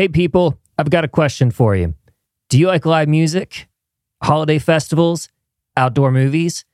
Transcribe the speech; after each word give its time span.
Hey, 0.00 0.08
people, 0.08 0.58
I've 0.78 0.88
got 0.88 1.04
a 1.04 1.08
question 1.08 1.50
for 1.50 1.76
you. 1.76 1.94
Do 2.48 2.58
you 2.58 2.68
like 2.68 2.86
live 2.86 3.06
music, 3.06 3.68
holiday 4.22 4.58
festivals, 4.58 5.28
outdoor 5.76 6.10
movies, 6.10 6.64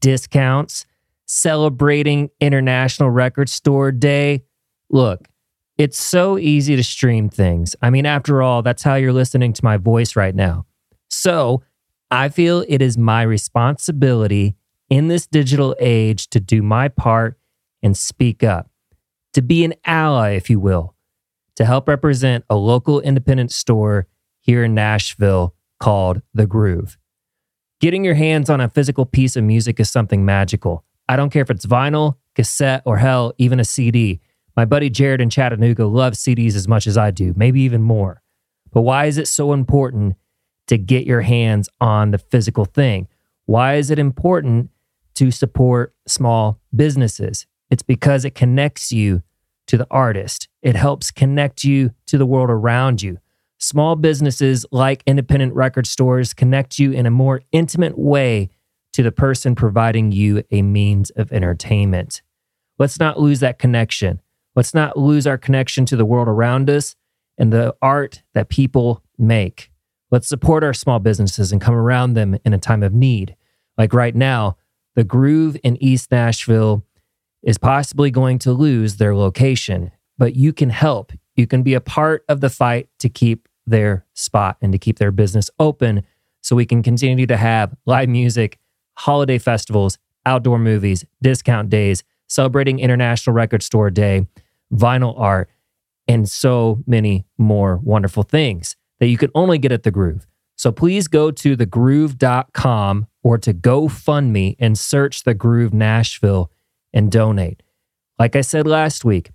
discounts, 0.00 0.84
celebrating 1.24 2.28
International 2.42 3.08
Record 3.08 3.48
Store 3.48 3.90
Day? 3.90 4.44
Look, 4.90 5.28
it's 5.78 5.96
so 5.96 6.36
easy 6.36 6.76
to 6.76 6.84
stream 6.84 7.30
things. 7.30 7.74
I 7.80 7.88
mean, 7.88 8.04
after 8.04 8.42
all, 8.42 8.60
that's 8.60 8.82
how 8.82 8.96
you're 8.96 9.14
listening 9.14 9.54
to 9.54 9.64
my 9.64 9.78
voice 9.78 10.14
right 10.14 10.34
now. 10.34 10.66
So 11.08 11.62
I 12.10 12.28
feel 12.28 12.66
it 12.68 12.82
is 12.82 12.98
my 12.98 13.22
responsibility 13.22 14.56
in 14.90 15.08
this 15.08 15.26
digital 15.26 15.74
age 15.80 16.28
to 16.28 16.38
do 16.38 16.62
my 16.62 16.88
part 16.88 17.38
and 17.82 17.96
speak 17.96 18.42
up, 18.42 18.68
to 19.32 19.40
be 19.40 19.64
an 19.64 19.72
ally, 19.86 20.32
if 20.32 20.50
you 20.50 20.60
will, 20.60 20.93
to 21.56 21.64
help 21.64 21.88
represent 21.88 22.44
a 22.50 22.56
local 22.56 23.00
independent 23.00 23.52
store 23.52 24.06
here 24.40 24.64
in 24.64 24.74
Nashville 24.74 25.54
called 25.80 26.22
The 26.32 26.46
Groove. 26.46 26.98
Getting 27.80 28.04
your 28.04 28.14
hands 28.14 28.48
on 28.48 28.60
a 28.60 28.68
physical 28.68 29.04
piece 29.04 29.36
of 29.36 29.44
music 29.44 29.78
is 29.80 29.90
something 29.90 30.24
magical. 30.24 30.84
I 31.08 31.16
don't 31.16 31.30
care 31.30 31.42
if 31.42 31.50
it's 31.50 31.66
vinyl, 31.66 32.16
cassette, 32.34 32.82
or 32.84 32.98
hell, 32.98 33.34
even 33.38 33.60
a 33.60 33.64
CD. 33.64 34.20
My 34.56 34.64
buddy 34.64 34.88
Jared 34.88 35.20
in 35.20 35.30
Chattanooga 35.30 35.86
loves 35.86 36.22
CDs 36.22 36.54
as 36.54 36.68
much 36.68 36.86
as 36.86 36.96
I 36.96 37.10
do, 37.10 37.34
maybe 37.36 37.60
even 37.60 37.82
more. 37.82 38.22
But 38.72 38.82
why 38.82 39.06
is 39.06 39.18
it 39.18 39.28
so 39.28 39.52
important 39.52 40.16
to 40.68 40.78
get 40.78 41.06
your 41.06 41.22
hands 41.22 41.68
on 41.80 42.10
the 42.10 42.18
physical 42.18 42.64
thing? 42.64 43.08
Why 43.46 43.74
is 43.74 43.90
it 43.90 43.98
important 43.98 44.70
to 45.16 45.30
support 45.30 45.94
small 46.06 46.60
businesses? 46.74 47.46
It's 47.70 47.82
because 47.82 48.24
it 48.24 48.34
connects 48.34 48.92
you 48.92 49.22
to 49.66 49.76
the 49.76 49.86
artist, 49.90 50.48
it 50.62 50.76
helps 50.76 51.10
connect 51.10 51.64
you 51.64 51.90
to 52.06 52.18
the 52.18 52.26
world 52.26 52.50
around 52.50 53.02
you. 53.02 53.18
Small 53.58 53.96
businesses 53.96 54.66
like 54.70 55.02
independent 55.06 55.54
record 55.54 55.86
stores 55.86 56.34
connect 56.34 56.78
you 56.78 56.92
in 56.92 57.06
a 57.06 57.10
more 57.10 57.40
intimate 57.52 57.98
way 57.98 58.50
to 58.92 59.02
the 59.02 59.12
person 59.12 59.54
providing 59.54 60.12
you 60.12 60.44
a 60.50 60.62
means 60.62 61.10
of 61.10 61.32
entertainment. 61.32 62.22
Let's 62.78 63.00
not 63.00 63.18
lose 63.18 63.40
that 63.40 63.58
connection. 63.58 64.20
Let's 64.54 64.74
not 64.74 64.96
lose 64.96 65.26
our 65.26 65.38
connection 65.38 65.86
to 65.86 65.96
the 65.96 66.04
world 66.04 66.28
around 66.28 66.68
us 66.70 66.94
and 67.38 67.52
the 67.52 67.74
art 67.82 68.22
that 68.34 68.48
people 68.48 69.02
make. 69.18 69.70
Let's 70.10 70.28
support 70.28 70.62
our 70.62 70.74
small 70.74 71.00
businesses 71.00 71.50
and 71.50 71.60
come 71.60 71.74
around 71.74 72.14
them 72.14 72.36
in 72.44 72.52
a 72.52 72.58
time 72.58 72.82
of 72.82 72.92
need. 72.92 73.34
Like 73.76 73.92
right 73.92 74.14
now, 74.14 74.56
the 74.94 75.04
Groove 75.04 75.56
in 75.64 75.82
East 75.82 76.12
Nashville 76.12 76.84
is 77.44 77.58
possibly 77.58 78.10
going 78.10 78.38
to 78.40 78.52
lose 78.52 78.96
their 78.96 79.14
location, 79.14 79.92
but 80.18 80.34
you 80.34 80.52
can 80.52 80.70
help. 80.70 81.12
You 81.36 81.46
can 81.46 81.62
be 81.62 81.74
a 81.74 81.80
part 81.80 82.24
of 82.28 82.40
the 82.40 82.50
fight 82.50 82.88
to 83.00 83.08
keep 83.08 83.48
their 83.66 84.06
spot 84.14 84.56
and 84.60 84.72
to 84.72 84.78
keep 84.78 84.98
their 84.98 85.12
business 85.12 85.50
open 85.58 86.02
so 86.42 86.56
we 86.56 86.66
can 86.66 86.82
continue 86.82 87.26
to 87.26 87.36
have 87.36 87.74
live 87.86 88.08
music, 88.08 88.58
holiday 88.96 89.38
festivals, 89.38 89.98
outdoor 90.26 90.58
movies, 90.58 91.04
discount 91.22 91.70
days, 91.70 92.02
celebrating 92.28 92.78
International 92.78 93.34
Record 93.34 93.62
Store 93.62 93.90
Day, 93.90 94.26
vinyl 94.72 95.18
art, 95.18 95.50
and 96.08 96.28
so 96.28 96.82
many 96.86 97.26
more 97.38 97.78
wonderful 97.82 98.22
things 98.22 98.76
that 99.00 99.08
you 99.08 99.18
can 99.18 99.30
only 99.34 99.58
get 99.58 99.72
at 99.72 99.82
The 99.82 99.90
Groove. 99.90 100.26
So 100.56 100.70
please 100.70 101.08
go 101.08 101.30
to 101.30 101.56
thegroove.com 101.56 103.06
or 103.22 103.38
to 103.38 103.54
GoFundMe 103.54 104.56
and 104.58 104.78
search 104.78 105.24
The 105.24 105.34
Groove 105.34 105.74
Nashville 105.74 106.50
and 106.94 107.12
donate. 107.12 107.62
Like 108.18 108.36
I 108.36 108.40
said 108.40 108.66
last 108.66 109.04
week, 109.04 109.32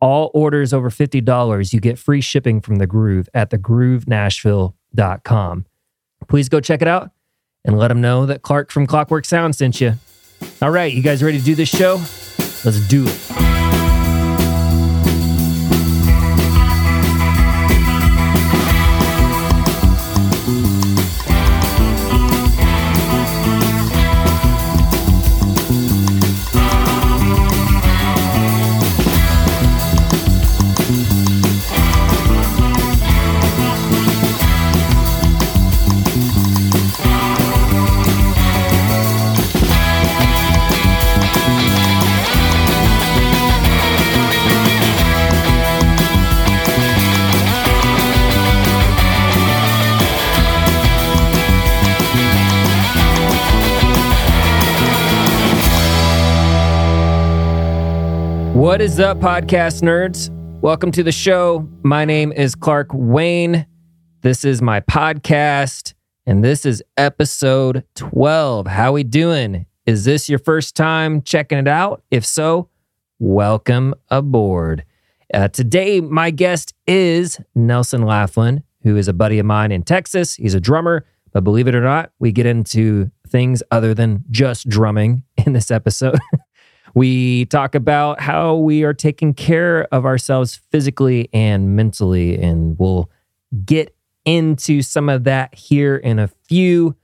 all 0.00 0.30
orders 0.32 0.72
over 0.72 0.88
$50, 0.88 1.74
you 1.74 1.80
get 1.80 1.98
free 1.98 2.22
shipping 2.22 2.62
from 2.62 2.76
The 2.76 2.86
Groove 2.86 3.28
at 3.34 3.50
thegroovenashville.com. 3.50 5.66
Please 6.28 6.48
go 6.48 6.60
check 6.60 6.80
it 6.80 6.88
out 6.88 7.10
and 7.64 7.78
let 7.78 7.88
them 7.88 8.00
know 8.00 8.24
that 8.24 8.40
Clark 8.40 8.70
from 8.70 8.86
Clockwork 8.86 9.26
Sound 9.26 9.56
sent 9.56 9.78
you. 9.80 9.94
All 10.62 10.70
right, 10.70 10.92
you 10.92 11.02
guys 11.02 11.22
ready 11.22 11.38
to 11.38 11.44
do 11.44 11.54
this 11.54 11.68
show? 11.68 11.96
Let's 12.64 12.80
do 12.88 13.04
it. 13.06 13.49
What 58.60 58.82
is 58.82 59.00
up, 59.00 59.20
podcast 59.20 59.80
nerds? 59.80 60.28
Welcome 60.60 60.92
to 60.92 61.02
the 61.02 61.12
show. 61.12 61.66
My 61.82 62.04
name 62.04 62.30
is 62.30 62.54
Clark 62.54 62.88
Wayne. 62.92 63.66
This 64.20 64.44
is 64.44 64.60
my 64.60 64.80
podcast, 64.80 65.94
and 66.26 66.44
this 66.44 66.66
is 66.66 66.82
episode 66.98 67.84
12. 67.94 68.66
How 68.66 68.92
we 68.92 69.02
doing? 69.02 69.64
Is 69.86 70.04
this 70.04 70.28
your 70.28 70.38
first 70.38 70.76
time 70.76 71.22
checking 71.22 71.56
it 71.56 71.68
out? 71.68 72.02
If 72.10 72.26
so, 72.26 72.68
welcome 73.18 73.94
aboard. 74.10 74.84
Uh, 75.32 75.48
today, 75.48 76.02
my 76.02 76.30
guest 76.30 76.74
is 76.86 77.40
Nelson 77.54 78.02
Laflin, 78.02 78.62
who 78.82 78.98
is 78.98 79.08
a 79.08 79.14
buddy 79.14 79.38
of 79.38 79.46
mine 79.46 79.72
in 79.72 79.84
Texas. 79.84 80.34
He's 80.34 80.52
a 80.52 80.60
drummer, 80.60 81.06
but 81.32 81.44
believe 81.44 81.66
it 81.66 81.74
or 81.74 81.80
not, 81.80 82.12
we 82.18 82.30
get 82.30 82.44
into 82.44 83.10
things 83.26 83.62
other 83.70 83.94
than 83.94 84.22
just 84.30 84.68
drumming 84.68 85.22
in 85.46 85.54
this 85.54 85.70
episode. 85.70 86.18
We 86.94 87.44
talk 87.46 87.74
about 87.74 88.20
how 88.20 88.56
we 88.56 88.84
are 88.84 88.94
taking 88.94 89.34
care 89.34 89.82
of 89.92 90.04
ourselves 90.04 90.60
physically 90.70 91.28
and 91.32 91.76
mentally, 91.76 92.40
and 92.40 92.78
we'll 92.78 93.10
get 93.64 93.94
into 94.24 94.82
some 94.82 95.08
of 95.08 95.24
that 95.24 95.54
here 95.54 95.96
in 95.96 96.18
a 96.18 96.28
few. 96.28 96.96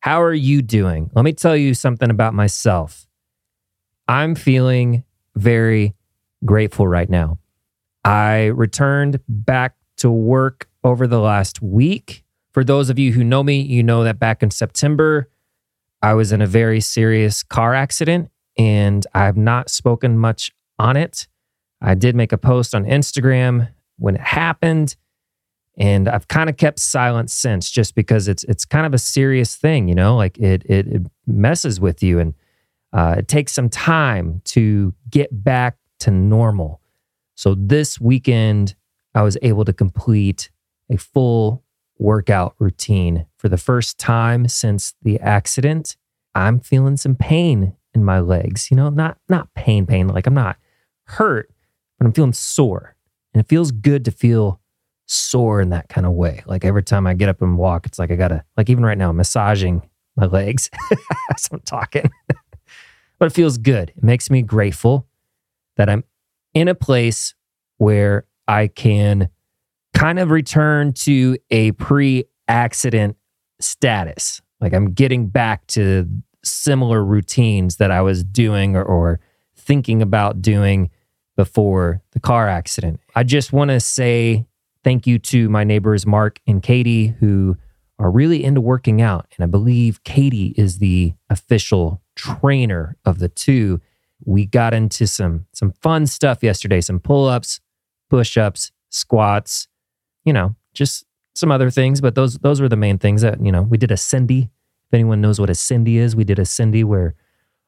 How 0.00 0.22
are 0.22 0.34
you 0.34 0.62
doing? 0.62 1.10
Let 1.14 1.24
me 1.24 1.32
tell 1.32 1.56
you 1.56 1.74
something 1.74 2.10
about 2.10 2.34
myself. 2.34 3.06
I'm 4.06 4.34
feeling 4.34 5.04
very 5.34 5.94
grateful 6.44 6.86
right 6.86 7.08
now. 7.08 7.38
I 8.04 8.46
returned 8.46 9.20
back 9.28 9.74
to 9.98 10.10
work 10.10 10.68
over 10.84 11.06
the 11.06 11.20
last 11.20 11.60
week. 11.60 12.24
For 12.52 12.64
those 12.64 12.90
of 12.90 12.98
you 12.98 13.12
who 13.12 13.22
know 13.22 13.42
me, 13.42 13.60
you 13.60 13.82
know 13.82 14.04
that 14.04 14.18
back 14.18 14.42
in 14.42 14.50
September, 14.50 15.28
I 16.00 16.14
was 16.14 16.32
in 16.32 16.40
a 16.40 16.46
very 16.46 16.80
serious 16.80 17.42
car 17.42 17.74
accident 17.74 18.30
and 18.58 19.06
I've 19.14 19.36
not 19.36 19.70
spoken 19.70 20.18
much 20.18 20.52
on 20.78 20.96
it. 20.96 21.28
I 21.80 21.94
did 21.94 22.16
make 22.16 22.32
a 22.32 22.38
post 22.38 22.74
on 22.74 22.84
Instagram 22.84 23.68
when 23.98 24.16
it 24.16 24.20
happened, 24.20 24.96
and 25.78 26.08
I've 26.08 26.26
kind 26.26 26.50
of 26.50 26.56
kept 26.56 26.80
silent 26.80 27.30
since, 27.30 27.70
just 27.70 27.94
because 27.94 28.26
it's 28.26 28.42
it's 28.44 28.64
kind 28.64 28.84
of 28.84 28.92
a 28.92 28.98
serious 28.98 29.54
thing, 29.56 29.88
you 29.88 29.94
know, 29.94 30.16
like 30.16 30.36
it 30.38 30.64
it, 30.66 30.88
it 30.88 31.02
messes 31.26 31.80
with 31.80 32.02
you, 32.02 32.18
and 32.18 32.34
uh, 32.92 33.16
it 33.18 33.28
takes 33.28 33.52
some 33.52 33.68
time 33.68 34.42
to 34.46 34.92
get 35.08 35.44
back 35.44 35.76
to 36.00 36.10
normal. 36.10 36.80
So 37.36 37.54
this 37.54 38.00
weekend, 38.00 38.74
I 39.14 39.22
was 39.22 39.38
able 39.42 39.64
to 39.64 39.72
complete 39.72 40.50
a 40.90 40.96
full 40.96 41.62
workout 41.98 42.54
routine 42.58 43.26
for 43.36 43.48
the 43.48 43.56
first 43.56 43.98
time 43.98 44.48
since 44.48 44.94
the 45.02 45.20
accident. 45.20 45.96
I'm 46.34 46.60
feeling 46.60 46.96
some 46.96 47.14
pain 47.14 47.74
in 47.98 48.04
my 48.04 48.20
legs. 48.20 48.70
You 48.70 48.76
know, 48.76 48.88
not 48.88 49.18
not 49.28 49.52
pain, 49.54 49.86
pain. 49.86 50.08
Like 50.08 50.26
I'm 50.26 50.34
not 50.34 50.56
hurt, 51.04 51.50
but 51.98 52.06
I'm 52.06 52.12
feeling 52.12 52.32
sore, 52.32 52.96
and 53.34 53.40
it 53.40 53.48
feels 53.48 53.70
good 53.70 54.04
to 54.06 54.10
feel 54.10 54.60
sore 55.06 55.60
in 55.60 55.70
that 55.70 55.88
kind 55.88 56.06
of 56.06 56.12
way. 56.12 56.42
Like 56.46 56.64
every 56.64 56.82
time 56.82 57.06
I 57.06 57.14
get 57.14 57.28
up 57.28 57.42
and 57.42 57.58
walk, 57.58 57.86
it's 57.86 57.98
like 57.98 58.10
I 58.10 58.16
gotta 58.16 58.44
like 58.56 58.70
even 58.70 58.84
right 58.84 58.98
now, 58.98 59.10
I'm 59.10 59.16
massaging 59.16 59.82
my 60.16 60.26
legs 60.26 60.70
as 61.34 61.48
I'm 61.52 61.60
talking. 61.60 62.10
but 63.18 63.26
it 63.26 63.32
feels 63.32 63.58
good. 63.58 63.92
It 63.96 64.02
makes 64.02 64.30
me 64.30 64.42
grateful 64.42 65.06
that 65.76 65.88
I'm 65.88 66.04
in 66.54 66.68
a 66.68 66.74
place 66.74 67.34
where 67.78 68.26
I 68.46 68.68
can 68.68 69.28
kind 69.94 70.18
of 70.18 70.30
return 70.30 70.92
to 70.92 71.36
a 71.50 71.72
pre 71.72 72.24
accident 72.46 73.16
status. 73.60 74.40
Like 74.60 74.72
I'm 74.72 74.92
getting 74.92 75.28
back 75.28 75.66
to 75.68 76.08
similar 76.44 77.04
routines 77.04 77.76
that 77.76 77.90
I 77.90 78.00
was 78.02 78.24
doing 78.24 78.76
or, 78.76 78.82
or 78.82 79.20
thinking 79.56 80.02
about 80.02 80.40
doing 80.40 80.90
before 81.36 82.02
the 82.12 82.20
car 82.20 82.48
accident. 82.48 83.00
I 83.14 83.22
just 83.22 83.52
want 83.52 83.70
to 83.70 83.80
say 83.80 84.46
thank 84.82 85.06
you 85.06 85.18
to 85.18 85.48
my 85.48 85.64
neighbors, 85.64 86.06
Mark 86.06 86.40
and 86.46 86.62
Katie, 86.62 87.08
who 87.08 87.56
are 87.98 88.10
really 88.10 88.44
into 88.44 88.60
working 88.60 89.02
out. 89.02 89.26
And 89.36 89.44
I 89.44 89.46
believe 89.46 90.02
Katie 90.04 90.54
is 90.56 90.78
the 90.78 91.14
official 91.28 92.00
trainer 92.16 92.96
of 93.04 93.18
the 93.18 93.28
two. 93.28 93.80
We 94.24 94.46
got 94.46 94.74
into 94.74 95.06
some 95.06 95.46
some 95.52 95.72
fun 95.72 96.06
stuff 96.06 96.42
yesterday, 96.42 96.80
some 96.80 97.00
pull-ups, 97.00 97.60
push-ups, 98.10 98.72
squats, 98.88 99.68
you 100.24 100.32
know, 100.32 100.56
just 100.74 101.04
some 101.34 101.52
other 101.52 101.70
things, 101.70 102.00
but 102.00 102.14
those 102.14 102.38
those 102.38 102.60
were 102.60 102.68
the 102.68 102.76
main 102.76 102.98
things 102.98 103.22
that, 103.22 103.44
you 103.44 103.52
know, 103.52 103.62
we 103.62 103.78
did 103.78 103.92
a 103.92 103.96
Cindy. 103.96 104.50
If 104.88 104.94
anyone 104.94 105.20
knows 105.20 105.38
what 105.38 105.50
a 105.50 105.54
Cindy 105.54 105.98
is, 105.98 106.16
we 106.16 106.24
did 106.24 106.38
a 106.38 106.46
Cindy 106.46 106.82
where 106.82 107.14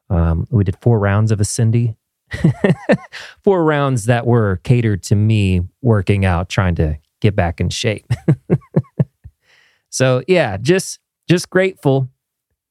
um, 0.09 0.47
we 0.49 0.63
did 0.63 0.75
four 0.81 0.99
rounds 0.99 1.31
of 1.31 1.39
a 1.39 1.45
Cindy. 1.45 1.95
four 3.43 3.63
rounds 3.63 4.05
that 4.05 4.25
were 4.25 4.57
catered 4.63 5.03
to 5.03 5.15
me 5.15 5.61
working 5.81 6.25
out, 6.25 6.49
trying 6.49 6.75
to 6.75 6.97
get 7.19 7.35
back 7.35 7.59
in 7.59 7.69
shape. 7.69 8.05
so 9.89 10.23
yeah, 10.27 10.57
just 10.57 10.99
just 11.29 11.49
grateful 11.49 12.09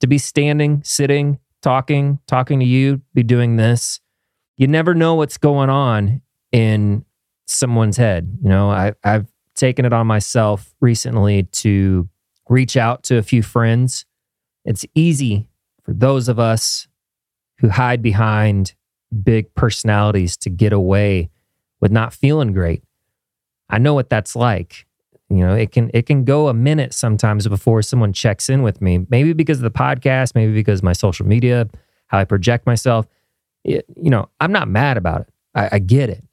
to 0.01 0.07
be 0.07 0.19
standing, 0.19 0.83
sitting, 0.85 1.39
talking, 1.63 2.19
talking 2.27 2.59
to 2.59 2.67
you, 2.67 3.01
be 3.15 3.23
doing 3.23 3.57
this. 3.57 4.01
You 4.57 4.67
never 4.67 4.95
know 4.95 5.15
what's 5.15 5.39
going 5.39 5.71
on 5.71 6.23
in 6.53 7.05
someone's 7.47 7.97
head. 7.97 8.39
You 8.43 8.49
know, 8.49 8.71
I, 8.71 8.93
I've 9.05 9.27
taken 9.55 9.85
it 9.85 9.93
on 9.93 10.07
myself 10.07 10.75
recently 10.81 11.45
to 11.45 12.09
reach 12.49 12.77
out 12.77 13.03
to 13.05 13.17
a 13.17 13.23
few 13.23 13.43
friends. 13.43 14.05
It's 14.65 14.85
easy 14.95 15.49
for 15.83 15.93
those 15.93 16.29
of 16.29 16.39
us 16.39 16.89
who 17.59 17.69
hide 17.69 18.03
behind 18.03 18.75
big 19.23 19.55
personalities 19.55 20.37
to 20.39 20.51
get 20.51 20.73
away 20.73 21.31
with 21.81 21.91
not 21.91 22.13
feeling 22.13 22.53
great. 22.53 22.83
I 23.69 23.79
know 23.79 23.95
what 23.95 24.11
that's 24.11 24.37
like. 24.37 24.87
You 25.29 25.39
know, 25.39 25.55
it 25.55 25.71
can 25.71 25.91
it 25.95 26.07
can 26.07 26.25
go 26.25 26.49
a 26.49 26.55
minute 26.55 26.93
sometimes 26.93 27.47
before 27.47 27.83
someone 27.83 28.13
checks 28.13 28.49
in 28.49 28.63
with 28.63 28.81
me. 28.81 29.07
Maybe 29.11 29.33
because 29.33 29.59
of 29.59 29.63
the 29.63 29.71
podcast, 29.71 30.35
maybe 30.35 30.53
because 30.53 30.83
my 30.83 30.93
social 30.93 31.25
media, 31.25 31.69
how 32.09 32.19
I 32.19 32.25
project 32.25 32.67
myself. 32.67 33.07
It, 33.63 33.85
you 33.97 34.11
know, 34.11 34.29
I'm 34.41 34.53
not 34.53 34.69
mad 34.69 34.97
about 34.97 35.23
it. 35.23 35.29
I, 35.55 35.69
I 35.73 35.79
get 35.79 36.11
it, 36.11 36.25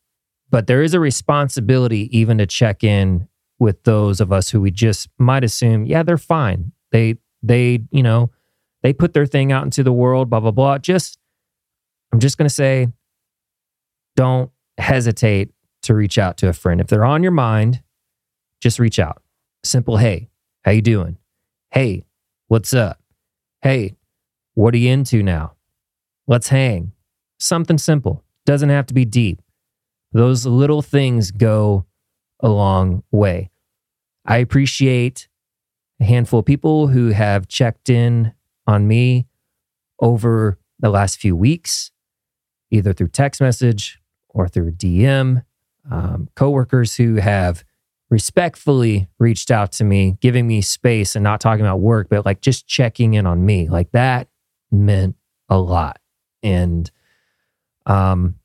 but 0.50 0.68
there 0.68 0.82
is 0.82 0.94
a 0.94 1.00
responsibility 1.00 2.10
even 2.18 2.38
to 2.40 2.48
check 2.48 2.84
in 2.84 3.28
with 3.60 3.84
those 3.84 4.22
of 4.22 4.32
us 4.32 4.50
who 4.50 4.62
we 4.62 4.72
just 4.72 5.10
might 5.18 5.44
assume, 5.44 5.86
yeah, 5.86 6.04
they're 6.04 6.18
fine. 6.18 6.72
They 6.92 7.18
they 7.48 7.82
you 7.92 8.04
know 8.04 8.32
they 8.84 8.94
put 8.94 9.14
their 9.14 9.26
thing 9.26 9.52
out 9.52 9.64
into 9.64 9.84
the 9.84 9.94
world. 9.94 10.30
Blah 10.30 10.40
blah 10.40 10.52
blah. 10.52 10.78
Just 10.78 11.18
I'm 12.14 12.20
just 12.20 12.38
gonna 12.38 12.50
say, 12.50 12.88
don't 14.16 14.52
hesitate 14.78 15.52
to 15.84 15.94
reach 15.94 16.18
out 16.18 16.38
to 16.38 16.50
a 16.50 16.54
friend. 16.54 16.82
If 16.82 16.88
they're 16.88 17.06
on 17.06 17.24
your 17.24 17.32
mind, 17.32 17.82
just 18.62 18.80
reach 18.80 19.00
out. 19.00 19.22
Simple, 19.64 19.98
hey, 19.98 20.30
how 20.64 20.72
you 20.72 20.82
doing? 20.82 21.18
Hey, 21.72 22.06
what's 22.48 22.74
up? 22.74 23.02
Hey, 23.62 23.96
what 24.54 24.74
are 24.74 24.78
you 24.78 24.92
into 24.92 25.24
now? 25.24 25.54
Let's 26.28 26.50
hang. 26.50 26.94
Something 27.40 27.78
simple. 27.78 28.24
Doesn't 28.46 28.70
have 28.70 28.86
to 28.88 28.94
be 28.94 29.06
deep. 29.06 29.42
Those 30.12 30.46
little 30.46 30.82
things 30.82 31.32
go 31.32 31.86
a 32.40 32.50
long 32.50 33.04
way. 33.12 33.50
I 34.26 34.38
appreciate 34.38 35.28
a 36.00 36.04
handful 36.04 36.40
of 36.40 36.46
people 36.46 36.88
who 36.88 37.10
have 37.10 37.48
checked 37.48 37.90
in 37.90 38.34
on 38.66 38.88
me 38.88 39.28
over 40.00 40.60
the 40.80 40.90
last 40.90 41.18
few 41.18 41.36
weeks, 41.36 41.92
either 42.70 42.94
through 42.94 43.08
text 43.08 43.42
message 43.42 44.00
or 44.30 44.48
through 44.48 44.72
DM 44.72 45.44
um, 45.90 46.30
coworkers 46.36 46.96
who 46.96 47.16
have 47.16 47.64
respectfully 48.10 49.10
reached 49.20 49.52
out 49.52 49.72
to 49.74 49.84
me, 49.84 50.18
giving 50.22 50.48
me 50.48 50.62
space 50.62 51.16
and 51.16 51.24
not 51.24 51.42
talking 51.42 51.66
about 51.66 51.80
work, 51.80 52.08
but 52.10 52.26
like 52.26 52.42
just 52.42 52.68
checking 52.68 53.14
in 53.16 53.26
on 53.26 53.46
me. 53.46 53.68
Like 53.68 53.92
that 53.92 54.28
meant 54.72 55.16
a 55.50 55.58
lot. 55.58 56.00
And 56.44 56.90
um, 57.86 58.36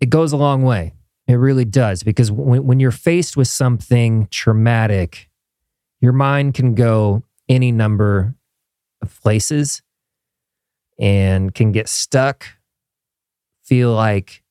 it 0.00 0.10
goes 0.10 0.32
a 0.32 0.36
long 0.36 0.62
way. 0.62 0.94
It 1.26 1.34
really 1.34 1.64
does. 1.64 2.02
Because 2.02 2.32
when, 2.32 2.64
when 2.64 2.80
you're 2.80 2.90
faced 2.90 3.36
with 3.36 3.48
something 3.48 4.28
traumatic, 4.30 5.27
your 6.00 6.12
mind 6.12 6.54
can 6.54 6.74
go 6.74 7.22
any 7.48 7.72
number 7.72 8.34
of 9.02 9.20
places 9.20 9.82
and 10.98 11.54
can 11.54 11.72
get 11.72 11.88
stuck, 11.88 12.46
feel 13.64 13.92
like 13.92 14.42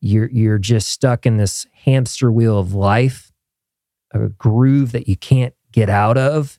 you're 0.00 0.28
you're 0.30 0.58
just 0.58 0.88
stuck 0.88 1.26
in 1.26 1.36
this 1.36 1.66
hamster 1.84 2.30
wheel 2.30 2.58
of 2.58 2.74
life, 2.74 3.32
a 4.12 4.28
groove 4.28 4.92
that 4.92 5.08
you 5.08 5.16
can't 5.16 5.54
get 5.70 5.88
out 5.88 6.18
of. 6.18 6.58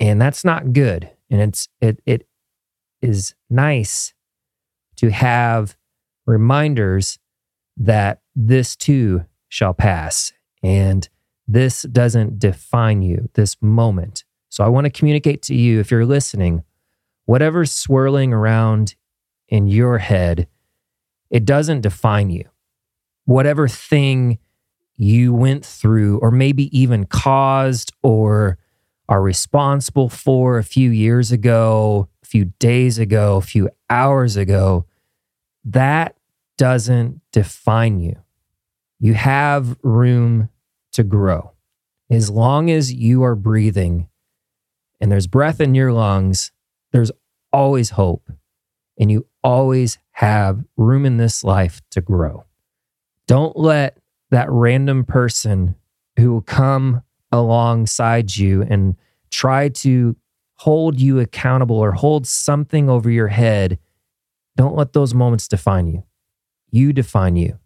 And 0.00 0.20
that's 0.20 0.44
not 0.44 0.72
good. 0.72 1.10
And 1.30 1.40
it's 1.40 1.68
it 1.80 2.00
it 2.06 2.26
is 3.02 3.34
nice 3.50 4.14
to 4.96 5.10
have 5.10 5.76
reminders 6.26 7.18
that 7.76 8.22
this 8.34 8.76
too 8.76 9.24
shall 9.48 9.74
pass 9.74 10.32
and 10.62 11.08
this 11.46 11.82
doesn't 11.82 12.38
define 12.38 13.02
you 13.02 13.28
this 13.34 13.56
moment. 13.60 14.24
So 14.48 14.64
I 14.64 14.68
want 14.68 14.84
to 14.84 14.90
communicate 14.90 15.42
to 15.42 15.54
you 15.54 15.80
if 15.80 15.90
you're 15.90 16.06
listening, 16.06 16.64
whatever's 17.26 17.72
swirling 17.72 18.32
around 18.32 18.94
in 19.48 19.66
your 19.66 19.98
head 19.98 20.48
it 21.34 21.44
doesn't 21.44 21.80
define 21.80 22.30
you. 22.30 22.48
Whatever 23.24 23.66
thing 23.66 24.38
you 24.96 25.34
went 25.34 25.66
through, 25.66 26.18
or 26.18 26.30
maybe 26.30 26.76
even 26.78 27.06
caused 27.06 27.92
or 28.04 28.56
are 29.08 29.20
responsible 29.20 30.08
for 30.08 30.58
a 30.58 30.62
few 30.62 30.90
years 30.90 31.32
ago, 31.32 32.08
a 32.22 32.26
few 32.26 32.44
days 32.60 33.00
ago, 33.00 33.36
a 33.36 33.40
few 33.40 33.68
hours 33.90 34.36
ago, 34.36 34.86
that 35.64 36.16
doesn't 36.56 37.20
define 37.32 37.98
you. 37.98 38.14
You 39.00 39.14
have 39.14 39.76
room 39.82 40.50
to 40.94 41.04
grow. 41.04 41.52
As 42.10 42.30
long 42.30 42.70
as 42.70 42.92
you 42.92 43.22
are 43.22 43.34
breathing 43.34 44.08
and 45.00 45.10
there's 45.10 45.26
breath 45.26 45.60
in 45.60 45.74
your 45.74 45.92
lungs, 45.92 46.52
there's 46.92 47.12
always 47.52 47.90
hope. 47.90 48.30
And 48.98 49.10
you 49.10 49.26
always 49.42 49.98
have 50.12 50.64
room 50.76 51.04
in 51.04 51.16
this 51.16 51.42
life 51.42 51.80
to 51.90 52.00
grow. 52.00 52.44
Don't 53.26 53.56
let 53.56 53.98
that 54.30 54.50
random 54.50 55.04
person 55.04 55.74
who 56.16 56.32
will 56.32 56.42
come 56.42 57.02
alongside 57.32 58.36
you 58.36 58.62
and 58.62 58.96
try 59.30 59.68
to 59.68 60.16
hold 60.56 61.00
you 61.00 61.18
accountable 61.18 61.76
or 61.76 61.92
hold 61.92 62.26
something 62.26 62.88
over 62.88 63.10
your 63.10 63.28
head, 63.28 63.78
don't 64.56 64.76
let 64.76 64.92
those 64.92 65.12
moments 65.12 65.48
define 65.48 65.88
you. 65.88 66.04
You 66.70 66.92
define 66.92 67.36
you 67.36 67.58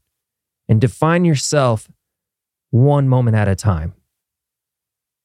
and 0.69 0.81
define 0.81 1.25
yourself 1.25 1.89
one 2.71 3.09
moment 3.09 3.37
at 3.37 3.49
a 3.49 3.55
time. 3.55 3.95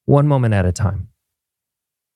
One 0.05 0.27
moment 0.27 0.53
at 0.53 0.65
a 0.65 0.71
time. 0.71 1.09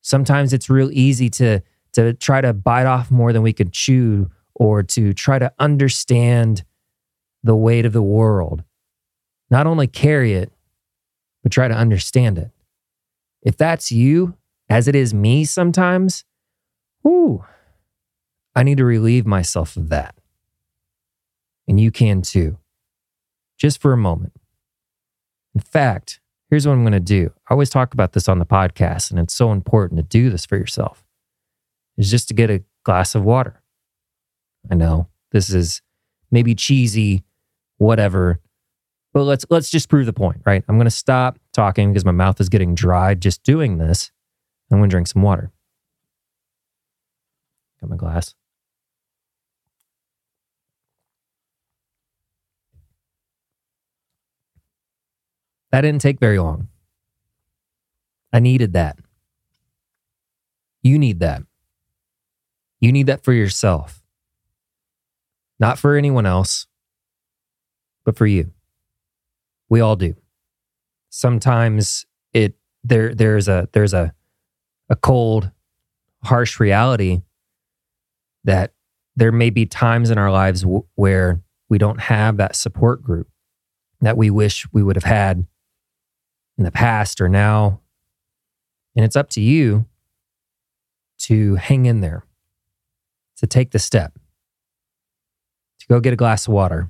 Sometimes 0.01 0.53
it's 0.53 0.69
real 0.69 0.91
easy 0.91 1.29
to, 1.31 1.62
to 1.93 2.13
try 2.13 2.41
to 2.41 2.53
bite 2.53 2.86
off 2.86 3.12
more 3.12 3.34
than 3.34 3.41
we 3.41 3.53
could 3.53 3.74
chew 3.74 4.29
or 4.55 4.84
to 4.84 5.13
try 5.13 5.39
to 5.39 5.51
understand 5.60 6.63
the 7.43 7.55
weight 7.55 7.86
of 7.86 7.93
the 7.93 8.01
world. 8.01 8.63
Not 9.50 9.67
only 9.67 9.88
carry 9.88 10.34
it, 10.34 10.51
but 11.43 11.51
try 11.51 11.67
to 11.67 11.74
understand 11.74 12.38
it. 12.38 12.51
If 13.41 13.57
that's 13.57 13.91
you, 13.91 14.36
as 14.69 14.88
it 14.88 14.96
is 14.96 15.13
me 15.13 15.46
sometimes, 15.46 16.25
whoo, 17.03 17.46
I 18.55 18.63
need 18.63 18.77
to 18.77 18.86
relieve 18.86 19.25
myself 19.25 19.77
of 19.77 19.89
that. 19.89 20.15
And 21.67 21.79
you 21.79 21.91
can 21.91 22.22
too, 22.22 22.57
just 23.57 23.79
for 23.79 23.93
a 23.93 23.98
moment. 23.98 24.34
In 25.58 25.62
fact, 25.62 26.20
here's 26.52 26.68
what 26.68 26.74
I'm 26.74 26.84
going 26.84 26.92
to 26.92 27.00
do. 27.00 27.32
I 27.50 27.54
always 27.56 27.72
talk 27.72 27.92
about 27.96 28.14
this 28.14 28.30
on 28.30 28.38
the 28.38 28.46
podcast, 28.46 29.10
and 29.10 29.20
it's 29.20 29.34
so 29.34 29.52
important 29.52 29.98
to 29.98 30.04
do 30.04 30.30
this 30.30 30.46
for 30.46 30.56
yourself, 30.56 31.04
is 31.98 32.12
just 32.12 32.28
to 32.28 32.36
get 32.36 32.52
a 32.52 32.64
glass 32.84 33.16
of 33.16 33.24
water. 33.24 33.64
I 34.70 34.76
know 34.76 35.08
this 35.32 35.50
is 35.50 35.82
maybe 36.30 36.54
cheesy, 36.54 37.24
whatever. 37.78 38.40
But 39.14 39.24
let's 39.24 39.48
let's 39.50 39.72
just 39.72 39.90
prove 39.90 40.06
the 40.06 40.14
point, 40.14 40.44
right? 40.46 40.64
I'm 40.68 40.78
going 40.78 40.86
to 40.86 40.92
stop 40.92 41.40
talking 41.54 41.92
because 41.92 42.06
my 42.06 42.12
mouth 42.12 42.40
is 42.40 42.50
getting 42.50 42.76
dry 42.76 43.16
just 43.16 43.42
doing 43.42 43.80
this. 43.80 44.12
I'm 44.70 44.78
going 44.78 44.92
to 44.92 44.94
drink 44.94 45.08
some 45.08 45.24
water. 45.24 45.52
Got 47.82 47.90
my 47.90 47.96
glass. 47.96 48.36
That 55.72 55.82
didn't 55.82 56.02
take 56.02 56.20
very 56.20 56.40
long. 56.40 56.70
I 58.32 58.40
needed 58.40 58.74
that. 58.74 58.98
You 60.82 60.98
need 60.98 61.20
that. 61.20 61.44
You 62.80 62.92
need 62.92 63.08
that 63.08 63.24
for 63.24 63.34
yourself 63.34 64.02
not 65.60 65.80
for 65.80 65.96
anyone 65.96 66.26
else, 66.26 66.68
but 68.06 68.18
for 68.18 68.26
you. 68.26 68.52
We 69.70 69.82
all 69.82 69.96
do. 69.96 70.16
Sometimes 71.10 72.06
it 72.34 72.56
there 72.84 73.14
there's 73.14 73.48
a 73.48 73.68
there's 73.74 73.94
a 73.94 74.14
a 74.90 74.96
cold, 74.96 75.52
harsh 76.24 76.60
reality 76.60 77.22
that 78.44 78.74
there 79.16 79.32
may 79.32 79.50
be 79.50 79.66
times 79.66 80.10
in 80.10 80.18
our 80.18 80.32
lives 80.32 80.62
w- 80.62 80.86
where 80.96 81.42
we 81.68 81.78
don't 81.78 82.00
have 82.00 82.38
that 82.38 82.56
support 82.56 83.04
group 83.04 83.28
that 84.00 84.16
we 84.16 84.30
wish 84.30 84.66
we 84.72 84.84
would 84.84 84.96
have 84.96 85.04
had 85.04 85.46
in 86.58 86.64
the 86.64 86.72
past 86.72 87.22
or 87.22 87.30
now. 87.30 87.80
And 88.96 89.06
it's 89.06 89.16
up 89.16 89.30
to 89.32 89.42
you 89.42 89.86
to 91.20 91.56
hang 91.56 91.86
in 91.86 92.02
there, 92.02 92.26
to 93.38 93.48
take 93.48 93.72
the 93.72 93.80
step, 93.80 94.18
to 95.80 95.88
go 95.88 96.00
get 96.00 96.14
a 96.14 96.18
glass 96.18 96.48
of 96.48 96.54
water 96.54 96.90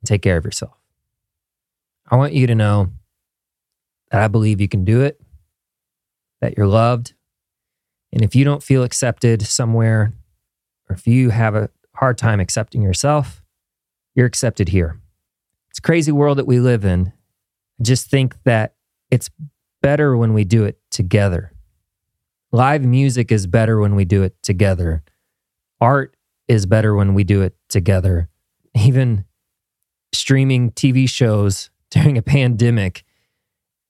and 0.00 0.08
take 0.08 0.22
care 0.22 0.36
of 0.36 0.44
yourself. 0.44 0.76
I 2.08 2.16
want 2.16 2.32
you 2.32 2.46
to 2.46 2.54
know 2.54 2.90
that 4.10 4.22
I 4.22 4.28
believe 4.28 4.60
you 4.60 4.68
can 4.68 4.84
do 4.84 5.02
it, 5.02 5.20
that 6.40 6.56
you're 6.56 6.66
loved. 6.66 7.14
And 8.12 8.22
if 8.22 8.34
you 8.36 8.44
don't 8.44 8.62
feel 8.62 8.84
accepted 8.84 9.42
somewhere, 9.42 10.12
or 10.88 10.94
if 10.94 11.06
you 11.06 11.30
have 11.30 11.54
a 11.54 11.70
hard 11.94 12.18
time 12.18 12.38
accepting 12.38 12.82
yourself, 12.82 13.42
you're 14.14 14.26
accepted 14.26 14.68
here. 14.68 15.00
It's 15.70 15.78
a 15.78 15.82
crazy 15.82 16.12
world 16.12 16.38
that 16.38 16.46
we 16.46 16.60
live 16.60 16.84
in. 16.84 17.12
Just 17.82 18.10
think 18.10 18.36
that 18.44 18.74
it's 19.10 19.30
better 19.82 20.16
when 20.16 20.32
we 20.32 20.44
do 20.44 20.64
it 20.64 20.80
together. 20.90 21.52
Live 22.52 22.82
music 22.82 23.30
is 23.30 23.46
better 23.46 23.78
when 23.78 23.94
we 23.94 24.04
do 24.04 24.22
it 24.22 24.34
together. 24.42 25.02
Art 25.80 26.16
is 26.48 26.66
better 26.66 26.94
when 26.94 27.14
we 27.14 27.24
do 27.24 27.42
it 27.42 27.56
together. 27.68 28.28
Even 28.74 29.24
streaming 30.12 30.70
TV 30.70 31.08
shows 31.08 31.70
during 31.90 32.16
a 32.16 32.22
pandemic 32.22 33.04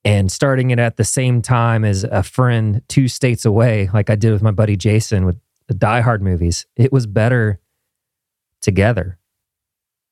and 0.05 0.31
starting 0.31 0.71
it 0.71 0.79
at 0.79 0.97
the 0.97 1.05
same 1.05 1.43
time 1.43 1.85
as 1.85 2.05
a 2.05 2.23
friend 2.23 2.83
two 2.89 3.09
states 3.09 3.45
away, 3.45 3.91
like 3.93 4.09
I 4.09 4.15
did 4.15 4.33
with 4.33 4.43
my 4.43 4.53
buddy 4.53 4.77
Jason 4.77 5.25
with 5.25 5.39
the 5.67 5.75
Die 5.75 6.01
Hard 6.01 6.23
movies, 6.23 6.67
it 6.77 6.93
was 6.93 7.07
better 7.07 7.61
together. 8.63 9.19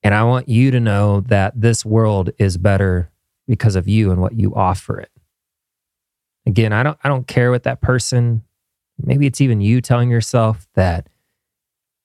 And 0.02 0.14
I 0.14 0.24
want 0.24 0.48
you 0.48 0.70
to 0.72 0.80
know 0.80 1.20
that 1.22 1.60
this 1.60 1.84
world 1.84 2.30
is 2.38 2.56
better 2.56 3.10
because 3.46 3.76
of 3.76 3.88
you 3.88 4.10
and 4.10 4.20
what 4.20 4.34
you 4.34 4.54
offer 4.54 5.00
it. 5.00 5.10
Again, 6.46 6.72
I 6.72 6.82
don't 6.82 6.98
I 7.02 7.08
don't 7.08 7.26
care 7.26 7.50
what 7.50 7.64
that 7.64 7.80
person 7.80 8.42
maybe 9.02 9.26
it's 9.26 9.40
even 9.40 9.60
you 9.60 9.80
telling 9.80 10.10
yourself 10.10 10.66
that 10.74 11.08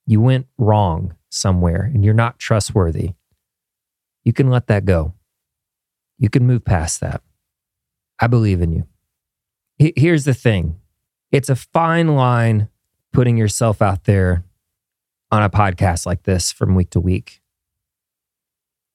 you 0.05 0.21
went 0.21 0.47
wrong 0.57 1.15
somewhere 1.29 1.89
and 1.93 2.03
you're 2.03 2.13
not 2.13 2.39
trustworthy. 2.39 3.13
You 4.23 4.33
can 4.33 4.49
let 4.49 4.67
that 4.67 4.85
go. 4.85 5.13
You 6.17 6.29
can 6.29 6.45
move 6.45 6.65
past 6.65 6.99
that. 7.01 7.21
I 8.19 8.27
believe 8.27 8.61
in 8.61 8.71
you. 8.71 8.87
Here's 9.95 10.25
the 10.25 10.33
thing 10.33 10.79
it's 11.31 11.49
a 11.49 11.55
fine 11.55 12.15
line 12.15 12.67
putting 13.13 13.37
yourself 13.37 13.81
out 13.81 14.03
there 14.03 14.43
on 15.31 15.43
a 15.43 15.49
podcast 15.49 16.05
like 16.05 16.23
this 16.23 16.51
from 16.51 16.75
week 16.75 16.89
to 16.91 16.99
week. 16.99 17.41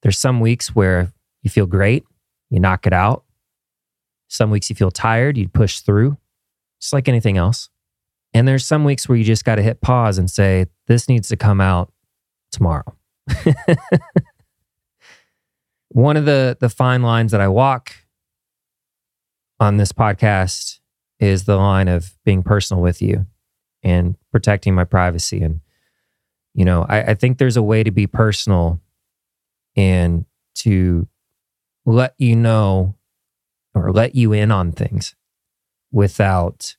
There's 0.03 0.19
some 0.19 0.41
weeks 0.41 0.75
where 0.75 1.13
you 1.43 1.49
feel 1.49 1.67
great, 1.67 2.05
you 2.55 2.61
knock 2.61 2.87
it 2.87 2.93
out. 2.93 3.25
Some 4.29 4.51
weeks 4.51 4.71
you 4.71 4.77
feel 4.77 4.93
tired, 4.93 5.37
you 5.37 5.49
push 5.49 5.81
through, 5.81 6.17
just 6.81 6.93
like 6.93 7.09
anything 7.09 7.37
else. 7.37 7.69
And 8.33 8.47
there's 8.47 8.65
some 8.65 8.85
weeks 8.85 9.09
where 9.09 9.19
you 9.19 9.25
just 9.25 9.45
got 9.45 9.57
to 9.57 9.63
hit 9.63 9.81
pause 9.81 10.19
and 10.19 10.31
say, 10.31 10.67
this 10.87 11.09
needs 11.09 11.29
to 11.31 11.37
come 11.37 11.61
out 11.61 11.93
tomorrow. 12.53 12.97
One 15.89 16.17
of 16.17 16.27
the, 16.27 16.57
the 16.61 16.69
fine 16.69 17.03
lines 17.03 17.33
that 17.33 17.41
I 17.41 17.49
walk 17.49 17.93
on 19.59 19.77
this 19.77 19.91
podcast 19.91 20.79
is 21.19 21.45
the 21.45 21.57
line 21.57 21.89
of 21.89 22.15
being 22.25 22.45
personal 22.45 22.81
with 22.81 23.03
you 23.03 23.27
and 23.83 24.15
protecting 24.31 24.77
my 24.77 24.85
privacy. 24.85 25.43
And, 25.43 25.61
you 26.55 26.65
know, 26.65 26.87
I, 26.89 27.03
I 27.03 27.15
think 27.15 27.39
there's 27.39 27.57
a 27.57 27.63
way 27.63 27.83
to 27.83 27.91
be 27.91 28.07
personal 28.07 28.81
and 29.75 30.25
to 30.59 31.09
let 31.87 32.15
you 32.19 32.37
know 32.37 32.95
or 33.75 33.93
let 33.93 34.15
you 34.15 34.33
in 34.33 34.51
on 34.51 34.73
things 34.73 35.15
without, 35.93 36.77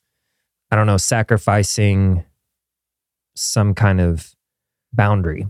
I 0.70 0.76
don't 0.76 0.86
know, 0.86 0.96
sacrificing 0.96 2.24
some 3.34 3.74
kind 3.74 4.00
of 4.00 4.34
boundary. 4.92 5.46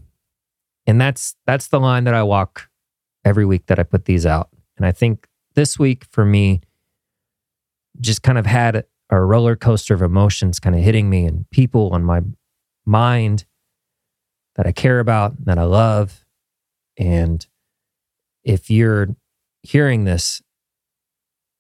And 0.87 1.01
that's 1.01 1.35
that's 1.47 1.69
the 1.69 1.81
line 1.81 2.05
that 2.05 2.15
I 2.15 2.23
walk 2.23 2.69
every 3.25 3.45
week 3.45 3.67
that 3.67 3.79
I 3.79 3.83
put 3.83 4.05
these 4.05 4.27
out. 4.27 4.51
And 4.77 4.87
I 4.87 4.93
think 4.93 5.29
this 5.55 5.79
week 5.79 6.05
for 6.11 6.25
me 6.25 6.61
just 8.01 8.23
kind 8.23 8.39
of 8.39 8.47
had 8.47 8.85
a 9.11 9.21
roller 9.21 9.57
coaster 9.57 9.95
of 9.95 10.03
emotions 10.03 10.61
kind 10.61 10.77
of 10.77 10.83
hitting 10.83 11.09
me 11.09 11.25
and 11.25 11.49
people 11.51 11.91
on 11.91 12.05
my 12.05 12.21
mind 12.85 13.47
that 14.57 14.67
I 14.67 14.73
care 14.73 15.01
about, 15.01 15.45
that 15.45 15.59
I 15.59 15.65
love. 15.65 16.25
And 16.99 17.47
if 18.45 18.71
you're 18.71 19.09
hearing 19.63 20.05
this, 20.05 20.43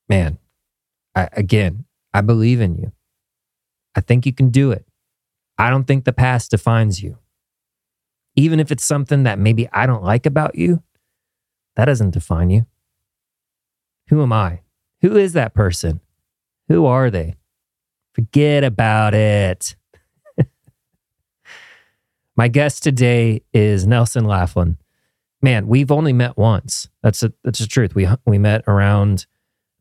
man, 0.08 0.38
I, 1.14 1.28
again, 1.32 1.84
I 2.12 2.20
believe 2.20 2.60
in 2.60 2.76
you. 2.76 2.92
I 3.94 4.00
think 4.00 4.26
you 4.26 4.32
can 4.32 4.50
do 4.50 4.72
it. 4.72 4.86
I 5.58 5.70
don't 5.70 5.84
think 5.84 6.04
the 6.04 6.12
past 6.12 6.50
defines 6.50 7.02
you. 7.02 7.18
Even 8.36 8.60
if 8.60 8.70
it's 8.70 8.84
something 8.84 9.22
that 9.22 9.38
maybe 9.38 9.68
I 9.72 9.86
don't 9.86 10.02
like 10.04 10.26
about 10.26 10.54
you, 10.56 10.82
that 11.76 11.86
doesn't 11.86 12.10
define 12.10 12.50
you. 12.50 12.66
Who 14.08 14.22
am 14.22 14.32
I? 14.32 14.60
Who 15.00 15.16
is 15.16 15.32
that 15.32 15.54
person? 15.54 16.00
Who 16.68 16.86
are 16.86 17.10
they? 17.10 17.36
Forget 18.12 18.64
about 18.64 19.14
it. 19.14 19.76
My 22.36 22.48
guest 22.48 22.82
today 22.82 23.42
is 23.52 23.86
Nelson 23.86 24.24
Laflin. 24.24 24.76
Man, 25.42 25.66
we've 25.68 25.90
only 25.90 26.12
met 26.12 26.36
once. 26.36 26.88
That's 27.02 27.22
a, 27.22 27.32
that's 27.44 27.58
the 27.58 27.66
truth. 27.66 27.94
We 27.94 28.08
we 28.24 28.38
met 28.38 28.64
around 28.66 29.26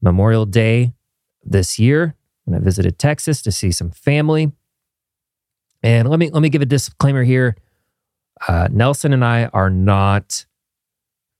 Memorial 0.01 0.45
Day 0.45 0.93
this 1.43 1.79
year 1.79 2.15
when 2.43 2.59
I 2.59 2.63
visited 2.63 2.99
Texas 2.99 3.41
to 3.43 3.51
see 3.51 3.71
some 3.71 3.91
family. 3.91 4.51
And 5.83 6.09
let 6.09 6.19
me 6.19 6.29
let 6.29 6.41
me 6.41 6.49
give 6.49 6.61
a 6.61 6.65
disclaimer 6.65 7.23
here. 7.23 7.55
Uh, 8.47 8.67
Nelson 8.71 9.13
and 9.13 9.23
I 9.23 9.45
are 9.45 9.69
not 9.69 10.45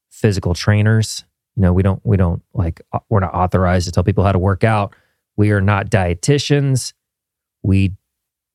physical 0.09 0.53
trainers. 0.53 1.25
You 1.55 1.63
know, 1.63 1.73
we 1.73 1.83
don't 1.83 1.99
we 2.05 2.17
don't 2.17 2.43
like 2.53 2.81
we're 3.09 3.19
not 3.19 3.33
authorized 3.33 3.85
to 3.87 3.91
tell 3.91 4.03
people 4.03 4.23
how 4.23 4.31
to 4.31 4.39
work 4.39 4.63
out. 4.63 4.95
We 5.35 5.51
are 5.51 5.61
not 5.61 5.89
dietitians. 5.89 6.93
We 7.63 7.93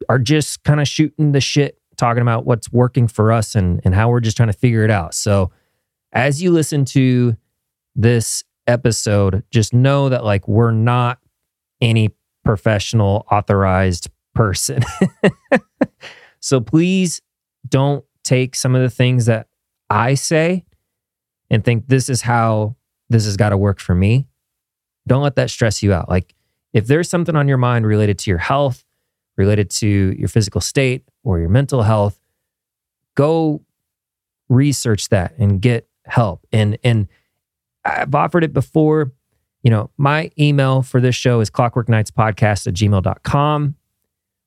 are 0.09 0.19
just 0.19 0.62
kind 0.64 0.81
of 0.81 0.88
shooting 0.88 1.33
the 1.33 1.40
shit, 1.40 1.79
talking 2.00 2.23
about 2.23 2.47
what's 2.47 2.73
working 2.73 3.07
for 3.07 3.30
us 3.30 3.54
and, 3.54 3.80
and 3.85 3.95
how 3.95 4.09
we're 4.09 4.21
just 4.21 4.37
trying 4.37 4.49
to 4.49 4.59
figure 4.59 4.83
it 4.83 4.90
out. 4.90 5.14
So, 5.14 5.52
as 6.12 6.42
you 6.42 6.50
listen 6.50 6.85
to 6.87 7.37
this 7.95 8.42
episode, 8.66 9.45
just 9.50 9.73
know 9.73 10.09
that 10.09 10.25
like 10.25 10.49
we're 10.49 10.73
not 10.73 11.19
any 11.80 12.11
professional 12.45 13.26
authorized 13.30 14.09
person. 14.35 14.83
so, 16.40 16.61
please 16.61 17.21
don't 17.69 18.04
take 18.25 18.57
some 18.57 18.75
of 18.75 18.83
the 18.83 18.90
things 18.90 19.26
that 19.26 19.47
I 19.90 20.14
say 20.14 20.64
and 21.50 21.62
think 21.64 21.87
this 21.87 22.09
is 22.09 22.23
how 22.23 22.76
this 23.11 23.26
has 23.26 23.37
got 23.37 23.50
to 23.50 23.59
work 23.59 23.78
for 23.78 23.95
me. 23.95 24.26
Don't 25.07 25.23
let 25.23 25.37
that 25.37 25.50
stress 25.50 25.83
you 25.83 25.92
out. 25.92 26.09
Like, 26.09 26.35
if 26.73 26.87
there's 26.87 27.11
something 27.11 27.37
on 27.37 27.47
your 27.47 27.59
mind 27.59 27.87
related 27.87 28.19
to 28.21 28.30
your 28.30 28.38
health, 28.38 28.85
related 29.40 29.70
to 29.70 29.88
your 30.18 30.28
physical 30.28 30.61
state 30.61 31.04
or 31.25 31.40
your 31.40 31.49
mental 31.49 31.82
health, 31.82 32.20
go 33.14 33.62
research 34.49 35.09
that 35.09 35.35
and 35.38 35.61
get 35.62 35.88
help. 36.04 36.47
And 36.52 36.78
and 36.85 37.09
I've 37.85 38.14
offered 38.14 38.44
it 38.44 38.52
before. 38.52 39.12
You 39.62 39.70
know, 39.70 39.90
my 39.97 40.30
email 40.38 40.82
for 40.82 41.00
this 41.00 41.14
show 41.14 41.40
is 41.40 41.50
clockworknightspodcast 41.50 42.66
at 42.66 42.75
gmail.com. 42.75 43.75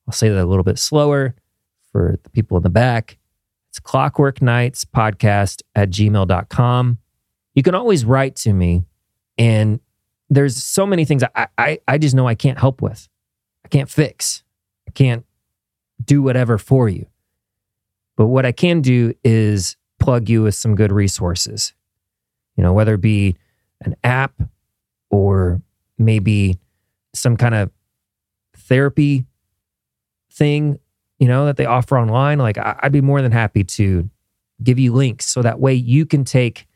I'll 0.08 0.14
say 0.14 0.30
that 0.30 0.44
a 0.44 0.46
little 0.46 0.64
bit 0.64 0.80
slower 0.80 1.36
for 1.92 2.18
the 2.24 2.30
people 2.30 2.58
in 2.58 2.64
the 2.64 2.70
back. 2.70 3.18
It's 3.70 3.80
clockworknightspodcast 3.80 5.62
at 5.76 5.90
gmail.com. 5.90 6.98
You 7.56 7.64
can 7.64 7.76
always 7.76 8.06
write 8.06 8.36
to 8.38 8.54
me 8.54 8.84
and 9.38 9.80
there's 10.30 10.62
so 10.62 10.86
many 10.86 11.06
things 11.06 11.24
I, 11.36 11.48
I, 11.58 11.80
I 11.88 11.98
just 11.98 12.16
know 12.16 12.28
I 12.28 12.36
can't 12.36 12.60
help 12.60 12.82
with. 12.82 13.08
I 13.66 13.68
can't 13.68 13.90
fix. 13.90 14.44
I 14.88 14.92
can't 14.92 15.26
do 16.04 16.22
whatever 16.22 16.58
for 16.58 16.90
you. 16.90 17.08
But 18.16 18.28
what 18.28 18.46
I 18.46 18.52
can 18.52 18.82
do 18.82 19.14
is 19.24 19.76
plug 20.00 20.30
you 20.30 20.44
with 20.44 20.56
some 20.56 20.76
good 20.76 20.92
resources. 20.92 21.74
You 22.56 22.64
know, 22.64 22.74
whether 22.74 22.96
it 22.96 23.02
be 23.02 23.36
an 23.82 23.96
app 24.04 24.34
or 25.10 25.62
maybe 25.98 26.60
some 27.14 27.38
kind 27.38 27.56
of 27.56 27.72
therapy 28.56 29.26
thing, 30.32 30.80
you 31.20 31.28
know, 31.28 31.46
that 31.46 31.58
they 31.58 31.66
offer 31.66 31.98
online. 31.98 32.40
Like 32.40 32.58
I'd 32.58 32.92
be 32.92 33.02
more 33.02 33.22
than 33.22 33.32
happy 33.32 33.64
to 33.64 34.10
give 34.62 34.80
you 34.80 34.94
links 34.94 35.26
so 35.26 35.42
that 35.42 35.60
way 35.60 35.74
you 35.74 36.06
can 36.06 36.24
take 36.24 36.68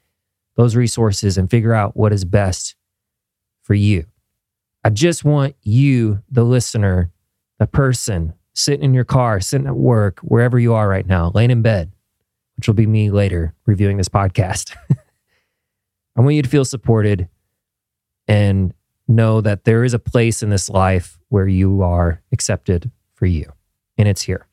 those 0.55 0.75
resources 0.75 1.37
and 1.37 1.49
figure 1.49 1.73
out 1.73 1.95
what 1.95 2.11
is 2.11 2.25
best 2.25 2.75
for 3.61 3.73
you. 3.73 4.05
I 4.83 4.89
just 4.89 5.23
want 5.23 5.55
you, 5.63 6.23
the 6.31 6.43
listener, 6.43 7.11
the 7.59 7.67
person 7.67 8.33
sitting 8.53 8.83
in 8.83 8.93
your 8.93 9.05
car, 9.05 9.39
sitting 9.39 9.67
at 9.67 9.75
work, 9.75 10.19
wherever 10.19 10.57
you 10.59 10.73
are 10.73 10.87
right 10.87 11.05
now, 11.05 11.31
laying 11.33 11.51
in 11.51 11.61
bed, 11.61 11.91
which 12.55 12.67
will 12.67 12.75
be 12.75 12.87
me 12.87 13.11
later 13.11 13.53
reviewing 13.65 13.97
this 13.97 14.09
podcast. 14.09 14.75
I 16.15 16.21
want 16.21 16.35
you 16.35 16.41
to 16.41 16.49
feel 16.49 16.65
supported 16.65 17.29
and 18.27 18.73
know 19.07 19.41
that 19.41 19.63
there 19.63 19.83
is 19.83 19.93
a 19.93 19.99
place 19.99 20.41
in 20.41 20.49
this 20.49 20.69
life 20.69 21.19
where 21.29 21.47
you 21.47 21.81
are 21.81 22.21
accepted 22.31 22.91
for 23.13 23.25
you, 23.25 23.51
and 23.97 24.07
it's 24.07 24.23
here. 24.23 24.47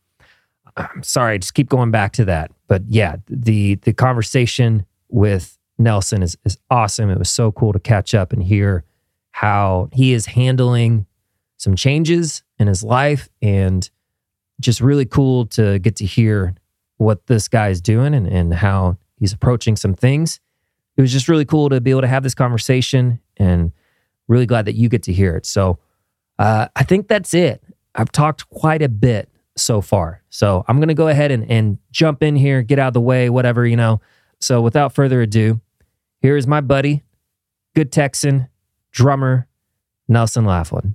I'm 0.77 1.03
sorry, 1.03 1.35
I 1.35 1.39
just 1.39 1.55
keep 1.55 1.69
going 1.69 1.91
back 1.91 2.13
to 2.15 2.25
that. 2.27 2.51
But 2.69 2.83
yeah, 2.89 3.17
the 3.29 3.77
the 3.77 3.93
conversation 3.93 4.87
with 5.09 5.59
Nelson 5.79 6.23
is, 6.23 6.37
is 6.45 6.59
awesome. 6.71 7.11
It 7.11 7.19
was 7.19 7.31
so 7.31 7.53
cool 7.53 7.73
to 7.73 7.79
catch 7.79 8.15
up 8.15 8.33
and 8.33 8.43
hear 8.43 8.85
how 9.33 9.89
he 9.93 10.13
is 10.13 10.27
handling 10.27 11.07
some 11.57 11.77
changes 11.77 12.43
in 12.59 12.67
his 12.67 12.83
life 12.83 13.29
and 13.41 13.89
just 14.61 14.81
really 14.81 15.05
cool 15.07 15.47
to 15.47 15.79
get 15.79 15.97
to 15.97 16.05
hear 16.05 16.55
what 16.97 17.27
this 17.27 17.49
guy 17.49 17.69
is 17.69 17.81
doing 17.81 18.15
and, 18.15 18.27
and 18.27 18.55
how 18.55 18.97
he's 19.19 19.33
approaching 19.33 19.77
some 19.77 19.95
things. 19.95 20.41
It 20.97 21.01
was 21.01 21.13
just 21.13 21.29
really 21.29 21.45
cool 21.45 21.69
to 21.71 21.81
be 21.81 21.91
able 21.91 22.03
to 22.03 22.09
have 22.09 22.23
this 22.23 22.35
conversation 22.35 23.21
and 23.37 23.73
really 24.29 24.47
glad 24.47 24.67
that 24.67 24.75
you 24.75 24.89
get 24.89 25.03
to 25.05 25.13
hear 25.13 25.37
it. 25.37 25.47
So 25.47 25.79
uh, 26.39 26.69
I 26.77 26.85
think 26.85 27.09
that's 27.09 27.35
it. 27.35 27.63
I've 27.95 28.13
talked 28.13 28.49
quite 28.49 28.83
a 28.83 28.89
bit 28.89 29.29
so 29.57 29.81
far. 29.81 30.23
So 30.31 30.65
I'm 30.67 30.77
going 30.77 30.89
to 30.89 30.95
go 30.95 31.09
ahead 31.09 31.31
and, 31.31 31.49
and 31.51 31.79
jump 31.91 32.23
in 32.23 32.37
here, 32.37 32.63
get 32.63 32.79
out 32.79 32.89
of 32.89 32.95
the 32.95 33.01
way, 33.01 33.31
whatever, 33.31 33.67
you 33.67 33.77
know. 33.77 34.01
So 34.41 34.61
without 34.61 34.93
further 34.93 35.23
ado, 35.23 35.61
here 36.21 36.37
is 36.37 36.47
my 36.47 36.61
buddy, 36.61 37.03
good 37.75 37.93
Texan, 37.93 38.49
drummer, 38.91 39.47
Nelson 40.09 40.45
Laflin. 40.45 40.95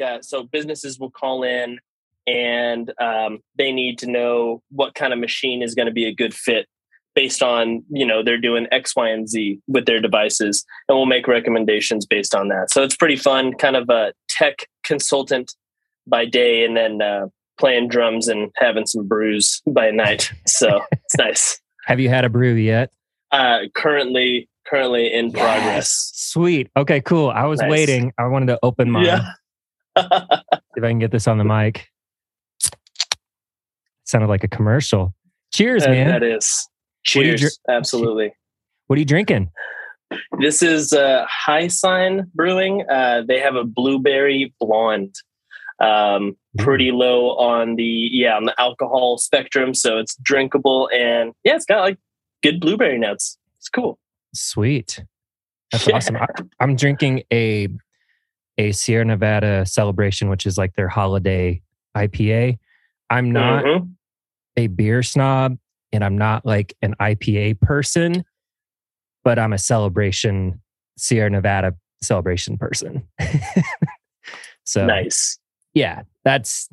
Uh, 0.00 0.22
so 0.22 0.44
businesses 0.44 0.98
will 0.98 1.10
call 1.10 1.42
in 1.42 1.78
and 2.26 2.92
um, 3.00 3.40
they 3.56 3.72
need 3.72 3.98
to 3.98 4.10
know 4.10 4.62
what 4.70 4.94
kind 4.94 5.12
of 5.12 5.18
machine 5.18 5.62
is 5.62 5.74
going 5.74 5.86
to 5.86 5.92
be 5.92 6.04
a 6.04 6.14
good 6.14 6.34
fit 6.34 6.66
based 7.14 7.42
on 7.42 7.82
you 7.90 8.06
know 8.06 8.22
they're 8.22 8.40
doing 8.40 8.66
x 8.70 8.94
y 8.94 9.08
and 9.08 9.28
z 9.28 9.58
with 9.66 9.84
their 9.84 10.00
devices 10.00 10.64
and 10.88 10.96
we'll 10.96 11.06
make 11.06 11.26
recommendations 11.26 12.06
based 12.06 12.34
on 12.34 12.48
that. 12.48 12.70
So 12.70 12.82
it's 12.82 12.96
pretty 12.96 13.16
fun 13.16 13.54
kind 13.54 13.76
of 13.76 13.88
a 13.88 14.12
tech 14.28 14.66
consultant 14.84 15.54
by 16.06 16.24
day 16.24 16.64
and 16.64 16.76
then 16.76 17.02
uh, 17.02 17.26
playing 17.58 17.88
drums 17.88 18.28
and 18.28 18.50
having 18.56 18.86
some 18.86 19.06
brews 19.06 19.60
by 19.66 19.90
night. 19.90 20.32
So 20.46 20.82
it's 20.92 21.16
nice. 21.16 21.60
Have 21.86 21.98
you 21.98 22.08
had 22.08 22.24
a 22.24 22.28
brew 22.28 22.54
yet? 22.54 22.90
Uh, 23.32 23.60
currently 23.74 24.48
currently 24.66 25.12
in 25.12 25.30
yes. 25.30 25.34
progress. 25.34 26.10
Sweet. 26.14 26.70
Okay 26.76 27.00
cool. 27.00 27.30
I 27.30 27.46
was 27.46 27.60
nice. 27.60 27.70
waiting. 27.70 28.12
I 28.18 28.26
wanted 28.26 28.46
to 28.46 28.58
open 28.62 28.90
mine. 28.90 29.06
Yeah 29.06 29.32
if 30.76 30.84
I 30.84 30.88
can 30.88 30.98
get 30.98 31.10
this 31.10 31.28
on 31.28 31.38
the 31.38 31.44
mic. 31.44 31.88
Sounded 34.04 34.28
like 34.28 34.44
a 34.44 34.48
commercial. 34.48 35.14
Cheers, 35.52 35.84
that, 35.84 35.90
man. 35.90 36.08
That 36.08 36.22
is. 36.22 36.68
Cheers. 37.04 37.40
Dr- 37.40 37.76
Absolutely. 37.76 38.32
What 38.86 38.96
are 38.96 39.00
you 39.00 39.06
drinking? 39.06 39.50
This 40.40 40.62
is 40.62 40.92
uh, 40.92 41.24
Hi 41.28 41.68
Sign 41.68 42.30
Brewing. 42.34 42.84
Uh, 42.90 43.22
they 43.26 43.38
have 43.38 43.54
a 43.54 43.64
blueberry 43.64 44.52
blonde. 44.58 45.14
Um, 45.80 46.36
pretty 46.58 46.90
low 46.90 47.30
on 47.38 47.76
the 47.76 48.10
yeah 48.12 48.36
on 48.36 48.44
the 48.44 48.60
alcohol 48.60 49.16
spectrum, 49.16 49.72
so 49.72 49.98
it's 49.98 50.14
drinkable 50.16 50.90
and 50.92 51.32
yeah, 51.44 51.56
it's 51.56 51.64
got 51.64 51.80
like 51.80 51.98
good 52.42 52.60
blueberry 52.60 52.98
notes. 52.98 53.38
It's 53.58 53.68
cool. 53.68 53.98
Sweet. 54.34 55.02
That's 55.72 55.86
yeah. 55.88 55.96
awesome. 55.96 56.16
I, 56.16 56.26
I'm 56.58 56.76
drinking 56.76 57.22
a 57.32 57.68
a 58.60 58.72
Sierra 58.72 59.04
Nevada 59.06 59.64
celebration, 59.64 60.28
which 60.28 60.44
is 60.44 60.58
like 60.58 60.74
their 60.74 60.88
holiday 60.88 61.62
IPA. 61.96 62.58
I'm 63.08 63.30
not 63.30 63.64
mm-hmm. 63.64 63.86
a 64.56 64.66
beer 64.66 65.02
snob 65.02 65.56
and 65.92 66.04
I'm 66.04 66.18
not 66.18 66.44
like 66.44 66.76
an 66.82 66.94
IPA 67.00 67.60
person, 67.60 68.22
but 69.24 69.38
I'm 69.38 69.54
a 69.54 69.58
celebration, 69.58 70.60
Sierra 70.98 71.30
Nevada 71.30 71.74
celebration 72.02 72.58
person. 72.58 73.08
so 74.64 74.84
nice. 74.84 75.38
Yeah, 75.72 76.02
that's 76.24 76.68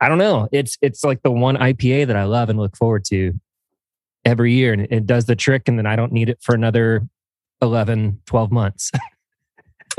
I 0.00 0.08
don't 0.08 0.18
know. 0.18 0.48
It's 0.52 0.78
it's 0.80 1.04
like 1.04 1.22
the 1.22 1.30
one 1.30 1.56
IPA 1.56 2.06
that 2.06 2.16
I 2.16 2.24
love 2.24 2.48
and 2.48 2.58
look 2.58 2.76
forward 2.76 3.04
to 3.06 3.34
every 4.24 4.54
year 4.54 4.72
and 4.72 4.82
it 4.90 5.06
does 5.06 5.26
the 5.26 5.36
trick 5.36 5.68
and 5.68 5.78
then 5.78 5.86
I 5.86 5.96
don't 5.96 6.12
need 6.12 6.30
it 6.30 6.38
for 6.40 6.54
another 6.54 7.06
11 7.60 8.22
12 8.24 8.50
months. 8.50 8.90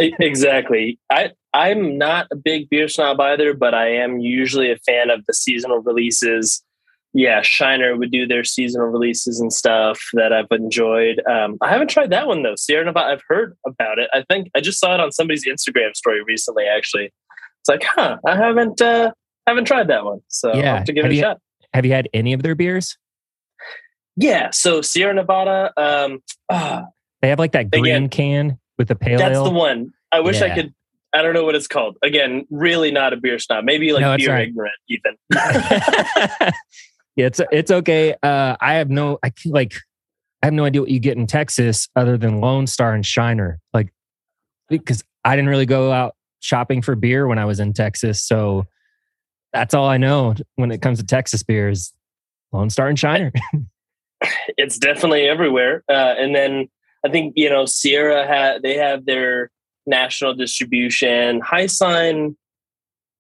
exactly. 0.20 1.00
I 1.10 1.32
I'm 1.54 1.98
not 1.98 2.28
a 2.32 2.36
big 2.36 2.70
beer 2.70 2.88
snob 2.88 3.20
either, 3.20 3.54
but 3.54 3.74
I 3.74 3.88
am 3.96 4.20
usually 4.20 4.72
a 4.72 4.78
fan 4.78 5.10
of 5.10 5.26
the 5.26 5.34
seasonal 5.34 5.80
releases. 5.80 6.64
Yeah, 7.14 7.42
Shiner 7.42 7.98
would 7.98 8.12
do 8.12 8.26
their 8.26 8.46
seasonal 8.46 8.88
releases 8.88 9.42
and 9.42 9.52
stuff 9.52 10.00
that 10.14 10.32
I've 10.32 10.48
enjoyed. 10.50 11.22
Um, 11.30 11.58
I 11.62 11.70
haven't 11.70 11.90
tried 11.90 12.10
that 12.12 12.28
one 12.28 12.42
though. 12.44 12.56
Sierra 12.56 12.86
Nevada, 12.86 13.12
I've 13.12 13.24
heard 13.28 13.58
about 13.68 14.00
it. 14.00 14.10
I 14.14 14.24
think 14.30 14.50
I 14.56 14.62
just 14.62 14.80
saw 14.80 14.94
it 14.94 15.02
on 15.02 15.12
somebody's 15.12 15.46
Instagram 15.46 15.94
story 15.96 16.24
recently. 16.24 16.66
Actually, 16.66 17.12
it's 17.60 17.70
like, 17.70 17.84
huh, 17.84 18.18
I 18.26 18.38
haven't 18.38 18.82
uh, 18.82 19.12
haven't 19.46 19.66
tried 19.66 19.90
that 19.90 20.06
one, 20.06 20.22
so 20.30 20.54
yeah. 20.54 20.72
I'll 20.72 20.78
have 20.78 20.86
to 20.86 20.94
give 20.94 21.04
have 21.04 21.12
it 21.12 21.16
a 21.16 21.18
you, 21.18 21.22
shot. 21.22 21.38
Have 21.74 21.86
you 21.86 21.92
had 21.92 22.08
any 22.14 22.32
of 22.32 22.44
their 22.44 22.56
beers? 22.56 22.98
Yeah, 24.16 24.50
so 24.52 24.82
Sierra 24.82 25.14
Nevada, 25.14 25.72
um, 25.78 26.22
uh, 26.50 26.84
they 27.22 27.30
have 27.30 27.40
like 27.40 27.54
that 27.54 27.72
green 27.72 27.86
again, 27.86 28.10
can 28.10 28.60
with 28.82 28.88
the 28.88 28.96
pale 28.96 29.20
That's 29.20 29.36
ale. 29.36 29.44
the 29.44 29.52
one. 29.52 29.94
I 30.12 30.22
wish 30.22 30.42
yeah. 30.42 30.48
I 30.48 30.56
could. 30.56 30.74
I 31.14 31.22
don't 31.22 31.34
know 31.34 31.44
what 31.44 31.56
it's 31.56 31.68
called. 31.68 31.98
Again, 32.04 32.48
really 32.50 32.90
not 32.90 33.14
a 33.14 33.18
beer 33.18 33.38
snob. 33.38 33.64
Maybe 33.64 33.94
like 33.94 34.02
no, 34.02 34.18
beer 34.18 34.32
right. 34.32 34.48
ignorant, 34.48 34.74
even. 34.90 35.18
yeah, 37.16 37.28
it's 37.28 37.40
it's 37.52 37.70
okay. 37.70 38.16
Uh, 38.24 38.56
I 38.60 38.74
have 38.76 38.90
no. 38.90 39.20
I 39.24 39.32
like. 39.46 39.76
I 40.42 40.48
have 40.48 40.54
no 40.54 40.66
idea 40.66 40.82
what 40.82 40.90
you 40.90 41.00
get 41.00 41.18
in 41.18 41.28
Texas 41.28 41.88
other 41.96 42.18
than 42.18 42.42
Lone 42.42 42.66
Star 42.66 42.96
and 42.96 43.06
Shiner. 43.06 43.60
Like, 43.76 43.94
because 44.70 45.04
I 45.24 45.36
didn't 45.36 45.50
really 45.50 45.68
go 45.68 45.92
out 45.92 46.16
shopping 46.40 46.82
for 46.82 46.96
beer 46.96 47.28
when 47.28 47.38
I 47.38 47.46
was 47.46 47.60
in 47.60 47.74
Texas, 47.74 48.24
so 48.24 48.66
that's 49.54 49.76
all 49.76 49.88
I 49.88 49.98
know 49.98 50.34
when 50.56 50.72
it 50.72 50.82
comes 50.82 50.98
to 50.98 51.06
Texas 51.06 51.44
beers. 51.44 51.94
Lone 52.52 52.72
Star 52.72 52.88
and 52.88 52.98
Shiner. 52.98 53.32
it's 54.58 54.78
definitely 54.78 55.28
everywhere. 55.28 55.84
Uh, 55.88 56.16
and 56.18 56.36
then 56.36 56.68
I 57.06 57.10
think 57.10 57.34
you 57.36 57.50
know 57.50 57.66
Sierra 57.66 58.28
had 58.28 58.62
they 58.62 58.78
have 58.78 59.06
their 59.06 59.50
national 59.86 60.34
distribution. 60.34 61.42
Hi 61.42 61.66
Sign, 61.66 62.36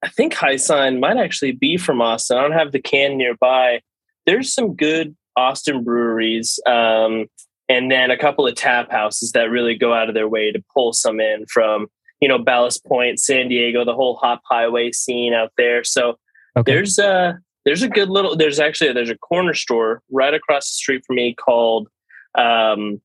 I 0.03 0.09
think 0.09 0.33
Hi 0.35 0.55
Sign 0.55 0.99
might 0.99 1.17
actually 1.17 1.53
be 1.53 1.77
from 1.77 2.01
Austin. 2.01 2.37
I 2.37 2.41
don't 2.41 2.51
have 2.51 2.71
the 2.71 2.81
can 2.81 3.17
nearby. 3.17 3.81
There's 4.25 4.53
some 4.53 4.75
good 4.75 5.15
Austin 5.35 5.83
breweries, 5.83 6.59
um, 6.67 7.25
and 7.69 7.91
then 7.91 8.11
a 8.11 8.17
couple 8.17 8.45
of 8.45 8.55
tap 8.55 8.91
houses 8.91 9.31
that 9.31 9.49
really 9.49 9.75
go 9.75 9.93
out 9.93 10.09
of 10.09 10.15
their 10.15 10.27
way 10.27 10.51
to 10.51 10.63
pull 10.73 10.93
some 10.93 11.19
in 11.19 11.45
from 11.47 11.87
you 12.19 12.27
know 12.27 12.37
Ballast 12.37 12.85
Point, 12.85 13.19
San 13.19 13.47
Diego, 13.47 13.83
the 13.83 13.95
whole 13.95 14.15
Hop 14.17 14.41
Highway 14.45 14.91
scene 14.91 15.33
out 15.33 15.51
there. 15.57 15.83
So 15.83 16.19
okay. 16.55 16.71
there's 16.71 16.99
a 16.99 17.39
there's 17.65 17.83
a 17.83 17.89
good 17.89 18.09
little 18.09 18.35
there's 18.35 18.59
actually 18.59 18.93
there's 18.93 19.09
a 19.09 19.17
corner 19.17 19.53
store 19.53 20.01
right 20.11 20.33
across 20.33 20.69
the 20.69 20.75
street 20.75 21.03
from 21.05 21.15
me 21.17 21.33
called 21.33 21.89
um, 22.37 23.01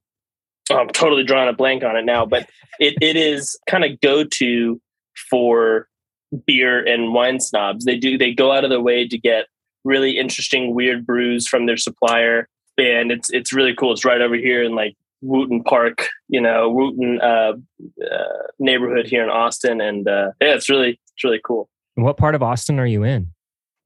I'm 0.71 0.89
totally 0.89 1.25
drawing 1.25 1.49
a 1.49 1.53
blank 1.53 1.85
on 1.85 1.97
it 1.97 2.05
now, 2.05 2.27
but 2.27 2.49
it, 2.81 2.95
it 3.01 3.17
is 3.17 3.59
kind 3.69 3.85
of 3.85 4.01
go 4.01 4.25
to 4.25 4.81
for 5.31 5.89
beer 6.47 6.85
and 6.85 7.13
wine 7.13 7.41
snobs. 7.41 7.85
They 7.85 7.97
do 7.97 8.19
they 8.19 8.33
go 8.33 8.53
out 8.53 8.65
of 8.65 8.71
their 8.71 8.81
way 8.81 9.07
to 9.09 9.19
get 9.19 9.47
really 9.85 10.19
interesting, 10.19 10.75
weird 10.75 11.07
brews 11.07 11.47
from 11.47 11.67
their 11.67 11.77
supplier, 11.77 12.49
and 12.77 13.11
it's 13.11 13.31
it's 13.31 13.53
really 13.53 13.75
cool. 13.75 13.93
It's 13.93 14.05
right 14.05 14.21
over 14.21 14.35
here 14.35 14.63
in 14.63 14.75
like 14.75 14.95
Wooten 15.23 15.63
Park, 15.63 16.09
you 16.29 16.41
know, 16.41 16.69
Wooten 16.71 17.21
uh, 17.21 17.53
uh, 18.03 18.47
neighborhood 18.59 19.07
here 19.07 19.23
in 19.23 19.31
Austin, 19.31 19.81
and 19.81 20.09
uh, 20.09 20.33
yeah, 20.41 20.55
it's 20.55 20.69
really 20.69 21.01
it's 21.15 21.25
really 21.25 21.41
cool. 21.45 21.69
what 21.95 22.17
part 22.17 22.35
of 22.35 22.43
Austin 22.43 22.79
are 22.79 22.87
you 22.87 23.05
in? 23.05 23.29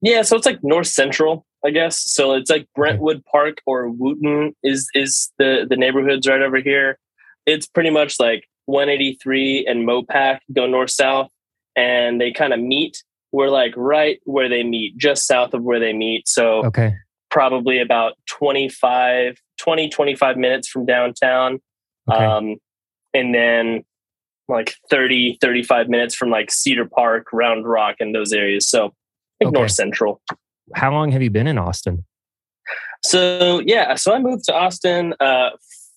Yeah, 0.02 0.22
so 0.22 0.36
it's 0.36 0.46
like 0.46 0.64
north 0.64 0.86
central. 0.86 1.46
I 1.64 1.70
guess. 1.70 1.98
So 2.10 2.34
it's 2.34 2.50
like 2.50 2.66
Brentwood 2.74 3.22
Park 3.30 3.58
or 3.66 3.88
Wooten 3.90 4.54
is 4.62 4.88
is 4.94 5.30
the 5.38 5.66
the 5.68 5.76
neighborhoods 5.76 6.26
right 6.26 6.40
over 6.42 6.58
here. 6.58 6.98
it's 7.46 7.66
pretty 7.66 7.90
much 7.90 8.20
like 8.20 8.44
183 8.66 9.66
and 9.66 9.86
Mopac 9.88 10.38
go 10.52 10.66
north 10.66 10.90
south, 10.90 11.28
and 11.76 12.20
they 12.20 12.32
kind 12.32 12.52
of 12.52 12.60
meet. 12.60 13.02
We're 13.32 13.48
like 13.48 13.72
right 13.76 14.18
where 14.24 14.48
they 14.48 14.62
meet, 14.64 14.96
just 14.96 15.26
south 15.26 15.54
of 15.54 15.62
where 15.62 15.78
they 15.80 15.92
meet. 15.92 16.28
So 16.28 16.64
Okay. 16.66 16.94
probably 17.30 17.80
about 17.80 18.14
25, 18.28 19.36
20, 19.58 19.88
25 19.88 20.36
minutes 20.36 20.68
from 20.68 20.84
downtown. 20.86 21.60
Okay. 22.10 22.24
Um, 22.24 22.56
and 23.14 23.34
then 23.34 23.84
like 24.48 24.74
30, 24.90 25.38
35 25.40 25.88
minutes 25.88 26.14
from 26.14 26.28
like 26.30 26.50
Cedar 26.50 26.86
Park, 26.86 27.28
Round 27.32 27.64
Rock, 27.66 27.96
and 28.00 28.14
those 28.14 28.32
areas. 28.32 28.68
So 28.68 28.92
think 29.38 29.50
Okay. 29.50 29.58
North 29.58 29.70
Central. 29.72 30.20
How 30.74 30.92
long 30.92 31.10
have 31.12 31.22
you 31.22 31.30
been 31.30 31.46
in 31.46 31.58
Austin? 31.58 32.04
So 33.02 33.60
yeah, 33.64 33.94
so 33.94 34.12
I 34.14 34.18
moved 34.18 34.44
to 34.44 34.54
Austin 34.54 35.14
uh, 35.20 35.50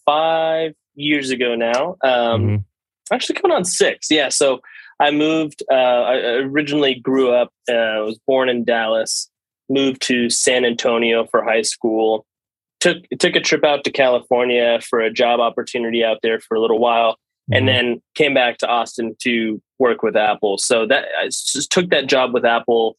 five 0.05 0.73
years 0.95 1.29
ago 1.29 1.55
now. 1.55 1.97
Um, 2.03 2.41
Mhm. 2.41 2.63
Actually, 3.11 3.35
coming 3.35 3.55
on 3.55 3.65
six. 3.65 4.09
Yeah, 4.09 4.29
so 4.29 4.61
I 4.99 5.11
moved. 5.11 5.61
Uh, 5.69 5.75
I 5.75 6.15
originally 6.37 6.95
grew 6.95 7.31
up. 7.31 7.49
Uh, 7.69 7.73
I 7.73 7.99
was 7.99 8.17
born 8.25 8.47
in 8.47 8.63
Dallas. 8.63 9.29
Moved 9.69 10.01
to 10.03 10.29
San 10.29 10.63
Antonio 10.63 11.25
for 11.25 11.43
high 11.43 11.63
school. 11.63 12.25
Took 12.79 12.97
took 13.19 13.35
a 13.35 13.41
trip 13.41 13.65
out 13.65 13.83
to 13.83 13.91
California 13.91 14.79
for 14.81 15.01
a 15.01 15.11
job 15.11 15.41
opportunity 15.41 16.03
out 16.03 16.19
there 16.23 16.39
for 16.39 16.55
a 16.55 16.61
little 16.61 16.79
while, 16.79 17.17
and 17.51 17.65
Mhm. 17.65 17.67
then 17.67 18.01
came 18.15 18.33
back 18.33 18.57
to 18.59 18.67
Austin 18.67 19.15
to 19.23 19.61
work 19.79 20.01
with 20.01 20.15
Apple. 20.15 20.57
So 20.57 20.85
that 20.87 21.05
I 21.19 21.25
just 21.25 21.71
took 21.71 21.89
that 21.89 22.07
job 22.07 22.33
with 22.33 22.45
Apple, 22.45 22.95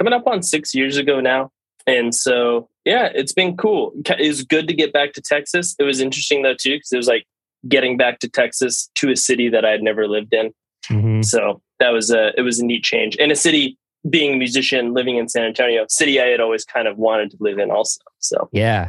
coming 0.00 0.14
up 0.14 0.26
on 0.26 0.42
six 0.42 0.74
years 0.74 0.96
ago 0.96 1.20
now. 1.20 1.50
And 1.86 2.14
so, 2.14 2.68
yeah, 2.84 3.10
it's 3.14 3.32
been 3.32 3.56
cool. 3.56 3.92
It 4.06 4.26
was 4.28 4.42
good 4.44 4.66
to 4.68 4.74
get 4.74 4.92
back 4.92 5.12
to 5.14 5.20
Texas. 5.20 5.74
It 5.78 5.84
was 5.84 6.00
interesting 6.00 6.42
though 6.42 6.54
too 6.58 6.76
because 6.76 6.92
it 6.92 6.96
was 6.96 7.06
like 7.08 7.26
getting 7.68 7.96
back 7.96 8.18
to 8.20 8.28
Texas 8.28 8.90
to 8.96 9.10
a 9.10 9.16
city 9.16 9.48
that 9.50 9.64
I 9.64 9.70
had 9.70 9.82
never 9.82 10.08
lived 10.08 10.32
in. 10.32 10.52
Mhm. 10.88 11.24
So 11.24 11.60
that 11.78 11.90
was 11.90 12.10
a 12.10 12.32
it 12.38 12.42
was 12.42 12.58
a 12.60 12.64
neat 12.64 12.82
change. 12.82 13.16
And 13.18 13.30
a 13.30 13.36
city 13.36 13.76
being 14.08 14.34
a 14.34 14.36
musician 14.36 14.94
living 14.94 15.16
in 15.16 15.28
San 15.28 15.44
Antonio, 15.44 15.84
city 15.90 16.20
I 16.20 16.26
had 16.28 16.40
always 16.40 16.64
kind 16.64 16.88
of 16.88 16.96
wanted 16.96 17.30
to 17.32 17.36
live 17.40 17.58
in 17.58 17.70
also. 17.70 18.00
So 18.18 18.48
Yeah. 18.52 18.88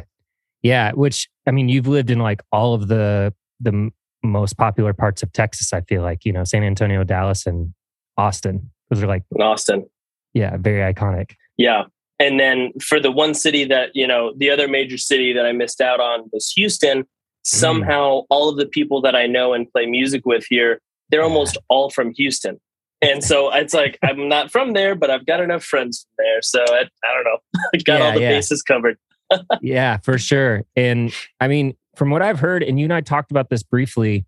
Yeah. 0.62 0.92
Which, 0.92 1.28
I 1.46 1.50
mean, 1.50 1.68
you've 1.68 1.88
lived 1.88 2.10
in 2.10 2.20
like 2.20 2.40
all 2.50 2.72
of 2.72 2.88
the, 2.88 3.34
the 3.60 3.70
m- 3.70 3.92
most 4.22 4.56
popular 4.56 4.94
parts 4.94 5.22
of 5.22 5.32
Texas, 5.32 5.72
I 5.72 5.82
feel 5.82 6.00
like, 6.02 6.24
you 6.24 6.32
know, 6.32 6.44
San 6.44 6.62
Antonio, 6.62 7.04
Dallas, 7.04 7.46
and 7.46 7.74
Austin. 8.16 8.70
Those 8.88 9.02
are 9.02 9.06
like, 9.06 9.24
in 9.34 9.42
Austin. 9.42 9.86
Yeah, 10.34 10.56
very 10.58 10.92
iconic. 10.92 11.32
Yeah. 11.56 11.84
And 12.18 12.38
then 12.38 12.72
for 12.80 13.00
the 13.00 13.10
one 13.10 13.34
city 13.34 13.64
that, 13.64 13.90
you 13.94 14.06
know, 14.06 14.32
the 14.36 14.50
other 14.50 14.68
major 14.68 14.98
city 14.98 15.32
that 15.32 15.44
I 15.44 15.52
missed 15.52 15.80
out 15.80 16.00
on 16.00 16.28
was 16.32 16.50
Houston. 16.52 17.02
Mm. 17.02 17.06
Somehow 17.44 18.22
all 18.30 18.48
of 18.48 18.56
the 18.56 18.66
people 18.66 19.00
that 19.02 19.16
I 19.16 19.26
know 19.26 19.52
and 19.52 19.70
play 19.70 19.86
music 19.86 20.24
with 20.24 20.44
here, 20.48 20.80
they're 21.10 21.22
almost 21.22 21.58
all 21.68 21.90
from 21.90 22.12
Houston. 22.14 22.60
And 23.00 23.24
so 23.24 23.52
it's 23.52 23.74
like, 23.74 23.98
I'm 24.02 24.28
not 24.28 24.52
from 24.52 24.74
there, 24.74 24.94
but 24.94 25.10
I've 25.10 25.26
got 25.26 25.40
enough 25.40 25.64
friends 25.64 26.06
from 26.06 26.24
there. 26.24 26.40
So 26.42 26.60
I, 26.60 26.82
I 26.82 27.14
don't 27.14 27.24
know. 27.24 27.38
I 27.74 27.78
got 27.78 27.98
Yeah, 27.98 28.06
all 28.06 28.12
the 28.14 28.20
yeah. 28.20 28.28
bases 28.30 28.62
covered. 28.62 28.96
yeah, 29.60 29.96
for 29.98 30.18
sure. 30.18 30.62
And 30.76 31.12
I 31.40 31.48
mean, 31.48 31.74
from 31.96 32.10
what 32.10 32.22
I've 32.22 32.38
heard, 32.38 32.62
and 32.62 32.78
you 32.78 32.84
and 32.84 32.92
I 32.92 33.00
talked 33.00 33.32
about 33.32 33.50
this 33.50 33.64
briefly 33.64 34.24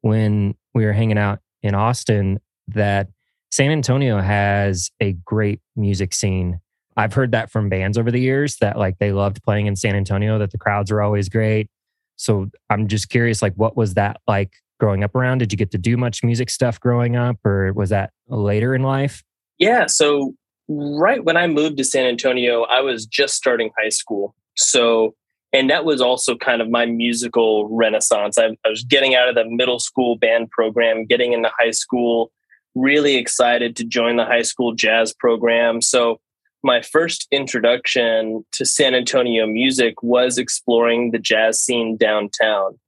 when 0.00 0.56
we 0.74 0.84
were 0.84 0.92
hanging 0.92 1.18
out 1.18 1.38
in 1.62 1.74
Austin, 1.76 2.40
that 2.68 3.08
San 3.50 3.70
Antonio 3.70 4.20
has 4.20 4.90
a 5.00 5.12
great 5.24 5.60
music 5.76 6.12
scene. 6.12 6.60
I've 6.96 7.14
heard 7.14 7.32
that 7.32 7.50
from 7.50 7.68
bands 7.68 7.96
over 7.96 8.10
the 8.10 8.20
years 8.20 8.56
that 8.56 8.76
like 8.76 8.98
they 8.98 9.12
loved 9.12 9.42
playing 9.42 9.66
in 9.66 9.76
San 9.76 9.94
Antonio, 9.94 10.38
that 10.38 10.50
the 10.50 10.58
crowds 10.58 10.90
are 10.90 11.00
always 11.00 11.28
great. 11.28 11.68
So 12.16 12.50
I'm 12.68 12.88
just 12.88 13.08
curious, 13.08 13.40
like, 13.42 13.54
what 13.54 13.76
was 13.76 13.94
that 13.94 14.20
like 14.26 14.52
growing 14.80 15.04
up 15.04 15.14
around? 15.14 15.38
Did 15.38 15.52
you 15.52 15.56
get 15.56 15.70
to 15.70 15.78
do 15.78 15.96
much 15.96 16.24
music 16.24 16.50
stuff 16.50 16.80
growing 16.80 17.16
up, 17.16 17.36
or 17.44 17.72
was 17.72 17.90
that 17.90 18.10
later 18.26 18.74
in 18.74 18.82
life? 18.82 19.22
Yeah. 19.58 19.86
So 19.86 20.34
right 20.68 21.24
when 21.24 21.36
I 21.36 21.46
moved 21.46 21.78
to 21.78 21.84
San 21.84 22.06
Antonio, 22.06 22.62
I 22.64 22.80
was 22.80 23.06
just 23.06 23.34
starting 23.34 23.70
high 23.80 23.88
school. 23.88 24.34
So, 24.56 25.14
and 25.52 25.70
that 25.70 25.84
was 25.84 26.00
also 26.00 26.36
kind 26.36 26.60
of 26.60 26.68
my 26.68 26.86
musical 26.86 27.68
renaissance. 27.70 28.36
I, 28.36 28.56
I 28.66 28.68
was 28.68 28.84
getting 28.84 29.14
out 29.14 29.28
of 29.28 29.34
the 29.34 29.44
middle 29.46 29.78
school 29.78 30.16
band 30.16 30.50
program, 30.50 31.06
getting 31.06 31.32
into 31.32 31.50
high 31.58 31.70
school, 31.70 32.32
really 32.78 33.16
excited 33.16 33.76
to 33.76 33.84
join 33.84 34.16
the 34.16 34.24
high 34.24 34.42
school 34.42 34.74
jazz 34.74 35.12
program. 35.12 35.80
So, 35.82 36.20
my 36.64 36.82
first 36.82 37.28
introduction 37.30 38.44
to 38.52 38.66
San 38.66 38.94
Antonio 38.94 39.46
music 39.46 40.02
was 40.02 40.38
exploring 40.38 41.12
the 41.12 41.18
jazz 41.18 41.60
scene 41.60 41.96
downtown 41.96 42.78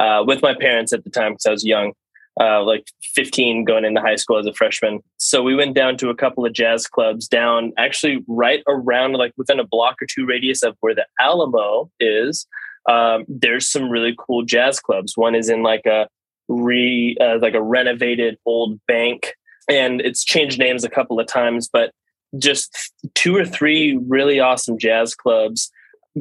uh, 0.00 0.24
with 0.26 0.42
my 0.42 0.52
parents 0.52 0.92
at 0.92 1.04
the 1.04 1.10
time 1.10 1.32
because 1.32 1.46
I 1.46 1.50
was 1.52 1.64
young 1.64 1.92
uh, 2.40 2.62
like 2.62 2.86
15 3.02 3.64
going 3.64 3.84
into 3.84 4.00
high 4.00 4.16
school 4.16 4.38
as 4.38 4.46
a 4.46 4.52
freshman. 4.54 5.00
So 5.18 5.42
we 5.42 5.54
went 5.54 5.74
down 5.74 5.96
to 5.98 6.08
a 6.08 6.14
couple 6.14 6.46
of 6.46 6.52
jazz 6.52 6.86
clubs 6.86 7.28
down 7.28 7.72
actually 7.76 8.24
right 8.26 8.62
around 8.66 9.12
like 9.12 9.32
within 9.36 9.60
a 9.60 9.66
block 9.66 9.96
or 10.00 10.06
two 10.06 10.26
radius 10.26 10.62
of 10.62 10.76
where 10.80 10.94
the 10.94 11.06
Alamo 11.20 11.90
is. 12.00 12.46
Um, 12.88 13.24
there's 13.28 13.68
some 13.68 13.90
really 13.90 14.14
cool 14.18 14.42
jazz 14.42 14.80
clubs. 14.80 15.16
One 15.16 15.34
is 15.34 15.50
in 15.50 15.62
like 15.62 15.84
a 15.86 16.08
re 16.48 17.16
uh, 17.20 17.38
like 17.40 17.54
a 17.54 17.62
renovated 17.62 18.38
old 18.46 18.80
bank 18.86 19.34
and 19.70 20.00
it's 20.00 20.24
changed 20.24 20.58
names 20.58 20.84
a 20.84 20.90
couple 20.90 21.18
of 21.20 21.26
times, 21.26 21.68
but 21.72 21.92
just 22.38 22.92
two 23.14 23.36
or 23.36 23.44
three 23.44 23.98
really 24.06 24.40
awesome 24.40 24.78
jazz 24.78 25.14
clubs 25.14 25.70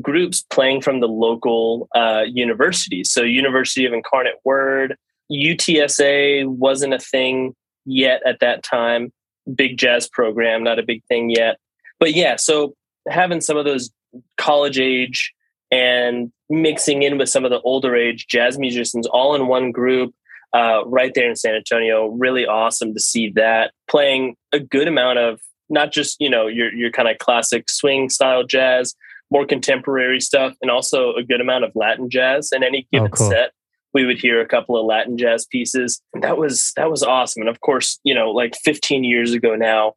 groups 0.01 0.45
playing 0.49 0.81
from 0.81 0.99
the 0.99 1.07
local 1.07 1.88
uh, 1.95 2.23
universities. 2.27 3.12
So 3.12 3.23
University 3.23 3.85
of 3.85 3.93
Incarnate 3.93 4.35
Word, 4.43 4.95
UTSA 5.31 6.47
wasn't 6.47 6.93
a 6.93 6.99
thing 6.99 7.55
yet 7.85 8.21
at 8.25 8.39
that 8.39 8.63
time. 8.63 9.12
Big 9.55 9.77
jazz 9.77 10.07
program, 10.07 10.63
not 10.63 10.79
a 10.79 10.83
big 10.83 11.03
thing 11.05 11.31
yet. 11.31 11.57
But 11.99 12.13
yeah, 12.13 12.35
so 12.35 12.75
having 13.07 13.41
some 13.41 13.57
of 13.57 13.65
those 13.65 13.89
college 14.38 14.79
age 14.79 15.33
and 15.71 16.31
mixing 16.49 17.03
in 17.03 17.17
with 17.17 17.29
some 17.29 17.45
of 17.45 17.51
the 17.51 17.62
older 17.62 17.95
age 17.95 18.27
jazz 18.27 18.57
musicians 18.57 19.07
all 19.07 19.35
in 19.35 19.47
one 19.47 19.71
group 19.71 20.13
uh, 20.53 20.85
right 20.85 21.13
there 21.13 21.29
in 21.29 21.35
San 21.35 21.55
Antonio, 21.55 22.07
really 22.07 22.45
awesome 22.45 22.93
to 22.93 22.99
see 22.99 23.31
that 23.35 23.71
playing 23.89 24.35
a 24.51 24.59
good 24.59 24.88
amount 24.88 25.19
of 25.19 25.39
not 25.69 25.91
just 25.91 26.19
you 26.19 26.29
know 26.29 26.47
your 26.47 26.73
your 26.73 26.91
kind 26.91 27.07
of 27.07 27.17
classic 27.19 27.69
swing 27.69 28.09
style 28.09 28.43
jazz, 28.43 28.95
more 29.31 29.45
contemporary 29.45 30.19
stuff, 30.19 30.55
and 30.62 30.71
also 30.71 31.13
a 31.13 31.23
good 31.23 31.41
amount 31.41 31.63
of 31.63 31.71
Latin 31.75 32.09
jazz 32.09 32.51
in 32.51 32.63
any 32.63 32.88
given 32.91 33.12
cool. 33.12 33.29
set 33.29 33.51
we 33.93 34.05
would 34.05 34.19
hear 34.19 34.41
a 34.41 34.47
couple 34.47 34.77
of 34.77 34.85
Latin 34.85 35.17
jazz 35.17 35.45
pieces. 35.45 36.01
That 36.21 36.38
was 36.38 36.73
that 36.75 36.89
was 36.89 37.03
awesome. 37.03 37.41
And 37.41 37.49
of 37.49 37.62
course, 37.62 37.99
you 38.03 38.13
know, 38.13 38.31
like 38.31 38.55
15 38.55 39.03
years 39.03 39.33
ago 39.33 39.55
now. 39.55 39.93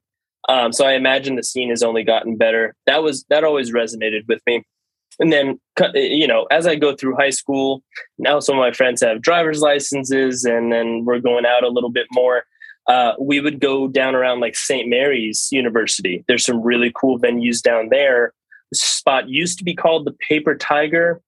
Um, 0.48 0.72
so 0.72 0.84
I 0.84 0.94
imagine 0.94 1.36
the 1.36 1.44
scene 1.44 1.70
has 1.70 1.82
only 1.82 2.02
gotten 2.02 2.36
better. 2.36 2.74
That 2.86 3.02
was 3.02 3.24
that 3.28 3.44
always 3.44 3.70
resonated 3.70 4.26
with 4.28 4.40
me. 4.46 4.64
And 5.20 5.32
then, 5.32 5.60
you 5.94 6.26
know, 6.26 6.46
as 6.50 6.66
I 6.66 6.74
go 6.76 6.94
through 6.94 7.16
high 7.16 7.30
school, 7.30 7.82
now 8.18 8.40
some 8.40 8.56
of 8.56 8.60
my 8.60 8.72
friends 8.72 9.02
have 9.02 9.22
driver's 9.22 9.60
licenses, 9.60 10.44
and 10.44 10.72
then 10.72 11.04
we're 11.04 11.18
going 11.18 11.46
out 11.46 11.64
a 11.64 11.68
little 11.68 11.90
bit 11.90 12.06
more. 12.12 12.44
Uh, 12.88 13.12
we 13.20 13.40
would 13.40 13.60
go 13.60 13.86
down 13.86 14.14
around 14.14 14.40
like 14.40 14.56
St. 14.56 14.88
Mary's 14.88 15.48
University. 15.52 16.24
There's 16.26 16.44
some 16.44 16.62
really 16.62 16.92
cool 16.94 17.18
venues 17.18 17.62
down 17.62 17.88
there. 17.90 18.32
The 18.70 18.76
spot 18.76 19.28
used 19.28 19.58
to 19.58 19.64
be 19.64 19.74
called 19.74 20.06
the 20.06 20.12
Paper 20.12 20.56
Tiger 20.56 21.20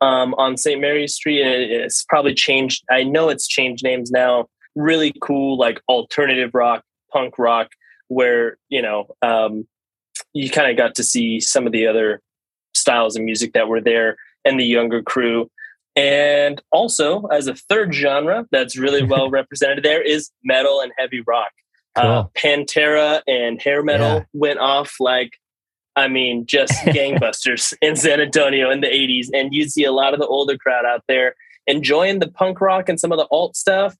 um, 0.00 0.34
on 0.34 0.56
St. 0.56 0.80
Mary's 0.80 1.14
Street. 1.14 1.40
And 1.40 1.70
it's 1.70 2.04
probably 2.04 2.34
changed. 2.34 2.84
I 2.90 3.04
know 3.04 3.28
it's 3.28 3.48
changed 3.48 3.82
names 3.82 4.10
now. 4.10 4.48
Really 4.76 5.14
cool, 5.22 5.56
like 5.56 5.80
alternative 5.88 6.50
rock, 6.52 6.84
punk 7.12 7.38
rock, 7.38 7.70
where, 8.08 8.58
you 8.68 8.82
know, 8.82 9.14
um, 9.22 9.66
you 10.32 10.50
kind 10.50 10.70
of 10.70 10.76
got 10.76 10.94
to 10.96 11.02
see 11.02 11.40
some 11.40 11.66
of 11.66 11.72
the 11.72 11.86
other 11.86 12.20
styles 12.90 13.16
of 13.16 13.22
music 13.22 13.52
that 13.52 13.68
were 13.68 13.80
there 13.80 14.16
and 14.44 14.58
the 14.58 14.64
younger 14.64 15.02
crew. 15.02 15.48
And 15.96 16.60
also, 16.72 17.26
as 17.26 17.46
a 17.46 17.54
third 17.54 17.94
genre 17.94 18.46
that's 18.50 18.76
really 18.76 19.02
well 19.04 19.30
represented 19.40 19.84
there, 19.84 20.02
is 20.02 20.30
metal 20.44 20.80
and 20.80 20.92
heavy 20.98 21.20
rock. 21.26 21.52
Uh, 21.96 22.24
Pantera 22.36 23.20
and 23.26 23.60
hair 23.60 23.82
metal 23.82 24.06
Yeah. 24.18 24.24
went 24.32 24.58
off 24.60 24.94
like 25.00 25.32
I 25.96 26.06
mean, 26.08 26.46
just 26.46 26.72
gangbusters 26.84 27.74
in 27.82 27.96
San 27.96 28.20
Antonio 28.20 28.70
in 28.70 28.80
the 28.80 28.86
80s. 28.86 29.26
And 29.34 29.52
you'd 29.52 29.72
see 29.72 29.84
a 29.84 29.92
lot 29.92 30.14
of 30.14 30.20
the 30.20 30.26
older 30.26 30.56
crowd 30.56 30.84
out 30.86 31.02
there 31.08 31.34
enjoying 31.66 32.20
the 32.20 32.28
punk 32.28 32.60
rock 32.60 32.88
and 32.88 32.98
some 32.98 33.10
of 33.12 33.18
the 33.18 33.26
alt 33.30 33.56
stuff, 33.56 33.96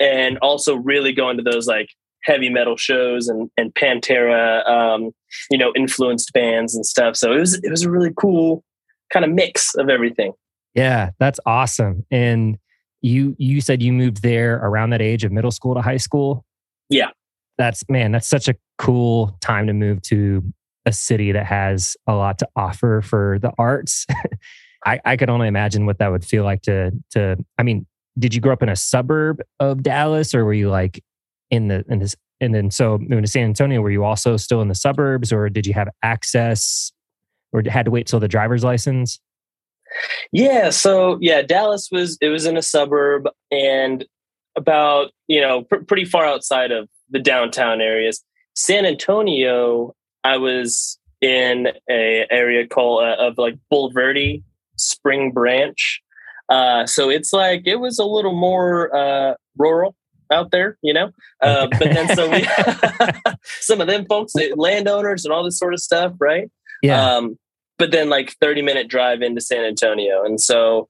and 0.00 0.38
also 0.38 0.76
really 0.76 1.12
going 1.12 1.36
to 1.36 1.42
those 1.42 1.66
like 1.66 1.88
heavy 2.24 2.48
metal 2.48 2.76
shows 2.76 3.28
and, 3.28 3.50
and 3.56 3.74
Pantera, 3.74 4.66
um, 4.68 5.10
you 5.50 5.58
know, 5.58 5.72
influenced 5.76 6.32
bands 6.32 6.74
and 6.74 6.84
stuff. 6.84 7.16
So 7.16 7.32
it 7.32 7.40
was, 7.40 7.54
it 7.54 7.70
was 7.70 7.82
a 7.82 7.90
really 7.90 8.12
cool 8.16 8.64
kind 9.12 9.24
of 9.24 9.30
mix 9.30 9.74
of 9.74 9.88
everything. 9.88 10.32
Yeah, 10.74 11.10
that's 11.18 11.38
awesome. 11.46 12.04
And 12.10 12.58
you 13.00 13.36
you 13.38 13.60
said 13.60 13.82
you 13.82 13.92
moved 13.92 14.22
there 14.22 14.56
around 14.56 14.90
that 14.90 15.02
age 15.02 15.24
of 15.24 15.32
middle 15.32 15.50
school 15.50 15.74
to 15.74 15.82
high 15.82 15.98
school. 15.98 16.44
Yeah. 16.88 17.10
That's 17.58 17.84
man, 17.88 18.12
that's 18.12 18.26
such 18.26 18.48
a 18.48 18.56
cool 18.78 19.36
time 19.40 19.66
to 19.66 19.72
move 19.72 20.02
to 20.02 20.42
a 20.86 20.92
city 20.92 21.30
that 21.32 21.46
has 21.46 21.96
a 22.06 22.14
lot 22.14 22.38
to 22.38 22.48
offer 22.56 23.02
for 23.02 23.38
the 23.40 23.52
arts. 23.58 24.06
I, 24.86 25.00
I 25.04 25.16
could 25.16 25.30
only 25.30 25.48
imagine 25.48 25.86
what 25.86 25.98
that 25.98 26.10
would 26.10 26.24
feel 26.24 26.44
like 26.44 26.62
to 26.62 26.92
to 27.10 27.36
I 27.58 27.62
mean, 27.62 27.86
did 28.18 28.34
you 28.34 28.40
grow 28.40 28.54
up 28.54 28.62
in 28.62 28.68
a 28.68 28.76
suburb 28.76 29.42
of 29.60 29.82
Dallas 29.82 30.34
or 30.34 30.44
were 30.44 30.54
you 30.54 30.70
like 30.70 31.02
in 31.54 31.68
the 31.68 31.84
in 31.88 31.98
this 32.00 32.16
and 32.40 32.54
then 32.54 32.70
so 32.70 32.98
moving 32.98 33.22
to 33.22 33.30
San 33.30 33.44
Antonio, 33.44 33.80
were 33.80 33.90
you 33.90 34.04
also 34.04 34.36
still 34.36 34.60
in 34.60 34.68
the 34.68 34.74
suburbs 34.74 35.32
or 35.32 35.48
did 35.48 35.66
you 35.66 35.74
have 35.74 35.88
access 36.02 36.92
or 37.52 37.62
had 37.66 37.84
to 37.84 37.90
wait 37.90 38.06
till 38.06 38.20
the 38.20 38.28
driver's 38.28 38.64
license? 38.64 39.20
Yeah, 40.32 40.70
so 40.70 41.18
yeah, 41.20 41.42
Dallas 41.42 41.88
was 41.90 42.18
it 42.20 42.28
was 42.28 42.46
in 42.46 42.56
a 42.56 42.62
suburb 42.62 43.28
and 43.50 44.04
about 44.56 45.12
you 45.28 45.40
know 45.40 45.62
pr- 45.62 45.84
pretty 45.86 46.04
far 46.04 46.24
outside 46.24 46.72
of 46.72 46.88
the 47.10 47.20
downtown 47.20 47.80
areas. 47.80 48.22
San 48.54 48.84
Antonio, 48.86 49.94
I 50.22 50.36
was 50.36 50.98
in 51.20 51.68
a 51.88 52.26
area 52.30 52.66
called 52.66 53.04
uh, 53.04 53.16
of 53.18 53.38
like 53.38 53.56
Bulverde, 53.72 54.42
Spring 54.76 55.30
Branch. 55.32 56.02
Uh, 56.48 56.86
so 56.86 57.08
it's 57.08 57.32
like 57.32 57.62
it 57.66 57.76
was 57.76 57.98
a 57.98 58.04
little 58.04 58.34
more 58.34 58.94
uh, 58.94 59.34
rural 59.56 59.94
out 60.32 60.50
there, 60.50 60.78
you 60.82 60.92
know. 60.92 61.10
Uh, 61.40 61.66
but 61.70 61.92
then 61.92 62.14
so 62.14 62.30
we 62.30 62.44
some 63.60 63.80
of 63.80 63.86
them 63.86 64.06
folks, 64.06 64.32
landowners 64.56 65.24
and 65.24 65.32
all 65.32 65.44
this 65.44 65.58
sort 65.58 65.74
of 65.74 65.80
stuff, 65.80 66.12
right? 66.18 66.50
Yeah. 66.82 67.16
Um, 67.16 67.38
but 67.78 67.90
then 67.90 68.08
like 68.08 68.34
30 68.40 68.62
minute 68.62 68.88
drive 68.88 69.22
into 69.22 69.40
San 69.40 69.64
Antonio. 69.64 70.24
And 70.24 70.40
so 70.40 70.88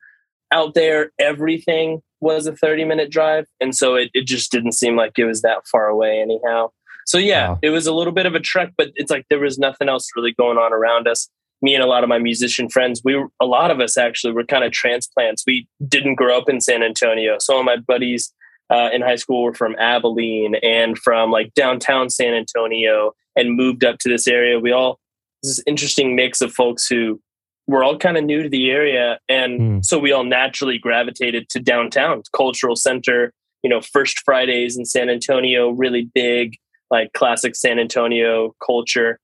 out 0.52 0.74
there, 0.74 1.12
everything 1.18 2.02
was 2.20 2.46
a 2.46 2.56
30 2.56 2.84
minute 2.84 3.10
drive. 3.10 3.46
And 3.60 3.74
so 3.74 3.94
it, 3.94 4.10
it 4.14 4.26
just 4.26 4.50
didn't 4.50 4.72
seem 4.72 4.96
like 4.96 5.18
it 5.18 5.24
was 5.24 5.42
that 5.42 5.66
far 5.66 5.86
away 5.86 6.20
anyhow. 6.20 6.70
So 7.06 7.18
yeah, 7.18 7.50
wow. 7.50 7.58
it 7.62 7.70
was 7.70 7.86
a 7.86 7.92
little 7.92 8.12
bit 8.12 8.26
of 8.26 8.34
a 8.34 8.40
trek, 8.40 8.72
but 8.76 8.90
it's 8.96 9.10
like 9.10 9.26
there 9.28 9.38
was 9.38 9.58
nothing 9.58 9.88
else 9.88 10.08
really 10.16 10.32
going 10.32 10.56
on 10.56 10.72
around 10.72 11.06
us. 11.06 11.28
Me 11.62 11.74
and 11.74 11.84
a 11.84 11.86
lot 11.86 12.02
of 12.02 12.08
my 12.08 12.18
musician 12.18 12.68
friends, 12.68 13.02
we 13.04 13.14
were, 13.14 13.28
a 13.40 13.46
lot 13.46 13.70
of 13.70 13.80
us 13.80 13.96
actually 13.96 14.32
were 14.32 14.44
kind 14.44 14.64
of 14.64 14.72
transplants. 14.72 15.44
We 15.46 15.66
didn't 15.86 16.16
grow 16.16 16.36
up 16.36 16.48
in 16.48 16.60
San 16.60 16.82
Antonio. 16.82 17.36
Some 17.38 17.58
of 17.58 17.64
my 17.64 17.76
buddies 17.76 18.32
uh, 18.70 18.90
in 18.92 19.02
high 19.02 19.16
school 19.16 19.42
were 19.44 19.54
from 19.54 19.76
Abilene 19.76 20.54
and 20.56 20.98
from 20.98 21.30
like 21.30 21.52
downtown 21.54 22.10
San 22.10 22.34
Antonio 22.34 23.12
and 23.36 23.56
moved 23.56 23.84
up 23.84 23.98
to 23.98 24.08
this 24.08 24.26
area. 24.26 24.58
We 24.58 24.72
all 24.72 24.98
this 25.42 25.62
interesting 25.66 26.16
mix 26.16 26.40
of 26.40 26.52
folks 26.52 26.86
who 26.86 27.20
were 27.66 27.84
all 27.84 27.98
kind 27.98 28.16
of 28.16 28.24
new 28.24 28.42
to 28.42 28.48
the 28.48 28.70
area, 28.70 29.18
and 29.28 29.60
mm. 29.60 29.84
so 29.84 29.98
we 29.98 30.12
all 30.12 30.24
naturally 30.24 30.78
gravitated 30.78 31.48
to 31.50 31.60
downtown 31.60 32.22
cultural 32.34 32.76
center. 32.76 33.32
You 33.62 33.70
know, 33.70 33.80
First 33.80 34.20
Fridays 34.24 34.76
in 34.76 34.84
San 34.84 35.08
Antonio, 35.08 35.70
really 35.70 36.10
big, 36.14 36.56
like 36.90 37.12
classic 37.12 37.56
San 37.56 37.78
Antonio 37.78 38.54
culture. 38.64 39.18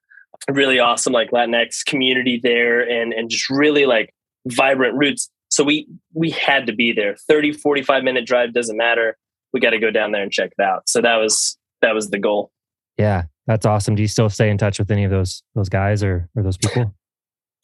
Really 0.48 0.78
awesome, 0.78 1.12
like 1.12 1.30
Latinx 1.32 1.84
community 1.84 2.40
there, 2.42 2.80
and 2.80 3.12
and 3.12 3.30
just 3.30 3.48
really 3.50 3.86
like 3.86 4.14
vibrant 4.46 4.96
roots. 4.96 5.30
So 5.48 5.64
we 5.64 5.86
we 6.14 6.30
had 6.30 6.66
to 6.66 6.74
be 6.74 6.92
there. 6.92 7.16
30, 7.28 7.52
45 7.52 8.04
minute 8.04 8.26
drive 8.26 8.54
doesn't 8.54 8.76
matter 8.76 9.16
we 9.52 9.60
got 9.60 9.70
to 9.70 9.78
go 9.78 9.90
down 9.90 10.12
there 10.12 10.22
and 10.22 10.32
check 10.32 10.52
it 10.56 10.62
out. 10.62 10.88
So 10.88 11.00
that 11.00 11.16
was 11.16 11.58
that 11.82 11.94
was 11.94 12.10
the 12.10 12.18
goal. 12.18 12.50
Yeah, 12.98 13.24
that's 13.46 13.66
awesome. 13.66 13.94
Do 13.94 14.02
you 14.02 14.08
still 14.08 14.28
stay 14.28 14.50
in 14.50 14.58
touch 14.58 14.78
with 14.78 14.90
any 14.90 15.04
of 15.04 15.10
those 15.10 15.42
those 15.54 15.68
guys 15.68 16.02
or 16.02 16.28
or 16.36 16.42
those 16.42 16.56
people? 16.56 16.94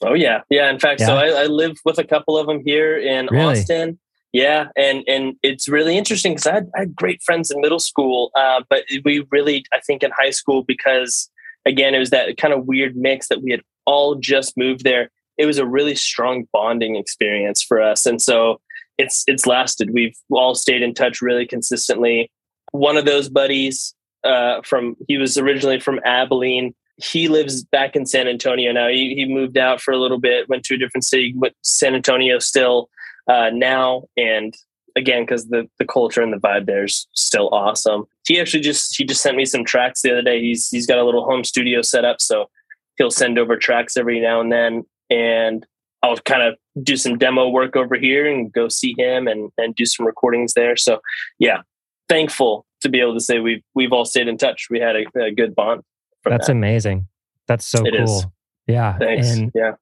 Oh 0.02 0.14
yeah, 0.14 0.42
yeah. 0.50 0.70
In 0.70 0.78
fact, 0.78 1.00
yeah. 1.00 1.06
so 1.06 1.16
I, 1.16 1.28
I, 1.28 1.46
live 1.46 1.76
with 1.84 1.98
a 1.98 2.04
couple 2.04 2.36
of 2.36 2.46
them 2.46 2.62
here 2.64 2.98
in 2.98 3.28
really? 3.30 3.60
Austin. 3.60 3.98
Yeah, 4.32 4.66
and 4.76 5.02
and 5.08 5.36
it's 5.42 5.68
really 5.68 5.96
interesting 5.96 6.32
because 6.32 6.46
I, 6.46 6.54
had, 6.54 6.70
I 6.76 6.80
had 6.80 6.94
great 6.94 7.22
friends 7.22 7.50
in 7.50 7.60
middle 7.60 7.78
school, 7.78 8.30
uh, 8.34 8.62
but 8.68 8.84
we 9.04 9.24
really 9.30 9.64
I 9.72 9.80
think 9.80 10.02
in 10.02 10.10
high 10.10 10.30
school 10.30 10.62
because 10.62 11.30
again 11.64 11.94
it 11.94 11.98
was 11.98 12.10
that 12.10 12.36
kind 12.36 12.52
of 12.52 12.66
weird 12.66 12.96
mix 12.96 13.28
that 13.28 13.42
we 13.42 13.50
had 13.50 13.62
all 13.86 14.16
just 14.16 14.56
moved 14.58 14.84
there. 14.84 15.10
It 15.38 15.46
was 15.46 15.56
a 15.58 15.66
really 15.66 15.94
strong 15.94 16.46
bonding 16.52 16.96
experience 16.96 17.62
for 17.62 17.80
us, 17.80 18.04
and 18.04 18.20
so 18.20 18.60
it's 18.98 19.24
it's 19.26 19.46
lasted. 19.46 19.90
We've 19.92 20.16
all 20.30 20.54
stayed 20.54 20.82
in 20.82 20.94
touch 20.94 21.20
really 21.20 21.46
consistently. 21.46 22.30
One 22.72 22.96
of 22.96 23.04
those 23.04 23.28
buddies 23.28 23.94
uh, 24.24 24.62
from 24.62 24.96
he 25.08 25.18
was 25.18 25.36
originally 25.38 25.80
from 25.80 26.00
Abilene. 26.04 26.74
He 26.96 27.28
lives 27.28 27.62
back 27.62 27.94
in 27.94 28.06
San 28.06 28.26
Antonio 28.26 28.72
now. 28.72 28.88
He, 28.88 29.14
he 29.14 29.26
moved 29.26 29.58
out 29.58 29.82
for 29.82 29.92
a 29.92 29.98
little 29.98 30.18
bit, 30.18 30.48
went 30.48 30.64
to 30.64 30.74
a 30.74 30.78
different 30.78 31.04
city, 31.04 31.34
but 31.36 31.52
San 31.62 31.94
Antonio 31.94 32.38
still 32.38 32.88
uh, 33.28 33.50
now. 33.52 34.04
And 34.16 34.54
again, 34.96 35.24
because 35.24 35.48
the 35.48 35.68
the 35.78 35.84
culture 35.84 36.22
and 36.22 36.32
the 36.32 36.38
vibe 36.38 36.66
there 36.66 36.84
is 36.84 37.06
still 37.14 37.48
awesome. 37.52 38.04
He 38.26 38.40
actually 38.40 38.62
just 38.62 38.96
he 38.96 39.04
just 39.04 39.22
sent 39.22 39.36
me 39.36 39.44
some 39.44 39.64
tracks 39.64 40.02
the 40.02 40.12
other 40.12 40.22
day. 40.22 40.40
He's 40.40 40.68
he's 40.68 40.86
got 40.86 40.98
a 40.98 41.04
little 41.04 41.24
home 41.24 41.44
studio 41.44 41.82
set 41.82 42.04
up, 42.04 42.20
so 42.20 42.48
he'll 42.96 43.10
send 43.10 43.38
over 43.38 43.56
tracks 43.56 43.96
every 43.96 44.20
now 44.20 44.40
and 44.40 44.50
then. 44.50 44.84
And 45.10 45.66
I'll 46.02 46.16
kind 46.18 46.42
of 46.42 46.54
do 46.82 46.96
some 46.96 47.18
demo 47.18 47.48
work 47.48 47.76
over 47.76 47.96
here 47.96 48.26
and 48.26 48.52
go 48.52 48.68
see 48.68 48.94
him 48.98 49.26
and 49.26 49.50
and 49.58 49.74
do 49.74 49.84
some 49.84 50.06
recordings 50.06 50.54
there. 50.54 50.76
So 50.76 51.00
yeah, 51.38 51.62
thankful 52.08 52.66
to 52.82 52.88
be 52.88 53.00
able 53.00 53.14
to 53.14 53.20
say 53.20 53.40
we've 53.40 53.62
we've 53.74 53.92
all 53.92 54.04
stayed 54.04 54.28
in 54.28 54.38
touch. 54.38 54.68
We 54.70 54.80
had 54.80 54.96
a, 54.96 55.04
a 55.20 55.30
good 55.32 55.54
bond. 55.54 55.82
That's 56.24 56.46
that. 56.46 56.52
amazing. 56.52 57.08
That's 57.46 57.64
so 57.64 57.84
it 57.84 57.94
cool. 57.96 58.04
Is. 58.04 58.26
Yeah. 58.66 58.98
Thanks. 58.98 59.30
And, 59.30 59.52
yeah. 59.54 59.72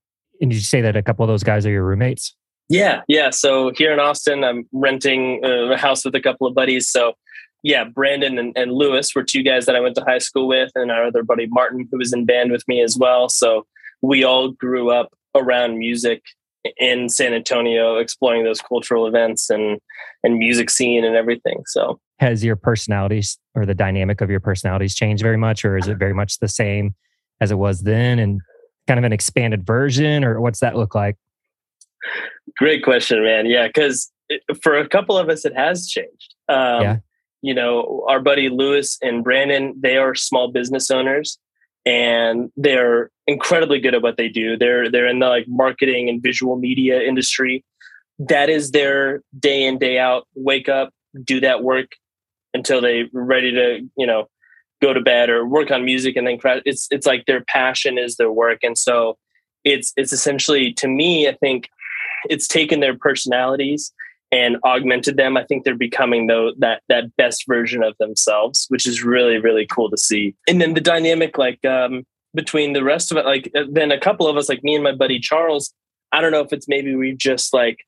And 0.41 0.51
did 0.51 0.57
you 0.57 0.63
say 0.63 0.81
that 0.83 0.97
a 0.97 1.03
couple 1.03 1.25
of 1.25 1.29
those 1.29 1.43
guys 1.43 1.65
are 1.65 1.71
your 1.71 1.85
roommates? 1.85 2.37
Yeah, 2.69 3.03
yeah. 3.09 3.31
So 3.31 3.73
here 3.77 3.93
in 3.93 4.01
Austin, 4.01 4.43
I'm 4.43 4.67
renting 4.73 5.41
uh, 5.45 5.73
a 5.73 5.77
house 5.77 6.05
with 6.05 6.15
a 6.15 6.21
couple 6.21 6.47
of 6.47 6.55
buddies. 6.55 6.89
So 6.89 7.15
yeah, 7.63 7.85
Brandon 7.85 8.39
and, 8.39 8.57
and 8.57 8.73
Lewis 8.73 9.15
were 9.15 9.23
two 9.23 9.43
guys 9.43 9.67
that 9.67 9.77
I 9.77 9.81
went 9.81 9.95
to 9.97 10.05
high 10.05 10.19
school 10.19 10.49
with, 10.49 10.71
and 10.75 10.91
our 10.91 11.07
other 11.07 11.23
buddy 11.23 11.47
Martin, 11.47 11.89
who 11.91 11.99
was 11.99 12.13
in 12.13 12.27
band 12.27 12.53
with 12.53 12.67
me 12.69 12.83
as 12.83 12.97
well. 12.99 13.29
So 13.29 13.67
we 14.03 14.25
all 14.25 14.51
grew 14.51 14.91
up 14.91 15.15
around 15.35 15.79
music 15.79 16.23
in 16.79 17.09
San 17.09 17.35
Antonio, 17.35 17.97
exploring 17.97 18.45
those 18.45 18.61
cultural 18.61 19.07
events 19.07 19.51
and 19.51 19.81
and 20.23 20.39
music 20.39 20.71
scene 20.71 21.05
and 21.05 21.15
everything. 21.15 21.63
So, 21.67 22.01
has 22.19 22.45
your 22.45 22.57
personalities 22.57 23.39
or 23.55 23.67
the 23.67 23.75
dynamic 23.75 24.21
of 24.21 24.31
your 24.31 24.41
personalities 24.41 24.95
changed 24.95 25.23
very 25.23 25.37
much, 25.37 25.65
or 25.65 25.77
is 25.77 25.89
it 25.89 25.99
very 25.99 26.15
much 26.15 26.39
the 26.39 26.49
same 26.49 26.95
as 27.41 27.51
it 27.51 27.59
was 27.59 27.83
then, 27.83 28.19
and 28.19 28.41
kind 28.87 28.99
of 28.99 29.05
an 29.05 29.13
expanded 29.13 29.67
version, 29.67 30.25
or 30.25 30.41
what's 30.41 30.61
that 30.61 30.77
look 30.77 30.95
like? 30.95 31.17
Great 32.57 32.83
question, 32.83 33.23
man. 33.23 33.47
Yeah, 33.47 33.67
because 33.67 34.11
for 34.63 34.79
a 34.79 34.89
couple 34.89 35.19
of 35.19 35.29
us, 35.29 35.45
it 35.45 35.55
has 35.57 35.87
changed. 35.89 36.35
Um, 36.49 36.83
yeah. 36.83 36.97
You 37.43 37.55
know, 37.55 38.05
our 38.09 38.21
buddy 38.21 38.49
Lewis 38.49 38.97
and 39.03 39.23
Brandon, 39.23 39.75
they 39.79 39.99
are 39.99 40.15
small 40.15 40.51
business 40.51 40.91
owners 40.91 41.39
and 41.87 42.51
they're 42.57 43.11
incredibly 43.27 43.81
good 43.81 43.95
at 43.95 44.03
what 44.03 44.17
they 44.17 44.29
do. 44.29 44.57
They're 44.57 44.91
they're 44.91 45.07
in 45.07 45.19
the 45.19 45.29
like 45.29 45.47
marketing 45.49 46.09
and 46.09 46.23
visual 46.23 46.57
media 46.57 47.01
industry. 47.03 47.65
That 48.19 48.49
is 48.49 48.71
their 48.71 49.23
day 49.39 49.65
in 49.65 49.79
day 49.79 49.99
out. 49.99 50.27
Wake 50.35 50.69
up, 50.69 50.93
do 51.23 51.41
that 51.41 51.63
work 51.63 51.93
until 52.53 52.81
they're 52.81 53.07
ready 53.13 53.53
to 53.53 53.81
you 53.97 54.07
know 54.07 54.29
go 54.81 54.93
to 54.93 55.01
bed 55.01 55.31
or 55.31 55.47
work 55.47 55.71
on 55.71 55.85
music 55.85 56.17
and 56.17 56.27
then. 56.27 56.39
It's 56.65 56.89
it's 56.91 57.07
like 57.07 57.27
their 57.27 57.45
passion 57.45 57.99
is 57.99 58.17
their 58.17 58.33
work, 58.33 58.61
and 58.63 58.79
so 58.79 59.19
it's 59.65 59.93
it's 59.97 60.13
essentially 60.13 60.73
to 60.75 60.89
me. 60.89 61.29
I 61.29 61.33
think 61.35 61.69
it's 62.31 62.49
taken 62.49 62.81
their 62.81 62.97
personalities 62.97 63.93
and 64.33 64.57
augmented 64.65 65.17
them, 65.17 65.37
I 65.37 65.45
think 65.45 65.65
they're 65.65 65.77
becoming 65.77 66.27
though 66.27 66.53
that 66.59 66.83
that 66.89 67.15
best 67.17 67.45
version 67.47 67.83
of 67.83 67.97
themselves, 67.99 68.67
which 68.69 68.87
is 68.87 69.05
really 69.05 69.39
really 69.39 69.67
cool 69.67 69.91
to 69.91 69.97
see. 69.97 70.35
And 70.49 70.61
then 70.61 70.75
the 70.75 70.81
dynamic 70.81 71.39
like 71.39 71.65
um, 71.65 72.05
between 72.35 72.73
the 72.73 72.85
rest 72.85 73.13
of 73.13 73.19
it, 73.19 73.25
like 73.25 73.51
uh, 73.55 73.65
then 73.71 73.93
a 73.93 74.01
couple 74.01 74.27
of 74.27 74.37
us, 74.37 74.49
like 74.49 74.65
me 74.65 74.75
and 74.75 74.85
my 74.85 74.95
buddy 74.95 75.19
Charles. 75.19 75.73
I 76.13 76.21
don't 76.21 76.33
know 76.33 76.43
if 76.43 76.53
it's 76.53 76.69
maybe 76.69 76.95
we've 76.95 77.19
just 77.19 77.53
like 77.53 77.79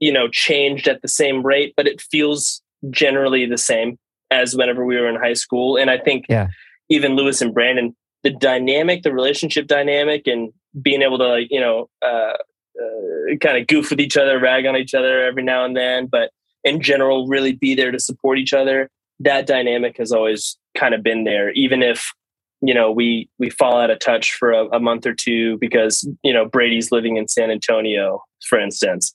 you 0.00 0.12
know 0.12 0.28
changed 0.28 0.88
at 0.88 1.02
the 1.02 1.08
same 1.08 1.44
rate, 1.44 1.74
but 1.76 1.86
it 1.86 2.00
feels 2.00 2.62
generally 2.90 3.46
the 3.46 3.58
same 3.58 3.98
as 4.30 4.56
whenever 4.56 4.84
we 4.84 4.96
were 4.96 5.08
in 5.08 5.16
high 5.16 5.34
school. 5.34 5.76
And 5.76 5.90
I 5.90 5.98
think 5.98 6.24
yeah. 6.28 6.48
even 6.88 7.16
Lewis 7.16 7.40
and 7.40 7.54
Brandon, 7.54 7.94
the 8.22 8.30
dynamic, 8.30 9.02
the 9.02 9.12
relationship 9.12 9.66
dynamic, 9.66 10.26
and 10.26 10.52
being 10.80 11.02
able 11.02 11.18
to 11.18 11.26
like 11.26 11.48
you 11.50 11.60
know 11.60 11.88
uh, 12.00 12.34
uh, 12.80 13.36
kind 13.40 13.58
of 13.58 13.66
goof 13.66 13.90
with 13.90 14.00
each 14.00 14.16
other, 14.16 14.38
rag 14.38 14.66
on 14.66 14.76
each 14.76 14.94
other 14.94 15.24
every 15.24 15.42
now 15.42 15.64
and 15.64 15.76
then, 15.76 16.06
but 16.06 16.30
in 16.64 16.80
general, 16.80 17.26
really 17.26 17.52
be 17.52 17.74
there 17.74 17.90
to 17.90 17.98
support 17.98 18.38
each 18.38 18.52
other. 18.52 18.88
That 19.20 19.46
dynamic 19.46 19.98
has 19.98 20.12
always 20.12 20.56
kind 20.76 20.94
of 20.94 21.02
been 21.02 21.24
there, 21.24 21.50
even 21.50 21.82
if 21.82 22.12
you 22.60 22.74
know 22.74 22.90
we 22.90 23.28
we 23.38 23.50
fall 23.50 23.80
out 23.80 23.90
of 23.90 23.98
touch 23.98 24.32
for 24.32 24.52
a, 24.52 24.66
a 24.68 24.80
month 24.80 25.06
or 25.06 25.14
two 25.14 25.58
because 25.58 26.08
you 26.22 26.32
know 26.32 26.44
Brady's 26.44 26.92
living 26.92 27.16
in 27.16 27.28
San 27.28 27.50
Antonio, 27.50 28.22
for 28.48 28.58
instance. 28.58 29.14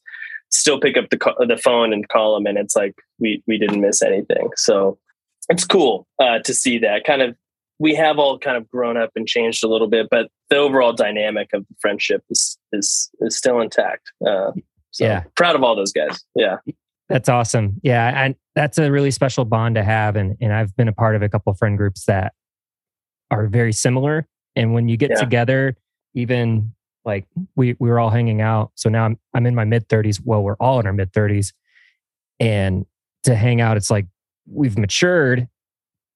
Still 0.50 0.80
pick 0.80 0.96
up 0.96 1.10
the 1.10 1.18
the 1.48 1.58
phone 1.58 1.92
and 1.92 2.08
call 2.08 2.38
him, 2.38 2.46
and 2.46 2.58
it's 2.58 2.76
like 2.76 2.96
we 3.20 3.44
we 3.48 3.58
didn't 3.58 3.82
miss 3.82 4.02
anything. 4.02 4.50
So 4.56 4.98
it's 5.50 5.66
cool 5.66 6.08
uh, 6.20 6.40
to 6.40 6.54
see 6.54 6.78
that 6.80 7.04
kind 7.04 7.22
of 7.22 7.36
we 7.80 7.94
have 7.96 8.18
all 8.18 8.40
kind 8.40 8.58
of 8.58 8.70
grown 8.70 8.98
up 8.98 9.12
and 9.16 9.28
changed 9.28 9.64
a 9.64 9.68
little 9.68 9.88
bit, 9.88 10.08
but 10.10 10.30
the 10.50 10.58
overall 10.58 10.94
dynamic 10.94 11.50
of 11.54 11.66
the 11.68 11.76
friendship 11.80 12.24
is 12.30 12.58
is 12.72 13.10
is 13.22 13.38
still 13.38 13.60
intact. 13.60 14.12
Uh, 14.26 14.52
so 14.92 15.06
yeah, 15.06 15.24
proud 15.36 15.56
of 15.56 15.64
all 15.64 15.76
those 15.76 15.92
guys. 15.92 16.24
Yeah, 16.36 16.58
that's 17.10 17.30
awesome. 17.30 17.80
Yeah, 17.84 18.24
and 18.24 18.36
that's 18.56 18.78
a 18.78 18.92
really 18.92 19.12
special 19.12 19.46
bond 19.46 19.76
to 19.76 19.84
have, 19.84 20.16
and 20.16 20.36
and 20.42 20.54
I've 20.54 20.76
been 20.76 20.88
a 20.88 20.94
part 20.94 21.16
of 21.16 21.22
a 21.22 21.30
couple 21.30 21.52
of 21.52 21.58
friend 21.58 21.78
groups 21.78 22.06
that 22.06 22.34
are 23.30 23.48
very 23.48 23.74
similar. 23.74 24.28
And 24.56 24.74
when 24.74 24.90
you 24.90 24.98
get 24.98 25.12
yeah. 25.12 25.20
together, 25.20 25.76
even 26.16 26.74
like 27.06 27.26
we 27.56 27.76
we 27.80 27.90
were 27.90 28.00
all 28.00 28.10
hanging 28.10 28.42
out. 28.42 28.72
So 28.76 28.90
now 28.90 29.06
I'm 29.06 29.20
I'm 29.34 29.46
in 29.46 29.54
my 29.54 29.66
mid 29.66 29.88
30s. 29.88 30.20
Well, 30.24 30.44
we're 30.44 30.56
all 30.56 30.80
in 30.80 30.88
our 30.88 30.94
mid 30.94 31.14
30s, 31.14 31.54
and 32.40 32.86
to 33.24 33.36
hang 33.36 33.62
out, 33.62 33.78
it's 33.78 33.92
like 33.92 34.08
we've 34.50 34.78
matured, 34.78 35.48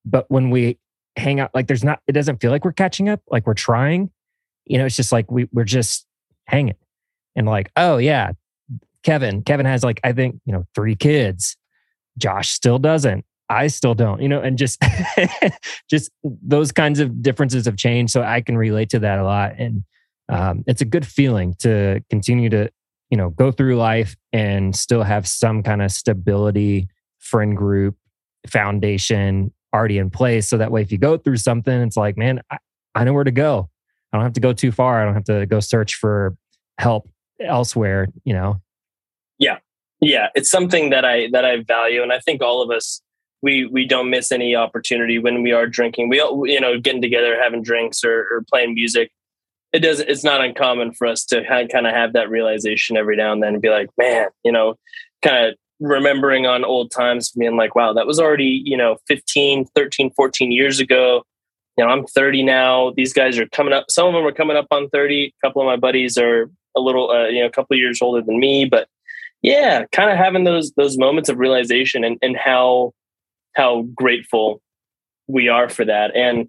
but 0.05 0.25
when 0.29 0.49
we 0.49 0.79
hang 1.15 1.39
out, 1.39 1.51
like 1.53 1.67
there's 1.67 1.83
not, 1.83 1.99
it 2.07 2.13
doesn't 2.13 2.41
feel 2.41 2.51
like 2.51 2.65
we're 2.65 2.71
catching 2.71 3.09
up, 3.09 3.21
like 3.29 3.45
we're 3.45 3.53
trying. 3.53 4.09
You 4.65 4.77
know, 4.77 4.85
it's 4.85 4.95
just 4.95 5.11
like 5.11 5.29
we, 5.31 5.47
we're 5.51 5.63
just 5.63 6.05
hanging 6.45 6.75
and 7.35 7.47
like, 7.47 7.71
oh 7.75 7.97
yeah, 7.97 8.31
Kevin, 9.03 9.41
Kevin 9.43 9.65
has 9.65 9.83
like, 9.83 9.99
I 10.03 10.13
think, 10.13 10.39
you 10.45 10.53
know, 10.53 10.65
three 10.75 10.95
kids. 10.95 11.57
Josh 12.17 12.49
still 12.49 12.77
doesn't. 12.77 13.25
I 13.49 13.67
still 13.67 13.93
don't, 13.93 14.21
you 14.21 14.29
know, 14.29 14.39
and 14.39 14.57
just 14.57 14.81
just 15.89 16.11
those 16.23 16.71
kinds 16.71 16.99
of 16.99 17.21
differences 17.21 17.65
have 17.65 17.75
changed. 17.75 18.13
So 18.13 18.23
I 18.23 18.41
can 18.41 18.57
relate 18.57 18.89
to 18.91 18.99
that 18.99 19.19
a 19.19 19.23
lot. 19.23 19.55
And 19.57 19.83
um, 20.29 20.63
it's 20.67 20.81
a 20.81 20.85
good 20.85 21.05
feeling 21.05 21.55
to 21.59 22.01
continue 22.09 22.49
to, 22.49 22.69
you 23.09 23.17
know, 23.17 23.31
go 23.31 23.51
through 23.51 23.75
life 23.75 24.15
and 24.31 24.73
still 24.73 25.03
have 25.03 25.27
some 25.27 25.63
kind 25.63 25.81
of 25.81 25.91
stability, 25.91 26.87
friend 27.19 27.57
group, 27.57 27.97
foundation 28.47 29.51
already 29.73 29.97
in 29.97 30.09
place. 30.09 30.47
So 30.47 30.57
that 30.57 30.71
way, 30.71 30.81
if 30.81 30.91
you 30.91 30.97
go 30.97 31.17
through 31.17 31.37
something, 31.37 31.73
it's 31.81 31.97
like, 31.97 32.17
man, 32.17 32.41
I, 32.51 32.57
I 32.95 33.03
know 33.03 33.13
where 33.13 33.23
to 33.23 33.31
go. 33.31 33.69
I 34.11 34.17
don't 34.17 34.25
have 34.25 34.33
to 34.33 34.41
go 34.41 34.53
too 34.53 34.71
far. 34.71 35.01
I 35.01 35.05
don't 35.05 35.13
have 35.13 35.23
to 35.25 35.45
go 35.45 35.59
search 35.59 35.95
for 35.95 36.35
help 36.77 37.09
elsewhere, 37.39 38.07
you 38.23 38.33
know? 38.33 38.61
Yeah. 39.39 39.57
Yeah. 40.01 40.27
It's 40.35 40.51
something 40.51 40.89
that 40.89 41.05
I, 41.05 41.29
that 41.31 41.45
I 41.45 41.63
value. 41.63 42.03
And 42.03 42.11
I 42.11 42.19
think 42.19 42.41
all 42.41 42.61
of 42.61 42.69
us, 42.69 43.01
we, 43.41 43.65
we 43.65 43.87
don't 43.87 44.09
miss 44.09 44.31
any 44.31 44.55
opportunity 44.55 45.17
when 45.17 45.41
we 45.41 45.51
are 45.51 45.65
drinking. 45.65 46.09
We, 46.09 46.19
all, 46.19 46.45
you 46.45 46.59
know, 46.59 46.79
getting 46.79 47.01
together, 47.01 47.39
having 47.41 47.63
drinks 47.63 48.03
or, 48.03 48.27
or 48.31 48.43
playing 48.51 48.73
music. 48.73 49.11
It 49.73 49.79
doesn't, 49.79 50.09
it's 50.09 50.23
not 50.23 50.41
uncommon 50.41 50.93
for 50.93 51.07
us 51.07 51.23
to 51.27 51.43
kind 51.47 51.87
of 51.87 51.93
have 51.93 52.13
that 52.13 52.29
realization 52.29 52.97
every 52.97 53.15
now 53.15 53.31
and 53.31 53.41
then 53.41 53.53
and 53.53 53.61
be 53.61 53.69
like, 53.69 53.89
man, 53.97 54.27
you 54.43 54.51
know, 54.51 54.75
kind 55.23 55.47
of 55.47 55.55
remembering 55.81 56.45
on 56.45 56.63
old 56.63 56.91
times 56.91 57.31
being 57.31 57.57
like 57.57 57.75
wow 57.75 57.91
that 57.91 58.07
was 58.07 58.19
already 58.19 58.61
you 58.63 58.77
know 58.77 58.97
15 59.07 59.65
13 59.75 60.11
14 60.11 60.51
years 60.51 60.79
ago. 60.79 61.23
You 61.77 61.85
know 61.85 61.91
i'm 61.91 62.05
30 62.05 62.43
now. 62.43 62.91
These 62.95 63.13
guys 63.13 63.37
are 63.37 63.47
coming 63.47 63.73
up 63.73 63.85
some 63.89 64.07
of 64.07 64.13
them 64.13 64.25
are 64.25 64.31
coming 64.31 64.57
up 64.57 64.67
on 64.71 64.89
30 64.89 65.25
a 65.25 65.47
couple 65.47 65.61
of 65.61 65.65
my 65.65 65.77
buddies 65.77 66.17
are 66.17 66.49
a 66.75 66.79
little 66.79 67.09
uh, 67.11 67.27
you 67.27 67.41
know 67.41 67.47
a 67.47 67.51
couple 67.51 67.75
of 67.75 67.79
years 67.79 68.01
older 68.01 68.21
than 68.21 68.39
me. 68.39 68.65
But 68.65 68.87
yeah 69.41 69.85
kind 69.91 70.11
of 70.11 70.17
having 70.17 70.43
those 70.43 70.71
those 70.73 70.97
moments 70.97 71.29
of 71.29 71.37
realization 71.37 72.03
and, 72.03 72.17
and 72.21 72.37
how 72.37 72.93
how 73.55 73.83
grateful 73.95 74.61
we 75.27 75.47
are 75.47 75.69
for 75.69 75.85
that. 75.85 76.15
And 76.15 76.47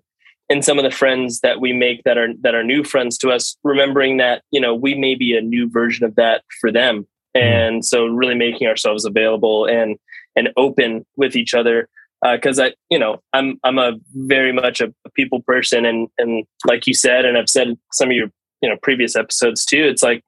and 0.49 0.65
some 0.65 0.79
of 0.79 0.85
the 0.85 0.91
friends 0.91 1.41
that 1.41 1.61
we 1.61 1.73
make 1.73 2.03
that 2.05 2.19
are 2.19 2.29
that 2.43 2.55
are 2.55 2.65
new 2.65 2.85
friends 2.85 3.17
to 3.19 3.31
us 3.31 3.57
remembering 3.63 4.19
that 4.19 4.43
you 4.51 4.61
know 4.61 4.75
we 4.75 4.95
may 4.95 5.15
be 5.15 5.37
a 5.37 5.41
new 5.41 5.69
version 5.69 6.05
of 6.05 6.15
that 6.17 6.43
for 6.61 6.71
them. 6.71 7.07
And 7.35 7.85
so 7.85 8.07
really 8.07 8.35
making 8.35 8.67
ourselves 8.67 9.05
available 9.05 9.67
and 9.67 9.99
and 10.37 10.51
open 10.57 11.05
with 11.17 11.37
each 11.37 11.55
other 11.55 11.89
because 12.33 12.59
uh, 12.59 12.67
I, 12.67 12.75
you 12.89 12.99
know, 12.99 13.21
I'm 13.33 13.59
I'm 13.65 13.79
a 13.79 13.95
very 14.15 14.53
much 14.53 14.81
a, 14.81 14.93
people 15.15 15.43
person, 15.43 15.85
and 15.85 16.09
and 16.19 16.47
like 16.67 16.87
you 16.87 16.95
said, 16.95 17.25
and 17.25 17.37
I've 17.37 17.49
said 17.49 17.77
some 17.93 18.11
of 18.11 18.17
your 18.17 18.29
you 18.61 18.69
know 18.69 18.77
previous 18.83 19.17
episodes 19.17 19.65
too. 19.65 19.85
It's 19.85 20.03
like 20.03 20.23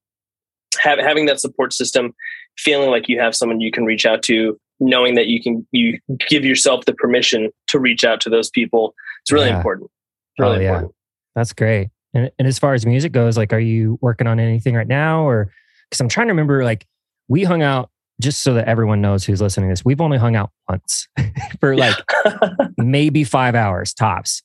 have, 0.81 0.99
having 0.99 1.27
that 1.27 1.41
support 1.41 1.73
system, 1.73 2.13
feeling 2.59 2.91
like 2.91 3.09
you 3.09 3.21
have 3.21 3.35
someone 3.35 3.61
you 3.61 3.71
can 3.71 3.85
reach 3.85 4.07
out 4.07 4.23
to, 4.25 4.59
knowing 4.81 5.15
that 5.15 5.29
you 5.29 5.41
can 5.41 5.67
you 5.71 5.99
give 6.29 6.45
yourself 6.45 6.85
the 6.85 6.95
permission 6.95 7.51
to 7.69 7.79
reach 7.79 8.05
out 8.05 8.21
to 8.23 8.31
those 8.31 8.51
people. 8.51 8.95
It's 9.23 9.31
really 9.31 9.49
yeah. 9.49 9.57
important. 9.57 9.91
It's 10.33 10.41
really 10.41 10.57
oh, 10.57 10.61
yeah. 10.61 10.69
important. 10.69 10.95
That's 11.37 11.53
great. 11.53 11.91
And 12.13 12.31
and 12.41 12.49
as 12.49 12.59
far 12.59 12.75
as 12.75 12.85
music 12.85 13.13
goes, 13.13 13.37
like, 13.37 13.53
are 13.53 13.61
you 13.61 13.99
working 14.01 14.27
on 14.27 14.41
anything 14.41 14.75
right 14.75 14.89
now, 14.89 15.29
or 15.29 15.53
because 15.89 16.01
I'm 16.01 16.09
trying 16.09 16.27
to 16.27 16.33
remember, 16.33 16.65
like, 16.65 16.87
we 17.29 17.45
hung 17.45 17.63
out 17.63 17.91
just 18.21 18.43
so 18.43 18.55
that 18.55 18.69
everyone 18.69 19.01
knows 19.01 19.25
who's 19.25 19.41
listening 19.41 19.69
to 19.69 19.73
this, 19.73 19.85
we've 19.85 20.01
only 20.01 20.19
hung 20.19 20.37
out 20.37 20.51
once 20.69 21.09
for 21.61 21.77
like 21.77 21.97
maybe 22.79 23.25
five 23.25 23.55
hours 23.55 23.93
tops, 23.93 24.43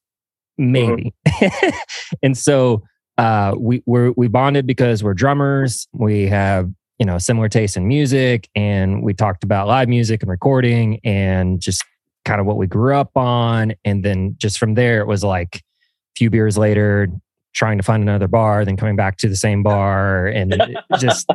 maybe. 0.58 1.14
Mm-hmm. 1.28 1.78
and 2.24 2.38
so 2.38 2.84
uh, 3.18 3.54
we 3.58 3.84
we 3.86 4.12
we 4.12 4.28
bonded 4.28 4.66
because 4.66 5.04
we're 5.04 5.14
drummers. 5.14 5.88
We 5.94 6.28
have 6.28 6.72
you 6.98 7.06
know 7.06 7.18
similar 7.18 7.50
taste 7.50 7.78
in 7.78 7.88
music, 7.88 8.50
and 8.56 9.04
we 9.04 9.14
talked 9.14 9.44
about 9.44 9.68
live 9.68 9.90
music 9.90 10.24
and 10.24 10.30
recording, 10.30 11.00
and 11.04 11.62
just 11.62 11.84
kind 12.26 12.40
of 12.40 12.48
what 12.48 12.58
we 12.58 12.68
grew 12.68 12.96
up 12.96 13.16
on. 13.16 13.74
And 13.86 14.04
then 14.04 14.36
just 14.38 14.58
from 14.58 14.76
there, 14.76 15.02
it 15.02 15.08
was 15.08 15.24
like 15.24 15.58
a 15.58 15.62
few 16.16 16.30
beers 16.30 16.58
later, 16.58 17.08
trying 17.60 17.78
to 17.78 17.84
find 17.84 18.02
another 18.02 18.30
bar, 18.30 18.64
then 18.64 18.78
coming 18.78 18.96
back 18.96 19.18
to 19.18 19.28
the 19.28 19.36
same 19.36 19.62
bar, 19.62 20.28
and 20.28 20.56
just 20.98 21.28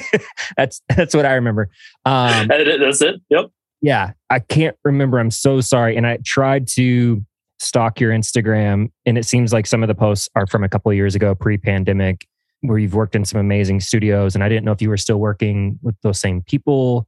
that's 0.56 0.82
that's 0.96 1.14
what 1.14 1.24
I 1.24 1.34
remember. 1.34 1.70
Um, 2.04 2.48
that's 2.48 3.00
it. 3.00 3.22
Yep. 3.30 3.46
Yeah, 3.80 4.12
I 4.28 4.40
can't 4.40 4.76
remember. 4.84 5.20
I'm 5.20 5.30
so 5.30 5.60
sorry. 5.60 5.96
And 5.96 6.04
I 6.04 6.18
tried 6.24 6.66
to 6.68 7.24
stalk 7.60 8.00
your 8.00 8.10
Instagram, 8.10 8.90
and 9.06 9.16
it 9.16 9.24
seems 9.24 9.52
like 9.52 9.66
some 9.66 9.84
of 9.84 9.88
the 9.88 9.94
posts 9.94 10.28
are 10.34 10.48
from 10.48 10.64
a 10.64 10.68
couple 10.68 10.90
of 10.90 10.96
years 10.96 11.14
ago, 11.14 11.36
pre-pandemic, 11.36 12.26
where 12.62 12.78
you've 12.78 12.94
worked 12.94 13.14
in 13.14 13.24
some 13.24 13.40
amazing 13.40 13.78
studios. 13.78 14.34
And 14.34 14.42
I 14.42 14.48
didn't 14.48 14.64
know 14.64 14.72
if 14.72 14.82
you 14.82 14.88
were 14.88 14.96
still 14.96 15.18
working 15.18 15.78
with 15.80 15.94
those 16.02 16.18
same 16.18 16.42
people, 16.42 17.06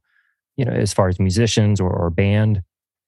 you 0.55 0.63
know, 0.63 0.71
as 0.71 0.93
far 0.93 1.09
as 1.09 1.19
musicians 1.19 1.81
or, 1.81 1.91
or 1.91 2.09
band. 2.09 2.63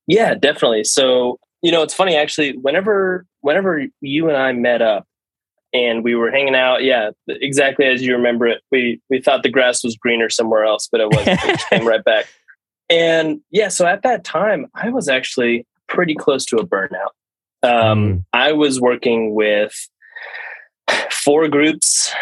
Yeah, 0.08 0.36
definitely. 0.36 0.84
So 0.84 1.40
you 1.62 1.72
know, 1.72 1.82
it's 1.82 1.94
funny 1.94 2.18
actually. 2.18 2.58
Whenever 2.58 3.26
whenever 3.40 3.86
you 4.02 4.28
and 4.28 4.38
I 4.38 4.52
met 4.52 4.82
up, 4.82 5.08
and 5.74 6.04
we 6.04 6.16
were 6.16 6.32
hanging 6.32 6.56
out. 6.56 6.84
Yeah, 6.84 7.12
exactly 7.28 7.86
as 7.86 8.02
you 8.02 8.16
remember 8.16 8.48
it. 8.48 8.62
We 8.72 9.02
we 9.10 9.22
thought 9.22 9.44
the 9.44 9.50
grass 9.50 9.84
was 9.84 9.98
greener 9.98 10.30
somewhere 10.30 10.64
else, 10.64 10.88
but 10.92 11.02
it 11.02 11.10
wasn't. 11.10 11.40
it 11.44 11.60
came 11.70 11.88
right 11.88 12.04
back. 12.04 12.28
And 12.90 13.40
yeah, 13.50 13.70
so 13.70 13.88
at 13.88 14.04
that 14.04 14.24
time, 14.24 14.68
I 14.76 14.90
was 14.90 15.08
actually 15.08 15.66
pretty 15.88 16.14
close 16.14 16.46
to 16.48 16.58
a 16.58 16.68
burnout. 16.68 17.14
Um, 17.64 17.72
mm. 17.74 18.26
I 18.34 18.52
was 18.52 18.80
working 18.82 19.34
with 19.34 19.74
four 21.10 21.48
groups 21.48 22.14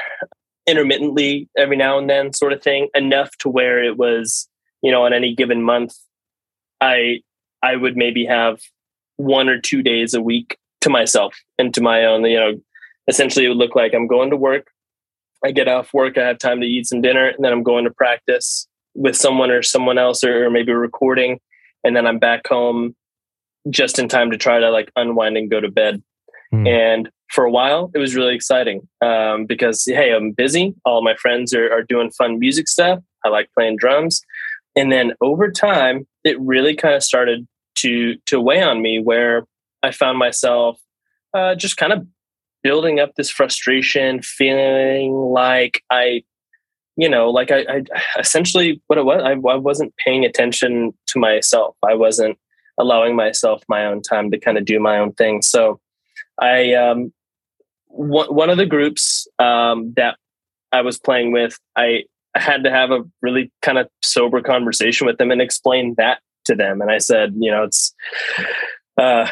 intermittently 0.68 1.50
every 1.58 1.76
now 1.76 1.98
and 1.98 2.10
then, 2.10 2.32
sort 2.32 2.54
of 2.54 2.62
thing, 2.62 2.90
enough 2.94 3.36
to 3.40 3.50
where 3.50 3.84
it 3.84 3.98
was, 3.98 4.48
you 4.82 4.92
know, 4.92 5.04
on 5.04 5.14
any 5.14 5.36
given 5.36 5.64
month, 5.64 5.96
I 6.80 7.22
I 7.64 7.76
would 7.76 7.98
maybe 7.98 8.26
have 8.26 8.60
one 9.18 9.50
or 9.50 9.60
two 9.60 9.82
days 9.82 10.14
a 10.14 10.22
week 10.22 10.58
to 10.82 10.90
myself 10.90 11.36
and 11.58 11.74
to 11.74 11.82
my 11.82 12.06
own, 12.06 12.24
you 12.26 12.38
know, 12.38 12.62
essentially 13.08 13.46
it 13.46 13.50
would 13.50 13.58
look 13.58 13.76
like 13.76 13.94
I'm 13.94 14.08
going 14.08 14.30
to 14.30 14.38
work. 14.38 14.68
I 15.44 15.52
get 15.52 15.68
off 15.68 15.94
work, 15.94 16.18
I 16.18 16.28
have 16.28 16.38
time 16.38 16.62
to 16.62 16.68
eat 16.68 16.86
some 16.86 17.02
dinner, 17.02 17.28
and 17.28 17.44
then 17.44 17.52
I'm 17.52 17.64
going 17.64 17.86
to 17.86 17.92
practice 17.92 18.68
with 18.94 19.16
someone 19.16 19.50
or 19.50 19.64
someone 19.64 19.98
else, 19.98 20.24
or, 20.24 20.46
or 20.46 20.50
maybe 20.52 20.72
recording. 20.72 21.40
And 21.84 21.96
then 21.96 22.06
I'm 22.06 22.20
back 22.20 22.48
home 22.48 22.96
just 23.70 23.98
in 23.98 24.08
time 24.08 24.32
to 24.32 24.38
try 24.38 24.60
to 24.60 24.70
like 24.70 24.92
unwind 24.96 25.38
and 25.38 25.50
go 25.50 25.60
to 25.60 25.70
bed. 25.70 26.04
Mm. 26.54 26.68
And 26.68 27.10
for 27.32 27.46
a 27.46 27.52
while, 27.52 27.90
it 27.96 27.98
was 27.98 28.16
really 28.16 28.36
exciting 28.36 28.88
um, 29.02 29.46
because, 29.46 29.86
hey, 29.86 30.14
I'm 30.14 30.32
busy. 30.32 30.76
All 30.86 31.04
my 31.04 31.16
friends 31.16 31.54
are, 31.54 31.72
are 31.72 31.84
doing 31.84 32.12
fun 32.12 32.40
music 32.40 32.68
stuff. 32.68 33.00
I 33.26 33.30
like 33.30 33.50
playing 33.58 33.78
drums. 33.78 34.22
And 34.76 34.92
then 34.92 35.14
over 35.22 35.50
time, 35.50 36.08
it 36.24 36.40
really 36.40 36.76
kind 36.76 36.96
of 36.96 37.04
started 37.04 37.48
to 37.76 38.16
to 38.28 38.40
weigh 38.40 38.62
on 38.62 38.82
me 38.82 39.02
where 39.02 39.46
I 39.82 39.92
found 39.92 40.18
myself 40.18 40.80
uh, 41.34 41.56
just 41.56 41.78
kind 41.78 41.94
of 41.94 42.06
building 42.64 43.00
up 43.00 43.16
this 43.16 43.30
frustration, 43.30 44.22
feeling 44.22 45.14
like 45.14 45.84
I, 45.90 46.24
you 46.96 47.10
know, 47.10 47.30
like 47.30 47.52
I, 47.52 47.66
I 47.68 47.84
essentially 48.20 48.82
what 48.88 49.00
it 49.00 49.06
was, 49.06 49.22
I, 49.24 49.32
I 49.32 49.56
wasn't 49.56 49.96
paying 49.98 50.26
attention 50.26 50.94
to 51.08 51.20
myself. 51.20 51.76
I 51.88 51.96
wasn't 51.96 52.38
allowing 52.78 53.16
myself 53.16 53.64
my 53.68 53.86
own 53.86 54.02
time 54.02 54.32
to 54.32 54.40
kind 54.40 54.58
of 54.58 54.66
do 54.66 54.80
my 54.80 54.98
own 54.98 55.14
thing. 55.14 55.42
So 55.42 55.80
I, 56.40 56.74
um, 56.74 57.14
one, 57.88 58.34
one 58.34 58.50
of 58.50 58.58
the 58.58 58.66
groups 58.66 59.28
um, 59.40 59.94
that 59.98 60.18
I 60.72 60.82
was 60.82 60.98
playing 61.00 61.32
with, 61.32 61.60
I 61.76 62.04
had 62.36 62.64
to 62.64 62.72
have 62.72 62.92
a 62.92 63.04
really 63.22 63.52
kind 63.62 63.78
of 63.78 63.90
sober 64.02 64.42
conversation 64.42 65.06
with 65.06 65.18
them 65.18 65.32
and 65.32 65.42
explain 65.42 65.96
that 65.98 66.20
to 66.46 66.56
them. 66.56 66.82
And 66.82 66.90
I 66.90 66.98
said, 66.98 67.34
you 67.38 67.52
know, 67.52 67.64
it's 67.64 67.94
uh, 68.98 69.28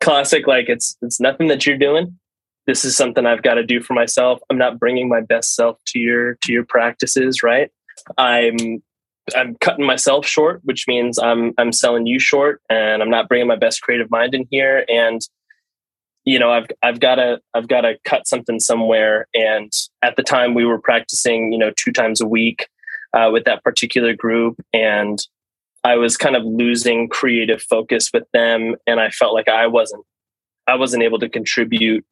classic. 0.00 0.46
Like 0.46 0.68
it's 0.68 0.96
it's 1.02 1.20
nothing 1.20 1.48
that 1.48 1.66
you're 1.66 1.76
doing 1.76 2.18
this 2.66 2.84
is 2.84 2.96
something 2.96 3.26
I've 3.26 3.42
got 3.42 3.54
to 3.54 3.64
do 3.64 3.80
for 3.80 3.94
myself. 3.94 4.40
I'm 4.50 4.58
not 4.58 4.78
bringing 4.78 5.08
my 5.08 5.20
best 5.20 5.54
self 5.54 5.78
to 5.88 5.98
your 5.98 6.34
to 6.42 6.52
your 6.52 6.64
practices, 6.64 7.42
right? 7.42 7.70
I'm 8.18 8.82
I'm 9.36 9.56
cutting 9.60 9.86
myself 9.86 10.26
short, 10.26 10.60
which 10.64 10.86
means 10.86 11.18
I'm 11.18 11.52
I'm 11.58 11.72
selling 11.72 12.06
you 12.06 12.18
short, 12.18 12.60
and 12.68 13.02
I'm 13.02 13.10
not 13.10 13.28
bringing 13.28 13.48
my 13.48 13.56
best 13.56 13.82
creative 13.82 14.10
mind 14.10 14.34
in 14.34 14.46
here. 14.50 14.84
And 14.88 15.20
you 16.24 16.38
know, 16.38 16.50
I've 16.50 16.66
I've 16.82 17.00
got 17.00 17.16
to 17.16 17.40
I've 17.54 17.68
got 17.68 17.82
to 17.82 17.94
cut 18.04 18.26
something 18.26 18.60
somewhere. 18.60 19.26
And 19.34 19.72
at 20.02 20.16
the 20.16 20.22
time, 20.22 20.54
we 20.54 20.64
were 20.64 20.80
practicing, 20.80 21.52
you 21.52 21.58
know, 21.58 21.72
two 21.76 21.92
times 21.92 22.20
a 22.20 22.26
week 22.26 22.68
uh, 23.14 23.30
with 23.32 23.44
that 23.44 23.62
particular 23.62 24.14
group, 24.14 24.60
and 24.72 25.18
I 25.84 25.96
was 25.96 26.16
kind 26.16 26.34
of 26.34 26.44
losing 26.44 27.08
creative 27.08 27.62
focus 27.62 28.10
with 28.12 28.24
them, 28.32 28.76
and 28.86 29.00
I 29.00 29.10
felt 29.10 29.34
like 29.34 29.48
I 29.48 29.66
wasn't 29.66 30.04
I 30.66 30.76
wasn't 30.76 31.02
able 31.02 31.18
to 31.18 31.28
contribute 31.28 32.04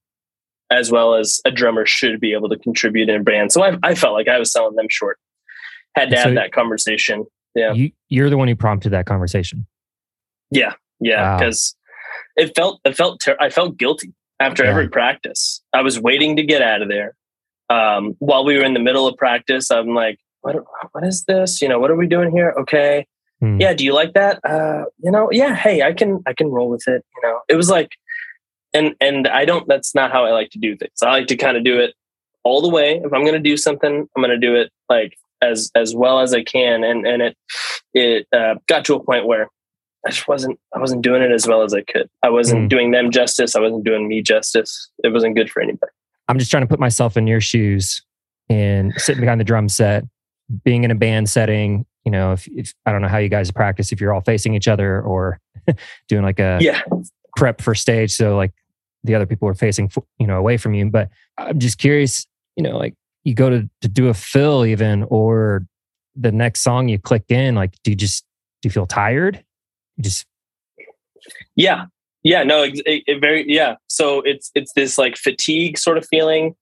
as 0.73 0.91
well 0.91 1.14
as 1.14 1.41
a 1.45 1.51
drummer 1.51 1.85
should 1.85 2.18
be 2.18 2.33
able 2.33 2.49
to 2.49 2.59
contribute 2.59 3.09
in 3.09 3.20
a 3.20 3.23
band. 3.23 3.53
So 3.53 3.62
I, 3.62 3.77
I 3.83 3.95
felt 3.95 4.14
like 4.14 4.27
I 4.27 4.39
was 4.39 4.51
selling 4.51 4.75
them 4.75 4.87
short. 4.89 5.18
Had 5.95 6.09
to 6.11 6.16
so, 6.16 6.23
have 6.23 6.35
that 6.35 6.53
conversation. 6.53 7.27
Yeah. 7.55 7.75
You, 7.75 7.91
you're 8.09 8.31
the 8.31 8.39
one 8.39 8.49
who 8.49 8.57
prompted 8.57 8.91
that 8.93 9.05
conversation. 9.05 9.66
Yeah. 10.51 10.73
Yeah. 11.01 11.23
Wow. 11.23 11.39
Because 11.39 11.77
it 12.37 12.55
felt, 12.57 12.81
it 12.87 12.97
felt, 12.97 13.20
ter- 13.20 13.37
I 13.39 13.51
felt 13.51 13.77
guilty 13.77 14.14
after 14.41 14.64
Yeah. 14.64 14.70
every 14.70 14.89
practice. 14.89 15.62
I 15.75 15.83
was 15.83 16.01
waiting 16.01 16.37
to 16.37 16.43
get 16.43 16.62
out 16.62 16.81
of 16.81 16.89
there. 16.89 17.14
Um, 17.68 18.16
while 18.18 18.45
we 18.45 18.57
were 18.57 18.64
in 18.64 18.73
the 18.73 18.81
middle 18.81 19.07
of 19.07 19.16
practice, 19.18 19.70
I'm 19.70 19.95
like, 19.95 20.18
what, 20.41 20.57
what 20.93 21.05
is 21.05 21.25
this? 21.25 21.61
You 21.61 21.68
know, 21.68 21.79
what 21.79 21.91
are 21.91 21.97
we 21.97 22.07
doing 22.07 22.31
here? 22.31 22.55
Okay. 22.61 23.07
Hmm. 23.41 23.61
Yeah. 23.61 23.75
Do 23.75 23.85
you 23.85 23.93
like 23.93 24.14
that? 24.14 24.41
Uh, 24.43 24.85
you 25.03 25.11
know, 25.11 25.29
yeah. 25.31 25.55
Hey, 25.55 25.83
I 25.83 25.93
can, 25.93 26.23
I 26.27 26.33
can 26.33 26.49
roll 26.49 26.70
with 26.70 26.89
it. 26.89 27.05
You 27.16 27.29
know, 27.29 27.41
it 27.49 27.57
was 27.57 27.68
like, 27.68 27.91
and, 28.75 28.95
and 29.01 29.29
I 29.29 29.45
don't, 29.45 29.66
that's 29.68 29.95
not 29.95 30.12
how 30.12 30.25
I 30.25 30.31
like 30.31 30.51
to 30.51 30.59
do 30.59 30.77
things. 30.77 30.93
I 31.03 31.11
like 31.11 31.27
to 31.29 31.37
kind 31.37 31.57
of 31.57 31.64
do 31.64 31.79
it 31.79 31.95
all 32.45 32.61
the 32.62 32.68
way. 32.68 32.97
If 33.05 33.12
I'm 33.12 33.23
going 33.23 33.35
to 33.35 33.39
do 33.39 33.57
something, 33.57 34.09
I'm 34.16 34.23
going 34.23 34.31
to 34.31 34.39
do 34.39 34.55
it 34.57 34.70
like 34.89 35.16
as, 35.43 35.70
as 35.75 35.95
well 35.95 36.20
as 36.20 36.33
I 36.35 36.43
can. 36.43 36.85
And, 36.85 37.07
and 37.07 37.23
it, 37.23 37.37
it 37.95 38.27
uh, 38.33 38.55
got 38.68 38.85
to 38.87 38.95
a 38.95 39.03
point 39.03 39.27
where 39.27 39.49
I 40.07 40.11
just 40.11 40.27
wasn't, 40.27 40.59
I 40.75 40.79
wasn't 40.79 41.03
doing 41.03 41.23
it 41.23 41.31
as 41.31 41.47
well 41.47 41.62
as 41.62 41.73
I 41.75 41.83
could. 41.83 42.09
I 42.23 42.31
wasn't 42.31 42.62
Mm. 42.62 42.68
doing 42.68 42.91
them 42.91 43.11
justice. 43.11 43.55
I 43.55 43.61
wasn't 43.61 43.85
doing 43.85 44.09
me 44.09 44.23
justice. 44.23 44.91
It 45.05 45.12
wasn't 45.12 45.37
good 45.37 45.51
for 45.51 45.62
anybody. 45.62 45.93
I'm 46.29 46.39
just 46.39 46.51
trying 46.51 46.62
to 46.64 46.66
put 46.68 46.81
myself 46.81 47.16
in 47.16 47.27
your 47.27 47.41
shoes 47.41 48.03
and 48.49 48.93
sitting 48.97 49.20
behind 49.20 49.41
the 49.41 49.45
drum 49.45 49.68
set, 49.68 50.05
being 50.64 50.83
in 50.85 50.91
a 50.91 50.95
band 50.97 51.29
setting. 51.29 51.87
You 52.05 52.11
know, 52.11 52.33
if, 52.33 52.49
if 52.49 52.75
I 52.85 52.91
don't 52.93 53.01
know 53.03 53.09
how 53.09 53.18
you 53.18 53.29
guys 53.29 53.51
practice, 53.53 53.93
if 53.93 54.01
you're 54.01 54.12
all 54.12 54.20
facing 54.23 54.55
each 54.55 54.66
other 54.66 55.01
or 55.03 55.39
doing 56.09 56.23
like 56.25 56.41
a 56.41 56.59
Yeah. 56.61 56.83
prep 57.37 57.61
for 57.61 57.75
stage, 57.77 58.11
so 58.12 58.37
like 58.37 58.53
the 59.05 59.14
other 59.14 59.26
people 59.26 59.48
are 59.48 59.55
facing 59.55 59.90
you 60.18 60.26
know 60.26 60.36
away 60.36 60.57
from 60.57 60.74
you. 60.74 60.90
But 60.90 61.11
I'm 61.38 61.59
just 61.59 61.78
curious, 61.78 62.26
you 62.57 62.62
know, 62.62 62.76
like 62.76 62.94
you 63.24 63.34
go 63.34 63.50
to 63.50 63.68
to 63.80 63.88
do 63.88 64.09
a 64.09 64.14
fill 64.14 64.64
even 64.64 65.05
or 65.05 65.66
the 66.14 66.32
next 66.32 66.61
song 66.61 66.88
you 66.88 66.98
click 66.98 67.24
in, 67.28 67.55
like 67.55 67.74
do 67.84 67.90
you 67.90 67.96
just 67.96 68.24
do 68.61 68.68
you 68.68 68.70
feel 68.70 68.86
tired? 68.86 69.44
You 69.96 70.05
just 70.05 70.26
Yeah. 71.57 71.86
Yeah. 72.22 72.44
No, 72.44 72.62
it, 72.62 72.80
it 72.86 73.20
very, 73.20 73.44
yeah. 73.48 73.76
So 73.88 74.20
it's, 74.20 74.50
it's 74.55 74.72
this 74.74 74.96
like 74.96 75.16
fatigue 75.16 75.78
sort 75.78 75.98
of 75.98 76.07
feeling. 76.07 76.55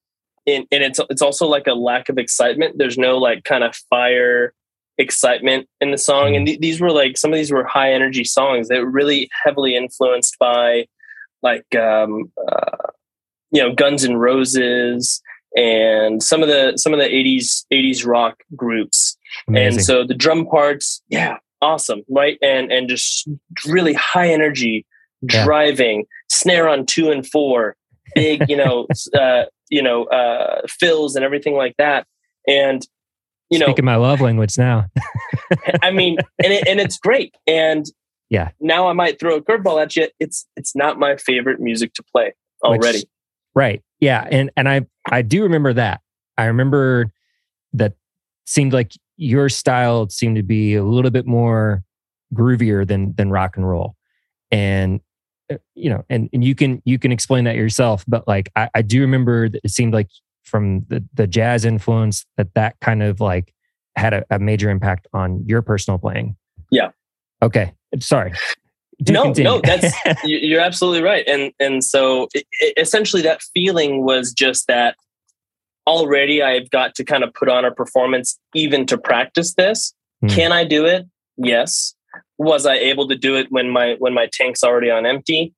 And, 0.47 0.67
and 0.73 0.83
it's, 0.83 0.99
it's 1.11 1.23
also 1.23 1.47
like 1.47 1.67
a 1.67 1.75
lack 1.75 2.09
of 2.09 2.19
excitement. 2.19 2.79
There's 2.79 2.97
no 2.97 3.19
like 3.19 3.45
kind 3.45 3.63
of 3.63 3.75
fire 3.91 4.55
excitement 4.97 5.69
in 5.81 5.91
the 5.91 5.99
song. 5.99 6.29
Mm-hmm. 6.29 6.35
And 6.35 6.47
th- 6.47 6.61
these 6.61 6.81
were 6.81 6.93
like, 6.93 7.19
some 7.19 7.33
of 7.33 7.37
these 7.37 7.53
were 7.53 7.65
high 7.65 7.93
energy 7.93 8.25
songs 8.25 8.69
that 8.69 8.81
were 8.81 8.91
really 8.91 9.29
heavily 9.45 9.77
influenced 9.77 10.39
by 10.39 10.87
like, 11.43 11.75
um, 11.75 12.31
uh, 12.49 12.89
you 13.51 13.63
know, 13.63 13.75
Guns 13.75 14.05
N' 14.05 14.17
Roses 14.17 15.23
and 15.57 16.23
some 16.23 16.43
of 16.43 16.49
the, 16.49 16.77
some 16.77 16.93
of 16.93 16.99
the 17.01 17.07
80s, 17.07 17.65
80s 17.73 18.07
rock 18.07 18.43
groups. 18.57 19.17
amazing. 19.49 19.79
And 19.79 19.85
so 19.85 20.07
the 20.07 20.15
drum 20.15 20.47
parts, 20.47 21.03
yeah, 21.09 21.39
awesome, 21.61 22.03
right? 22.09 22.39
And 22.43 22.71
and 22.73 22.89
just 22.89 23.29
really 23.67 23.95
high 23.95 24.29
energy, 24.31 24.87
Yeah. 25.23 25.45
driving, 25.45 26.07
snare 26.31 26.69
on 26.69 26.87
two 26.87 27.11
and 27.11 27.27
four, 27.27 27.77
big, 28.15 28.49
you 28.49 28.57
know, 28.57 28.87
uh, 29.19 29.45
you 29.69 29.83
know, 29.83 30.05
uh, 30.05 30.63
fills 30.69 31.17
and 31.17 31.25
everything 31.25 31.55
like 31.55 31.75
that. 31.79 32.07
And 32.47 32.87
you 33.51 33.59
know, 33.59 33.67
Speaking 33.67 33.85
my 33.85 33.97
love 33.97 34.21
language 34.21 34.57
now. 34.57 34.87
I 35.83 35.91
mean, 35.91 36.19
and 36.43 36.53
it, 36.53 36.69
and 36.69 36.79
it's 36.79 36.99
great. 36.99 37.35
And 37.49 37.85
Yeah. 38.31 38.51
now 38.61 38.89
I 38.89 38.93
might 38.93 39.19
throw 39.21 39.37
a 39.37 39.43
curveball 39.43 39.83
at 39.83 39.97
you. 39.97 40.09
It's 40.21 40.47
it's 40.57 40.75
not 40.77 40.99
my 40.99 41.17
favorite 41.17 41.61
music 41.61 41.93
to 41.95 42.03
play 42.15 42.35
already. 42.65 42.99
Which- 42.99 43.05
Right. 43.55 43.83
Yeah. 43.99 44.27
And 44.31 44.51
and 44.57 44.69
I 44.69 44.87
I 45.11 45.23
do 45.23 45.43
remember 45.43 45.73
that. 45.73 46.01
I 46.39 46.45
remember 46.45 47.13
that 47.73 47.95
seemed 48.47 48.73
like 48.73 48.93
your 49.17 49.49
style 49.49 50.09
seemed 50.09 50.37
to 50.37 50.43
be 50.45 50.77
a 50.77 50.85
little 50.85 51.11
bit 51.11 51.27
more 51.27 51.83
groovier 52.33 52.87
than 52.87 53.13
than 53.17 53.31
rock 53.31 53.57
and 53.57 53.69
roll. 53.69 53.97
And 54.53 55.01
uh, 55.53 55.57
you 55.75 55.91
know, 55.91 56.05
and, 56.09 56.31
and 56.33 56.45
you 56.45 56.55
can 56.55 56.81
you 56.85 56.99
can 56.99 57.11
explain 57.11 57.43
that 57.45 57.57
yourself, 57.57 58.05
but 58.07 58.27
like 58.29 58.51
I, 58.55 58.69
I 58.77 58.83
do 58.83 59.01
remember 59.01 59.49
that 59.49 59.61
it 59.65 59.71
seemed 59.73 59.93
like 59.93 60.09
from 60.45 60.85
the 60.89 61.05
the 61.15 61.27
jazz 61.27 61.65
influence 61.65 62.25
that 62.37 62.55
that 62.55 62.77
kind 62.81 63.03
of 63.03 63.21
like 63.21 63.53
had 63.97 64.15
a, 64.15 64.25
a 64.31 64.39
major 64.39 64.71
impact 64.71 65.09
on 65.13 65.45
your 65.47 65.61
personal 65.63 65.99
playing. 65.99 66.37
Yeah. 66.71 66.91
Okay. 67.43 67.73
Sorry. 67.99 68.33
Do 69.03 69.13
no, 69.15 69.23
continue. 69.25 69.51
no, 69.51 69.61
that's 69.65 69.95
you- 70.25 70.39
you're 70.39 70.61
absolutely 70.61 71.03
right, 71.03 71.27
and 71.27 71.53
and 71.59 71.83
so 71.83 72.29
it, 72.35 72.47
it- 72.61 72.75
essentially 72.77 73.23
that 73.23 73.43
feeling 73.55 74.05
was 74.05 74.33
just 74.33 74.67
that 74.69 74.97
already 75.87 76.43
I've 76.43 76.71
got 76.71 76.95
to 76.97 77.05
kind 77.05 77.25
of 77.25 77.33
put 77.35 77.49
on 77.49 77.65
a 77.65 77.71
performance 77.71 78.39
even 78.55 78.87
to 78.87 78.99
practice 78.99 79.55
this. 79.55 79.95
Hmm. 80.21 80.29
Can 80.29 80.53
I 80.53 80.65
do 80.65 80.85
it? 80.85 81.07
Yes. 81.37 81.95
Was 82.39 82.67
I 82.67 82.75
able 82.75 83.09
to 83.09 83.17
do 83.17 83.37
it 83.37 83.47
when 83.51 83.71
my 83.71 83.97
when 83.99 84.13
my 84.15 84.29
tank's 84.33 84.63
already 84.63 84.91
on 84.91 85.07
empty? 85.07 85.55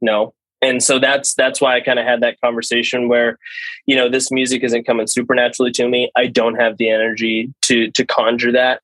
No. 0.00 0.34
And 0.62 0.82
so 0.82 0.98
that's 0.98 1.34
that's 1.34 1.60
why 1.60 1.76
I 1.76 1.80
kind 1.80 1.98
of 1.98 2.06
had 2.06 2.20
that 2.22 2.38
conversation 2.42 3.08
where, 3.08 3.38
you 3.86 3.96
know, 3.96 4.08
this 4.10 4.30
music 4.30 4.62
isn't 4.62 4.84
coming 4.84 5.06
supernaturally 5.06 5.70
to 5.72 5.88
me. 5.88 6.10
I 6.16 6.26
don't 6.26 6.56
have 6.56 6.76
the 6.78 6.90
energy 6.90 7.52
to 7.62 7.90
to 7.92 8.04
conjure 8.04 8.52
that, 8.52 8.80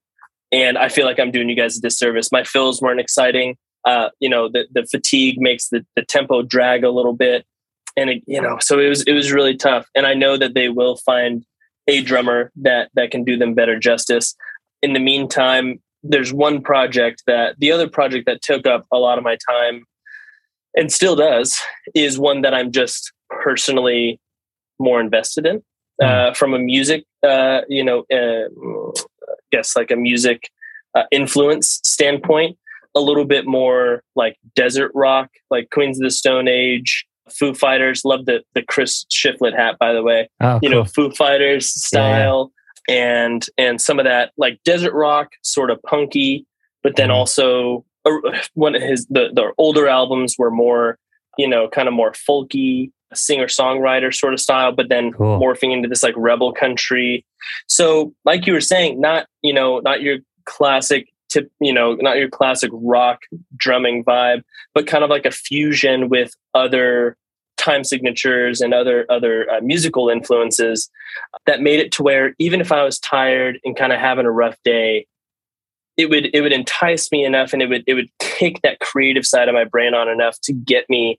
and 0.52 0.78
I 0.78 0.88
feel 0.88 1.06
like 1.06 1.18
I'm 1.18 1.30
doing 1.30 1.48
you 1.48 1.56
guys 1.56 1.76
a 1.76 1.80
disservice. 1.80 2.30
My 2.32 2.44
fills 2.44 2.80
weren't 2.80 3.00
exciting 3.00 3.56
uh, 3.86 4.10
you 4.18 4.28
know, 4.28 4.48
the, 4.48 4.66
the 4.72 4.84
fatigue 4.84 5.40
makes 5.40 5.68
the, 5.68 5.86
the 5.94 6.02
tempo 6.02 6.42
drag 6.42 6.84
a 6.84 6.90
little 6.90 7.14
bit. 7.14 7.46
And, 7.96 8.10
it, 8.10 8.22
you 8.26 8.42
know, 8.42 8.58
so 8.60 8.78
it 8.80 8.88
was, 8.88 9.02
it 9.04 9.12
was 9.12 9.32
really 9.32 9.56
tough. 9.56 9.86
And 9.94 10.06
I 10.06 10.12
know 10.12 10.36
that 10.36 10.54
they 10.54 10.68
will 10.68 10.96
find 10.96 11.46
a 11.86 12.02
drummer 12.02 12.50
that, 12.56 12.90
that 12.94 13.12
can 13.12 13.22
do 13.22 13.38
them 13.38 13.54
better 13.54 13.78
justice. 13.78 14.34
In 14.82 14.92
the 14.92 14.98
meantime, 14.98 15.80
there's 16.02 16.32
one 16.32 16.60
project 16.60 17.22
that 17.28 17.58
the 17.58 17.70
other 17.70 17.88
project 17.88 18.26
that 18.26 18.42
took 18.42 18.66
up 18.66 18.86
a 18.92 18.98
lot 18.98 19.18
of 19.18 19.24
my 19.24 19.38
time 19.48 19.84
and 20.74 20.92
still 20.92 21.16
does 21.16 21.58
is 21.94 22.18
one 22.18 22.42
that 22.42 22.52
I'm 22.52 22.72
just 22.72 23.12
personally 23.30 24.20
more 24.78 25.00
invested 25.00 25.46
in 25.46 25.62
uh, 26.02 26.34
from 26.34 26.54
a 26.54 26.58
music, 26.58 27.04
uh, 27.22 27.60
you 27.68 27.82
know, 27.82 28.04
uh, 28.12 28.92
I 29.28 29.34
guess 29.52 29.76
like 29.76 29.90
a 29.90 29.96
music 29.96 30.50
uh, 30.94 31.04
influence 31.10 31.80
standpoint 31.84 32.56
a 32.94 33.00
little 33.00 33.24
bit 33.26 33.46
more 33.46 34.02
like 34.14 34.36
desert 34.54 34.90
rock, 34.94 35.28
like 35.50 35.68
Queens 35.70 35.98
of 35.98 36.04
the 36.04 36.10
Stone 36.10 36.48
Age, 36.48 37.04
Foo 37.30 37.52
Fighters. 37.54 38.04
Love 38.04 38.24
the 38.26 38.42
the 38.54 38.62
Chris 38.62 39.04
Shiflett 39.12 39.54
hat, 39.54 39.78
by 39.78 39.92
the 39.92 40.02
way. 40.02 40.28
oh, 40.40 40.58
You 40.62 40.70
cool. 40.70 40.78
know, 40.78 40.84
Foo 40.84 41.10
Fighters 41.10 41.66
style, 41.68 42.52
and 42.88 43.44
and 43.58 43.80
some 43.80 43.98
of 43.98 44.04
that 44.06 44.32
like 44.38 44.60
desert 44.64 44.94
rock, 44.94 45.32
sort 45.42 45.70
of 45.70 45.82
punky, 45.82 46.46
but 46.82 46.96
then 46.96 47.08
Mhm. 47.10 47.14
also 47.14 47.84
uh, 48.06 48.10
one 48.54 48.74
of 48.74 48.80
his 48.82 49.06
the 49.08 49.28
the 49.34 49.52
older 49.58 49.88
albums 49.88 50.36
were 50.38 50.50
more, 50.50 50.98
you 51.36 51.48
know, 51.48 51.68
kind 51.68 51.88
of 51.88 51.94
more 51.94 52.12
folky, 52.12 52.92
singer 53.14 53.46
songwriter 53.46 54.12
sort 54.12 54.34
of 54.34 54.40
style, 54.40 54.72
but 54.72 54.88
then 54.88 55.12
Cool. 55.12 55.40
morphing 55.40 55.72
into 55.72 55.88
this 55.88 56.02
like 56.02 56.14
rebel 56.16 56.52
country. 56.52 57.24
So, 57.68 58.12
like 58.24 58.46
you 58.46 58.52
were 58.52 58.60
saying, 58.60 59.00
not 59.00 59.26
you 59.42 59.52
know, 59.52 59.80
not 59.80 60.02
your 60.02 60.18
classic 60.44 61.08
tip, 61.28 61.50
you 61.60 61.72
know, 61.72 61.94
not 61.94 62.16
your 62.16 62.28
classic 62.28 62.70
rock 62.72 63.22
drumming 63.56 64.04
vibe, 64.04 64.42
but 64.74 64.86
kind 64.86 65.04
of 65.04 65.10
like 65.10 65.26
a 65.26 65.30
fusion 65.30 66.08
with 66.08 66.34
other 66.54 67.16
time 67.56 67.84
signatures 67.84 68.60
and 68.60 68.74
other 68.74 69.06
other 69.08 69.50
uh, 69.50 69.60
musical 69.60 70.08
influences 70.08 70.90
that 71.46 71.60
made 71.60 71.80
it 71.80 71.92
to 71.92 72.02
where 72.02 72.34
even 72.38 72.60
if 72.60 72.72
I 72.72 72.82
was 72.82 72.98
tired 72.98 73.58
and 73.64 73.76
kind 73.76 73.92
of 73.92 74.00
having 74.00 74.26
a 74.26 74.30
rough 74.30 74.56
day, 74.64 75.06
it 75.96 76.10
would 76.10 76.28
it 76.34 76.42
would 76.42 76.52
entice 76.52 77.10
me 77.10 77.24
enough 77.24 77.52
and 77.52 77.62
it 77.62 77.68
would 77.68 77.84
it 77.86 77.94
would 77.94 78.10
kick 78.18 78.60
that 78.62 78.80
creative 78.80 79.26
side 79.26 79.48
of 79.48 79.54
my 79.54 79.64
brain 79.64 79.94
on 79.94 80.08
enough 80.08 80.38
to 80.42 80.52
get 80.52 80.88
me 80.90 81.18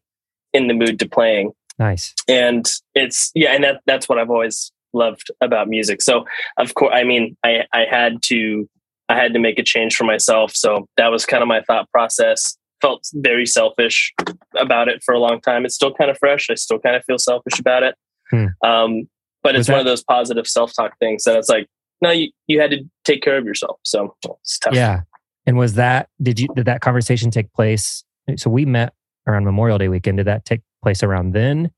in 0.54 0.68
the 0.68 0.74
mood 0.74 1.00
to 1.00 1.08
playing 1.08 1.52
nice. 1.80 2.13
and 2.28 2.65
it's 2.95 3.32
yeah 3.36 3.53
and 3.53 3.63
that 3.63 3.82
that's 3.86 4.07
what 4.09 4.17
i've 4.17 4.30
always 4.30 4.71
loved 4.93 5.30
about 5.41 5.67
music 5.67 6.01
so 6.01 6.25
of 6.57 6.73
course 6.73 6.91
i 6.95 7.03
mean 7.03 7.36
i 7.43 7.63
i 7.73 7.86
had 7.89 8.21
to 8.23 8.67
i 9.09 9.15
had 9.15 9.34
to 9.34 9.39
make 9.39 9.59
a 9.59 9.63
change 9.63 9.95
for 9.95 10.03
myself 10.05 10.55
so 10.55 10.88
that 10.97 11.09
was 11.09 11.25
kind 11.25 11.41
of 11.41 11.47
my 11.47 11.61
thought 11.61 11.89
process 11.91 12.57
felt 12.82 13.03
very 13.15 13.45
selfish 13.45 14.13
about 14.57 14.88
it 14.88 15.01
for 15.03 15.13
a 15.13 15.19
long 15.19 15.41
time 15.41 15.65
it's 15.65 15.75
still 15.75 15.93
kind 15.93 16.09
of 16.09 16.17
fresh 16.17 16.49
i 16.49 16.55
still 16.55 16.80
kind 16.80 16.95
of 16.95 17.03
feel 17.05 17.17
selfish 17.19 17.59
about 17.59 17.84
it 17.84 17.95
Hmm. 18.30 18.47
um 18.61 19.07
but 19.43 19.53
Was 19.55 19.61
it's 19.61 19.69
one 19.69 19.80
of 19.80 19.86
those 19.86 20.03
positive 20.03 20.47
self-talk 20.47 20.97
things 20.99 21.23
that 21.23 21.38
it's 21.38 21.47
like 21.47 21.67
no 22.01 22.11
you, 22.11 22.30
you 22.47 22.59
had 22.59 22.71
to 22.71 22.84
take 23.05 23.21
care 23.21 23.38
of 23.38 23.45
yourself 23.45 23.80
so 23.84 24.15
it's 24.41 24.59
tough 24.59 24.73
Yeah. 24.73 25.01
And 25.45 25.57
was 25.57 25.75
that 25.75 26.09
did 26.21 26.38
you 26.41 26.49
did 26.53 26.65
that 26.65 26.82
conversation 26.82 27.32
take 27.32 27.53
place? 27.53 28.03
So 28.36 28.49
we 28.49 28.65
met 28.65 28.93
around 29.28 29.45
Memorial 29.45 29.78
Day 29.78 29.88
weekend. 29.88 30.17
Did 30.17 30.28
that 30.28 30.43
take 30.43 30.59
place 30.84 31.03
around 31.03 31.34
then? 31.34 31.71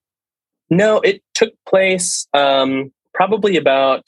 No, 0.70 1.00
it 1.00 1.22
took 1.34 1.54
place 1.68 2.28
um, 2.34 2.92
probably 3.14 3.58
about 3.58 4.08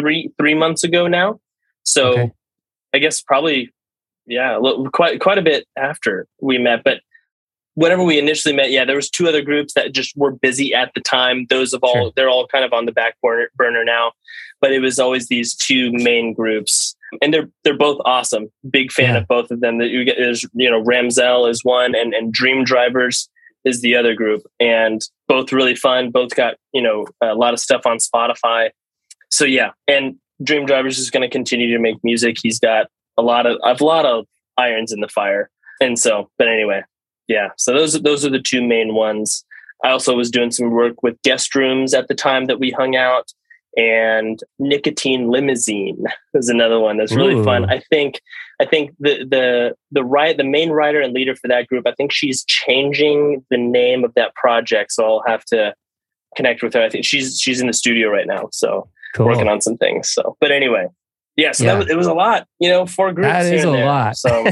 three 0.00 0.30
three 0.38 0.54
months 0.54 0.84
ago 0.84 1.06
now. 1.06 1.40
So 1.82 2.12
Okay. 2.12 2.32
I 2.94 2.98
guess 2.98 3.20
probably 3.20 3.70
yeah, 4.26 4.56
little- 4.58 4.90
quite 4.90 5.20
quite 5.20 5.38
a 5.38 5.42
bit 5.42 5.66
after 5.76 6.26
we 6.40 6.58
met. 6.58 6.82
But 6.84 7.00
whenever 7.74 8.02
we 8.04 8.18
initially 8.18 8.54
met, 8.54 8.70
yeah, 8.70 8.84
there 8.84 8.96
was 8.96 9.08
two 9.10 9.26
other 9.28 9.42
groups 9.42 9.74
that 9.74 9.92
just 9.92 10.16
were 10.16 10.32
busy 10.32 10.74
at 10.74 10.92
the 10.94 11.00
time. 11.00 11.46
Those 11.48 11.72
of 11.72 11.82
all 11.82 11.94
Sure. 11.94 12.12
they're 12.16 12.28
all 12.28 12.46
kind 12.46 12.64
of 12.64 12.72
on 12.72 12.84
the 12.86 12.92
back 12.92 13.16
burner, 13.22 13.50
burner 13.56 13.84
now. 13.84 14.12
But 14.60 14.72
it 14.72 14.80
was 14.80 14.98
always 14.98 15.28
these 15.28 15.54
two 15.54 15.90
main 15.92 16.34
groups 16.34 16.94
and 17.22 17.32
they're 17.32 17.48
they're 17.64 17.76
both 17.76 17.98
awesome. 18.04 18.50
Big 18.70 18.92
fan 18.92 19.14
Yeah. 19.14 19.18
of 19.22 19.26
both 19.28 19.50
of 19.50 19.60
them. 19.60 19.78
That 19.78 19.88
you 19.88 20.04
get 20.04 20.18
is 20.18 20.46
you 20.52 20.70
know 20.70 20.82
Ramzel 20.82 21.48
is 21.48 21.64
one, 21.64 21.94
and 21.94 22.12
and 22.14 22.32
Dream 22.32 22.62
Drivers 22.64 23.28
is 23.64 23.80
the 23.80 23.96
other 23.96 24.14
group, 24.14 24.42
and 24.58 25.02
both 25.28 25.52
really 25.52 25.74
fun. 25.74 26.10
Both 26.10 26.34
got 26.34 26.56
you 26.72 26.82
know 26.82 27.06
a 27.20 27.34
lot 27.34 27.54
of 27.54 27.60
stuff 27.60 27.86
on 27.86 27.98
Spotify. 27.98 28.70
So 29.30 29.44
yeah, 29.44 29.70
and 29.86 30.16
Dream 30.42 30.66
Drivers 30.66 30.98
is 30.98 31.10
going 31.10 31.22
to 31.22 31.28
continue 31.28 31.74
to 31.74 31.80
make 31.80 32.02
music. 32.02 32.38
He's 32.42 32.58
got 32.58 32.86
a 33.16 33.22
lot 33.22 33.46
of 33.46 33.58
a 33.62 33.82
lot 33.84 34.06
of 34.06 34.26
irons 34.58 34.92
in 34.92 35.00
the 35.00 35.08
fire, 35.08 35.50
and 35.80 35.98
so 35.98 36.30
but 36.38 36.48
anyway, 36.48 36.82
yeah. 37.28 37.48
So 37.56 37.72
those 37.72 38.00
those 38.02 38.24
are 38.24 38.30
the 38.30 38.40
two 38.40 38.66
main 38.66 38.94
ones. 38.94 39.44
I 39.84 39.90
also 39.90 40.14
was 40.14 40.30
doing 40.30 40.50
some 40.50 40.70
work 40.70 41.02
with 41.02 41.20
guest 41.22 41.54
rooms 41.54 41.94
at 41.94 42.08
the 42.08 42.14
time 42.14 42.46
that 42.46 42.60
we 42.60 42.70
hung 42.70 42.96
out 42.96 43.32
and 43.76 44.42
nicotine 44.58 45.30
limousine 45.30 46.04
is 46.34 46.48
another 46.48 46.78
one 46.78 46.96
that's 46.96 47.14
really 47.14 47.34
Ooh. 47.34 47.44
fun. 47.44 47.70
I 47.70 47.80
think 47.90 48.20
I 48.60 48.66
think 48.66 48.90
the 48.98 49.24
the 49.28 49.74
the 49.90 50.04
right 50.04 50.36
the 50.36 50.44
main 50.44 50.70
writer 50.70 51.00
and 51.00 51.12
leader 51.14 51.34
for 51.34 51.48
that 51.48 51.66
group, 51.66 51.86
I 51.86 51.92
think 51.92 52.12
she's 52.12 52.44
changing 52.44 53.44
the 53.50 53.56
name 53.56 54.04
of 54.04 54.12
that 54.14 54.34
project. 54.34 54.92
So 54.92 55.04
I'll 55.04 55.24
have 55.26 55.44
to 55.46 55.74
connect 56.36 56.62
with 56.62 56.74
her. 56.74 56.82
I 56.82 56.88
think 56.90 57.04
she's 57.04 57.40
she's 57.40 57.60
in 57.60 57.66
the 57.66 57.72
studio 57.72 58.08
right 58.08 58.26
now, 58.26 58.48
so 58.52 58.88
Cool. 59.16 59.26
working 59.26 59.48
on 59.48 59.60
some 59.60 59.76
things. 59.76 60.10
So 60.10 60.36
but 60.40 60.52
anyway. 60.52 60.86
Yeah, 61.36 61.52
so 61.52 61.64
Yeah. 61.64 61.72
That 61.72 61.78
was, 61.78 61.90
it 61.90 61.96
was 61.96 62.06
a 62.06 62.12
lot, 62.12 62.46
you 62.58 62.68
know, 62.68 62.84
four 62.86 63.12
groups. 63.12 63.28
That 63.28 63.52
is 63.52 63.64
a 63.64 63.70
there. 63.70 63.86
lot. 63.86 64.16
So 64.16 64.46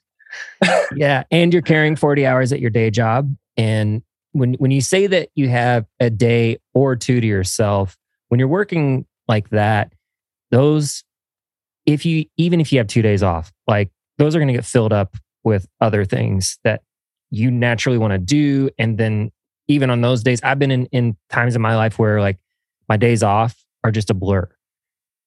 yeah, 0.94 1.24
and 1.30 1.52
you're 1.52 1.62
carrying 1.62 1.96
40 1.96 2.26
hours 2.26 2.52
at 2.52 2.60
your 2.60 2.70
day 2.70 2.90
job 2.90 3.34
and 3.56 4.02
when 4.32 4.54
when 4.54 4.70
you 4.70 4.80
say 4.80 5.06
that 5.08 5.28
you 5.34 5.48
have 5.48 5.86
a 5.98 6.08
day 6.08 6.58
or 6.74 6.94
two 6.96 7.20
to 7.20 7.26
yourself, 7.26 7.96
when 8.28 8.38
you're 8.38 8.48
working 8.48 9.06
like 9.28 9.50
that, 9.50 9.92
those 10.50 11.02
if 11.86 12.04
you 12.04 12.26
even 12.36 12.60
if 12.60 12.72
you 12.72 12.78
have 12.78 12.86
2 12.86 13.02
days 13.02 13.22
off, 13.22 13.52
like 13.66 13.90
those 14.18 14.34
are 14.34 14.38
going 14.38 14.48
to 14.48 14.54
get 14.54 14.64
filled 14.64 14.92
up 14.92 15.16
with 15.44 15.66
other 15.80 16.04
things 16.04 16.58
that 16.64 16.82
you 17.30 17.50
naturally 17.50 17.98
want 17.98 18.12
to 18.12 18.18
do 18.18 18.68
and 18.78 18.98
then 18.98 19.30
even 19.68 19.88
on 19.88 20.00
those 20.00 20.22
days 20.22 20.40
I've 20.42 20.58
been 20.58 20.70
in 20.70 20.86
in 20.86 21.16
times 21.30 21.54
in 21.54 21.62
my 21.62 21.76
life 21.76 21.98
where 21.98 22.20
like 22.20 22.38
my 22.88 22.96
days 22.96 23.22
off 23.22 23.56
are 23.84 23.90
just 23.90 24.10
a 24.10 24.14
blur. 24.14 24.48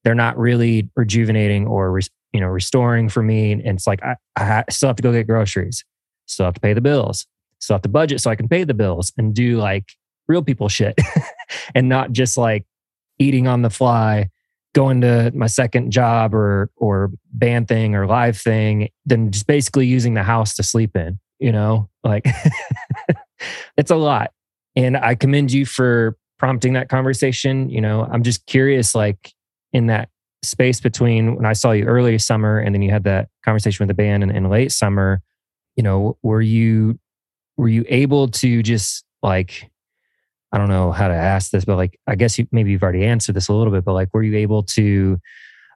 They're 0.04 0.14
not 0.14 0.38
really 0.38 0.90
rejuvenating 0.96 1.66
or 1.66 1.92
res- 1.92 2.10
you 2.34 2.42
know 2.42 2.48
restoring 2.48 3.08
for 3.08 3.24
me 3.24 3.54
and 3.54 3.66
it's 3.66 3.88
like 3.88 4.04
I, 4.04 4.16
I 4.36 4.64
still 4.70 4.90
have 4.90 4.98
to 4.98 5.04
go 5.04 5.14
get 5.14 5.28
groceries 5.28 5.86
still 6.26 6.46
have 6.46 6.56
to 6.56 6.60
pay 6.60 6.74
the 6.74 6.82
bills 6.82 7.26
still 7.60 7.76
have 7.76 7.84
to 7.84 7.90
budget 7.90 8.20
so 8.20 8.30
i 8.32 8.36
can 8.36 8.50
pay 8.50 8.64
the 8.64 8.74
bills 8.74 9.14
and 9.18 9.34
do 9.34 9.58
like 9.58 9.94
real 10.28 10.42
people 10.42 10.68
shit 10.68 10.98
and 11.76 11.88
not 11.88 12.12
just 12.12 12.36
like 12.36 12.66
eating 13.20 13.48
on 13.48 13.62
the 13.62 13.70
fly 13.70 14.30
going 14.74 15.02
to 15.02 15.32
my 15.36 15.48
second 15.48 15.92
job 15.92 16.34
or 16.34 16.70
or 16.78 17.12
band 17.32 17.68
thing 17.68 17.96
or 17.96 18.08
live 18.08 18.38
thing 18.38 18.90
then 19.06 19.32
just 19.32 19.48
basically 19.48 19.86
using 19.86 20.14
the 20.14 20.24
house 20.24 20.56
to 20.56 20.64
sleep 20.64 20.96
in 20.96 21.20
you 21.40 21.52
know? 21.52 21.90
Like 22.04 22.26
it's 23.78 23.92
a 23.92 23.96
lot. 23.96 24.32
And 24.76 24.98
i 24.98 25.14
commend 25.16 25.52
you 25.52 25.66
for 25.66 26.18
prompting 26.40 26.74
that 26.74 26.90
conversation 26.90 27.70
you 27.70 27.82
know? 27.82 28.08
I'm 28.12 28.24
just 28.24 28.46
curious 28.46 28.96
like 28.96 29.34
in 29.72 29.88
that 29.88 30.10
space 30.44 30.80
between 30.80 31.36
when 31.36 31.46
I 31.46 31.54
saw 31.54 31.72
you 31.72 31.86
early 31.86 32.18
summer 32.18 32.60
and 32.60 32.76
then 32.76 32.82
you 32.82 32.92
had 32.92 33.06
that 33.06 33.30
conversation 33.44 33.84
with 33.84 33.88
the 33.88 33.94
band 33.94 34.24
in, 34.24 34.30
in 34.30 34.50
late 34.50 34.72
summer, 34.72 35.22
you 35.76 35.84
know, 35.84 36.18
were 36.22 36.42
you 36.42 37.00
were 37.58 37.70
you 37.70 37.86
able 37.88 38.28
to 38.28 38.62
just 38.62 39.04
like 39.22 39.70
I 40.54 40.58
don't 40.60 40.70
know 40.70 40.92
how 40.92 41.08
to 41.10 41.14
ask 41.16 41.52
this, 41.52 41.66
but 41.66 41.76
like 41.78 42.00
I 42.08 42.16
guess 42.16 42.38
you 42.38 42.48
maybe 42.52 42.72
you've 42.72 42.84
already 42.84 43.04
answered 43.04 43.36
this 43.36 43.48
a 43.50 43.54
little 43.54 43.74
bit, 43.74 43.84
but 43.84 43.94
like 43.94 44.14
were 44.14 44.24
you 44.24 44.38
able 44.38 44.64
to 44.64 45.20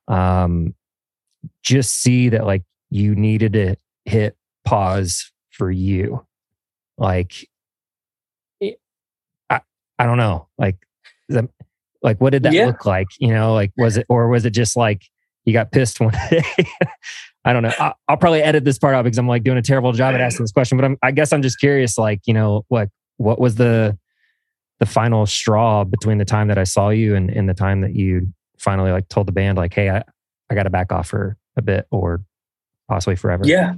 um 0.07 0.73
just 1.63 1.95
see 2.01 2.29
that 2.29 2.45
like 2.45 2.63
you 2.89 3.15
needed 3.15 3.53
to 3.53 3.75
hit 4.05 4.37
pause 4.65 5.31
for 5.51 5.71
you? 5.71 6.25
Like 6.97 7.47
it, 8.61 8.79
I 9.49 9.61
I 9.99 10.05
don't 10.05 10.17
know. 10.17 10.47
Like 10.57 10.77
that, 11.29 11.49
like 12.03 12.21
what 12.21 12.29
did 12.31 12.43
that 12.43 12.53
Yeah. 12.53 12.67
look 12.67 12.85
like? 12.85 13.07
You 13.19 13.29
know, 13.33 13.53
like 13.53 13.71
was 13.77 13.97
it 13.97 14.05
or 14.09 14.27
was 14.29 14.45
it 14.45 14.51
just 14.51 14.77
like 14.77 15.03
you 15.45 15.53
got 15.53 15.71
pissed 15.71 15.99
one 15.99 16.13
day? 16.29 16.43
I 17.45 17.53
don't 17.53 17.63
know. 17.63 17.73
I, 17.79 17.93
I'll 18.09 18.17
probably 18.17 18.41
edit 18.43 18.63
this 18.65 18.77
part 18.77 18.93
out 18.93 19.03
because 19.05 19.17
I'm 19.17 19.27
like 19.27 19.43
doing 19.43 19.57
a 19.57 19.61
terrible 19.61 19.91
job 19.93 20.13
at 20.13 20.21
asking 20.21 20.43
this 20.43 20.51
question. 20.51 20.77
But 20.77 20.85
I'm, 20.85 20.97
I 21.01 21.11
guess 21.11 21.31
I'm 21.33 21.41
just 21.41 21.59
curious. 21.59 21.97
Like, 21.97 22.21
you 22.25 22.33
know, 22.33 22.65
what 22.67 22.89
what 23.17 23.39
was 23.39 23.55
the 23.55 23.97
the 24.79 24.85
final 24.85 25.25
straw 25.25 25.83
between 25.83 26.17
the 26.17 26.25
time 26.25 26.47
that 26.49 26.57
I 26.57 26.63
saw 26.63 26.89
you 26.89 27.15
and, 27.15 27.29
and 27.29 27.49
the 27.49 27.53
time 27.53 27.81
that 27.81 27.95
you 27.95 28.31
finally 28.59 28.91
like 28.91 29.07
told 29.09 29.27
the 29.27 29.31
band 29.31 29.57
like, 29.57 29.73
hey, 29.73 29.89
I, 29.89 30.03
I 30.49 30.55
got 30.55 30.63
to 30.63 30.69
back 30.69 30.91
off 30.91 31.07
for 31.07 31.37
a 31.55 31.61
bit 31.61 31.87
or 31.91 32.21
possibly 32.87 33.15
forever. 33.15 33.43
Yeah. 33.45 33.75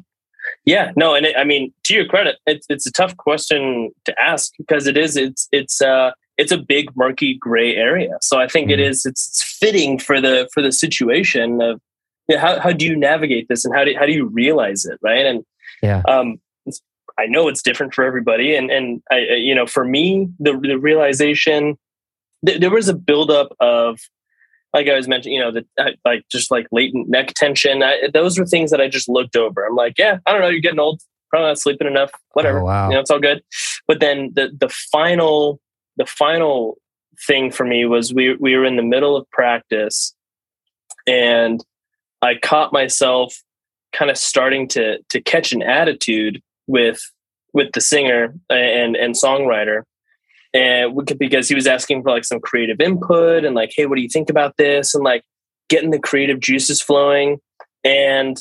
Yeah. 0.66 0.91
No, 0.95 1.16
and 1.16 1.26
it, 1.26 1.36
I 1.38 1.43
mean, 1.43 1.74
to 1.84 1.93
your 1.93 2.06
credit, 2.06 2.38
it's 2.45 2.66
it's 2.70 2.86
a 2.86 2.91
tough 2.91 3.16
question 3.18 3.91
to 4.06 4.16
ask 4.22 4.52
because 4.58 4.88
it 4.88 4.97
is 4.97 5.16
it's 5.18 5.47
it's 5.52 5.82
uh 5.82 6.12
it's 6.38 6.52
a 6.52 6.58
big 6.58 6.95
murky 6.95 7.34
gray 7.36 7.76
area. 7.76 8.18
So 8.22 8.39
I 8.39 8.47
think 8.47 8.72
it 8.72 8.80
Mhm. 8.80 8.89
it's, 8.89 9.06
it's 9.06 9.58
fitting 9.60 10.00
for 10.00 10.22
the 10.22 10.50
for 10.54 10.62
the 10.62 10.72
situation 10.72 11.62
of 11.62 11.82
yeah, 12.28 12.39
how 12.39 12.60
how 12.60 12.72
do 12.72 12.86
you 12.86 12.95
navigate 12.95 13.47
this 13.50 13.66
and 13.66 13.76
how 13.76 13.84
do 13.84 13.93
how 14.00 14.06
do 14.06 14.14
you 14.14 14.26
realize 14.28 14.86
it, 14.86 14.97
right? 15.02 15.26
And 15.26 15.43
Yeah. 15.84 16.02
um 16.08 16.39
I 17.20 17.26
know 17.26 17.47
it's 17.47 17.61
different 17.61 17.93
for 17.93 18.03
everybody 18.03 18.55
and 18.55 18.72
and 18.72 19.01
I 19.11 19.20
you 19.20 19.53
know, 19.53 19.65
for 19.65 19.86
me 19.86 20.30
the 20.39 20.57
the 20.57 20.78
realization 20.78 21.78
th- 22.45 22.59
there 22.59 22.72
was 22.72 22.88
a 22.88 22.93
buildup 22.93 23.55
of 23.59 23.99
like 24.74 24.88
I 24.88 24.95
was 24.95 25.07
mentioning, 25.07 25.36
you 25.36 25.41
know, 25.41 25.51
the 25.51 25.65
uh, 25.78 25.91
like 26.05 26.26
just 26.30 26.51
like 26.51 26.67
latent 26.72 27.09
neck 27.09 27.34
tension. 27.36 27.82
I, 27.82 28.09
those 28.13 28.38
were 28.38 28.45
things 28.45 28.72
that 28.72 28.82
I 28.82 28.88
just 28.88 29.09
looked 29.09 29.36
over. 29.36 29.65
I'm 29.65 29.76
like, 29.76 29.97
yeah, 29.97 30.20
I 30.26 30.32
don't 30.32 30.41
know, 30.41 30.47
you're 30.47 30.59
getting 30.59 30.80
old, 30.80 31.01
probably 31.30 31.47
not 31.47 31.59
sleeping 31.59 31.88
enough, 31.88 32.11
whatever. 32.34 32.59
Oh, 32.59 32.65
wow. 32.65 32.89
You 32.89 32.95
know, 32.95 32.99
it's 33.01 33.11
all 33.11 33.20
good. 33.20 33.43
But 33.88 33.99
then 33.99 34.32
the 34.36 34.51
the 34.57 34.70
final 34.70 35.59
the 35.97 36.05
final 36.05 36.78
thing 37.28 37.51
for 37.51 37.65
me 37.65 37.86
was 37.86 38.13
we 38.13 38.36
we 38.36 38.55
were 38.55 38.65
in 38.65 38.76
the 38.76 38.84
middle 38.84 39.15
of 39.15 39.30
practice, 39.32 40.13
and 41.07 41.63
I 42.22 42.36
caught 42.36 42.72
myself 42.72 43.41
kind 43.91 44.11
of 44.11 44.17
starting 44.17 44.67
to 44.70 44.99
to 45.09 45.22
catch 45.22 45.51
an 45.51 45.63
attitude 45.63 46.41
with 46.70 47.01
with 47.53 47.72
the 47.74 47.82
singer 47.82 48.34
and 48.49 48.95
and 48.95 49.15
songwriter. 49.15 49.84
And 50.53 50.95
we 50.95 51.05
could- 51.05 51.20
because 51.20 51.47
he 51.47 51.55
was 51.55 51.67
asking 51.67 52.01
for 52.01 52.11
like 52.11 52.26
some 52.26 52.39
creative 52.39 52.80
input 52.80 53.43
and 53.43 53.55
like 53.55 53.72
hey 53.76 53.86
what 53.86 53.95
do 53.95 54.01
you 54.01 54.09
think 54.09 54.30
about 54.30 54.55
this? 54.57 54.95
and 54.95 55.03
like 55.03 55.24
getting 55.67 55.91
the 55.91 55.99
creative 55.99 56.39
juices 56.39 56.82
flowing. 56.82 57.39
And 57.84 58.38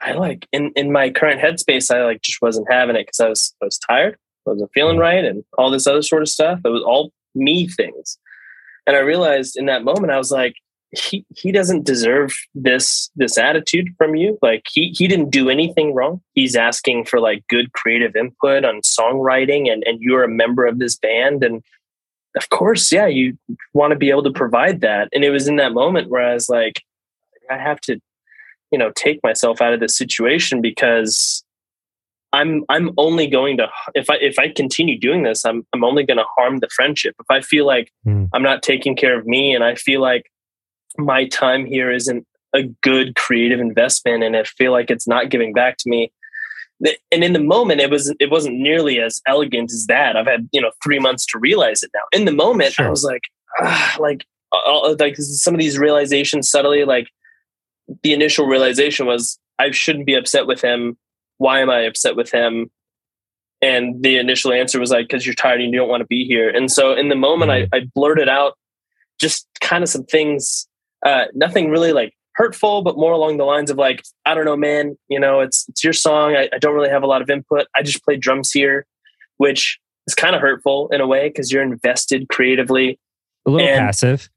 i 0.00 0.12
like 0.12 0.46
in 0.52 0.72
in 0.74 0.92
my 0.92 1.08
current 1.08 1.40
headspace 1.40 1.94
i 1.94 2.04
like 2.04 2.20
just 2.20 2.42
wasn't 2.42 2.66
having 2.70 2.96
it 2.96 3.06
because 3.06 3.20
i 3.20 3.28
was 3.28 3.54
i 3.62 3.64
was 3.64 3.78
tired 3.78 4.14
i 4.46 4.50
wasn't 4.50 4.70
feeling 4.74 4.96
mm-hmm. 4.96 5.02
right 5.02 5.24
and 5.24 5.44
all 5.56 5.70
this 5.70 5.86
other 5.86 6.02
sort 6.02 6.22
of 6.22 6.28
stuff. 6.28 6.58
It 6.64 6.68
was 6.68 6.82
all 6.82 7.12
me 7.34 7.68
things. 7.68 8.18
And 8.86 8.96
i 8.96 9.00
realized 9.00 9.56
in 9.56 9.66
that 9.66 9.84
moment 9.84 10.12
i 10.12 10.18
was 10.18 10.30
like 10.30 10.54
he 10.90 11.24
he 11.34 11.50
doesn't 11.50 11.84
deserve 11.84 12.34
this 12.54 13.10
this 13.16 13.36
attitude 13.38 13.88
from 13.98 14.14
you. 14.14 14.38
Like 14.42 14.62
he 14.70 14.94
he 14.96 15.08
didn't 15.08 15.30
do 15.30 15.50
anything 15.50 15.94
wrong. 15.94 16.20
He's 16.34 16.54
asking 16.56 17.06
for 17.06 17.20
like 17.20 17.44
good 17.48 17.72
creative 17.72 18.14
input 18.16 18.64
on 18.64 18.80
songwriting 18.82 19.70
and 19.72 19.82
and 19.86 20.00
you're 20.00 20.24
a 20.24 20.28
member 20.28 20.66
of 20.66 20.78
this 20.78 20.96
band. 20.96 21.42
And 21.42 21.62
of 22.36 22.48
course 22.50 22.90
yeah 22.92 23.06
you 23.06 23.36
want 23.74 23.92
to 23.92 23.98
be 23.98 24.10
able 24.10 24.22
to 24.24 24.32
provide 24.32 24.80
that. 24.82 25.08
And 25.12 25.24
it 25.24 25.30
was 25.30 25.48
in 25.48 25.56
that 25.56 25.72
moment 25.72 26.10
where 26.10 26.22
i 26.22 26.34
was 26.34 26.48
like 26.48 26.82
i 27.50 27.56
have 27.58 27.80
to 27.82 28.00
you 28.70 28.78
know 28.78 28.90
take 28.96 29.20
myself 29.22 29.60
out 29.60 29.72
of 29.72 29.80
this 29.80 29.96
situation 29.96 30.60
because 30.60 31.44
i'm 32.32 32.64
i'm 32.68 32.90
only 32.96 33.26
going 33.28 33.56
to 33.56 33.68
if 33.94 34.10
i 34.10 34.16
if 34.16 34.38
i 34.38 34.48
continue 34.48 34.98
doing 34.98 35.22
this 35.22 35.44
i'm 35.44 35.64
i'm 35.72 35.84
only 35.84 36.04
going 36.04 36.16
to 36.16 36.24
harm 36.36 36.58
the 36.58 36.68
friendship. 36.74 37.14
If 37.20 37.26
i 37.30 37.40
feel 37.40 37.66
like 37.66 37.92
Hmm. 38.04 38.24
i'm 38.32 38.42
not 38.42 38.62
taking 38.62 38.96
care 38.96 39.18
of 39.18 39.26
me 39.26 39.54
and 39.54 39.62
i 39.62 39.74
feel 39.74 40.00
like 40.00 40.24
my 40.98 41.26
time 41.28 41.66
here 41.66 41.90
isn't 41.90 42.26
a 42.54 42.62
good 42.82 43.16
creative 43.16 43.60
investment 43.60 44.22
and 44.22 44.36
I 44.36 44.44
feel 44.44 44.72
like 44.72 44.90
it's 44.90 45.08
not 45.08 45.30
giving 45.30 45.52
back 45.52 45.76
to 45.78 45.90
me. 45.90 46.12
And 47.10 47.24
in 47.24 47.32
the 47.32 47.40
moment 47.40 47.80
it 47.80 47.90
was 47.90 48.14
it 48.20 48.30
wasn't 48.30 48.56
nearly 48.56 49.00
as 49.00 49.20
elegant 49.26 49.72
as 49.72 49.86
that. 49.86 50.16
I've 50.16 50.26
had, 50.26 50.48
you 50.52 50.60
know, 50.60 50.70
3 50.82 50.98
months 51.00 51.26
to 51.26 51.38
realize 51.38 51.82
it 51.82 51.90
now. 51.94 52.02
In 52.12 52.24
the 52.24 52.32
moment 52.32 52.78
I 52.78 52.88
was 52.88 53.04
like 53.04 53.22
ah, 53.60 53.96
like 53.98 54.24
uh, 54.52 54.94
like 54.98 55.16
some 55.16 55.54
of 55.54 55.60
these 55.60 55.78
realizations 55.78 56.48
subtly 56.48 56.84
like 56.84 57.08
the 58.02 58.12
initial 58.12 58.46
realization 58.46 59.06
was 59.06 59.38
I 59.58 59.70
shouldn't 59.70 60.06
be 60.06 60.14
upset 60.14 60.46
with 60.46 60.60
him. 60.60 60.96
Why 61.38 61.60
am 61.60 61.70
I 61.70 61.80
upset 61.80 62.16
with 62.16 62.30
him? 62.30 62.70
And 63.62 64.02
the 64.02 64.18
initial 64.18 64.52
answer 64.52 64.78
was 64.78 64.90
like, 64.90 65.08
because 65.08 65.24
you're 65.24 65.34
tired 65.34 65.60
and 65.60 65.72
you 65.72 65.78
don't 65.78 65.88
want 65.88 66.02
to 66.02 66.06
be 66.06 66.24
here. 66.24 66.50
And 66.50 66.70
so 66.70 66.92
in 66.92 67.08
the 67.08 67.16
moment, 67.16 67.50
I, 67.50 67.68
I 67.72 67.88
blurted 67.94 68.28
out 68.28 68.58
just 69.18 69.46
kind 69.60 69.82
of 69.82 69.88
some 69.88 70.04
things, 70.04 70.68
uh, 71.04 71.26
nothing 71.34 71.70
really 71.70 71.92
like 71.92 72.14
hurtful, 72.34 72.82
but 72.82 72.96
more 72.96 73.12
along 73.12 73.36
the 73.36 73.44
lines 73.44 73.70
of 73.70 73.76
like, 73.78 74.02
I 74.26 74.34
don't 74.34 74.44
know, 74.44 74.56
man, 74.56 74.96
you 75.08 75.20
know, 75.20 75.40
it's, 75.40 75.68
it's 75.68 75.84
your 75.84 75.92
song. 75.92 76.34
I, 76.34 76.48
I 76.52 76.58
don't 76.58 76.74
really 76.74 76.88
have 76.88 77.02
a 77.02 77.06
lot 77.06 77.22
of 77.22 77.30
input. 77.30 77.66
I 77.76 77.82
just 77.82 78.04
play 78.04 78.16
drums 78.16 78.50
here, 78.50 78.86
which 79.36 79.78
is 80.06 80.14
kind 80.14 80.34
of 80.34 80.40
hurtful 80.40 80.88
in 80.92 81.00
a 81.00 81.06
way 81.06 81.28
because 81.28 81.52
you're 81.52 81.62
invested 81.62 82.28
creatively. 82.28 82.98
A 83.46 83.50
little 83.50 83.68
And- 83.68 83.78
passive. 83.86 84.28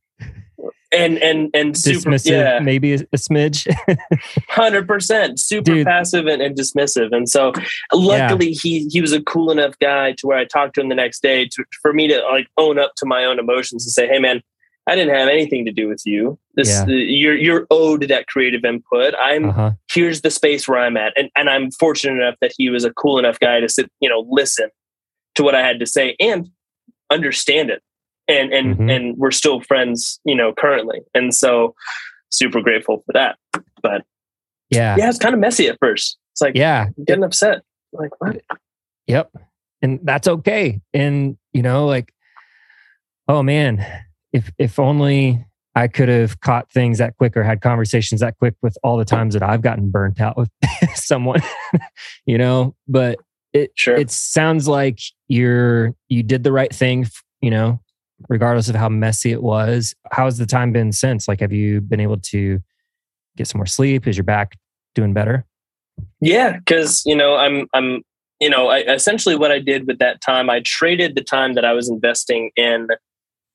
and 0.94 1.18
and 1.18 1.50
and 1.54 1.78
super 1.78 2.12
dismissive, 2.12 2.32
yeah 2.32 2.60
maybe 2.60 2.94
a, 2.94 3.00
smidge. 3.18 3.68
100% 4.52 5.38
super 5.38 5.62
Dude. 5.74 5.86
passive 5.86 6.28
and, 6.28 6.42
and 6.42 6.58
dismissive 6.58 7.14
and 7.14 7.28
so 7.28 7.52
luckily 7.94 8.54
he 8.54 8.88
he 8.90 9.02
was 9.02 9.12
a 9.12 9.22
cool 9.24 9.52
enough 9.52 9.78
guy 9.80 10.14
to 10.14 10.26
where 10.28 10.38
i 10.38 10.46
talked 10.46 10.76
to 10.76 10.82
him 10.82 10.88
the 10.88 10.96
next 10.96 11.22
day 11.22 11.46
to, 11.46 11.66
for 11.82 11.92
me 11.92 12.08
to 12.08 12.22
like 12.32 12.48
own 12.58 12.80
up 12.80 12.94
to 12.96 13.06
my 13.06 13.26
own 13.26 13.38
emotions 13.38 13.86
and 13.86 13.92
say 13.92 14.08
hey 14.08 14.20
man 14.20 14.42
i 14.88 14.96
didn't 14.96 15.14
have 15.16 15.28
anything 15.28 15.66
to 15.66 15.72
do 15.72 15.88
with 15.88 16.02
you 16.06 16.38
this 16.56 16.70
Yeah. 16.70 16.84
uh, 16.84 16.88
you're 16.88 17.36
you're 17.36 17.68
owed 17.70 18.04
that 18.08 18.28
creative 18.28 18.64
input 18.66 19.14
i'm 19.22 19.50
uh-huh. 19.50 19.72
here's 19.92 20.22
the 20.22 20.32
space 20.32 20.68
where 20.68 20.80
i'm 20.80 20.98
at 20.98 21.14
and, 21.18 21.30
and 21.36 21.50
i'm 21.50 21.72
fortunate 21.72 22.22
enough 22.22 22.36
that 22.42 22.54
he 22.58 22.70
was 22.70 22.84
a 22.84 22.92
cool 22.94 23.20
enough 23.20 23.40
guy 23.40 23.60
to 23.60 23.70
sit 23.70 23.92
you 24.00 24.10
know 24.10 24.26
listen 24.30 24.70
to 25.36 25.44
what 25.44 25.56
i 25.56 25.62
had 25.62 25.80
to 25.80 25.86
say 25.86 26.16
and 26.20 26.50
understand 27.10 27.70
it 27.70 27.82
and 28.28 28.52
and 28.54 28.78
Mhm. 28.78 28.92
and 28.96 29.18
we're 29.18 29.32
still 29.32 29.62
friends 29.62 30.20
you 30.26 30.36
know 30.36 30.54
currently 30.54 31.02
and 31.14 31.34
so 31.34 31.74
super 32.30 32.62
grateful 32.62 33.04
for 33.06 33.14
that 33.14 33.38
but 33.82 34.04
Yeah. 34.70 34.96
yeah 34.98 35.10
it's 35.10 35.20
kind 35.20 35.34
of 35.34 35.40
messy 35.40 35.68
at 35.68 35.78
first 35.80 36.18
it's 36.34 36.42
like 36.42 36.56
Yeah. 36.56 36.88
getting 37.06 37.24
upset 37.24 37.62
like 37.94 38.12
what 38.20 38.42
Yep. 39.08 39.32
And 39.82 40.00
that's 40.04 40.28
okay. 40.28 40.82
And 40.94 41.38
you 41.54 41.62
know, 41.62 41.88
like, 41.88 42.14
oh 43.28 43.42
man, 43.42 43.86
if 44.34 44.52
if 44.58 44.80
only 44.80 45.46
I 45.76 45.88
could 45.88 46.10
have 46.10 46.40
caught 46.40 46.72
things 46.72 46.98
that 46.98 47.18
quick 47.18 47.38
or 47.38 47.44
had 47.44 47.62
conversations 47.62 48.22
that 48.22 48.38
quick 48.40 48.56
with 48.64 48.76
all 48.84 48.98
the 48.98 49.06
times 49.06 49.36
that 49.36 49.44
I've 49.44 49.62
gotten 49.62 49.92
burnt 49.92 50.20
out 50.20 50.36
with 50.36 50.50
someone, 50.96 51.42
you 52.26 52.38
know, 52.38 52.76
but 52.88 53.20
it 53.54 53.72
Sure. 53.76 53.96
it 53.96 54.10
sounds 54.10 54.68
like 54.68 55.00
you're 55.28 55.94
you 56.10 56.24
did 56.24 56.44
the 56.44 56.52
right 56.52 56.74
thing, 56.74 57.08
you 57.42 57.52
know, 57.52 57.80
regardless 58.28 58.70
of 58.70 58.76
how 58.76 58.90
messy 58.90 59.32
it 59.32 59.44
was. 59.44 59.94
How's 60.12 60.38
the 60.38 60.48
time 60.48 60.72
been 60.72 60.92
since? 60.92 61.28
Like 61.28 61.42
have 61.42 61.54
you 61.54 61.82
been 61.82 62.00
able 62.00 62.18
to 62.18 62.60
get 63.36 63.48
some 63.48 63.60
more 63.60 63.68
sleep? 63.68 64.08
Is 64.08 64.18
your 64.18 64.24
back 64.24 64.58
doing 64.96 65.14
better? 65.14 65.46
Yeah, 66.22 66.58
because 66.58 67.04
you 67.06 67.16
know, 67.16 67.36
I'm 67.36 67.68
I'm 67.74 68.02
you 68.40 68.50
know, 68.50 68.68
I 68.68 68.80
essentially 68.80 69.36
what 69.36 69.52
I 69.52 69.60
did 69.60 69.88
with 69.88 70.00
that 70.00 70.22
time, 70.22 70.50
I 70.50 70.62
traded 70.62 71.16
the 71.16 71.24
time 71.24 71.54
that 71.54 71.66
I 71.66 71.74
was 71.74 71.90
investing 71.90 72.52
in 72.56 72.88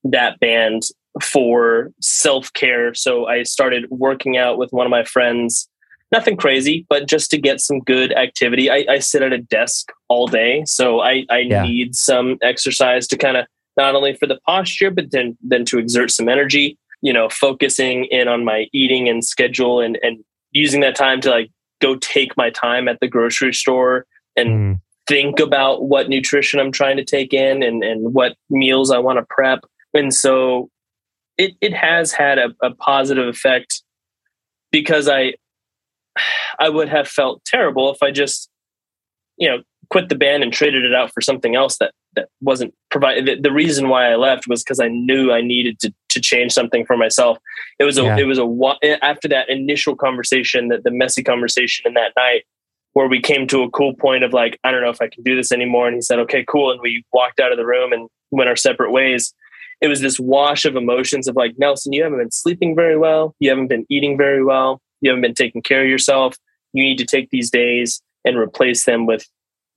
that 0.05 0.41
band 0.41 0.83
for 1.23 1.93
self 2.01 2.53
care. 2.53 2.95
So 2.95 3.27
I 3.27 3.43
started 3.43 3.91
working 3.91 4.37
out 4.37 4.59
with 4.59 4.73
one 4.73 4.87
of 4.87 4.91
my 4.91 5.05
friends. 5.05 5.69
Nothing 6.11 6.37
crazy, 6.37 6.85
but 6.91 7.09
just 7.09 7.31
to 7.31 7.39
get 7.39 7.61
some 7.61 7.81
good 7.81 8.13
activity. 8.13 8.71
I, 8.71 8.85
I 8.89 8.99
sit 8.99 9.23
at 9.23 9.33
a 9.33 9.39
desk 9.39 9.91
all 10.09 10.27
day, 10.27 10.63
so 10.67 11.01
I, 11.01 11.25
I 11.31 11.45
Yeah. 11.45 11.63
need 11.63 11.95
some 11.97 12.37
exercise 12.43 13.07
to 13.09 13.17
kind 13.17 13.39
of 13.39 13.47
not 13.79 13.95
only 13.95 14.15
for 14.15 14.27
the 14.27 14.39
posture, 14.47 14.91
but 14.91 15.11
then 15.11 15.39
then 15.43 15.65
to 15.67 15.79
exert 15.79 16.11
some 16.11 16.29
energy. 16.29 16.79
You 17.01 17.13
know, 17.13 17.29
focusing 17.31 18.05
in 18.05 18.29
on 18.29 18.45
my 18.45 18.69
eating 18.73 19.09
and 19.09 19.25
schedule, 19.25 19.81
and 19.81 19.99
and 20.03 20.23
using 20.51 20.81
that 20.81 20.97
time 20.97 21.21
to 21.23 21.31
like 21.31 21.51
go 21.81 21.97
take 21.97 22.37
my 22.37 22.51
time 22.51 22.89
at 22.89 23.01
the 23.01 23.09
grocery 23.09 23.53
store 23.55 24.07
and 24.37 24.49
Mm, 24.49 24.81
think 25.09 25.41
about 25.41 25.85
what 25.85 26.09
nutrition 26.09 26.61
I'm 26.61 26.73
trying 26.73 26.97
to 26.97 27.05
take 27.05 27.35
in 27.35 27.63
and, 27.63 27.83
and 27.83 28.15
what 28.15 28.37
meals 28.51 28.91
I 28.91 28.99
want 28.99 29.19
to 29.19 29.27
prep. 29.29 29.61
And 29.95 30.13
so 30.13 30.71
it, 31.39 31.53
it 31.61 31.75
has 31.75 32.13
had 32.13 32.39
a, 32.39 32.51
a 32.63 32.75
positive 32.75 33.27
effect 33.27 33.83
because 34.71 35.09
I 35.09 35.35
I 36.59 36.69
would 36.69 36.89
have 36.89 37.09
felt 37.09 37.45
terrible 37.45 37.91
if 37.93 38.03
I 38.03 38.11
just, 38.11 38.51
you 39.39 39.49
know, 39.49 39.63
quit 39.91 40.09
the 40.09 40.15
band 40.15 40.43
and 40.43 40.53
traded 40.53 40.85
it 40.85 40.95
out 40.95 41.13
for 41.13 41.21
something 41.21 41.55
else 41.55 41.79
that 41.79 41.93
that 42.15 42.29
wasn't 42.43 42.75
provided. 42.91 43.43
The, 43.43 43.53
reason 43.53 43.89
why 43.89 44.13
I 44.13 44.17
left 44.17 44.47
was 44.47 44.63
because 44.63 44.81
I 44.81 44.89
knew 44.89 45.33
I 45.33 45.41
needed 45.41 45.81
to 45.81 45.95
to 46.11 46.21
change 46.21 46.53
something 46.53 46.85
for 46.85 46.97
myself. 46.97 47.39
It 47.79 47.85
was 47.85 47.99
a 47.99 48.03
Yeah. 48.03 48.19
it 48.19 48.25
was 48.25 48.39
a 48.39 48.47
after 49.03 49.29
that 49.29 49.49
initial 49.49 49.97
conversation, 49.97 50.69
that 50.69 50.85
the 50.85 50.91
messy 50.91 51.23
conversation 51.23 51.87
in 51.87 51.95
that 51.95 52.13
night, 52.17 52.43
where 52.93 53.09
we 53.09 53.21
came 53.21 53.47
to 53.49 53.63
a 53.63 53.71
cool 53.71 53.95
point 53.95 54.25
of 54.25 54.33
like, 54.33 54.59
I 54.65 54.71
don't 54.71 54.83
know 54.83 54.91
if 54.91 55.01
I 55.01 55.09
can 55.09 55.23
do 55.23 55.35
this 55.35 55.53
anymore. 55.53 55.87
And 55.87 55.97
he 55.97 56.03
said, 56.03 56.19
okay, 56.21 56.45
cool. 56.47 56.71
And 56.71 56.81
we 56.83 57.05
walked 57.13 57.41
out 57.41 57.53
of 57.53 57.59
the 57.59 57.67
room 57.67 57.93
and 57.93 58.09
went 58.31 58.51
our 58.51 58.57
separate 58.57 58.93
ways. 58.93 59.33
It 59.83 59.89
was 59.89 60.01
this 60.01 60.19
wash 60.19 60.65
of 60.65 60.77
emotions 60.77 61.29
of 61.29 61.37
like, 61.37 61.55
Nelson, 61.59 61.93
you 61.93 62.03
haven't 62.05 62.19
been 62.19 62.31
sleeping 62.31 62.75
very 62.75 62.97
well. 62.97 63.35
You 63.41 63.51
haven't 63.51 63.67
been 63.67 63.85
eating 63.91 64.17
very 64.17 64.43
well. 64.45 64.81
You 65.01 65.11
haven't 65.11 65.23
been 65.23 65.35
taking 65.35 65.61
care 65.61 65.83
of 65.83 65.89
yourself. 65.89 66.37
You 66.73 66.85
need 66.85 66.99
to 66.99 67.05
take 67.05 67.31
these 67.31 67.51
days 67.51 68.01
and 68.25 68.39
replace 68.39 68.85
them 68.85 69.05
with 69.07 69.27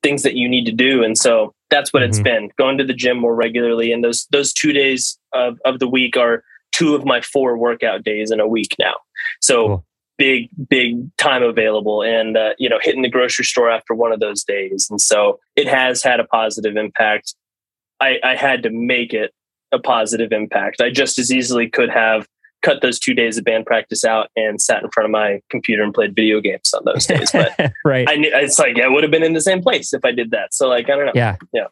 things 0.03 0.21
that 0.21 0.35
you 0.35 0.47
need 0.47 0.65
to 0.65 0.71
do. 0.71 1.03
And 1.03 1.17
so 1.17 1.53
that's 1.71 1.91
what 1.91 2.03
it's 2.03 2.19
Mhm. 2.19 2.23
been 2.23 2.49
going 2.59 2.77
to 2.77 2.83
the 2.83 2.93
gym 2.93 3.17
more 3.17 3.33
regularly. 3.33 3.91
And 3.91 4.03
those, 4.03 4.27
those 4.31 4.53
two 4.53 4.71
days 4.71 5.17
of, 5.33 5.57
of 5.65 5.79
the 5.79 5.87
week 5.87 6.15
are 6.15 6.43
two 6.71 6.93
of 6.93 7.03
my 7.03 7.21
four 7.21 7.57
workout 7.57 8.03
days 8.03 8.29
in 8.29 8.39
a 8.39 8.47
week 8.47 8.75
now. 8.77 8.93
So 9.41 9.67
Cool. 9.67 9.85
big, 10.19 10.49
big 10.69 11.17
time 11.17 11.41
available 11.41 12.03
and, 12.03 12.37
uh, 12.37 12.53
you 12.59 12.69
know, 12.69 12.79
hitting 12.81 13.01
the 13.01 13.09
grocery 13.09 13.45
store 13.45 13.71
after 13.71 13.95
one 13.95 14.11
of 14.11 14.19
those 14.19 14.43
days. 14.43 14.87
And 14.91 15.01
so 15.01 15.39
it 15.55 15.67
has 15.67 16.03
had 16.03 16.19
a 16.19 16.25
positive 16.25 16.77
impact. 16.77 17.33
I, 17.99 18.19
I 18.23 18.35
had 18.35 18.61
to 18.63 18.69
make 18.69 19.11
it 19.13 19.33
a 19.75 19.79
positive 19.79 20.31
impact. 20.31 20.81
I 20.81 20.89
just 20.89 21.19
as 21.19 21.31
easily 21.31 21.69
could 21.69 21.89
have 21.89 22.27
cut 22.63 22.81
those 22.81 22.97
two 22.97 23.13
days 23.13 23.37
of 23.37 23.43
band 23.43 23.65
practice 23.65 24.03
out 24.03 24.29
and 24.35 24.59
sat 24.59 24.83
in 24.83 24.89
front 24.89 25.05
of 25.05 25.11
my 25.11 25.39
computer 25.51 25.83
and 25.83 25.93
played 25.93 26.15
video 26.15 26.41
games 26.41 26.73
on 26.73 26.83
those 26.83 27.05
days. 27.05 27.31
But 27.31 27.73
right. 27.85 28.09
I 28.09 28.15
knew 28.15 28.31
it's 28.33 28.57
like 28.57 28.79
I 28.79 28.87
would 28.87 29.03
have 29.03 29.11
been 29.11 29.23
in 29.23 29.33
the 29.33 29.41
same 29.41 29.61
place 29.61 29.93
if 29.93 30.03
I 30.03 30.11
did 30.11 30.31
that. 30.31 30.53
So 30.53 30.67
like 30.67 30.89
I 30.89 30.95
don't 30.95 31.05
know. 31.05 31.11
yeah. 31.13 31.35
Yeah. 31.53 31.67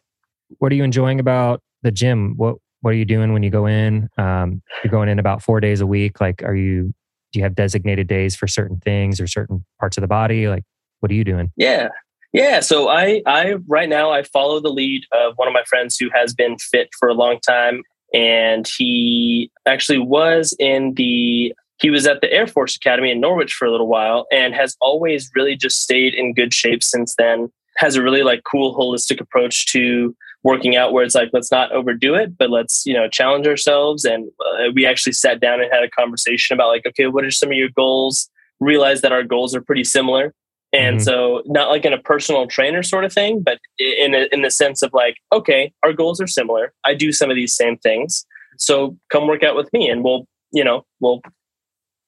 What 0.58 0.70
are 0.70 0.76
you 0.76 0.84
enjoying 0.84 1.18
about 1.18 1.60
the 1.82 1.90
gym? 1.90 2.34
What 2.36 2.56
What 2.82 2.90
are 2.90 2.96
you 2.96 3.04
doing 3.04 3.32
when 3.32 3.42
you 3.42 3.50
go 3.50 3.66
in? 3.66 4.08
Um, 4.18 4.62
you're 4.84 4.90
going 4.90 5.08
in 5.08 5.18
about 5.18 5.42
four 5.42 5.58
days 5.58 5.80
a 5.80 5.86
week. 5.86 6.20
Like, 6.20 6.42
are 6.42 6.54
you? 6.54 6.94
Do 7.32 7.40
you 7.40 7.42
have 7.42 7.56
designated 7.56 8.06
days 8.06 8.36
for 8.36 8.46
certain 8.46 8.78
things 8.78 9.20
or 9.20 9.26
certain 9.26 9.64
parts 9.80 9.96
of 9.96 10.02
the 10.02 10.06
body? 10.06 10.46
Like, 10.46 10.62
what 11.00 11.10
are 11.10 11.14
you 11.14 11.24
doing? 11.24 11.50
Yeah. 11.56 11.88
Yeah. 12.32 12.60
So 12.60 12.88
I 12.88 13.22
I 13.26 13.54
right 13.66 13.88
now 13.88 14.12
I 14.12 14.22
follow 14.22 14.60
the 14.60 14.68
lead 14.68 15.04
of 15.12 15.32
one 15.36 15.48
of 15.48 15.54
my 15.54 15.64
friends 15.64 15.96
who 15.98 16.08
has 16.14 16.34
been 16.34 16.56
fit 16.58 16.90
for 16.98 17.08
a 17.08 17.14
long 17.14 17.40
time. 17.40 17.82
And 18.14 18.66
he 18.78 19.50
actually 19.66 19.98
was 19.98 20.56
in 20.58 20.94
the 20.94 21.52
he 21.80 21.90
was 21.90 22.06
at 22.06 22.20
the 22.20 22.32
Air 22.32 22.46
Force 22.46 22.76
Academy 22.76 23.10
in 23.10 23.20
Norwich 23.20 23.52
for 23.52 23.66
a 23.66 23.70
little 23.70 23.88
while 23.88 24.26
and 24.30 24.54
has 24.54 24.76
always 24.80 25.30
really 25.34 25.56
just 25.56 25.82
stayed 25.82 26.14
in 26.14 26.32
good 26.32 26.54
shape 26.54 26.82
since 26.82 27.16
then. 27.18 27.50
Has 27.76 27.96
a 27.96 28.02
really 28.02 28.22
like 28.22 28.44
cool 28.44 28.76
holistic 28.76 29.20
approach 29.20 29.66
to 29.72 30.16
working 30.44 30.76
out 30.76 30.92
where 30.92 31.04
it's 31.04 31.16
like 31.16 31.30
let's 31.32 31.50
not 31.50 31.72
overdo 31.72 32.14
it 32.14 32.36
but 32.36 32.50
let's 32.50 32.84
you 32.86 32.94
know 32.94 33.08
challenge 33.08 33.46
ourselves. 33.46 34.04
And 34.04 34.30
uh, 34.46 34.70
we 34.74 34.86
actually 34.86 35.14
sat 35.14 35.40
down 35.40 35.60
and 35.60 35.72
had 35.72 35.82
a 35.82 35.90
conversation 35.90 36.54
about 36.54 36.68
like 36.68 36.86
okay 36.86 37.08
what 37.08 37.24
are 37.24 37.30
some 37.30 37.50
of 37.50 37.56
your 37.56 37.70
goals? 37.70 38.30
Realize 38.60 39.00
that 39.00 39.12
our 39.12 39.24
goals 39.24 39.54
are 39.54 39.60
pretty 39.60 39.84
similar 39.84 40.32
and 40.74 40.98
Mhm. 40.98 41.04
so 41.04 41.42
not 41.46 41.68
like 41.68 41.84
in 41.84 41.92
a 41.92 41.98
personal 41.98 42.46
trainer 42.46 42.82
sort 42.82 43.04
of 43.04 43.12
thing 43.12 43.40
but 43.42 43.58
in 43.78 44.14
a, 44.14 44.28
in 44.32 44.42
the 44.42 44.50
sense 44.50 44.82
of 44.82 44.90
like 44.92 45.16
okay 45.32 45.72
our 45.82 45.92
goals 45.92 46.20
are 46.20 46.26
similar. 46.26 46.72
I 46.84 46.94
do 46.94 47.12
some 47.12 47.30
of 47.30 47.36
these 47.36 47.54
same 47.54 47.76
things. 47.78 48.26
So 48.58 48.96
come 49.10 49.26
work 49.26 49.42
out 49.42 49.56
with 49.56 49.72
me 49.72 49.88
and 49.88 50.02
we'll 50.04 50.26
you 50.52 50.64
know 50.64 50.84
we'll 51.00 51.20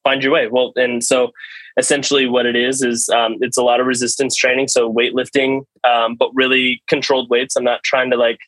find 0.04 0.22
your 0.22 0.32
way. 0.32 0.48
Well 0.48 0.72
and 0.76 1.02
so 1.02 1.30
essentially 1.78 2.26
what 2.26 2.46
it 2.46 2.56
is 2.56 2.82
is 2.82 3.08
um, 3.10 3.36
it's 3.40 3.58
a 3.58 3.62
lot 3.62 3.80
of 3.80 3.86
resistance 3.86 4.34
training. 4.36 4.68
So 4.68 4.92
weightlifting 4.92 5.62
um, 5.84 6.14
but 6.16 6.30
really 6.34 6.82
controlled 6.88 7.28
weights. 7.28 7.54
I'm 7.56 7.64
not 7.64 7.82
trying 7.82 8.10
to 8.10 8.16
like 8.16 8.38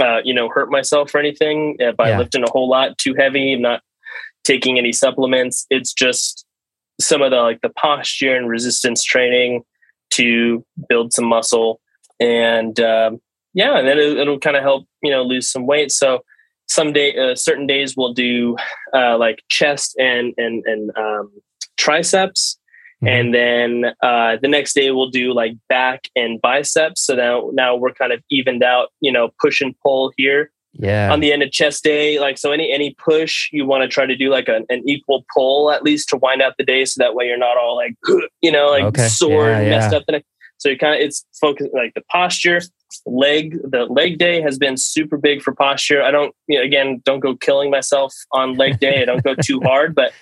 uh, 0.00 0.20
you 0.24 0.34
know 0.34 0.48
hurt 0.48 0.70
myself 0.70 1.14
or 1.14 1.18
anything. 1.18 1.76
By 1.96 2.08
Yeah. 2.10 2.18
lifting 2.18 2.42
a 2.42 2.50
whole 2.50 2.68
lot 2.68 2.98
too 2.98 3.14
heavy 3.14 3.52
i'm 3.54 3.62
not 3.62 3.80
taking 4.44 4.76
any 4.78 4.92
supplements. 4.92 5.66
It's 5.70 5.92
just 5.94 6.43
some 7.00 7.22
of 7.22 7.30
the 7.30 7.38
like 7.38 7.60
the 7.62 7.70
posture 7.70 8.36
and 8.36 8.48
resistance 8.48 9.02
training 9.02 9.62
to 10.10 10.64
build 10.88 11.12
some 11.12 11.26
muscle. 11.26 11.80
And 12.20 12.78
um, 12.80 13.20
yeah 13.54 13.78
and 13.78 13.86
then 13.88 13.98
it, 13.98 14.16
it'll 14.16 14.38
kind 14.38 14.56
of 14.56 14.62
help 14.62 14.86
you 15.02 15.10
know 15.10 15.22
lose 15.22 15.50
some 15.50 15.66
weight. 15.66 15.90
So 15.92 16.24
some 16.66 16.92
day 16.92 17.16
uh, 17.16 17.34
certain 17.34 17.66
days 17.66 17.94
we'll 17.96 18.12
do 18.14 18.56
uh, 18.94 19.18
like 19.18 19.42
chest 19.48 19.96
and 19.98 20.34
and 20.36 20.64
and 20.66 20.90
um, 20.96 21.30
triceps. 21.76 22.58
Mhm. 23.02 23.08
and 23.08 23.34
then 23.34 23.84
uh, 24.02 24.36
the 24.40 24.46
next 24.48 24.72
day 24.74 24.92
we'll 24.92 25.10
do 25.10 25.34
like 25.34 25.54
back 25.68 26.08
and 26.14 26.40
biceps. 26.40 27.04
So 27.04 27.16
now 27.16 27.50
now 27.52 27.74
we're 27.74 27.92
kind 27.92 28.12
of 28.12 28.22
evened 28.30 28.62
out 28.62 28.90
you 29.00 29.10
know 29.10 29.30
push 29.40 29.60
and 29.60 29.74
pull 29.82 30.12
here 30.16 30.52
yeah. 30.74 31.12
on 31.12 31.20
the 31.20 31.32
end 31.32 31.42
of 31.42 31.50
chest 31.50 31.82
day 31.82 32.18
like 32.18 32.38
so 32.38 32.52
any 32.52 32.72
any 32.72 32.94
push 32.94 33.48
you 33.52 33.66
want 33.66 33.82
to 33.82 33.88
try 33.88 34.06
to 34.06 34.16
do 34.16 34.30
like 34.30 34.48
a, 34.48 34.62
an 34.68 34.82
equal 34.88 35.24
pull 35.32 35.70
at 35.70 35.82
least 35.82 36.08
to 36.08 36.16
wind 36.16 36.42
out 36.42 36.54
the 36.58 36.64
day 36.64 36.84
so 36.84 37.02
that 37.02 37.14
way 37.14 37.26
you're 37.26 37.38
not 37.38 37.56
all 37.56 37.76
like 37.76 37.94
you 38.40 38.50
know 38.50 38.70
like 38.70 38.84
Okay. 38.84 39.08
sore 39.08 39.48
Yeah, 39.48 39.58
and 39.58 39.70
messed 39.70 39.94
up 39.94 40.04
the 40.06 40.12
neck 40.12 40.24
so 40.58 40.68
you 40.68 40.78
kind 40.78 40.94
of 40.94 41.00
it's 41.00 41.24
focused 41.40 41.70
like 41.74 41.94
the 41.94 42.02
posture 42.10 42.60
leg 43.06 43.56
the 43.62 43.86
leg 43.86 44.18
day 44.18 44.40
has 44.40 44.58
been 44.58 44.76
super 44.76 45.16
big 45.16 45.42
for 45.42 45.54
posture 45.54 46.02
i 46.02 46.10
don't 46.10 46.34
you 46.46 46.58
know, 46.58 46.64
again 46.64 47.02
don't 47.04 47.20
go 47.20 47.36
killing 47.36 47.70
myself 47.70 48.14
on 48.32 48.54
leg 48.54 48.78
day 48.78 49.02
i 49.02 49.04
don't 49.04 49.22
go 49.24 49.34
too 49.42 49.60
hard 49.62 49.94
but 49.94 50.12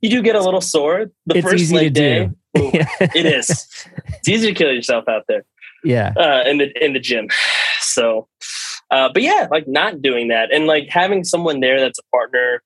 you 0.00 0.10
do 0.10 0.22
get 0.22 0.36
a 0.36 0.40
little 0.40 0.60
sore 0.60 1.10
the 1.26 1.38
it's 1.38 1.48
first 1.48 1.72
leg 1.72 1.92
day 1.92 2.30
ooh, 2.58 2.70
it 2.72 3.26
is 3.26 3.66
it's 4.06 4.28
easy 4.28 4.48
to 4.48 4.54
kill 4.54 4.72
yourself 4.72 5.08
out 5.08 5.24
there 5.28 5.44
yeah. 5.84 6.12
uh, 6.16 6.42
in 6.46 6.58
the 6.58 6.84
in 6.84 6.92
the 6.92 7.00
gym. 7.00 7.28
So, 7.80 8.28
uh, 8.90 9.08
but 9.12 9.22
yeah, 9.22 9.46
like 9.50 9.66
not 9.68 10.00
doing 10.02 10.28
that 10.28 10.52
and 10.52 10.66
like 10.66 10.88
having 10.88 11.24
someone 11.24 11.60
there 11.60 11.80
that's 11.80 11.98
a 11.98 12.02
partner 12.16 12.62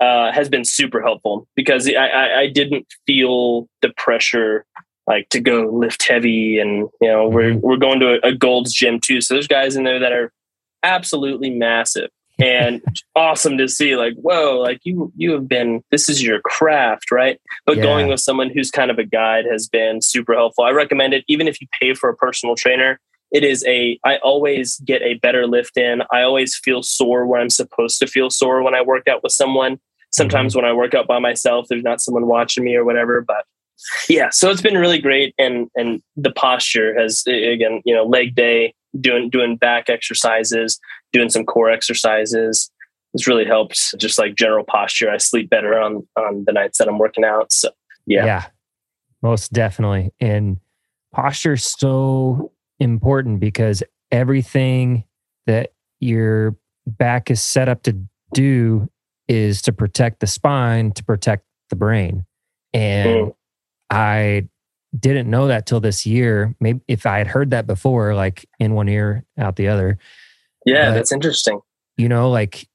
uh, 0.00 0.30
has 0.32 0.48
been 0.48 0.64
super 0.64 1.00
helpful 1.02 1.46
because 1.56 1.88
I, 1.88 1.92
I, 2.06 2.38
I 2.40 2.46
didn't 2.48 2.86
feel 3.06 3.68
the 3.82 3.90
pressure 3.96 4.64
like 5.06 5.28
to 5.30 5.40
go 5.40 5.70
lift 5.72 6.06
heavy 6.08 6.58
and 6.58 6.88
you 7.00 7.08
know 7.08 7.28
we're 7.28 7.52
Mhm. 7.54 7.60
we're 7.60 7.76
going 7.76 8.00
to 8.00 8.18
a, 8.24 8.28
a 8.28 8.34
Gold's 8.34 8.72
gym 8.74 9.00
too. 9.00 9.20
So 9.20 9.34
there's 9.34 9.46
guys 9.48 9.76
in 9.76 9.84
there 9.84 9.98
that 10.00 10.12
are 10.12 10.32
absolutely 10.82 11.50
massive 11.50 12.10
and 12.38 12.82
awesome 13.16 13.56
to 13.58 13.68
see. 13.68 13.96
Like 13.96 14.14
whoa, 14.16 14.58
like 14.60 14.80
you 14.84 15.12
you 15.16 15.32
have 15.32 15.48
been 15.48 15.82
this 15.90 16.08
is 16.08 16.22
your 16.22 16.40
craft, 16.40 17.10
right? 17.10 17.40
But 17.64 17.76
Yeah. 17.76 17.84
going 17.84 18.08
with 18.08 18.20
someone 18.20 18.50
who's 18.50 18.70
kind 18.70 18.90
of 18.90 18.98
a 18.98 19.04
guide 19.04 19.44
has 19.50 19.68
been 19.68 20.02
super 20.02 20.34
helpful. 20.34 20.64
I 20.64 20.70
recommend 20.72 21.14
it 21.14 21.24
even 21.28 21.48
if 21.48 21.60
you 21.60 21.66
pay 21.80 21.94
for 21.94 22.10
a 22.10 22.16
personal 22.16 22.54
trainer. 22.54 22.98
It 23.36 23.44
is 23.44 23.64
a 23.66 23.98
I 24.04 24.16
always 24.18 24.78
get 24.80 25.02
a 25.02 25.14
better 25.14 25.46
lift 25.46 25.76
in. 25.76 26.02
I 26.12 26.22
always 26.22 26.56
feel 26.56 26.82
sore 26.82 27.26
where 27.26 27.40
I'm 27.40 27.50
supposed 27.50 27.98
to 28.00 28.06
feel 28.06 28.30
sore 28.30 28.62
when 28.62 28.74
I 28.74 28.82
work 28.82 29.08
out 29.08 29.22
with 29.22 29.32
someone. 29.32 29.78
Sometimes 30.10 30.52
mm-hmm. 30.52 30.62
when 30.62 30.70
I 30.70 30.72
work 30.72 30.94
out 30.94 31.06
by 31.06 31.18
myself, 31.18 31.66
there's 31.68 31.82
not 31.82 32.00
someone 32.00 32.26
watching 32.26 32.64
me 32.64 32.74
or 32.76 32.84
whatever, 32.84 33.20
but 33.20 33.44
yeah 34.08 34.30
so 34.30 34.50
it's 34.50 34.62
been 34.62 34.78
really 34.78 34.98
great 34.98 35.34
and 35.38 35.68
and 35.76 36.02
the 36.16 36.30
posture 36.30 36.98
has 36.98 37.22
again 37.26 37.82
you 37.84 37.94
know 37.94 38.04
leg 38.04 38.34
day 38.34 38.74
doing 38.98 39.28
doing 39.28 39.54
back 39.54 39.90
exercises 39.90 40.80
doing 41.12 41.28
some 41.28 41.44
core 41.44 41.70
exercises 41.70 42.70
it's 43.12 43.26
really 43.26 43.44
helped 43.44 43.94
just 43.98 44.18
like 44.18 44.34
general 44.34 44.64
posture 44.64 45.10
i 45.10 45.18
sleep 45.18 45.50
better 45.50 45.78
on 45.78 46.08
on 46.16 46.42
the 46.46 46.52
nights 46.54 46.78
that 46.78 46.88
i'm 46.88 46.96
working 46.96 47.22
out 47.22 47.52
so 47.52 47.68
yeah, 48.06 48.24
Yeah. 48.24 48.44
most 49.22 49.52
definitely. 49.52 50.12
And 50.20 50.58
posture 51.12 51.56
so 51.56 52.52
important 52.80 53.40
because 53.40 53.82
everything 54.10 55.04
that 55.46 55.72
your 56.00 56.56
back 56.86 57.30
is 57.30 57.42
set 57.42 57.68
up 57.68 57.82
to 57.84 57.96
do 58.32 58.88
is 59.28 59.62
to 59.62 59.72
protect 59.72 60.20
the 60.20 60.26
spine, 60.26 60.92
to 60.92 61.02
protect 61.04 61.44
the 61.70 61.76
brain. 61.76 62.24
And 62.72 63.28
Mm. 63.28 63.34
I 63.90 64.48
didn't 64.98 65.28
know 65.28 65.48
that 65.48 65.66
till 65.66 65.80
this 65.80 66.06
year. 66.06 66.54
Maybe 66.60 66.80
if 66.88 67.06
I 67.06 67.18
had 67.18 67.26
heard 67.26 67.50
that 67.50 67.66
before, 67.66 68.14
like 68.14 68.46
in 68.58 68.74
one 68.74 68.88
ear, 68.88 69.24
out 69.38 69.56
the 69.56 69.68
other, 69.68 69.98
yeah 70.64 70.90
But- 70.90 70.94
that's 70.94 71.12
interesting 71.12 71.60
you 71.98 72.08
know, 72.10 72.30
like 72.30 72.68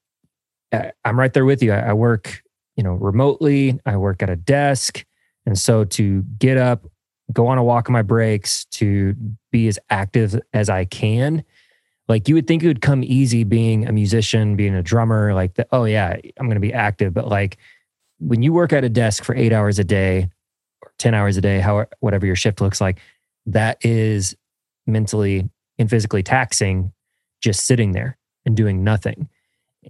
I'm 1.04 1.18
right 1.18 1.32
there 1.32 1.44
with 1.44 1.62
you. 1.62 1.72
I, 1.72 1.90
I 1.90 1.92
work, 1.92 2.42
you 2.76 2.82
know, 2.82 2.94
remotely. 2.94 3.78
I 3.86 3.96
work 3.98 4.20
at 4.22 4.30
a 4.30 4.34
desk, 4.36 5.04
and 5.46 5.56
so 5.58 5.84
to 5.84 6.22
get 6.38 6.56
up, 6.56 6.86
go 7.32 7.46
on 7.46 7.58
a 7.58 7.64
walk 7.64 7.88
on 7.88 7.92
my 7.92 8.02
breaks, 8.02 8.64
to 8.66 9.14
be 9.50 9.68
as 9.68 9.78
active 9.90 10.40
as 10.52 10.68
I 10.68 10.84
can. 10.84 11.44
Like 12.08 12.28
you 12.28 12.34
would 12.34 12.46
think 12.46 12.62
it 12.62 12.66
would 12.66 12.82
come 12.82 13.02
easy 13.04 13.44
being 13.44 13.86
a 13.86 13.92
musician, 13.92 14.56
being 14.56 14.74
a 14.74 14.82
drummer. 14.82 15.34
Like, 15.34 15.54
the, 15.54 15.66
oh 15.72 15.84
yeah, 15.84 16.16
I'm 16.36 16.46
going 16.46 16.56
to 16.56 16.60
be 16.60 16.72
active. 16.72 17.14
But 17.14 17.28
like 17.28 17.58
when 18.18 18.42
you 18.42 18.52
work 18.52 18.72
at 18.72 18.84
a 18.84 18.88
desk 18.88 19.24
for 19.24 19.34
eight 19.34 19.52
hours 19.52 19.78
a 19.78 19.84
day, 19.84 20.28
or 20.82 20.92
ten 20.98 21.14
hours 21.14 21.36
a 21.36 21.40
day, 21.40 21.60
how 21.60 21.86
whatever 22.00 22.26
your 22.26 22.36
shift 22.36 22.60
looks 22.60 22.80
like, 22.80 22.98
that 23.46 23.78
is 23.84 24.36
mentally 24.86 25.48
and 25.78 25.88
physically 25.88 26.22
taxing. 26.22 26.92
Just 27.40 27.64
sitting 27.66 27.92
there 27.92 28.18
and 28.44 28.56
doing 28.56 28.84
nothing. 28.84 29.28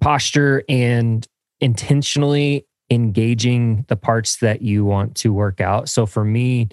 Posture 0.00 0.62
and 0.68 1.26
intentionally 1.60 2.66
engaging 2.90 3.84
the 3.88 3.96
parts 3.96 4.36
that 4.36 4.62
you 4.62 4.84
want 4.84 5.14
to 5.16 5.32
work 5.32 5.60
out. 5.60 5.88
So 5.88 6.06
for 6.06 6.24
me, 6.24 6.68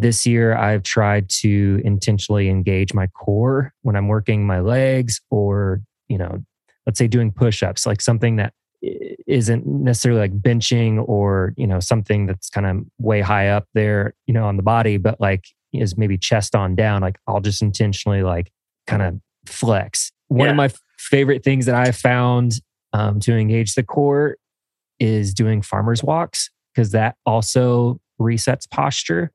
this 0.00 0.26
year 0.26 0.56
I've 0.56 0.82
tried 0.82 1.28
to 1.40 1.80
intentionally 1.84 2.48
engage 2.48 2.94
my 2.94 3.06
core 3.08 3.72
when 3.82 3.96
I'm 3.96 4.08
working 4.08 4.46
my 4.46 4.60
legs 4.60 5.20
or, 5.30 5.80
you 6.08 6.18
know, 6.18 6.42
let's 6.86 6.98
say 6.98 7.06
doing 7.06 7.30
push-ups, 7.32 7.86
like 7.86 8.00
something 8.00 8.36
that 8.36 8.54
isn't 8.82 9.66
necessarily 9.66 10.20
like 10.20 10.40
benching 10.40 11.06
or, 11.06 11.52
you 11.56 11.66
know, 11.66 11.80
something 11.80 12.26
that's 12.26 12.48
kind 12.48 12.66
of 12.66 12.78
way 12.98 13.20
high 13.20 13.48
up 13.48 13.66
there, 13.74 14.14
you 14.26 14.32
know, 14.32 14.46
on 14.46 14.56
the 14.56 14.62
body, 14.62 14.96
but 14.96 15.20
like 15.20 15.44
is 15.72 15.96
maybe 15.98 16.16
chest 16.16 16.56
on 16.56 16.74
down. 16.74 17.02
Like 17.02 17.18
I'll 17.26 17.40
just 17.40 17.60
intentionally 17.62 18.22
like 18.22 18.50
kind 18.86 19.02
of 19.02 19.20
flex. 19.46 20.10
One 20.28 20.46
Yeah. 20.46 20.50
of 20.52 20.56
my 20.56 20.70
favorite 20.98 21.44
things 21.44 21.66
that 21.66 21.74
I 21.74 21.92
found 21.92 22.54
um, 22.92 23.20
to 23.20 23.36
engage 23.36 23.74
the 23.74 23.82
core 23.82 24.36
is 24.98 25.34
doing 25.34 25.60
farmers 25.62 26.02
walks 26.02 26.50
because 26.74 26.92
that 26.92 27.16
also 27.26 28.00
resets 28.20 28.68
posture. 28.68 29.30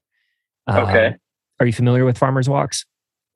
Okay. 0.69 1.07
Um, 1.07 1.15
are 1.59 1.65
you 1.65 1.73
familiar 1.73 2.05
with 2.05 2.17
farmers 2.17 2.49
walks? 2.49 2.85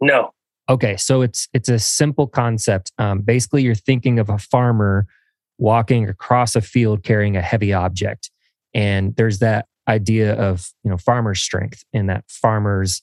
no 0.02 0.32
Okay, 0.70 0.98
so 0.98 1.24
it's 1.24 1.48
it's 1.52 1.68
a 1.68 1.80
simple 1.80 2.28
concept. 2.28 2.92
Um, 3.00 3.22
basically, 3.22 3.64
you're 3.64 3.74
thinking 3.74 4.20
of 4.20 4.30
a 4.30 4.38
farmer 4.38 5.08
walking 5.58 6.08
across 6.08 6.56
a 6.56 6.62
field 6.62 7.04
carrying 7.04 7.36
a 7.36 7.42
heavy 7.42 7.74
object, 7.74 8.30
and 8.76 9.16
there's 9.16 9.40
that 9.40 9.66
idea 9.88 10.34
of 10.36 10.70
you 10.84 10.92
know 10.92 10.98
farmer 10.98 11.34
strength 11.34 11.84
and 11.92 12.08
that 12.08 12.24
farmers 12.28 13.02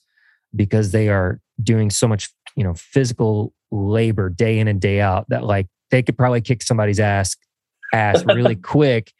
because 0.55 0.91
they 0.91 1.09
are 1.09 1.41
doing 1.61 1.89
so 1.89 2.07
much 2.07 2.29
you 2.55 2.63
know 2.63 2.73
physical 2.73 3.51
labor 3.69 4.29
day 4.29 4.59
in 4.59 4.69
and 4.69 4.79
day 4.79 5.01
out 5.01 5.25
that 5.27 5.43
like 5.43 5.67
they 5.91 6.01
could 6.01 6.17
probably 6.17 6.39
kick 6.39 6.63
somebody's 6.63 7.01
ass 7.01 7.35
ass 7.93 8.23
really 8.25 8.55
quick, 8.63 9.11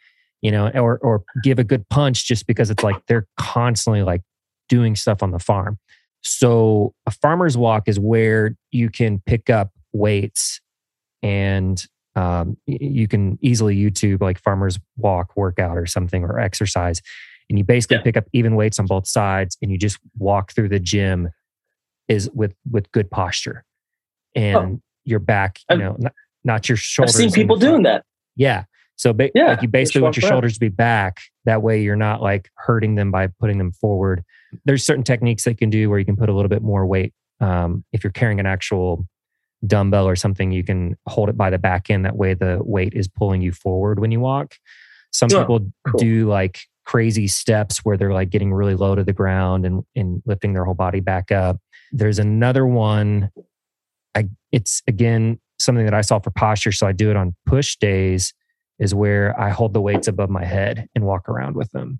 you 0.42 0.52
know, 0.52 0.70
or 0.70 0.98
or 1.00 1.26
give 1.44 1.60
a 1.60 1.66
good 1.66 1.88
punch 1.90 2.26
just 2.26 2.48
because 2.48 2.70
it's 2.70 2.84
like 2.84 2.96
they're 3.08 3.28
constantly 3.38 4.04
like 4.04 4.22
doing 4.70 4.96
stuff 4.96 5.22
on 5.24 5.32
the 5.32 5.40
farm. 5.40 5.78
So 6.24 6.94
a 7.06 7.12
farmer's 7.12 7.58
walk 7.58 7.88
is 7.88 8.00
where 8.00 8.56
you 8.72 8.90
can 8.90 9.22
pick 9.26 9.50
up 9.50 9.72
weights 9.94 10.60
and 11.24 11.84
um, 12.16 12.58
you 12.66 13.08
can 13.08 13.38
easily 13.42 13.76
YouTube 13.78 14.22
like 14.22 14.40
farmer's 14.40 14.80
walk 14.98 15.32
workout 15.36 15.78
or 15.78 15.86
something 15.86 16.24
or 16.24 16.40
exercise. 16.40 17.02
And 17.50 17.58
you 17.58 17.64
basically 17.64 17.98
Yeah. 17.98 18.04
pick 18.04 18.18
up 18.18 18.26
even 18.34 18.56
weights 18.56 18.80
on 18.80 18.88
both 18.88 19.08
sides 19.08 19.58
and 19.62 19.72
you 19.72 19.78
just 19.78 20.00
walk 20.18 20.52
through 20.54 20.70
the 20.70 20.80
gym 20.80 21.30
is 22.08 22.30
with 22.34 22.54
with 22.70 22.92
good 22.92 23.10
posture 23.12 23.64
and 24.36 24.82
your 25.06 25.20
back, 25.20 25.60
you 25.70 25.76
I've- 25.76 25.84
know, 25.84 25.96
not, 26.00 26.14
not 26.44 26.70
your 26.70 26.76
shoulders. 26.78 27.16
i've 27.16 27.22
seen 27.22 27.32
people 27.32 27.56
doing 27.58 27.84
that 27.84 28.04
Yeah. 28.36 28.64
So 28.98 29.14
ba- 29.14 29.30
Yeah, 29.34 29.52
like 29.52 29.62
you 29.62 29.68
basically 29.68 30.02
want 30.02 30.18
your 30.18 30.28
shoulders 30.30 30.54
to 30.56 30.60
be 30.60 30.70
back. 30.70 31.22
That 31.46 31.62
way 31.62 31.82
you're 31.82 31.96
not 31.96 32.22
like 32.22 32.50
hurting 32.56 32.96
them 32.96 33.12
by 33.12 33.28
putting 33.28 33.58
them 33.58 33.72
forward. 33.72 34.24
There's 34.66 34.84
certain 34.84 35.04
techniques 35.04 35.44
that 35.46 35.52
you 35.52 35.58
can 35.58 35.70
do 35.70 35.90
where 35.90 36.00
you 36.00 36.06
can 36.06 36.16
put 36.16 36.30
a 36.30 36.34
little 36.34 36.50
bit 36.50 36.62
more 36.64 36.86
weight. 36.86 37.14
Um, 37.40 37.84
if 37.94 38.04
you're 38.04 38.12
carrying 38.12 38.40
an 38.40 38.46
actual 38.48 39.08
dumbbell 39.66 40.08
or 40.08 40.16
something, 40.16 40.52
you 40.52 40.64
can 40.64 40.96
hold 41.08 41.30
it 41.30 41.38
by 41.38 41.50
the 41.50 41.58
back 41.60 41.90
end. 41.90 42.06
That 42.06 42.16
way 42.16 42.34
the 42.34 42.60
weight 42.64 42.94
is 42.94 43.08
pulling 43.08 43.42
you 43.42 43.52
forward 43.52 44.00
when 44.00 44.12
you 44.12 44.20
walk. 44.20 44.56
Some 45.12 45.30
Oh, 45.32 45.40
people 45.40 45.72
cool. 45.88 46.00
do 46.00 46.28
like 46.28 46.60
crazy 46.86 47.28
steps 47.28 47.80
where 47.86 47.98
they're 47.98 48.14
like 48.14 48.30
getting 48.30 48.54
really 48.54 48.76
low 48.76 48.96
to 48.96 49.04
the 49.04 49.14
ground 49.14 49.66
and, 49.66 49.84
and 49.96 50.22
lifting 50.26 50.54
their 50.54 50.64
whole 50.66 50.74
body 50.74 51.00
back 51.02 51.32
up. 51.32 51.58
There's 51.92 52.18
another 52.20 52.66
one. 52.66 53.30
I, 54.16 54.28
it's 54.52 54.82
again 54.88 55.40
something 55.60 55.86
that 55.86 55.94
I 55.94 56.02
saw 56.02 56.20
for 56.20 56.32
posture. 56.32 56.72
So 56.72 56.88
I 56.88 56.92
do 56.94 57.10
it 57.12 57.16
on 57.16 57.36
push 57.46 57.76
days 57.78 58.34
is 58.80 58.94
where 58.94 59.40
I 59.40 59.50
hold 59.50 59.74
the 59.74 59.82
weights 59.82 60.08
above 60.08 60.30
my 60.30 60.46
head 60.46 60.88
and 60.96 61.04
walk 61.04 61.30
around 61.30 61.56
with 61.56 61.72
them. 61.72 62.00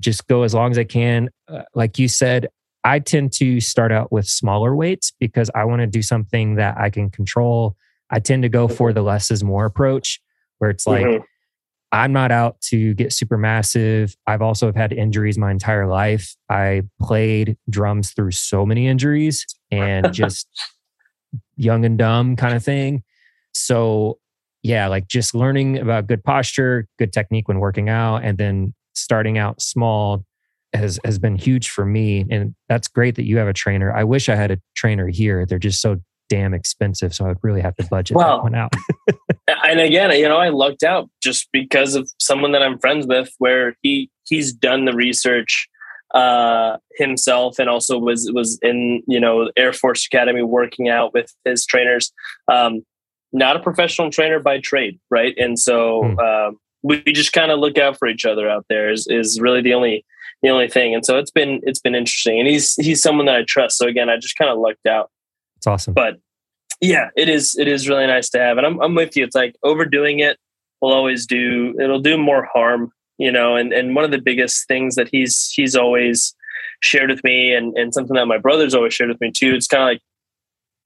Just 0.00 0.26
go 0.28 0.42
as 0.42 0.54
long 0.54 0.70
as 0.70 0.78
I 0.78 0.84
can. 0.84 1.30
Uh, 1.48 1.62
like 1.74 1.98
you 1.98 2.08
said, 2.08 2.48
I 2.84 2.98
tend 2.98 3.32
to 3.34 3.60
start 3.60 3.92
out 3.92 4.10
with 4.10 4.26
smaller 4.26 4.74
weights 4.74 5.12
because 5.20 5.50
I 5.54 5.64
want 5.64 5.80
to 5.80 5.86
do 5.86 6.02
something 6.02 6.54
that 6.56 6.78
I 6.78 6.90
can 6.90 7.10
control. 7.10 7.76
I 8.10 8.20
tend 8.20 8.42
to 8.42 8.48
go 8.48 8.68
for 8.68 8.92
the 8.92 9.02
less 9.02 9.30
is 9.30 9.44
more 9.44 9.66
approach, 9.66 10.20
where 10.58 10.70
it's 10.70 10.86
like, 10.86 11.04
Mhm. 11.04 11.24
I'm 11.92 12.12
not 12.12 12.30
out 12.30 12.60
to 12.68 12.94
get 12.94 13.12
super 13.12 13.36
massive. 13.36 14.14
I've 14.26 14.42
also 14.42 14.66
have 14.66 14.76
had 14.76 14.92
injuries 14.92 15.36
my 15.36 15.50
entire 15.50 15.86
life. 15.88 16.36
I 16.48 16.82
played 17.00 17.56
drums 17.68 18.12
through 18.12 18.30
so 18.30 18.64
many 18.64 18.86
injuries 18.86 19.44
and 19.72 20.10
just 20.12 20.46
young 21.56 21.84
and 21.84 21.98
dumb 21.98 22.36
kind 22.36 22.54
of 22.54 22.64
thing. 22.64 23.02
So, 23.52 24.18
yeah, 24.62 24.88
like 24.88 25.08
just 25.08 25.34
learning 25.34 25.78
about 25.78 26.06
good 26.06 26.22
posture, 26.22 26.86
good 26.98 27.12
technique 27.12 27.48
when 27.48 27.60
working 27.60 27.88
out, 27.88 28.22
and 28.24 28.38
then 28.38 28.74
starting 28.94 29.38
out 29.38 29.60
small 29.62 30.24
has 30.72 31.00
has 31.04 31.18
been 31.18 31.36
huge 31.36 31.70
for 31.70 31.84
me. 31.84 32.26
And 32.30 32.54
that's 32.68 32.88
great 32.88 33.16
that 33.16 33.24
you 33.24 33.38
have 33.38 33.48
a 33.48 33.52
trainer. 33.52 33.92
I 33.92 34.04
wish 34.04 34.28
I 34.28 34.36
had 34.36 34.50
a 34.50 34.58
trainer 34.74 35.08
here. 35.08 35.46
They're 35.46 35.58
just 35.58 35.80
so 35.80 35.96
damn 36.28 36.54
expensive, 36.54 37.14
so 37.14 37.26
I'd 37.26 37.38
really 37.42 37.60
have 37.60 37.74
to 37.76 37.86
budget 37.86 38.16
Well, 38.16 38.36
that 38.36 38.42
one 38.42 38.54
out. 38.54 38.72
and 39.64 39.80
again, 39.80 40.10
you 40.12 40.28
know, 40.28 40.36
I 40.36 40.50
lucked 40.50 40.82
out 40.82 41.08
just 41.22 41.48
because 41.52 41.94
of 41.94 42.08
someone 42.18 42.52
that 42.52 42.62
I'm 42.62 42.78
friends 42.78 43.06
with, 43.06 43.30
where 43.38 43.76
he 43.82 44.10
he's 44.28 44.52
done 44.52 44.84
the 44.84 44.92
research 44.92 45.68
uh, 46.14 46.76
himself, 46.96 47.58
and 47.58 47.68
also 47.68 47.98
was 47.98 48.30
was 48.32 48.58
in 48.62 49.02
you 49.06 49.20
know 49.20 49.50
Air 49.56 49.72
Force 49.72 50.06
Academy 50.06 50.42
working 50.42 50.88
out 50.88 51.14
with 51.14 51.34
his 51.44 51.64
trainers. 51.66 52.12
Um, 52.46 52.82
not 53.32 53.56
a 53.56 53.60
professional 53.60 54.10
trainer 54.10 54.40
by 54.40 54.58
trade, 54.60 54.98
right? 55.10 55.34
And 55.38 55.58
so 55.58 56.02
Hmm. 56.04 56.18
um, 56.18 56.58
we, 56.82 57.02
we 57.06 57.12
just 57.12 57.32
kind 57.32 57.50
of 57.50 57.58
look 57.58 57.76
out 57.78 57.98
for 57.98 58.08
each 58.08 58.24
other 58.24 58.48
out 58.48 58.66
there. 58.68 58.90
Is 58.90 59.06
is 59.08 59.40
really 59.40 59.60
the 59.62 59.74
only 59.74 60.04
the 60.42 60.48
only 60.48 60.68
thing. 60.68 60.94
And 60.94 61.04
so 61.04 61.18
it's 61.18 61.30
been 61.30 61.60
it's 61.62 61.80
been 61.80 61.94
interesting, 61.94 62.38
and 62.38 62.48
he's 62.48 62.74
he's 62.76 63.02
someone 63.02 63.26
that 63.26 63.36
I 63.36 63.42
trust. 63.46 63.76
So 63.78 63.86
again, 63.86 64.08
I 64.08 64.16
just 64.16 64.36
kind 64.36 64.50
of 64.50 64.58
lucked 64.58 64.86
out 64.86 65.10
It's 65.58 65.66
awesome. 65.66 65.94
but 65.94 66.16
yeah, 66.80 67.10
it 67.16 67.28
is 67.28 67.56
it 67.58 67.68
is 67.68 67.88
really 67.88 68.06
nice 68.06 68.30
to 68.30 68.38
have, 68.38 68.56
and 68.56 68.66
I'm 68.66 68.80
I'm 68.80 68.94
with 68.94 69.16
you. 69.16 69.24
It's 69.24 69.36
like 69.36 69.54
overdoing 69.62 70.20
it 70.20 70.38
will 70.80 70.92
always 70.94 71.26
do 71.26 71.74
it'll 71.78 72.00
do 72.00 72.16
more 72.16 72.48
harm 72.50 72.90
you 73.18 73.30
know 73.30 73.54
and 73.54 73.70
and 73.70 73.94
one 73.94 74.02
of 74.02 74.10
the 74.10 74.18
biggest 74.20 74.66
things 74.66 74.94
that 74.94 75.10
he's 75.12 75.50
he's 75.54 75.76
always 75.76 76.34
shared 76.80 77.10
with 77.10 77.22
me 77.22 77.52
and 77.52 77.76
and 77.76 77.92
something 77.92 78.14
that 78.16 78.24
my 78.24 78.38
brother's 78.38 78.74
always 78.74 78.94
shared 78.94 79.10
with 79.10 79.20
me 79.20 79.30
too 79.30 79.52
it's 79.54 79.66
kind 79.66 79.82
of 79.82 79.88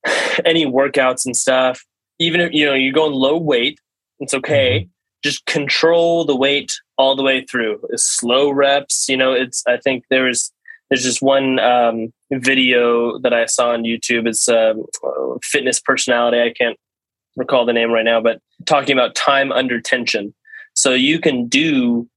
like 0.04 0.40
any 0.44 0.66
workouts 0.66 1.24
and 1.24 1.36
stuff 1.36 1.84
even 2.18 2.40
if 2.40 2.52
you 2.52 2.64
know 2.66 2.74
you're 2.74 2.92
going 2.92 3.12
low 3.12 3.36
weight 3.36 3.78
it's 4.20 4.34
okay. 4.34 4.80
Mm-hmm. 4.80 4.88
just 5.22 5.44
control 5.46 6.24
the 6.24 6.36
weight 6.36 6.72
all 6.96 7.16
the 7.16 7.24
way 7.24 7.44
through. 7.44 7.80
Slow 7.96 8.50
reps 8.50 9.08
you 9.08 9.16
know 9.16 9.32
it's 9.32 9.62
i 9.66 9.76
think 9.76 10.04
there's 10.10 10.52
there's 10.90 11.02
just 11.02 11.22
one 11.22 11.58
um, 11.60 12.12
video 12.30 13.18
that 13.20 13.32
i 13.32 13.46
saw 13.46 13.70
on 13.70 13.82
youtube. 13.82 14.26
It's 14.26 14.48
a 14.48 14.70
um, 14.72 15.38
fitness 15.42 15.80
personality. 15.80 16.40
I 16.40 16.52
can't 16.52 16.78
recall 17.36 17.66
the 17.66 17.72
name 17.72 17.90
right 17.90 18.04
now 18.04 18.20
but 18.20 18.40
talking 18.66 18.92
about 18.92 19.14
time 19.14 19.50
under 19.50 19.80
tension. 19.80 20.34
So 20.74 20.92
you 20.92 21.20
can 21.20 21.46
do 21.48 22.08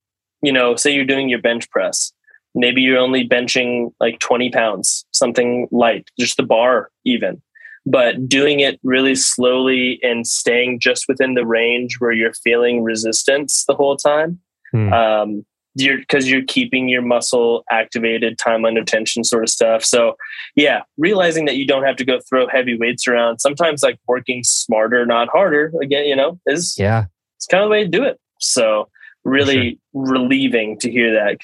you 0.42 0.52
know, 0.52 0.76
say 0.76 0.94
you're 0.94 1.06
doing 1.06 1.30
your 1.30 1.42
bench 1.42 1.70
press, 1.70 2.12
maybe 2.56 2.82
you're 2.82 2.98
only 2.98 3.28
benching 3.28 3.92
like 4.00 4.20
20 4.20 4.52
pounds, 4.52 5.06
something 5.12 5.68
light, 5.72 6.10
just 6.20 6.38
the 6.38 6.44
bar 6.44 6.90
even, 7.06 7.42
but 7.88 8.28
doing 8.28 8.60
it 8.60 8.80
really 8.84 9.16
slowly 9.16 9.98
and 10.04 10.28
staying 10.28 10.78
just 10.80 11.06
within 11.08 11.36
the 11.36 11.46
range 11.46 11.96
where 12.00 12.12
you're 12.12 12.34
feeling 12.34 12.84
resistance 12.84 13.64
the 13.66 13.76
whole 13.76 13.96
time. 13.96 14.40
Hmm. 14.72 14.94
Um, 14.94 15.46
you're 15.76 16.00
because 16.00 16.30
you're 16.30 16.44
keeping 16.44 16.90
your 16.90 17.02
muscle 17.02 17.64
activated, 17.72 18.38
time 18.38 18.66
under 18.66 18.84
tension, 18.84 19.24
sort 19.24 19.44
of 19.44 19.50
stuff. 19.50 19.84
So, 19.84 20.18
yeah, 20.56 20.82
realizing 20.98 21.46
that 21.46 21.56
you 21.56 21.66
don't 21.66 21.84
have 21.84 21.96
to 21.98 22.06
go 22.06 22.20
throw 22.28 22.48
heavy 22.48 22.78
weights 22.78 23.08
around. 23.08 23.40
Sometimes, 23.40 23.84
like 23.84 24.00
working 24.08 24.44
smarter, 24.44 25.06
not 25.06 25.30
harder. 25.30 25.72
Again, 25.82 26.06
you 26.06 26.16
know, 26.16 26.40
is 26.46 26.76
yeah, 26.78 27.06
it's 27.38 27.46
kind 27.46 27.64
of 27.64 27.68
the 27.68 27.72
way 27.72 27.84
to 27.84 27.90
do 27.90 28.04
it. 28.04 28.20
So, 28.40 28.90
really 29.24 29.80
sure. 29.94 30.14
relieving 30.14 30.80
to 30.80 30.92
hear 30.92 31.14
that. 31.14 31.38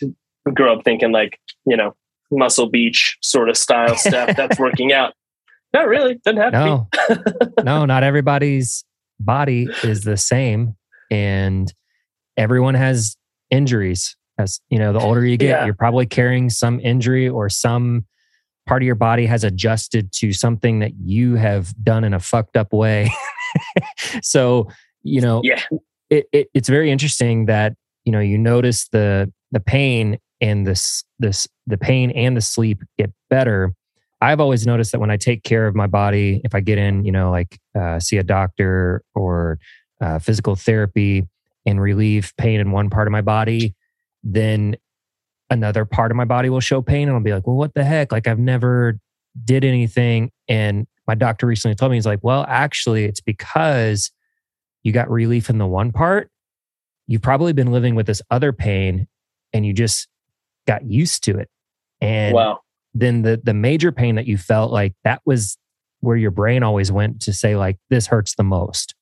Grew 0.53 0.73
up 0.73 0.83
thinking 0.83 1.11
like, 1.11 1.39
you 1.65 1.77
know, 1.77 1.95
muscle 2.31 2.69
beach 2.69 3.17
sort 3.21 3.49
of 3.49 3.55
style 3.55 3.95
stuff 3.95 4.31
that's 4.35 4.59
working 4.59 4.91
out. 4.91 5.13
Not 5.73 5.87
really. 5.87 6.19
Doesn't 6.25 6.41
have 6.41 6.53
no. 6.53 6.87
to 6.93 7.43
be. 7.57 7.63
no, 7.63 7.85
not 7.85 8.03
everybody's 8.03 8.83
body 9.19 9.67
is 9.83 10.03
the 10.03 10.17
same. 10.17 10.75
And 11.09 11.73
everyone 12.37 12.75
has 12.75 13.17
injuries. 13.49 14.15
As 14.37 14.59
you 14.69 14.79
know, 14.79 14.93
the 14.93 14.99
older 14.99 15.25
you 15.25 15.37
get, 15.37 15.49
yeah. 15.49 15.65
you're 15.65 15.75
probably 15.75 16.05
carrying 16.05 16.49
some 16.49 16.79
injury 16.79 17.29
or 17.29 17.49
some 17.49 18.05
part 18.65 18.81
of 18.81 18.85
your 18.85 18.95
body 18.95 19.25
has 19.25 19.43
adjusted 19.43 20.11
to 20.13 20.33
something 20.33 20.79
that 20.79 20.93
you 21.03 21.35
have 21.35 21.73
done 21.83 22.03
in 22.03 22.13
a 22.13 22.19
fucked 22.19 22.57
up 22.57 22.73
way. 22.73 23.11
so, 24.21 24.69
you 25.03 25.21
know, 25.21 25.41
yeah 25.43 25.61
it, 26.13 26.27
it, 26.31 26.47
it's 26.53 26.69
very 26.69 26.91
interesting 26.91 27.47
that 27.47 27.73
you 28.05 28.11
know 28.11 28.19
you 28.19 28.37
notice 28.37 28.87
the 28.89 29.31
the 29.51 29.59
pain 29.59 30.19
and 30.41 30.67
this 30.67 31.03
this 31.19 31.47
the 31.65 31.77
pain 31.77 32.11
and 32.11 32.37
the 32.37 32.41
sleep 32.41 32.83
get 32.97 33.11
better 33.29 33.73
i've 34.23 34.39
always 34.39 34.65
noticed 34.65 34.91
that 34.91 34.99
when 34.99 35.11
i 35.11 35.17
take 35.17 35.43
care 35.43 35.67
of 35.67 35.75
my 35.75 35.87
body 35.87 36.41
if 36.43 36.55
i 36.55 36.59
get 36.59 36.77
in 36.77 37.03
you 37.05 37.11
know 37.11 37.31
like 37.31 37.59
uh, 37.79 37.99
see 37.99 38.17
a 38.17 38.23
doctor 38.23 39.03
or 39.15 39.59
uh, 40.01 40.19
physical 40.19 40.55
therapy 40.55 41.23
and 41.65 41.81
relieve 41.81 42.33
pain 42.37 42.59
in 42.59 42.71
one 42.71 42.89
part 42.89 43.07
of 43.07 43.11
my 43.11 43.21
body 43.21 43.75
then 44.23 44.75
another 45.49 45.85
part 45.85 46.11
of 46.11 46.17
my 46.17 46.25
body 46.25 46.49
will 46.49 46.59
show 46.59 46.81
pain 46.81 47.07
and 47.07 47.15
i'll 47.15 47.23
be 47.23 47.33
like 47.33 47.47
well 47.47 47.55
what 47.55 47.73
the 47.73 47.83
heck 47.83 48.11
like 48.11 48.27
i've 48.27 48.39
never 48.39 48.97
did 49.45 49.63
anything 49.63 50.31
and 50.47 50.87
my 51.07 51.15
doctor 51.15 51.45
recently 51.45 51.75
told 51.75 51.91
me 51.91 51.97
he's 51.97 52.05
like 52.05 52.19
well 52.21 52.45
actually 52.47 53.05
it's 53.05 53.21
because 53.21 54.11
you 54.83 54.91
got 54.91 55.09
relief 55.09 55.49
in 55.49 55.57
the 55.57 55.65
one 55.65 55.91
part, 55.91 56.29
you've 57.07 57.21
probably 57.21 57.53
been 57.53 57.71
living 57.71 57.95
with 57.95 58.05
this 58.05 58.21
other 58.29 58.53
pain 58.53 59.07
and 59.53 59.65
you 59.65 59.73
just 59.73 60.07
got 60.67 60.85
used 60.85 61.23
to 61.23 61.37
it. 61.39 61.49
And 62.01 62.35
wow. 62.35 62.59
Then 62.93 63.21
the 63.23 63.39
the 63.43 63.53
major 63.53 63.91
pain 63.91 64.15
that 64.15 64.27
you 64.27 64.37
felt 64.37 64.71
like 64.71 64.93
that 65.03 65.21
was 65.25 65.57
where 66.01 66.17
your 66.17 66.31
brain 66.31 66.63
always 66.63 66.91
went 66.91 67.21
to 67.21 67.33
say 67.33 67.55
like 67.55 67.77
this 67.89 68.07
hurts 68.07 68.35
the 68.35 68.43
most. 68.43 68.93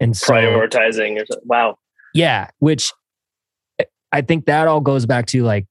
And 0.00 0.16
so 0.16 0.32
prioritizing 0.32 1.24
wow. 1.44 1.78
Yeah, 2.12 2.50
which 2.58 2.92
eh, 3.78 3.84
I 4.12 4.20
think 4.20 4.46
that 4.46 4.68
all 4.68 4.80
goes 4.80 5.06
back 5.06 5.26
to 5.26 5.42
like 5.42 5.66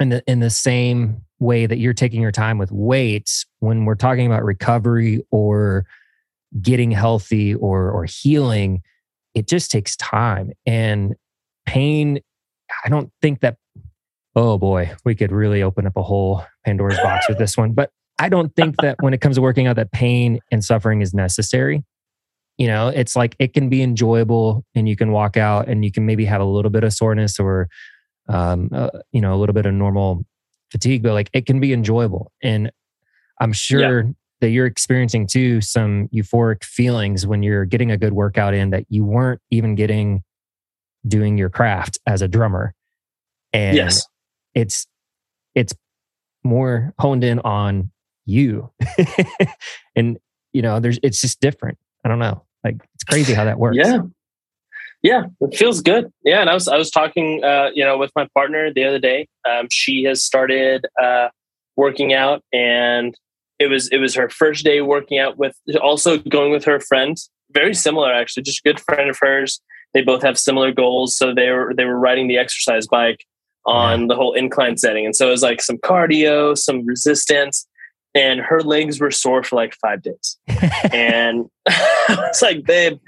in 0.00 0.10
the 0.10 0.22
in 0.26 0.40
the 0.40 0.50
same 0.50 1.22
way 1.38 1.66
that 1.66 1.78
you're 1.78 1.94
taking 1.94 2.20
your 2.20 2.32
time 2.32 2.58
with 2.58 2.72
weights 2.72 3.46
when 3.60 3.84
we're 3.84 3.94
talking 3.94 4.26
about 4.26 4.44
recovery 4.44 5.22
or 5.30 5.86
getting 6.60 6.90
healthy 6.90 7.54
or 7.54 7.90
or 7.90 8.04
healing 8.04 8.82
it 9.34 9.46
just 9.46 9.70
takes 9.70 9.94
time 9.96 10.50
and 10.66 11.14
pain 11.66 12.18
i 12.84 12.88
don't 12.88 13.12
think 13.20 13.40
that 13.40 13.56
oh 14.36 14.58
boy. 14.58 14.90
We 15.04 15.14
could 15.14 15.32
really 15.32 15.62
open 15.62 15.86
up 15.86 15.96
a 15.96 16.02
whole 16.02 16.44
pandora's 16.64 16.98
box 16.98 17.28
with 17.28 17.38
this 17.38 17.56
one. 17.56 17.72
But 17.72 17.90
i 18.20 18.28
don't 18.28 18.54
think 18.56 18.74
that 18.82 18.96
when 19.00 19.14
it 19.14 19.20
comes 19.20 19.36
to 19.36 19.42
working 19.42 19.68
out 19.68 19.76
that 19.76 19.92
pain 19.92 20.40
and 20.50 20.64
suffering 20.64 21.02
is 21.02 21.14
necessary. 21.14 21.84
You 22.56 22.66
know 22.66 22.88
it's 22.88 23.14
like 23.14 23.36
it 23.38 23.54
can 23.54 23.68
be 23.68 23.82
enjoyable 23.82 24.64
and 24.74 24.88
you 24.88 24.96
can 24.96 25.12
walk 25.12 25.36
out 25.36 25.68
and 25.68 25.84
you 25.84 25.92
can 25.92 26.06
maybe 26.06 26.24
have 26.24 26.40
a 26.40 26.44
little 26.44 26.70
bit 26.70 26.84
of 26.84 26.92
soreness 26.92 27.38
or 27.38 27.68
um, 28.28 28.70
uh, 28.72 28.90
you 29.12 29.20
know 29.20 29.34
a 29.34 29.38
little 29.38 29.54
bit 29.54 29.66
of 29.66 29.74
normal 29.74 30.24
fatigue 30.70 31.02
but 31.02 31.12
like 31.12 31.30
it 31.32 31.46
can 31.46 31.60
be 31.60 31.72
enjoyable. 31.72 32.32
And 32.42 32.70
i'm 33.40 33.52
sure 33.52 34.02
yeah 34.02 34.12
that 34.40 34.50
you're 34.50 34.66
experiencing 34.66 35.26
too 35.26 35.60
some 35.60 36.08
euphoric 36.14 36.62
feelings 36.62 37.26
when 37.26 37.42
you're 37.42 37.64
getting 37.64 37.90
a 37.90 37.96
good 37.96 38.12
workout 38.12 38.54
in 38.54 38.70
that 38.70 38.84
you 38.88 39.04
weren't 39.04 39.40
even 39.50 39.74
getting 39.74 40.22
doing 41.06 41.38
your 41.38 41.50
craft 41.50 41.98
as 42.06 42.22
a 42.22 42.28
drummer. 42.28 42.74
And 43.52 43.76
yes. 43.76 44.06
It's 44.58 44.86
it's 45.54 45.74
more 46.44 46.92
honed 46.98 47.24
in 47.24 47.38
on 47.40 47.90
you. 48.26 48.70
and 49.96 50.18
you 50.52 50.62
know, 50.62 50.80
there's 50.80 50.98
it's 51.02 51.20
just 51.20 51.40
different. 51.40 51.78
I 52.04 52.08
don't 52.08 52.18
know. 52.18 52.44
Like 52.64 52.76
it's 52.94 53.04
crazy 53.04 53.34
how 53.34 53.44
that 53.44 53.58
works. 53.58 53.76
Yeah. 53.78 53.98
Yeah, 55.00 55.26
it 55.40 55.56
feels 55.56 55.80
good. 55.80 56.12
Yeah, 56.24 56.40
and 56.40 56.50
I 56.50 56.54
was 56.54 56.66
I 56.66 56.76
was 56.76 56.90
talking 56.90 57.44
uh, 57.44 57.68
you 57.72 57.84
know, 57.84 57.96
with 57.96 58.10
my 58.16 58.26
partner 58.34 58.72
the 58.72 58.82
other 58.84 58.98
day. 58.98 59.28
Um, 59.48 59.68
she 59.70 60.02
has 60.04 60.22
started 60.22 60.86
uh 61.00 61.28
working 61.76 62.12
out 62.12 62.42
and 62.52 63.14
it 63.60 63.68
was 63.68 63.88
it 63.88 63.98
was 63.98 64.14
her 64.14 64.28
first 64.28 64.64
day 64.64 64.80
working 64.80 65.18
out 65.18 65.38
with 65.38 65.54
also 65.80 66.18
going 66.18 66.50
with 66.50 66.64
her 66.64 66.80
friend 66.80 67.16
very 67.52 67.72
similar 67.72 68.12
actually 68.12 68.42
just 68.42 68.60
a 68.64 68.68
good 68.68 68.80
friend 68.80 69.08
of 69.08 69.16
hers 69.20 69.60
they 69.94 70.02
both 70.02 70.22
have 70.22 70.36
similar 70.36 70.72
goals 70.72 71.16
so 71.16 71.32
they 71.32 71.50
were 71.50 71.72
they 71.76 71.84
were 71.84 71.98
riding 71.98 72.26
the 72.26 72.36
exercise 72.36 72.88
bike 72.88 73.24
on 73.66 74.06
the 74.06 74.14
whole 74.14 74.32
incline 74.32 74.76
setting 74.76 75.04
and 75.04 75.14
so 75.14 75.28
it 75.28 75.30
was 75.30 75.42
like 75.42 75.60
some 75.60 75.76
cardio 75.78 76.56
some 76.56 76.84
resistance 76.86 77.66
and 78.14 78.40
her 78.40 78.62
legs 78.62 79.00
were 79.00 79.10
sore 79.10 79.42
for 79.42 79.56
like 79.56 79.74
five 79.74 80.02
days 80.02 80.38
and 80.92 81.50
it's 81.68 82.42
like 82.42 82.64
babe 82.64 82.98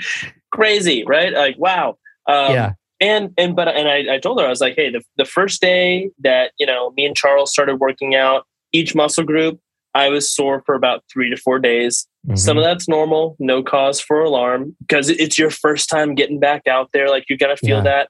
crazy 0.52 1.04
right 1.06 1.32
like 1.32 1.58
wow 1.58 1.96
um, 2.28 2.52
yeah 2.52 2.72
and 3.00 3.32
and 3.38 3.56
but 3.56 3.68
and 3.68 3.88
I, 3.88 4.16
I 4.16 4.18
told 4.18 4.38
her 4.40 4.46
I 4.46 4.50
was 4.50 4.60
like, 4.60 4.74
hey, 4.76 4.90
the, 4.90 5.02
the 5.16 5.24
first 5.24 5.60
day 5.60 6.10
that 6.18 6.52
you 6.58 6.66
know 6.66 6.92
me 6.96 7.06
and 7.06 7.16
Charles 7.16 7.50
started 7.50 7.76
working 7.76 8.14
out, 8.14 8.46
each 8.72 8.94
muscle 8.94 9.24
group 9.24 9.58
I 9.94 10.08
was 10.08 10.32
sore 10.32 10.62
for 10.66 10.74
about 10.74 11.04
three 11.12 11.30
to 11.30 11.36
four 11.36 11.58
days. 11.58 12.06
Mm-hmm. 12.26 12.36
Some 12.36 12.58
of 12.58 12.64
that's 12.64 12.88
normal, 12.88 13.36
no 13.38 13.62
cause 13.62 14.00
for 14.00 14.20
alarm 14.20 14.76
because 14.80 15.08
it's 15.08 15.38
your 15.38 15.50
first 15.50 15.88
time 15.88 16.14
getting 16.14 16.38
back 16.38 16.66
out 16.66 16.90
there. 16.92 17.08
Like 17.08 17.24
you're 17.28 17.38
to 17.38 17.56
feel 17.56 17.78
yeah. 17.78 17.84
that. 17.84 18.08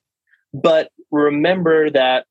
But 0.53 0.91
remember 1.11 1.91
that 1.91 2.27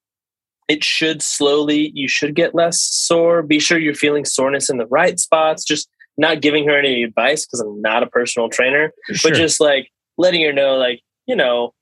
it 0.70 0.84
should 0.84 1.22
slowly, 1.22 1.91
you 1.95 2.07
should 2.07 2.36
get 2.36 2.53
less 2.55 2.80
sore. 2.80 3.41
Be 3.41 3.59
sure 3.59 3.80
you're 3.80 3.95
feeling 3.95 4.24
soreness 4.24 4.70
in 4.70 4.78
the 4.78 4.86
right 4.86 5.20
spots. 5.20 5.65
Just 5.65 5.89
not 6.17 6.41
giving 6.41 6.67
her 6.67 6.78
any 6.78 7.03
advice 7.03 7.45
because 7.45 7.59
I'm 7.59 7.82
not 7.82 8.03
a 8.03 8.07
personal 8.07 8.49
trainer, 8.49 8.93
sure. 9.11 9.32
but 9.32 9.38
just 9.38 9.59
like 9.59 9.89
letting 10.17 10.43
her 10.45 10.53
know, 10.53 10.76
like, 10.76 11.01
you 11.26 11.36
know, 11.36 11.74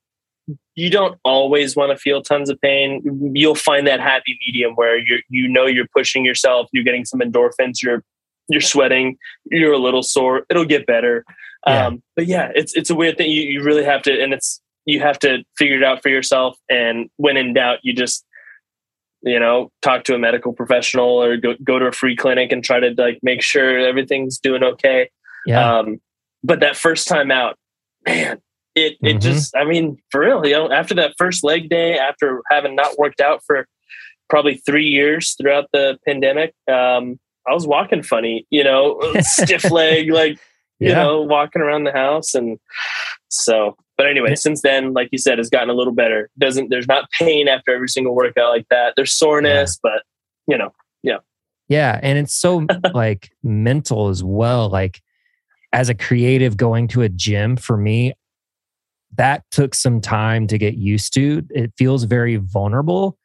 you 0.74 0.90
don't 0.90 1.18
always 1.22 1.76
want 1.76 1.92
to 1.92 1.98
feel 1.98 2.22
tons 2.22 2.48
of 2.48 2.58
pain. 2.62 3.02
You'll 3.34 3.54
find 3.54 3.86
that 3.86 4.00
happy 4.00 4.38
medium 4.46 4.74
where 4.74 4.96
you 4.98 5.18
you 5.28 5.46
know 5.46 5.66
you're 5.66 5.88
pushing 5.94 6.24
yourself, 6.24 6.68
you're 6.72 6.84
getting 6.84 7.04
some 7.04 7.20
endorphins, 7.20 7.82
you're 7.82 8.02
you're 8.48 8.62
sweating, 8.62 9.18
you're 9.50 9.74
a 9.74 9.78
little 9.78 10.02
sore. 10.02 10.46
It'll 10.48 10.64
get 10.64 10.86
better. 10.86 11.24
Yeah. 11.66 11.88
Um, 11.88 12.02
but 12.16 12.26
yeah, 12.26 12.50
it's 12.54 12.74
it's 12.74 12.88
a 12.88 12.94
weird 12.94 13.18
thing. 13.18 13.30
You 13.30 13.42
you 13.42 13.62
really 13.62 13.84
have 13.84 14.02
to, 14.02 14.22
and 14.22 14.32
it's 14.32 14.62
you 14.86 15.00
have 15.00 15.18
to 15.18 15.44
figure 15.58 15.76
it 15.76 15.84
out 15.84 16.02
for 16.02 16.08
yourself. 16.08 16.56
And 16.70 17.10
when 17.16 17.36
in 17.36 17.52
doubt, 17.52 17.80
you 17.82 17.92
just 17.92 18.24
you 19.22 19.38
know 19.38 19.70
talk 19.82 20.04
to 20.04 20.14
a 20.14 20.18
medical 20.18 20.52
professional 20.52 21.22
or 21.22 21.36
go 21.36 21.54
go 21.64 21.78
to 21.78 21.86
a 21.86 21.92
free 21.92 22.16
clinic 22.16 22.52
and 22.52 22.62
try 22.62 22.80
to 22.80 22.94
like 22.96 23.18
make 23.22 23.42
sure 23.42 23.78
everything's 23.78 24.38
doing 24.38 24.62
okay. 24.62 25.10
Yeah. 25.46 25.78
Um, 25.78 26.00
but 26.44 26.60
that 26.60 26.76
first 26.76 27.08
time 27.08 27.30
out, 27.30 27.56
man, 28.06 28.40
it 28.74 28.96
it 29.02 29.02
mm-hmm. 29.02 29.18
just 29.18 29.56
I 29.56 29.64
mean 29.64 29.98
for 30.10 30.20
real 30.20 30.46
you 30.46 30.54
know 30.54 30.70
after 30.70 30.94
that 30.94 31.14
first 31.18 31.44
leg 31.44 31.68
day 31.68 31.98
after 31.98 32.42
having 32.50 32.76
not 32.76 32.98
worked 32.98 33.20
out 33.20 33.42
for 33.46 33.66
probably 34.28 34.56
three 34.56 34.86
years 34.86 35.34
throughout 35.34 35.66
the 35.72 35.98
pandemic 36.06 36.54
um, 36.70 37.18
I 37.46 37.54
was 37.54 37.66
walking 37.66 38.02
funny 38.02 38.46
you 38.50 38.64
know 38.64 39.00
stiff 39.20 39.70
leg 39.70 40.10
like 40.10 40.38
you 40.78 40.90
yeah. 40.90 41.02
know 41.02 41.22
walking 41.22 41.62
around 41.62 41.84
the 41.84 41.92
house 41.92 42.34
and 42.34 42.58
so 43.28 43.76
But 43.96 44.06
anyway, 44.06 44.34
since 44.34 44.62
then, 44.62 44.92
like 44.92 45.08
you 45.12 45.18
said, 45.18 45.38
it's 45.38 45.50
gotten 45.50 45.70
a 45.70 45.74
little 45.74 45.92
better. 45.92 46.30
Doesn't 46.38 46.70
there's 46.70 46.88
not 46.88 47.08
pain 47.18 47.48
after 47.48 47.74
every 47.74 47.88
single 47.88 48.14
workout 48.14 48.50
like 48.50 48.66
that. 48.70 48.94
There's 48.96 49.12
soreness, 49.12 49.78
yeah. 49.84 49.90
but 49.90 50.02
you 50.46 50.56
know, 50.56 50.72
yeah. 51.02 51.18
Yeah. 51.68 52.00
And 52.02 52.18
it's 52.18 52.34
so 52.34 52.66
like 52.94 53.30
mental 53.42 54.08
as 54.08 54.24
well. 54.24 54.68
Like 54.68 55.00
as 55.72 55.88
a 55.88 55.94
creative 55.94 56.56
going 56.56 56.88
to 56.88 57.02
a 57.02 57.08
gym 57.08 57.56
for 57.56 57.76
me, 57.76 58.14
that 59.16 59.44
took 59.50 59.74
some 59.74 60.00
time 60.00 60.46
to 60.46 60.58
get 60.58 60.74
used 60.74 61.12
to. 61.14 61.46
It 61.50 61.72
feels 61.76 62.04
very 62.04 62.36
vulnerable. 62.36 63.18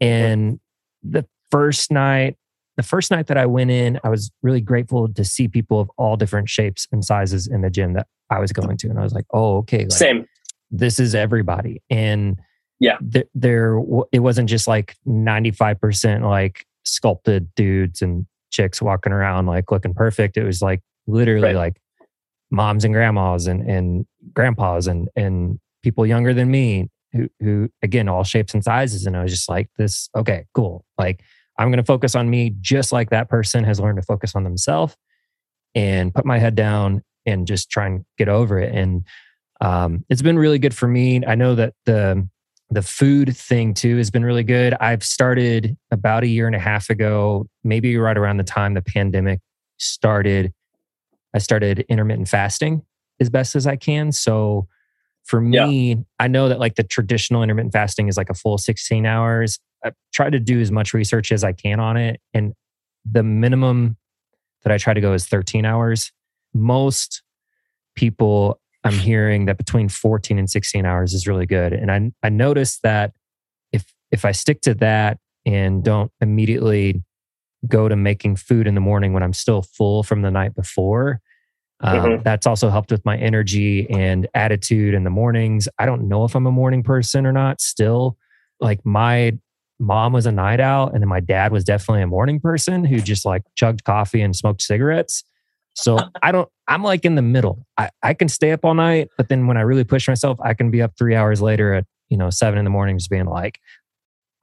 And 0.00 0.60
the 1.02 1.26
first 1.50 1.90
night, 1.90 2.36
the 2.76 2.82
first 2.82 3.10
night 3.10 3.26
that 3.26 3.36
I 3.36 3.46
went 3.46 3.70
in, 3.70 3.98
I 4.04 4.08
was 4.08 4.30
really 4.42 4.60
grateful 4.60 5.12
to 5.12 5.24
see 5.24 5.48
people 5.48 5.80
of 5.80 5.90
all 5.96 6.16
different 6.16 6.48
shapes 6.48 6.86
and 6.92 7.04
sizes 7.04 7.46
in 7.46 7.62
the 7.62 7.70
gym 7.70 7.94
that 7.94 8.06
I 8.30 8.38
was 8.38 8.52
going 8.52 8.76
to. 8.76 8.88
And 8.88 8.98
I 8.98 9.02
was 9.02 9.12
like, 9.12 9.26
oh, 9.32 9.58
okay. 9.58 9.80
Like, 9.80 9.92
Same. 9.92 10.26
This 10.70 10.98
is 10.98 11.14
everybody. 11.14 11.82
And 11.88 12.38
yeah, 12.80 12.98
th- 13.12 13.28
there, 13.34 13.80
it 14.12 14.20
wasn't 14.20 14.48
just 14.48 14.68
like 14.68 14.96
95% 15.06 16.22
like 16.22 16.66
sculpted 16.84 17.54
dudes 17.54 18.02
and 18.02 18.26
chicks 18.50 18.80
walking 18.80 19.12
around 19.12 19.46
like 19.46 19.70
looking 19.70 19.94
perfect. 19.94 20.36
It 20.36 20.44
was 20.44 20.62
like 20.62 20.80
literally 21.06 21.48
right. 21.48 21.56
like 21.56 21.80
moms 22.50 22.84
and 22.84 22.94
grandmas 22.94 23.46
and, 23.46 23.68
and 23.68 24.06
grandpas 24.32 24.86
and, 24.86 25.08
and 25.16 25.58
people 25.82 26.06
younger 26.06 26.34
than 26.34 26.50
me 26.50 26.88
who, 27.12 27.28
who 27.40 27.70
again, 27.82 28.08
all 28.08 28.24
shapes 28.24 28.54
and 28.54 28.62
sizes. 28.62 29.06
And 29.06 29.16
I 29.16 29.22
was 29.22 29.32
just 29.32 29.48
like, 29.48 29.70
this, 29.78 30.10
okay, 30.14 30.44
cool. 30.54 30.84
Like, 30.98 31.22
I'm 31.58 31.68
going 31.68 31.78
to 31.78 31.84
focus 31.84 32.14
on 32.14 32.30
me 32.30 32.54
just 32.60 32.92
like 32.92 33.10
that 33.10 33.28
person 33.28 33.64
has 33.64 33.80
learned 33.80 33.96
to 33.96 34.02
focus 34.02 34.36
on 34.36 34.44
themselves 34.44 34.96
and 35.74 36.14
put 36.14 36.24
my 36.24 36.38
head 36.38 36.54
down 36.54 37.02
and 37.28 37.46
just 37.46 37.70
try 37.70 37.86
and 37.86 38.04
get 38.16 38.28
over 38.28 38.58
it. 38.58 38.74
And 38.74 39.04
um, 39.60 40.04
it's 40.08 40.22
been 40.22 40.38
really 40.38 40.58
good 40.58 40.74
for 40.74 40.88
me. 40.88 41.24
I 41.26 41.34
know 41.34 41.54
that 41.54 41.74
the 41.84 42.28
the 42.70 42.82
food 42.82 43.34
thing 43.34 43.72
too 43.72 43.96
has 43.96 44.10
been 44.10 44.24
really 44.24 44.42
good. 44.42 44.74
I've 44.74 45.02
started 45.02 45.76
about 45.90 46.22
a 46.22 46.26
year 46.26 46.46
and 46.46 46.54
a 46.54 46.58
half 46.58 46.90
ago, 46.90 47.46
maybe 47.64 47.96
right 47.96 48.16
around 48.16 48.36
the 48.36 48.44
time 48.44 48.74
the 48.74 48.82
pandemic 48.82 49.40
started. 49.78 50.52
I 51.34 51.38
started 51.38 51.86
intermittent 51.88 52.28
fasting 52.28 52.82
as 53.20 53.30
best 53.30 53.56
as 53.56 53.66
I 53.66 53.76
can. 53.76 54.12
So 54.12 54.68
for 55.24 55.40
me, 55.40 55.90
yeah. 55.90 55.94
I 56.20 56.28
know 56.28 56.48
that 56.48 56.58
like 56.58 56.74
the 56.74 56.82
traditional 56.82 57.42
intermittent 57.42 57.72
fasting 57.72 58.08
is 58.08 58.16
like 58.16 58.30
a 58.30 58.34
full 58.34 58.58
16 58.58 59.06
hours. 59.06 59.58
I 59.84 59.92
try 60.12 60.30
to 60.30 60.38
do 60.38 60.60
as 60.60 60.70
much 60.70 60.92
research 60.92 61.32
as 61.32 61.44
I 61.44 61.52
can 61.52 61.80
on 61.80 61.96
it. 61.96 62.20
And 62.34 62.52
the 63.10 63.22
minimum 63.22 63.96
that 64.62 64.72
I 64.72 64.78
try 64.78 64.94
to 64.94 65.00
go 65.00 65.12
is 65.12 65.26
13 65.26 65.64
hours. 65.64 66.12
Most 66.54 67.22
people 67.94 68.60
I'm 68.84 68.92
hearing 68.98 69.46
that 69.46 69.58
between 69.58 69.88
14 69.88 70.38
and 70.38 70.48
16 70.48 70.84
hours 70.84 71.14
is 71.14 71.26
really 71.26 71.46
good. 71.46 71.72
And 71.72 71.90
I 71.90 72.10
I 72.22 72.28
noticed 72.28 72.82
that 72.82 73.12
if 73.72 73.84
if 74.10 74.24
I 74.24 74.32
stick 74.32 74.60
to 74.62 74.74
that 74.74 75.18
and 75.44 75.82
don't 75.82 76.12
immediately 76.20 77.02
go 77.66 77.88
to 77.88 77.96
making 77.96 78.36
food 78.36 78.66
in 78.66 78.74
the 78.74 78.80
morning 78.80 79.12
when 79.12 79.22
I'm 79.22 79.32
still 79.32 79.62
full 79.62 80.02
from 80.02 80.22
the 80.22 80.30
night 80.30 80.54
before, 80.54 81.20
um, 81.80 81.98
mm-hmm. 81.98 82.22
that's 82.22 82.46
also 82.46 82.70
helped 82.70 82.90
with 82.90 83.04
my 83.04 83.16
energy 83.16 83.88
and 83.90 84.28
attitude 84.34 84.94
in 84.94 85.04
the 85.04 85.10
mornings. 85.10 85.68
I 85.78 85.86
don't 85.86 86.08
know 86.08 86.24
if 86.24 86.34
I'm 86.34 86.46
a 86.46 86.52
morning 86.52 86.82
person 86.82 87.26
or 87.26 87.32
not. 87.32 87.60
Still, 87.60 88.16
like 88.60 88.84
my 88.84 89.38
mom 89.78 90.12
was 90.12 90.26
a 90.26 90.32
night 90.32 90.60
owl, 90.60 90.88
and 90.88 91.02
then 91.02 91.08
my 91.08 91.20
dad 91.20 91.52
was 91.52 91.64
definitely 91.64 92.02
a 92.02 92.08
morning 92.08 92.40
person 92.40 92.84
who 92.84 93.00
just 93.00 93.24
like 93.24 93.42
chugged 93.54 93.84
coffee 93.84 94.20
and 94.20 94.34
smoked 94.34 94.62
cigarettes. 94.62 95.22
So 95.78 95.98
I 96.22 96.32
don't, 96.32 96.48
I'm 96.66 96.82
like 96.82 97.04
in 97.04 97.14
the 97.14 97.22
middle. 97.22 97.64
I, 97.76 97.90
I 98.02 98.14
can 98.14 98.28
stay 98.28 98.52
up 98.52 98.64
all 98.64 98.74
night, 98.74 99.08
but 99.16 99.28
then 99.28 99.46
when 99.46 99.56
I 99.56 99.60
really 99.60 99.84
push 99.84 100.08
myself, 100.08 100.38
I 100.42 100.54
can 100.54 100.70
be 100.70 100.82
up 100.82 100.92
three 100.98 101.14
hours 101.14 101.40
later 101.40 101.72
at, 101.74 101.84
you 102.08 102.16
know, 102.16 102.30
seven 102.30 102.58
in 102.58 102.64
the 102.64 102.70
morning, 102.70 102.98
just 102.98 103.10
being 103.10 103.26
like, 103.26 103.60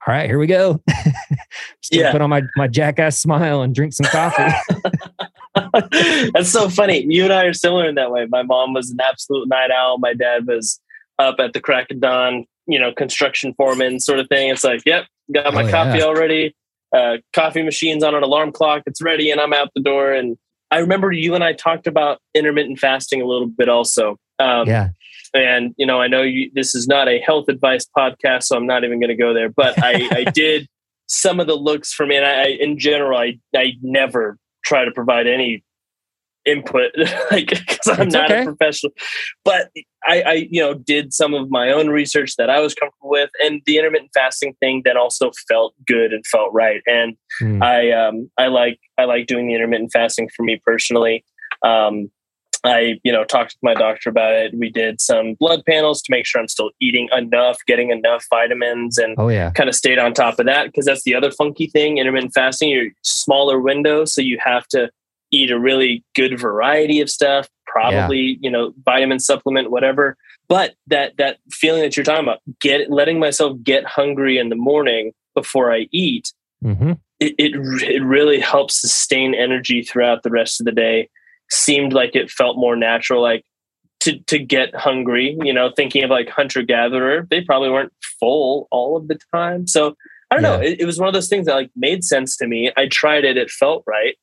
all 0.06 0.14
right, 0.14 0.28
here 0.28 0.38
we 0.38 0.46
go. 0.46 0.82
yeah. 1.90 2.12
Put 2.12 2.22
on 2.22 2.30
my, 2.30 2.42
my 2.56 2.68
jackass 2.68 3.18
smile 3.18 3.60
and 3.62 3.74
drink 3.74 3.92
some 3.92 4.06
coffee. 4.06 4.54
That's 6.32 6.50
so 6.50 6.68
funny. 6.68 7.04
You 7.08 7.24
and 7.24 7.32
I 7.32 7.44
are 7.44 7.52
similar 7.52 7.88
in 7.88 7.96
that 7.96 8.10
way. 8.10 8.26
My 8.26 8.42
mom 8.42 8.72
was 8.72 8.90
an 8.90 8.98
absolute 9.00 9.48
night 9.48 9.70
owl. 9.70 9.98
My 9.98 10.14
dad 10.14 10.46
was 10.46 10.80
up 11.18 11.36
at 11.38 11.52
the 11.52 11.60
crack 11.60 11.90
of 11.90 12.00
dawn, 12.00 12.46
you 12.66 12.78
know, 12.78 12.92
construction 12.92 13.54
foreman 13.54 14.00
sort 14.00 14.18
of 14.18 14.28
thing. 14.28 14.50
It's 14.50 14.64
like, 14.64 14.82
yep, 14.86 15.06
got 15.32 15.54
my 15.54 15.64
oh, 15.64 15.70
coffee 15.70 15.98
yeah. 15.98 16.04
already. 16.04 16.54
Uh, 16.94 17.16
coffee 17.32 17.62
machine's 17.62 18.02
on 18.02 18.14
an 18.14 18.22
alarm 18.22 18.52
clock. 18.52 18.82
It's 18.86 19.02
ready, 19.02 19.30
and 19.30 19.40
I'm 19.40 19.52
out 19.52 19.70
the 19.74 19.82
door. 19.82 20.12
And 20.12 20.36
I 20.70 20.78
remember 20.78 21.12
you 21.12 21.34
and 21.34 21.44
I 21.44 21.52
talked 21.52 21.86
about 21.86 22.18
intermittent 22.34 22.78
fasting 22.78 23.22
a 23.22 23.26
little 23.26 23.46
bit 23.46 23.68
also. 23.68 24.18
Um, 24.38 24.66
yeah. 24.68 24.88
And 25.34 25.74
you 25.76 25.86
know, 25.86 26.00
I 26.00 26.08
know 26.08 26.22
you, 26.22 26.50
this 26.54 26.74
is 26.74 26.86
not 26.86 27.08
a 27.08 27.20
health 27.20 27.48
advice 27.48 27.86
podcast, 27.96 28.44
so 28.44 28.56
I'm 28.56 28.66
not 28.66 28.84
even 28.84 29.00
going 29.00 29.08
to 29.08 29.16
go 29.16 29.34
there. 29.34 29.50
But 29.50 29.82
I, 29.82 30.08
I 30.10 30.24
did 30.34 30.66
some 31.06 31.40
of 31.40 31.46
the 31.46 31.54
looks 31.54 31.92
for 31.92 32.06
me, 32.06 32.16
and 32.16 32.24
I, 32.24 32.46
in 32.46 32.78
general, 32.78 33.18
I 33.18 33.38
I 33.54 33.72
never 33.82 34.38
try 34.64 34.84
to 34.84 34.90
provide 34.90 35.26
any 35.26 35.62
input 36.46 36.92
like 37.30 37.48
because 37.48 37.88
i'm 37.88 38.06
it's 38.06 38.14
not 38.14 38.30
okay. 38.30 38.42
a 38.42 38.44
professional 38.44 38.92
but 39.44 39.70
I, 40.08 40.22
I 40.22 40.32
you 40.50 40.60
know 40.60 40.74
did 40.74 41.12
some 41.12 41.34
of 41.34 41.50
my 41.50 41.70
own 41.70 41.88
research 41.88 42.36
that 42.36 42.48
i 42.48 42.60
was 42.60 42.74
comfortable 42.74 43.10
with 43.10 43.30
and 43.42 43.60
the 43.66 43.78
intermittent 43.78 44.10
fasting 44.14 44.54
thing 44.60 44.82
that 44.84 44.96
also 44.96 45.32
felt 45.48 45.74
good 45.86 46.12
and 46.12 46.24
felt 46.26 46.52
right 46.52 46.82
and 46.86 47.16
mm. 47.42 47.62
i 47.62 47.90
um 47.90 48.30
i 48.38 48.46
like 48.46 48.78
i 48.98 49.04
like 49.04 49.26
doing 49.26 49.48
the 49.48 49.54
intermittent 49.54 49.90
fasting 49.92 50.28
for 50.34 50.44
me 50.44 50.60
personally 50.64 51.24
um 51.62 52.10
I, 52.66 52.98
you 53.04 53.12
know, 53.12 53.24
talked 53.24 53.52
to 53.52 53.58
my 53.62 53.74
doctor 53.74 54.10
about 54.10 54.32
it. 54.32 54.52
We 54.56 54.70
did 54.70 55.00
some 55.00 55.34
blood 55.34 55.62
panels 55.66 56.02
to 56.02 56.10
make 56.10 56.26
sure 56.26 56.40
I'm 56.40 56.48
still 56.48 56.70
eating 56.80 57.08
enough, 57.16 57.58
getting 57.66 57.90
enough 57.90 58.26
vitamins, 58.28 58.98
and 58.98 59.14
oh 59.18 59.28
yeah, 59.28 59.50
kind 59.52 59.68
of 59.68 59.74
stayed 59.74 59.98
on 59.98 60.14
top 60.14 60.38
of 60.38 60.46
that 60.46 60.66
because 60.66 60.84
that's 60.84 61.04
the 61.04 61.14
other 61.14 61.30
funky 61.30 61.68
thing. 61.68 61.98
Intermittent 61.98 62.32
fasting, 62.34 62.70
you're 62.70 62.90
smaller 63.02 63.60
window, 63.60 64.04
so 64.04 64.20
you 64.20 64.38
have 64.42 64.66
to 64.68 64.90
eat 65.30 65.50
a 65.50 65.58
really 65.58 66.04
good 66.14 66.38
variety 66.38 67.00
of 67.00 67.10
stuff, 67.10 67.48
probably, 67.66 68.20
yeah. 68.20 68.36
you 68.40 68.50
know, 68.50 68.72
vitamin 68.84 69.18
supplement, 69.18 69.70
whatever. 69.70 70.16
But 70.48 70.74
that 70.86 71.16
that 71.18 71.38
feeling 71.50 71.82
that 71.82 71.96
you're 71.96 72.04
talking 72.04 72.24
about, 72.24 72.40
get 72.60 72.90
letting 72.90 73.18
myself 73.18 73.56
get 73.62 73.84
hungry 73.84 74.38
in 74.38 74.48
the 74.48 74.56
morning 74.56 75.12
before 75.34 75.72
I 75.72 75.88
eat, 75.90 76.32
mm-hmm. 76.64 76.92
it, 77.18 77.34
it 77.38 77.54
it 77.82 78.04
really 78.04 78.38
helps 78.38 78.80
sustain 78.80 79.34
energy 79.34 79.82
throughout 79.82 80.22
the 80.22 80.30
rest 80.30 80.60
of 80.60 80.66
the 80.66 80.72
day. 80.72 81.08
Seemed 81.50 81.92
like 81.92 82.14
it 82.14 82.30
felt 82.30 82.56
more 82.58 82.76
natural, 82.76 83.22
like 83.22 83.44
to 84.00 84.18
to 84.20 84.38
get 84.38 84.74
hungry. 84.74 85.36
You 85.42 85.52
know, 85.52 85.72
thinking 85.74 86.04
of 86.04 86.10
like 86.10 86.28
hunter 86.28 86.62
gatherer, 86.62 87.26
they 87.28 87.40
probably 87.40 87.70
weren't 87.70 87.92
full 88.20 88.68
all 88.70 88.96
of 88.96 89.08
the 89.08 89.18
time. 89.34 89.66
So 89.66 89.96
I 90.30 90.36
don't 90.36 90.44
yeah. 90.44 90.56
know. 90.56 90.62
It, 90.62 90.80
it 90.80 90.86
was 90.86 91.00
one 91.00 91.08
of 91.08 91.14
those 91.14 91.28
things 91.28 91.46
that 91.46 91.54
like 91.54 91.70
made 91.74 92.04
sense 92.04 92.36
to 92.36 92.46
me. 92.46 92.72
I 92.76 92.86
tried 92.86 93.24
it; 93.24 93.36
it 93.36 93.50
felt 93.50 93.82
right 93.84 94.16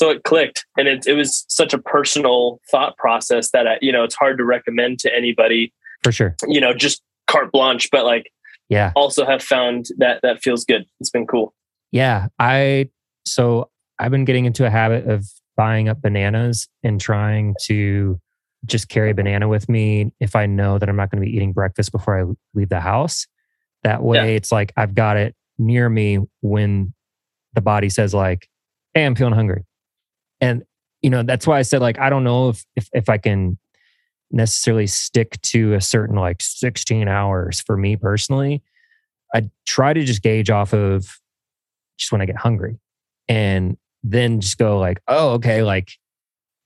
so 0.00 0.08
it 0.08 0.24
clicked 0.24 0.64
and 0.78 0.88
it, 0.88 1.06
it 1.06 1.12
was 1.12 1.44
such 1.48 1.74
a 1.74 1.78
personal 1.78 2.58
thought 2.70 2.96
process 2.96 3.50
that 3.50 3.66
I, 3.66 3.78
you 3.82 3.92
know 3.92 4.02
it's 4.02 4.14
hard 4.14 4.38
to 4.38 4.44
recommend 4.44 4.98
to 5.00 5.14
anybody 5.14 5.74
for 6.02 6.10
sure. 6.10 6.36
you 6.48 6.60
know 6.60 6.72
just 6.72 7.02
carte 7.26 7.52
blanche 7.52 7.88
but 7.92 8.06
like 8.06 8.32
yeah. 8.70 8.92
also 8.96 9.26
have 9.26 9.42
found 9.42 9.86
that 9.98 10.20
that 10.22 10.40
feels 10.42 10.64
good. 10.64 10.86
It's 11.00 11.10
been 11.10 11.26
cool. 11.26 11.54
Yeah 11.92 12.28
i 12.38 12.88
so 13.26 13.68
i've 13.98 14.10
been 14.10 14.24
getting 14.24 14.46
into 14.46 14.64
a 14.64 14.70
habit 14.70 15.06
of 15.06 15.26
buying 15.56 15.88
up 15.88 16.00
bananas 16.00 16.66
and 16.82 16.98
trying 17.00 17.54
to 17.64 18.18
just 18.64 18.88
carry 18.88 19.10
a 19.10 19.14
banana 19.14 19.48
with 19.48 19.68
me 19.68 20.12
if 20.20 20.34
i 20.34 20.46
know 20.46 20.78
that 20.78 20.88
i'm 20.88 20.96
not 20.96 21.10
going 21.10 21.22
to 21.22 21.26
be 21.28 21.34
eating 21.34 21.52
breakfast 21.52 21.92
before 21.92 22.18
i 22.18 22.24
leave 22.54 22.68
the 22.68 22.80
house. 22.80 23.26
That 23.82 24.02
way 24.02 24.16
yeah. 24.16 24.36
it's 24.36 24.52
like 24.52 24.72
i've 24.76 24.94
got 24.94 25.16
it 25.16 25.34
near 25.58 25.88
me 25.88 26.20
when 26.40 26.94
the 27.54 27.60
body 27.60 27.90
says 27.90 28.14
like 28.14 28.48
hey 28.94 29.04
i'm 29.04 29.14
feeling 29.14 29.34
hungry 29.34 29.64
and 30.40 30.62
you 31.02 31.10
know 31.10 31.22
that's 31.22 31.46
why 31.46 31.58
i 31.58 31.62
said 31.62 31.80
like 31.80 31.98
i 31.98 32.10
don't 32.10 32.24
know 32.24 32.50
if 32.50 32.64
if, 32.76 32.88
if 32.92 33.08
i 33.08 33.16
can 33.18 33.58
necessarily 34.30 34.86
stick 34.86 35.40
to 35.42 35.74
a 35.74 35.80
certain 35.80 36.16
like 36.16 36.40
16 36.40 37.08
hours 37.08 37.60
for 37.60 37.76
me 37.76 37.96
personally. 37.96 38.62
I 39.34 39.50
try 39.66 39.92
to 39.92 40.04
just 40.04 40.22
gauge 40.22 40.50
off 40.50 40.72
of 40.72 41.18
just 41.98 42.12
when 42.12 42.20
i 42.20 42.26
get 42.26 42.36
hungry 42.36 42.78
and 43.28 43.76
then 44.02 44.40
just 44.40 44.56
go 44.56 44.78
like 44.78 45.00
oh 45.08 45.32
okay 45.32 45.62
like 45.62 45.92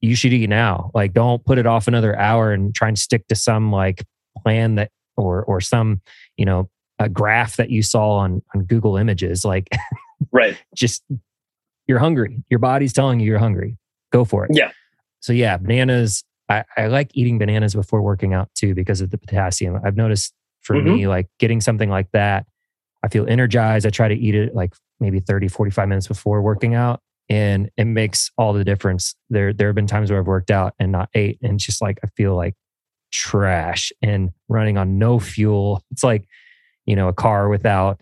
you 0.01 0.15
should 0.15 0.35
eat 0.35 0.51
now. 0.51 0.91
Like 0.95 1.15
don't 1.15 1.43
put 1.45 1.57
it 1.57 1.67
off 1.67 1.89
another 1.89 2.19
hour 2.19 2.53
and 2.53 2.75
try 2.75 2.89
and 2.89 2.99
stick 2.99 3.27
to 3.29 3.35
some 3.35 3.73
like 3.73 4.05
plan 4.43 4.75
that 4.75 4.91
or 5.17 5.43
or 5.45 5.61
some 5.63 6.03
you 6.37 6.45
know 6.45 6.69
a 6.99 7.09
graph 7.09 7.57
that 7.57 7.71
you 7.71 7.83
saw 7.83 8.19
on 8.19 8.43
on 8.55 8.65
google 8.65 8.97
images. 8.97 9.45
Like 9.45 9.69
right. 10.33 10.59
just 10.75 11.03
you're 11.87 11.99
hungry. 11.99 12.43
Your 12.51 12.59
body's 12.59 12.93
telling 12.93 13.21
you 13.21 13.27
you're 13.27 13.39
hungry. 13.39 13.77
Go 14.13 14.25
for 14.25 14.45
it. 14.45 14.51
Yeah. 14.55 14.71
So 15.21 15.33
yeah, 15.33 15.57
bananas. 15.57 16.25
I, 16.49 16.65
I 16.77 16.87
like 16.89 17.11
eating 17.15 17.39
bananas 17.39 17.75
before 17.75 18.03
working 18.03 18.35
out 18.35 18.51
too 18.55 18.75
because 18.75 19.01
of 19.01 19.11
the 19.11 19.19
potassium. 19.19 19.81
I've 19.83 19.97
noticed 19.97 20.35
for 20.61 20.77
mm-hmm. 20.77 20.95
me, 20.95 21.07
like 21.09 21.29
getting 21.39 21.61
something 21.61 21.89
like 21.89 22.11
that, 22.13 22.47
I 23.03 23.09
feel 23.09 23.27
energized. 23.29 23.87
I 23.87 23.91
try 23.91 24.09
to 24.09 24.15
eat 24.15 24.35
it 24.35 24.55
like 24.55 24.75
maybe 24.99 25.21
30, 25.21 25.49
45 25.49 25.89
minutes 25.89 26.09
before 26.09 26.43
working 26.43 26.75
out. 26.75 27.01
And 27.29 27.71
it 27.77 27.85
makes 27.85 28.31
all 28.37 28.53
the 28.53 28.65
difference. 28.65 29.15
There, 29.31 29.53
there 29.53 29.69
have 29.69 29.75
been 29.75 29.87
times 29.87 30.11
where 30.11 30.21
I've 30.21 30.27
worked 30.27 30.51
out 30.51 30.75
and 30.79 30.93
not 30.93 31.09
ate, 31.15 31.39
and 31.43 31.59
just 31.59 31.81
like 31.81 31.99
I 32.05 32.09
feel 32.17 32.35
like 32.35 32.55
trash 33.13 33.93
and 34.03 34.31
running 34.49 34.77
on 34.77 34.99
no 34.99 35.19
fuel. 35.19 35.83
It's 35.91 36.05
like, 36.05 36.27
you 36.85 36.97
know, 36.97 37.09
a 37.09 37.15
car 37.15 37.49
without 37.49 38.01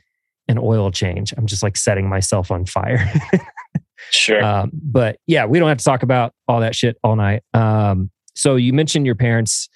an 0.48 0.58
oil 0.58 0.90
change. 0.90 1.32
I'm 1.36 1.46
just 1.46 1.62
like 1.62 1.76
setting 1.76 2.08
myself 2.08 2.50
on 2.50 2.64
fire. 2.64 3.12
sure. 4.10 4.42
Um, 4.44 4.70
but 4.72 5.18
yeah, 5.26 5.44
we 5.46 5.58
don't 5.58 5.68
have 5.68 5.78
to 5.78 5.84
talk 5.84 6.02
about 6.02 6.32
all 6.48 6.60
that 6.60 6.74
shit 6.74 6.96
all 7.02 7.16
night. 7.16 7.42
Um, 7.54 8.10
so 8.34 8.56
you 8.56 8.72
mentioned 8.72 9.06
your 9.06 9.14
parents. 9.14 9.68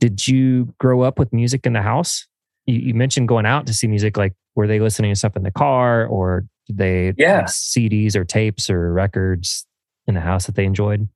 Did 0.00 0.26
you 0.26 0.74
grow 0.78 1.02
up 1.02 1.18
with 1.18 1.32
music 1.32 1.66
in 1.66 1.72
the 1.74 1.82
house? 1.82 2.26
You, 2.66 2.76
you 2.80 2.94
mentioned 2.94 3.28
going 3.28 3.46
out 3.46 3.66
to 3.66 3.74
see 3.74 3.86
music. 3.86 4.16
Like, 4.16 4.34
were 4.54 4.66
they 4.66 4.80
listening 4.80 5.12
to 5.12 5.16
stuff 5.16 5.36
in 5.36 5.42
the 5.42 5.50
car, 5.50 6.06
or 6.06 6.44
did 6.66 6.78
they 6.78 7.12
Yeah. 7.18 7.36
have 7.40 7.44
CDs 7.46 8.16
or 8.16 8.24
tapes 8.24 8.70
or 8.70 8.92
records 8.92 9.66
in 10.06 10.14
the 10.14 10.20
house 10.20 10.46
that 10.46 10.54
they 10.54 10.64
enjoyed? 10.64 11.08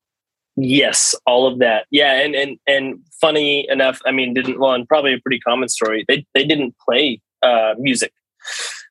Yes, 0.56 1.14
all 1.26 1.46
of 1.46 1.58
that. 1.58 1.86
Yeah, 1.90 2.20
and 2.20 2.34
and 2.36 2.58
and 2.68 2.98
funny 3.20 3.66
enough, 3.68 4.00
I 4.06 4.12
mean, 4.12 4.34
didn't 4.34 4.60
well, 4.60 4.72
and 4.72 4.86
probably 4.86 5.14
a 5.14 5.18
pretty 5.18 5.40
common 5.40 5.68
story. 5.68 6.04
They 6.06 6.24
they 6.34 6.44
didn't 6.44 6.76
play 6.78 7.20
uh, 7.42 7.74
music 7.78 8.12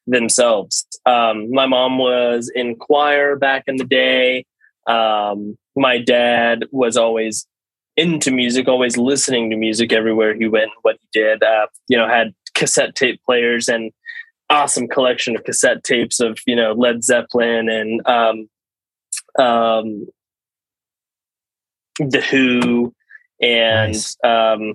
themselves. 0.08 0.86
Um, 1.06 1.52
my 1.52 1.66
mom 1.66 1.98
was 1.98 2.52
in 2.54 2.76
choir 2.76 3.36
back 3.36 3.64
in 3.68 3.78
the 3.78 3.86
day. 3.86 4.46
Um, 4.88 5.58
my 5.76 5.98
dad 5.98 6.66
was 6.72 6.98
always 6.98 7.48
into 7.96 8.32
music, 8.32 8.68
always 8.68 8.98
listening 8.98 9.50
to 9.50 9.56
music 9.56 9.94
everywhere 9.94 10.34
he 10.34 10.48
went. 10.48 10.72
What 10.82 10.98
he 11.00 11.08
did, 11.20 11.44
uh, 11.44 11.68
you 11.88 11.98
know, 11.98 12.08
had 12.08 12.34
cassette 12.54 12.96
tape 12.96 13.22
players 13.26 13.68
and 13.68 13.92
awesome 14.50 14.88
collection 14.88 15.36
of 15.36 15.44
cassette 15.44 15.84
tapes 15.84 16.20
of 16.20 16.38
you 16.46 16.56
know 16.56 16.74
Led 16.74 17.04
Zeppelin 17.04 17.70
and 17.70 18.06
um, 18.08 18.50
um, 19.44 20.08
the 22.00 22.22
Who 22.22 22.94
and 23.42 23.94
Nice. 23.94 24.18
um, 24.24 24.74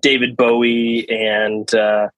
David 0.00 0.36
Bowie 0.36 1.08
and 1.10 1.72
uh, 1.74 2.08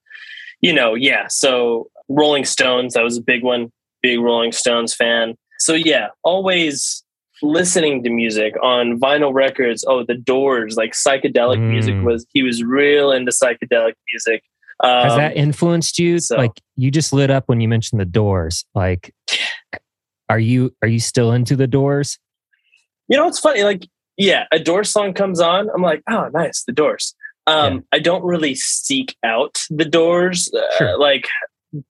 you 0.60 0.72
know, 0.72 0.94
yeah. 0.94 1.26
So 1.28 1.90
Rolling 2.08 2.44
Stones, 2.44 2.94
that 2.94 3.02
was 3.04 3.16
a 3.18 3.22
big 3.22 3.42
one. 3.42 3.70
Big 4.02 4.20
Rolling 4.20 4.52
Stones 4.52 4.94
fan. 4.94 5.34
So 5.58 5.72
yeah, 5.74 6.08
always 6.22 7.02
listening 7.42 8.02
to 8.04 8.10
music 8.10 8.54
on 8.62 8.98
vinyl 9.00 9.32
records. 9.32 9.84
Oh, 9.88 10.04
the 10.04 10.14
Doors, 10.14 10.76
like 10.76 10.92
psychedelic 10.92 11.60
music 11.60 11.94
Mm. 11.94 12.04
was. 12.04 12.26
He 12.32 12.42
was 12.42 12.62
real 12.62 13.10
into 13.12 13.32
psychedelic 13.32 13.94
music. 14.12 14.42
Um, 14.80 15.04
Has 15.04 15.16
that 15.16 15.36
influenced 15.36 15.98
you? 15.98 16.18
so- 16.18 16.36
Like 16.36 16.60
you 16.76 16.90
just 16.90 17.12
lit 17.12 17.30
up 17.30 17.44
when 17.46 17.60
you 17.60 17.68
mentioned 17.68 18.00
the 18.00 18.04
Doors. 18.06 18.64
Like, 18.74 19.14
are 20.28 20.38
you 20.38 20.74
are 20.82 20.88
you 20.88 21.00
still 21.00 21.32
into 21.32 21.56
the 21.56 21.66
Doors? 21.66 22.18
You 23.08 23.16
know, 23.18 23.28
it's 23.28 23.40
funny. 23.40 23.62
Like, 23.62 23.86
yeah, 24.16 24.44
a 24.52 24.58
Doors 24.58 24.90
song 24.90 25.12
comes 25.14 25.40
on. 25.40 25.68
I'm 25.74 25.82
like, 25.82 26.02
oh, 26.10 26.28
nice, 26.32 26.64
the 26.64 26.72
Doors. 26.72 27.14
Um, 27.46 27.84
I 27.92 27.98
don't 27.98 28.24
really 28.24 28.54
seek 28.54 29.16
out 29.22 29.62
the 29.70 29.84
Doors. 29.84 30.50
Uh, 30.54 30.60
Sure. 30.78 30.98
Like, 30.98 31.28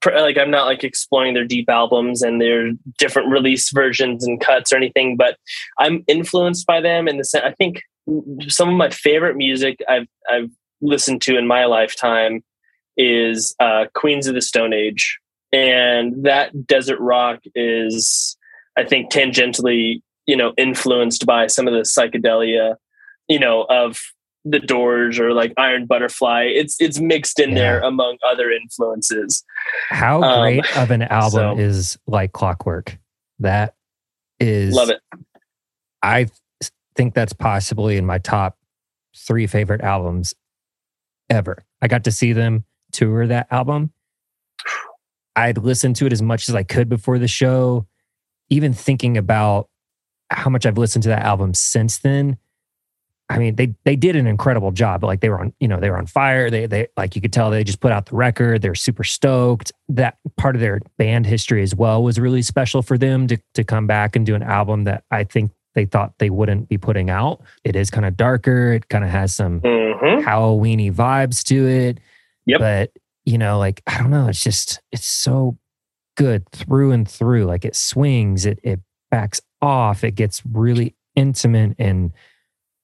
like 0.05 0.39
I'm 0.39 0.51
not 0.51 0.67
like 0.67 0.85
exploring 0.85 1.35
their 1.35 1.45
deep 1.45 1.69
albums 1.69 2.23
and 2.23 2.41
their 2.41 2.73
different 2.99 3.29
release 3.29 3.71
versions 3.71 4.27
and 4.27 4.41
cuts 4.41 4.73
or 4.73 4.77
anything. 4.77 5.17
But 5.17 5.37
I'm 5.79 6.05
influenced 6.07 6.67
by 6.67 6.81
them 6.81 7.09
in 7.09 7.19
the. 7.19 7.43
I 7.45 7.53
think 7.53 7.83
some 8.49 8.69
of 8.69 8.75
my 8.75 8.91
favorite 8.91 9.37
music 9.37 9.81
I've 9.89 10.09
I've 10.31 10.51
listened 10.81 11.23
to 11.23 11.39
in 11.39 11.47
my 11.47 11.65
lifetime 11.67 12.43
is 12.97 13.55
uh, 13.61 13.87
Queens 13.95 14.27
of 14.27 14.35
the 14.35 14.43
Stone 14.43 14.73
Age, 14.73 15.19
and 15.53 16.25
that 16.25 16.67
desert 16.67 17.01
rock 17.01 17.41
is, 17.55 18.37
I 18.77 18.85
think, 18.85 19.11
tangentially, 19.11 20.03
you 20.27 20.37
know, 20.37 20.53
influenced 20.57 21.27
by 21.27 21.47
some 21.49 21.67
of 21.67 21.75
the 21.75 21.81
psychedelia, 21.81 22.77
you 23.29 23.39
know, 23.39 23.67
of 23.69 24.01
the 24.45 24.59
Doors 24.59 25.19
or 25.19 25.33
like 25.33 25.53
Iron 25.57 25.87
Butterfly. 25.87 26.45
It's 26.45 26.81
it's 26.81 27.01
mixed 27.01 27.41
in 27.41 27.55
there 27.55 27.81
among 27.81 28.19
other 28.29 28.51
influences. 28.51 29.45
How 29.89 30.23
Um, 30.23 30.41
great 30.41 30.77
of 30.77 30.91
an 30.91 31.03
album 31.11 31.57
so- 31.59 31.63
is 31.63 31.99
like 32.07 32.33
Clockwork? 32.33 32.99
That 33.41 33.75
is 34.39 34.75
Love 34.75 34.91
it. 34.91 35.01
I 36.03 36.27
think 36.95 37.15
that's 37.15 37.33
possibly 37.33 37.97
in 37.97 38.05
my 38.07 38.19
top 38.19 38.59
three 39.17 39.47
favorite 39.47 39.81
albums 39.81 40.35
ever. 41.31 41.65
I 41.81 41.89
got 41.89 42.05
to 42.05 42.13
see 42.13 42.33
them 42.33 42.65
tour 42.93 43.27
that 43.27 43.47
album. 43.51 43.93
I'd 45.37 45.59
listened 45.59 45.97
to 45.97 46.07
it 46.07 46.13
as 46.13 46.23
much 46.23 46.49
as 46.49 46.55
I 46.55 46.63
could 46.63 46.89
before 46.89 47.19
the 47.19 47.29
show. 47.29 47.87
Even 48.51 48.73
thinking 48.73 49.17
about 49.17 49.69
how 50.31 50.51
much 50.51 50.67
I've 50.67 50.79
listened 50.79 51.03
to 51.05 51.09
that 51.09 51.23
album 51.25 51.55
since 51.55 51.99
then. 51.99 52.39
I 53.31 53.39
mean, 53.39 53.57
they 53.57 53.75
they 53.85 53.97
did 53.97 54.17
an 54.17 54.27
incredible 54.27 54.71
job. 54.71 55.03
Like 55.03 55.21
they 55.21 55.31
were 55.31 55.41
on, 55.41 55.55
you 55.59 55.67
know, 55.67 55.81
they 55.81 55.89
were 55.89 55.97
on 55.97 56.07
fire. 56.07 56.51
They 56.51 56.67
they 56.67 56.89
like 56.97 57.17
you 57.17 57.23
could 57.23 57.33
tell 57.33 57.51
they 57.51 57.65
just 57.65 57.81
put 57.81 57.91
out 57.91 58.07
the 58.07 58.17
record. 58.17 58.61
They're 58.61 58.75
super 58.75 59.05
stoked. 59.05 59.73
That 59.89 60.19
part 60.37 60.55
of 60.55 60.61
their 60.61 60.81
band 60.99 61.27
history 61.27 61.63
as 61.63 61.75
well 61.75 62.03
was 62.03 62.21
really 62.21 62.43
special 62.43 62.83
for 62.83 62.99
them 62.99 63.27
to 63.29 63.39
to 63.55 63.65
come 63.65 63.87
back 63.87 64.15
and 64.15 64.27
do 64.27 64.35
an 64.35 64.43
album 64.43 64.85
that 64.85 65.05
I 65.11 65.25
think 65.25 65.53
they 65.75 65.87
thought 65.87 66.13
they 66.19 66.31
wouldn't 66.31 66.69
be 66.69 66.77
putting 66.77 67.09
out. 67.09 67.41
It 67.65 67.77
is 67.77 67.91
kind 67.91 68.05
of 68.05 68.17
darker. 68.17 68.75
It 68.75 68.89
kind 68.89 69.05
of 69.05 69.11
has 69.11 69.35
some 69.35 69.61
hmm 69.61 70.21
Halloweeny 70.21 70.93
vibes 70.93 71.43
to 71.45 71.67
it. 71.67 72.01
Yep. 72.47 72.61
But 72.61 72.93
you 73.25 73.39
know, 73.39 73.59
like 73.59 73.83
I 73.87 73.99
don't 73.99 74.11
know, 74.11 74.29
it's 74.29 74.45
just 74.45 74.81
it's 74.93 75.07
so 75.07 75.57
good 76.17 76.49
through 76.51 76.93
and 76.93 77.09
through. 77.09 77.47
Like 77.47 77.65
it 77.65 77.75
swings, 77.75 78.45
it 78.45 78.59
it 78.63 78.81
backs 79.11 79.41
off, 79.63 80.05
it 80.05 80.15
gets 80.15 80.43
really 80.45 80.95
intimate 81.17 81.75
and 81.79 82.13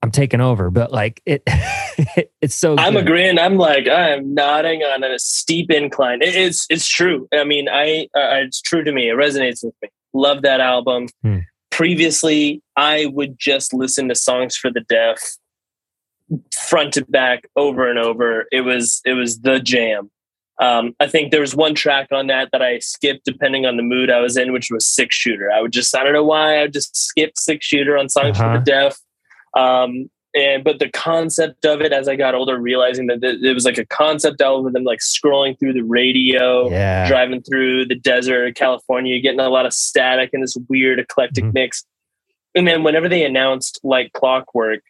I'm 0.02 0.10
taking 0.10 0.40
over, 0.40 0.70
but 0.70 0.92
like 0.92 1.20
it 1.26 1.42
it's 2.40 2.54
so 2.54 2.76
I'm 2.78 2.94
good. 2.94 3.02
agreeing. 3.02 3.38
I'm 3.38 3.56
like 3.56 3.86
I 3.86 4.10
am 4.10 4.32
nodding 4.34 4.82
on 4.82 5.04
a 5.04 5.18
steep 5.18 5.70
incline. 5.70 6.22
It- 6.22 6.34
it's 6.36 6.66
it's 6.70 6.88
true. 6.88 7.28
I 7.34 7.44
mean, 7.44 7.68
I 7.68 8.08
uh, 8.16 8.40
it's 8.44 8.60
true 8.62 8.82
to 8.84 8.92
me. 8.92 9.10
It 9.10 9.14
resonates 9.16 9.62
with 9.64 9.74
me. 9.82 9.88
Love 10.14 10.42
that 10.42 10.60
album. 10.60 11.08
Hmm. 11.22 11.38
Previously, 11.70 12.62
I 12.76 13.06
would 13.06 13.38
just 13.38 13.72
listen 13.74 14.08
to 14.08 14.14
songs 14.14 14.56
for 14.56 14.70
the 14.70 14.80
deaf, 14.80 15.18
front 16.68 16.94
to 16.94 17.04
back, 17.06 17.48
over 17.56 17.88
and 17.88 17.98
over. 17.98 18.46
It 18.52 18.62
was 18.62 19.00
it 19.04 19.12
was 19.14 19.40
the 19.40 19.60
jam. 19.60 20.10
Um, 20.60 20.94
I 21.00 21.06
think 21.06 21.30
there 21.30 21.40
was 21.40 21.54
one 21.54 21.74
track 21.74 22.08
on 22.12 22.26
that 22.26 22.50
that 22.52 22.60
I 22.60 22.80
skipped 22.80 23.24
depending 23.24 23.64
on 23.66 23.76
the 23.76 23.82
mood 23.82 24.10
I 24.10 24.20
was 24.20 24.36
in, 24.36 24.52
which 24.52 24.68
was 24.70 24.86
Six 24.86 25.14
Shooter. 25.16 25.50
I 25.50 25.60
would 25.62 25.72
just 25.72 25.94
I 25.96 26.04
don't 26.04 26.12
know 26.12 26.24
why 26.24 26.58
I 26.58 26.62
would 26.62 26.72
just 26.72 26.94
skip 26.96 27.32
Six 27.36 27.66
Shooter 27.66 27.96
on 27.96 28.08
songs 28.08 28.36
for 28.38 28.44
Uh-huh. 28.44 28.58
the 28.58 28.64
deaf. 28.64 28.96
Um, 29.56 30.10
and 30.34 30.62
but 30.62 30.78
the 30.78 30.88
concept 30.90 31.64
of 31.64 31.80
it 31.80 31.92
as 31.92 32.06
I 32.08 32.14
got 32.14 32.36
older, 32.36 32.56
realizing 32.56 33.08
that 33.08 33.22
it 33.24 33.42
it 33.44 33.52
was 33.52 33.64
like 33.64 33.78
a 33.78 33.86
concept 33.86 34.40
album 34.40 34.66
of 34.68 34.72
them 34.74 34.84
like 34.84 35.00
scrolling 35.00 35.58
through 35.58 35.72
the 35.72 35.82
radio, 35.82 36.70
Yeah. 36.70 37.08
driving 37.08 37.42
through 37.42 37.86
the 37.86 37.96
desert 37.96 38.46
of 38.46 38.54
California, 38.54 39.18
getting 39.20 39.40
a 39.40 39.48
lot 39.48 39.66
of 39.66 39.72
static 39.72 40.30
and 40.32 40.42
this 40.42 40.56
weird 40.68 41.00
eclectic 41.00 41.44
Mhm. 41.44 41.54
mix. 41.54 41.84
And 42.54 42.66
then 42.66 42.82
whenever 42.84 43.08
they 43.08 43.24
announced 43.24 43.80
like 43.82 44.12
Clockwork, 44.12 44.82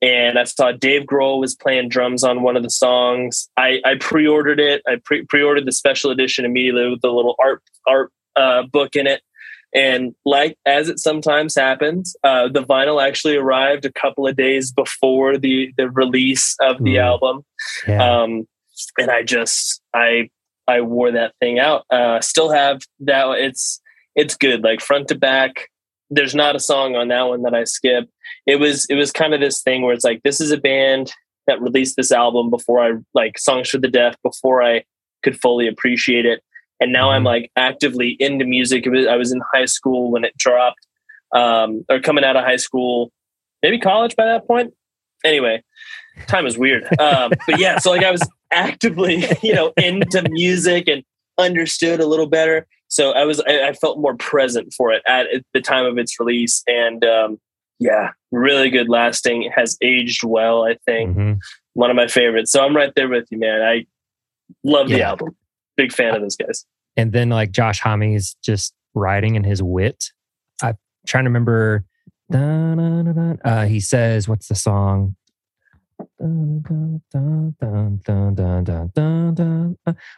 and 0.00 0.38
I 0.38 0.44
saw 0.44 0.72
Dave 0.72 1.02
Grohl 1.02 1.40
was 1.40 1.54
playing 1.54 1.88
drums 1.90 2.22
on 2.24 2.42
one 2.42 2.56
of 2.56 2.62
the 2.62 2.70
songs, 2.70 3.48
I, 3.56 3.80
I 3.84 3.96
pre-ordered 3.96 4.60
it. 4.60 4.80
I 4.86 4.96
pre- 5.04 5.24
pre-ordered 5.24 5.66
the 5.66 5.72
special 5.72 6.10
edition 6.10 6.44
immediately 6.44 6.88
with 6.88 7.00
the 7.02 7.10
little 7.12 7.34
art 7.42 7.62
art 7.86 8.10
uh, 8.36 8.62
book 8.62 8.94
in 8.96 9.06
it. 9.06 9.20
And 9.74 10.14
like 10.24 10.56
as 10.66 10.88
it 10.88 10.98
sometimes 10.98 11.54
happens, 11.54 12.16
uh, 12.24 12.48
the 12.48 12.64
vinyl 12.64 13.06
actually 13.06 13.36
arrived 13.36 13.84
a 13.84 13.92
couple 13.92 14.26
of 14.26 14.36
days 14.36 14.72
before 14.72 15.36
the 15.36 15.72
the 15.76 15.90
release 15.90 16.56
of 16.60 16.82
the 16.82 16.96
Ooh. 16.96 17.00
album. 17.00 17.44
Yeah. 17.86 18.22
um 18.22 18.46
and 18.96 19.10
i 19.10 19.24
just 19.24 19.82
i 19.92 20.30
i 20.68 20.80
wore 20.80 21.12
that 21.12 21.34
thing 21.40 21.58
out. 21.58 21.84
Uh 21.90 22.20
still 22.20 22.50
have 22.50 22.80
that 23.00 23.26
it's 23.38 23.80
it's 24.14 24.36
good. 24.36 24.62
Like 24.62 24.80
front 24.80 25.08
to 25.08 25.14
back 25.14 25.68
there's 26.10 26.34
not 26.34 26.56
a 26.56 26.60
song 26.60 26.96
on 26.96 27.08
that 27.08 27.28
one 27.28 27.42
that 27.42 27.54
i 27.54 27.64
skip. 27.64 28.08
It 28.46 28.56
was 28.56 28.86
it 28.86 28.94
was 28.94 29.12
kind 29.12 29.34
of 29.34 29.40
this 29.40 29.60
thing 29.62 29.82
where 29.82 29.92
it's 29.92 30.04
like 30.04 30.22
this 30.22 30.40
is 30.40 30.50
a 30.50 30.56
band 30.56 31.12
that 31.48 31.60
released 31.60 31.96
this 31.96 32.12
album 32.12 32.50
before 32.50 32.78
i 32.78 32.92
like 33.14 33.38
songs 33.38 33.68
for 33.68 33.78
the 33.78 33.88
deaf 33.88 34.14
before 34.22 34.62
i 34.62 34.84
could 35.24 35.40
fully 35.40 35.66
appreciate 35.66 36.24
it 36.24 36.42
and 36.80 36.92
now 36.92 37.10
i'm 37.10 37.22
Mhm. 37.22 37.26
like 37.26 37.50
actively 37.56 38.16
into 38.20 38.44
music. 38.44 38.86
It 38.86 38.90
was, 38.90 39.06
i 39.06 39.16
was 39.16 39.32
in 39.32 39.40
high 39.54 39.66
school 39.66 40.10
when 40.10 40.24
it 40.24 40.36
dropped 40.36 40.86
um 41.34 41.84
or 41.88 42.00
coming 42.00 42.24
out 42.24 42.36
of 42.36 42.44
high 42.44 42.56
school 42.56 43.12
maybe 43.62 43.78
college 43.78 44.16
by 44.16 44.24
that 44.26 44.46
point. 44.46 44.72
Anyway 45.24 45.62
time 46.26 46.46
is 46.46 46.56
weird. 46.58 46.84
Um 47.00 47.32
but 47.46 47.58
yeah 47.58 47.78
so 47.78 47.90
like 47.90 48.04
i 48.04 48.10
was 48.10 48.26
actively 48.52 49.24
you 49.42 49.54
know 49.54 49.72
into 49.76 50.22
music 50.30 50.88
and 50.88 51.02
understood 51.38 52.00
a 52.00 52.06
little 52.06 52.26
better. 52.26 52.66
So 52.88 53.12
i 53.12 53.24
was 53.24 53.40
i, 53.46 53.68
I 53.68 53.72
felt 53.72 53.98
more 53.98 54.16
present 54.16 54.72
for 54.72 54.92
it 54.92 55.02
at 55.06 55.26
the 55.54 55.60
time 55.60 55.84
of 55.86 55.98
its 55.98 56.18
release. 56.20 56.62
And 56.66 57.04
um 57.04 57.38
yeah 57.78 58.10
really 58.32 58.70
good 58.70 58.88
lasting. 58.88 59.42
It 59.44 59.52
has 59.52 59.76
aged 59.82 60.22
well 60.24 60.64
i 60.64 60.76
think. 60.86 61.16
Mhm. 61.16 61.38
one 61.74 61.90
of 61.90 61.96
my 61.96 62.08
favorites. 62.08 62.50
So 62.52 62.64
i'm 62.64 62.74
right 62.76 62.92
there 62.96 63.08
with 63.08 63.26
you 63.30 63.38
man. 63.38 63.60
I 63.62 63.86
love 64.64 64.88
the 64.88 64.98
Yeah. 64.98 65.10
album 65.10 65.36
big 65.78 65.92
fan 65.92 66.14
of 66.14 66.20
those 66.20 66.36
guys 66.36 66.66
and 66.98 67.12
then 67.12 67.30
like 67.30 67.52
Josh 67.52 67.80
Homme's 67.80 68.36
just 68.42 68.74
writing 68.92 69.36
in 69.36 69.44
his 69.44 69.62
wit. 69.62 70.10
I'm 70.62 70.76
trying 71.06 71.24
to 71.24 71.30
remember. 71.30 71.84
Uh, 72.30 73.64
he 73.66 73.80
says, 73.80 74.28
"What's 74.28 74.48
the 74.48 74.54
song?" 74.54 75.14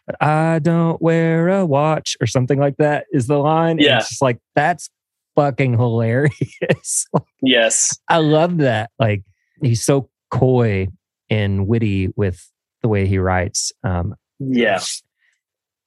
But 0.07 0.16
I 0.20 0.59
don't 0.59 1.01
wear 1.01 1.49
a 1.49 1.66
watch 1.66 2.16
or 2.20 2.27
something 2.27 2.59
like 2.59 2.77
that 2.78 3.07
is 3.12 3.27
the 3.27 3.39
line. 3.39 3.78
Yeah. 3.78 3.99
It's 3.99 4.09
just 4.09 4.23
like, 4.23 4.39
that's 4.55 4.89
fucking 5.37 5.78
hilarious. 5.78 7.07
Yes. 7.43 7.99
I 8.09 8.19
love 8.19 8.59
that. 8.59 8.91
Like 8.99 9.23
he's 9.62 9.82
so 9.82 10.11
coy 10.31 10.89
and 11.28 11.66
witty 11.66 12.09
with 12.16 12.51
the 12.82 12.89
way 12.89 13.07
he 13.07 13.19
writes. 13.19 13.73
Um, 13.85 14.15
Yeah. 14.39 14.81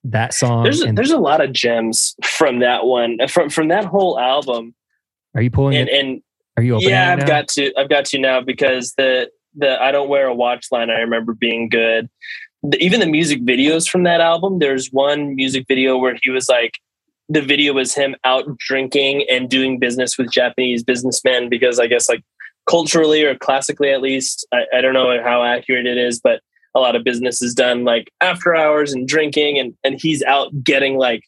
That 0.05 0.34
song. 0.34 0.63
There's 0.63 0.81
a, 0.81 0.88
and- 0.88 0.97
there's 0.97 1.11
a 1.11 1.17
lot 1.17 1.41
of 1.41 1.51
gems 1.53 2.15
from 2.23 2.59
that 2.59 2.85
one 2.85 3.17
uh, 3.21 3.27
from 3.27 3.49
from 3.49 3.67
that 3.69 3.85
whole 3.85 4.19
album. 4.19 4.73
are 5.35 5.41
you 5.41 5.51
pulling 5.51 5.77
And 5.77 5.89
it? 5.89 5.93
and 6.05 6.21
Are 6.57 6.63
you 6.63 6.77
yeah, 6.80 7.09
it 7.09 7.13
I've 7.13 7.19
now? 7.19 7.25
got 7.27 7.47
to 7.49 7.73
I've 7.77 7.89
got 7.89 8.05
to 8.05 8.19
now 8.19 8.41
because 8.41 8.93
the 8.95 9.30
the 9.55 9.81
I 9.81 9.91
don't 9.91 10.09
wear 10.09 10.27
a 10.27 10.34
watch 10.34 10.67
line 10.71 10.89
I 10.89 10.99
remember 10.99 11.34
being 11.34 11.69
good. 11.69 12.09
The, 12.63 12.81
even 12.84 12.99
the 13.01 13.07
music 13.07 13.41
videos 13.43 13.89
from 13.89 14.03
that 14.03 14.21
album, 14.21 14.59
there's 14.59 14.88
one 14.91 15.35
music 15.35 15.65
video 15.67 15.97
where 15.97 16.17
he 16.21 16.30
was 16.30 16.47
like 16.49 16.80
the 17.30 17.41
video 17.41 17.73
was 17.73 17.93
him 17.95 18.15
out 18.25 18.45
drinking 18.57 19.25
and 19.30 19.49
doing 19.49 19.80
business 19.80 20.17
with 20.17 20.31
Japanese 20.31 20.84
businessmen 20.84 21.49
because 21.49 21.80
I 21.80 21.88
guess 21.88 22.09
like 22.09 22.23
culturally 22.69 23.23
or 23.23 23.35
classically 23.35 23.91
at 23.91 24.01
least, 24.01 24.45
I, 24.53 24.63
I 24.75 24.81
don't 24.81 24.93
know 24.93 25.21
how 25.23 25.43
accurate 25.43 25.85
it 25.85 25.97
is, 25.97 26.19
but 26.19 26.41
a 26.75 26.79
lot 26.79 26.95
of 26.95 27.03
business 27.03 27.41
is 27.41 27.53
done 27.53 27.83
like 27.83 28.11
after 28.21 28.55
hours 28.55 28.93
and 28.93 29.07
drinking 29.07 29.59
and 29.59 29.75
and 29.83 29.99
he's 29.99 30.23
out 30.23 30.51
getting 30.63 30.97
like 30.97 31.23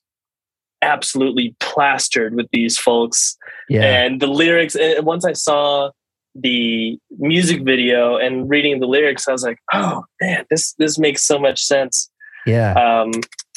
absolutely 0.81 1.55
plastered 1.59 2.35
with 2.35 2.47
these 2.51 2.77
folks 2.77 3.37
yeah. 3.69 4.03
and 4.03 4.21
the 4.21 4.27
lyrics 4.27 4.75
and 4.75 5.05
once 5.05 5.25
i 5.25 5.33
saw 5.33 5.89
the 6.35 6.97
music 7.17 7.63
video 7.63 8.17
and 8.17 8.49
reading 8.49 8.79
the 8.79 8.87
lyrics 8.87 9.27
i 9.27 9.31
was 9.31 9.43
like 9.43 9.57
oh 9.73 10.03
man 10.21 10.45
this 10.49 10.73
this 10.73 10.99
makes 10.99 11.23
so 11.23 11.39
much 11.39 11.63
sense 11.63 12.09
yeah. 12.45 12.73
um 12.73 13.11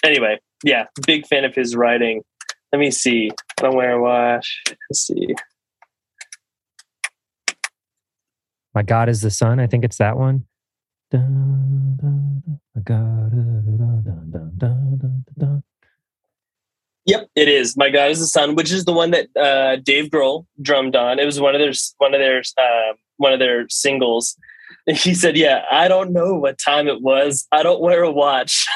anyway 0.05 0.39
yeah 0.65 0.87
big 1.07 1.27
fan 1.27 1.45
of 1.45 1.55
his 1.55 1.75
writing 1.75 2.23
let 2.73 2.79
me 2.79 2.91
see 2.91 3.31
i 3.59 3.63
don't 3.63 3.77
wear 3.77 3.93
a 3.93 4.01
watch 4.01 4.63
let's 4.89 5.01
see 5.01 5.35
My 8.79 8.83
God 8.83 9.09
is 9.09 9.23
the 9.23 9.31
Sun. 9.33 9.59
I 9.59 9.67
think 9.67 9.85
it's 9.85 9.97
that 9.97 10.17
one. 10.17 10.45
Yep 17.07 17.29
it 17.35 17.49
is 17.49 17.77
my 17.77 17.89
god 17.89 18.11
is 18.11 18.19
the 18.21 18.27
sun 18.27 18.55
which 18.55 18.71
is 18.71 18.85
the 18.85 18.93
one 18.93 19.11
that 19.11 19.29
uh 19.37 19.77
dave 19.77 20.11
grohl 20.11 20.45
drummed 20.61 20.95
on 20.95 21.19
it 21.19 21.25
was 21.25 21.41
one 21.41 21.55
of 21.55 21.61
their 21.61 21.73
one 21.97 22.15
of 22.15 22.21
their 22.21 22.43
uh, 22.59 22.93
one 23.17 23.33
of 23.33 23.39
their 23.39 23.67
singles 23.71 24.37
and 24.87 24.97
he 24.97 25.15
said 25.15 25.37
yeah 25.37 25.63
i 25.71 25.89
don't 25.89 26.13
know 26.13 26.35
what 26.35 26.59
time 26.59 26.87
it 26.89 27.01
was 27.01 27.47
i 27.53 27.63
don't 27.63 27.81
wear 27.81 28.03
a 28.03 28.13
watch 28.13 28.67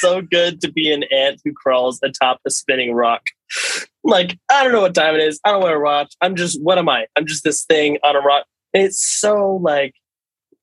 so 0.00 0.22
good 0.22 0.60
to 0.60 0.70
be 0.70 0.92
an 0.92 1.02
ant 1.04 1.40
who 1.44 1.52
crawls 1.52 1.98
atop 2.04 2.40
a 2.46 2.50
spinning 2.50 2.92
rock 2.94 3.22
like 4.04 4.38
i 4.50 4.62
don't 4.62 4.72
know 4.72 4.82
what 4.82 4.94
time 4.94 5.14
it 5.14 5.20
is 5.20 5.40
i 5.44 5.50
don't 5.50 5.62
wear 5.62 5.76
a 5.76 5.80
watch 5.80 6.14
i'm 6.20 6.36
just 6.36 6.62
what 6.62 6.78
am 6.78 6.88
i 6.88 7.06
i'm 7.16 7.26
just 7.26 7.42
this 7.42 7.64
thing 7.64 7.98
on 8.04 8.14
a 8.14 8.20
rock 8.20 8.46
it's 8.72 9.04
so 9.04 9.56
like 9.62 9.94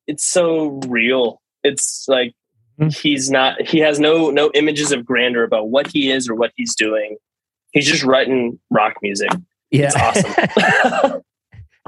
it's 0.10 0.26
so 0.26 0.80
real 0.88 1.41
it's 1.64 2.06
like 2.07 2.34
Mhm. 2.80 2.98
he's 2.98 3.30
not 3.30 3.61
he 3.61 3.80
has 3.80 3.99
no 3.99 4.30
no 4.30 4.49
images 4.53 4.91
of 4.94 5.06
grandeur 5.06 5.44
about 5.44 5.69
what 5.69 5.88
he 5.88 6.10
is 6.11 6.30
or 6.30 6.36
what 6.36 6.52
he's 6.56 6.73
doing 6.76 7.18
he's 7.72 7.86
just 7.88 8.03
writing 8.03 8.57
rock 8.69 8.94
music 9.02 9.30
Yeah. 9.72 9.91
it's 9.94 9.95
awesome 9.95 11.22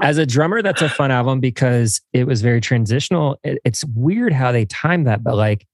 As 0.00 0.18
a 0.18 0.26
drummer, 0.26 0.62
that's 0.62 0.82
a 0.82 0.88
fun 0.88 1.12
album 1.12 1.38
because 1.38 2.00
it 2.12 2.26
was 2.26 2.42
very 2.42 2.60
transitional. 2.60 3.38
It- 3.44 3.60
it's 3.64 3.84
weird 3.94 4.32
how 4.32 4.50
they 4.50 4.64
timed 4.64 5.06
that, 5.06 5.22
but 5.22 5.36
like 5.36 5.64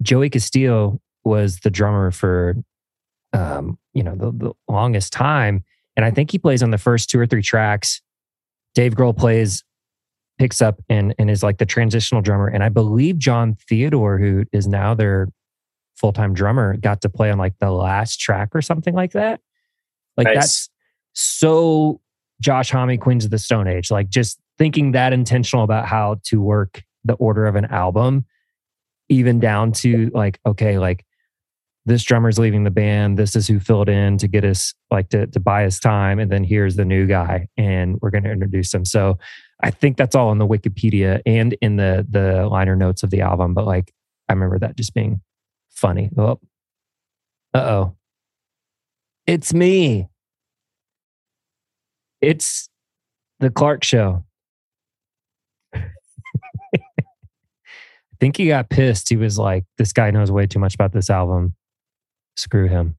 Joey 0.00 0.30
Castillo 0.30 1.00
was 1.24 1.58
the 1.60 1.70
drummer 1.70 2.12
for, 2.12 2.54
um, 3.32 3.76
you 3.92 4.04
know, 4.04 4.14
the, 4.14 4.30
the 4.30 4.52
longest 4.68 5.12
time, 5.12 5.64
and 5.96 6.04
I 6.04 6.12
think 6.12 6.30
he 6.30 6.38
plays 6.38 6.62
on 6.62 6.70
the 6.70 6.78
first 6.78 7.10
two 7.10 7.18
or 7.18 7.26
three 7.26 7.42
tracks. 7.42 8.00
Dave 8.76 8.94
Grohl 8.94 9.16
plays, 9.16 9.64
picks 10.38 10.60
up, 10.62 10.80
and 10.88 11.14
and 11.18 11.30
is 11.30 11.42
like 11.42 11.58
the 11.58 11.66
transitional 11.66 12.22
drummer. 12.22 12.48
And 12.48 12.62
I 12.62 12.68
believe 12.68 13.18
Jon 13.18 13.56
Theodore, 13.68 14.18
who 14.18 14.44
is 14.52 14.66
now 14.66 14.94
their 14.94 15.28
full 15.96 16.12
time 16.12 16.34
drummer, 16.34 16.76
got 16.76 17.00
to 17.02 17.08
play 17.08 17.30
on 17.30 17.38
like 17.38 17.54
the 17.60 17.70
last 17.70 18.20
track 18.20 18.50
or 18.54 18.62
something 18.62 18.94
like 18.94 19.12
that. 19.12 19.40
Like 20.16 20.26
Nice. 20.26 20.34
that's 20.34 20.70
so 21.12 22.00
Josh 22.40 22.70
Homme, 22.70 22.98
Queens 22.98 23.24
of 23.24 23.30
the 23.30 23.38
Stone 23.38 23.68
Age, 23.68 23.90
like 23.90 24.08
just 24.08 24.38
thinking 24.58 24.92
that 24.92 25.12
intentional 25.12 25.64
about 25.64 25.86
how 25.86 26.16
to 26.24 26.40
work 26.40 26.82
the 27.04 27.14
order 27.14 27.46
of 27.46 27.56
an 27.56 27.66
album, 27.66 28.24
even 29.08 29.40
down 29.40 29.72
to 29.72 30.10
like, 30.14 30.38
okay, 30.46 30.78
like 30.78 31.04
this 31.86 32.02
drummer's 32.02 32.38
leaving 32.38 32.64
the 32.64 32.70
band. 32.70 33.18
This 33.18 33.36
is 33.36 33.46
who 33.46 33.60
filled 33.60 33.88
in 33.88 34.16
to 34.18 34.28
get 34.28 34.44
us 34.44 34.74
like 34.90 35.10
to, 35.10 35.26
to 35.26 35.40
buy 35.40 35.66
us 35.66 35.78
time. 35.78 36.18
And 36.18 36.30
then 36.30 36.44
here's 36.44 36.76
the 36.76 36.84
new 36.84 37.06
guy 37.06 37.48
and 37.56 37.98
we're 38.00 38.10
going 38.10 38.24
to 38.24 38.30
introduce 38.30 38.72
him. 38.72 38.84
So 38.84 39.18
I 39.62 39.70
think 39.70 39.96
that's 39.96 40.14
all 40.14 40.32
in 40.32 40.38
the 40.38 40.46
Wikipedia 40.46 41.22
and 41.24 41.54
in 41.60 41.76
the, 41.76 42.06
the 42.08 42.46
liner 42.48 42.76
notes 42.76 43.02
of 43.02 43.10
the 43.10 43.20
album. 43.20 43.54
But 43.54 43.66
like, 43.66 43.92
I 44.28 44.32
remember 44.32 44.58
that 44.58 44.76
just 44.76 44.94
being 44.94 45.20
funny. 45.70 46.10
Oh, 46.16 46.40
uh 47.54 47.58
oh. 47.58 47.96
It's 49.26 49.54
me. 49.54 50.08
It's 52.20 52.68
the 53.40 53.50
Clark 53.50 53.84
show. 53.84 54.24
I 55.74 55.80
think 58.20 58.36
he 58.36 58.46
got 58.48 58.70
pissed. 58.70 59.08
He 59.08 59.16
was 59.16 59.38
like, 59.38 59.64
this 59.76 59.92
guy 59.92 60.10
knows 60.10 60.30
way 60.30 60.46
too 60.46 60.58
much 60.58 60.74
about 60.74 60.92
this 60.92 61.10
album. 61.10 61.54
Screw 62.36 62.68
him. 62.68 62.96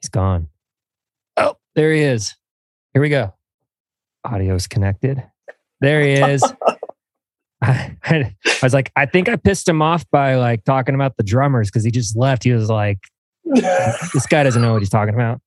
He's 0.00 0.08
gone. 0.08 0.48
Oh, 1.36 1.56
there 1.74 1.92
he 1.92 2.02
is. 2.02 2.34
Here 2.92 3.02
we 3.02 3.08
go. 3.08 3.34
Audio's 4.26 4.66
connected. 4.66 5.22
There 5.84 6.02
he 6.02 6.12
is. 6.12 6.42
I, 7.62 7.96
I 8.04 8.34
was 8.62 8.74
like, 8.74 8.90
I 8.96 9.06
think 9.06 9.28
I 9.28 9.36
pissed 9.36 9.68
him 9.68 9.80
off 9.82 10.04
by 10.10 10.34
like 10.36 10.64
talking 10.64 10.94
about 10.94 11.16
the 11.16 11.22
drummers 11.22 11.68
because 11.70 11.84
he 11.84 11.90
just 11.90 12.16
left. 12.16 12.44
He 12.44 12.52
was 12.52 12.68
like, 12.68 12.98
this 13.44 14.26
guy 14.26 14.42
doesn't 14.42 14.60
know 14.60 14.72
what 14.72 14.82
he's 14.82 14.90
talking 14.90 15.14
about. 15.14 15.40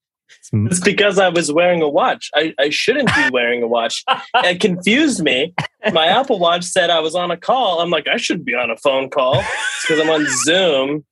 It's- 0.54 0.78
it's 0.78 0.80
because 0.82 1.20
i 1.20 1.28
was 1.30 1.52
wearing 1.52 1.82
a 1.82 1.90
watch 1.90 2.30
i, 2.36 2.54
I 2.60 2.70
shouldn't 2.70 3.08
be 3.16 3.30
wearing 3.32 3.64
a 3.64 3.68
watch 3.68 4.04
it 4.36 4.60
confused 4.62 5.22
me 5.22 5.54
my 5.94 6.06
apple 6.08 6.38
watch 6.40 6.64
said 6.66 6.90
i 6.90 7.00
was 7.00 7.16
on 7.16 7.32
a 7.32 7.38
call 7.38 7.80
i'm 7.82 7.90
like 7.90 8.08
i 8.08 8.18
shouldn't 8.18 8.46
be 8.46 8.54
on 8.54 8.70
a 8.70 8.78
phone 8.78 9.10
call 9.10 9.42
because 9.82 10.00
i'm 10.02 10.10
on 10.10 10.26
zoom 10.46 11.06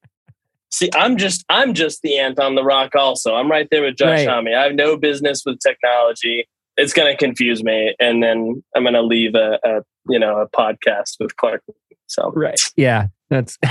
see 0.72 0.90
i'm 0.96 1.18
just 1.18 1.44
i'm 1.50 1.74
just 1.74 2.02
the 2.02 2.18
ant 2.18 2.40
on 2.40 2.56
the 2.56 2.64
rock 2.64 2.94
also 2.96 3.36
i'm 3.36 3.50
right 3.50 3.68
there 3.72 3.82
with 3.84 3.96
josh 3.98 4.26
Right. 4.26 4.54
I 4.54 4.64
have 4.64 4.76
no 4.76 4.96
business 4.98 5.44
with 5.46 5.60
technology 5.60 6.48
it's 6.78 6.94
going 6.94 7.12
to 7.12 7.18
confuse 7.18 7.64
me 7.64 7.96
and 8.00 8.22
then 8.22 8.64
i'm 8.76 8.84
going 8.84 8.94
to 8.94 9.02
leave 9.02 9.36
a, 9.36 9.60
a 9.64 9.82
you 10.10 10.20
know 10.20 10.40
a 10.40 10.50
podcast 10.50 11.16
with 11.20 11.36
clark 11.36 11.62
so 12.08 12.32
Right. 12.36 12.60
Yeah. 12.76 13.08
That's 13.30 13.58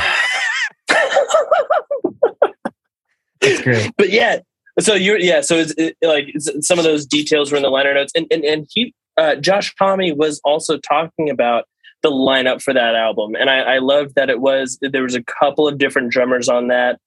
that's 3.40 3.62
great. 3.62 3.92
but 3.96 4.10
yeah 4.10 4.40
so 4.80 4.94
you're 4.94 5.18
yeah 5.18 5.40
so 5.40 5.56
it's 5.56 5.72
it, 5.78 5.96
like 6.02 6.24
it's, 6.28 6.50
some 6.66 6.78
of 6.78 6.84
those 6.84 7.06
details 7.06 7.52
were 7.52 7.56
in 7.56 7.62
the 7.62 7.68
liner 7.70 7.94
notes 7.94 8.12
and 8.16 8.26
and, 8.30 8.44
and 8.44 8.66
he 8.70 8.92
uh, 9.16 9.36
josh 9.36 9.72
Homme 9.78 10.16
was 10.16 10.40
also 10.44 10.78
talking 10.78 11.30
about 11.30 11.66
the 12.02 12.10
lineup 12.10 12.60
for 12.60 12.74
that 12.74 12.96
album 12.96 13.36
and 13.36 13.48
i 13.48 13.58
i 13.60 13.78
loved 13.78 14.16
that 14.16 14.28
it 14.28 14.40
was 14.40 14.78
there 14.80 15.04
was 15.04 15.14
a 15.14 15.22
couple 15.22 15.68
of 15.68 15.78
different 15.78 16.10
drummers 16.10 16.48
on 16.48 16.66
that 16.68 16.98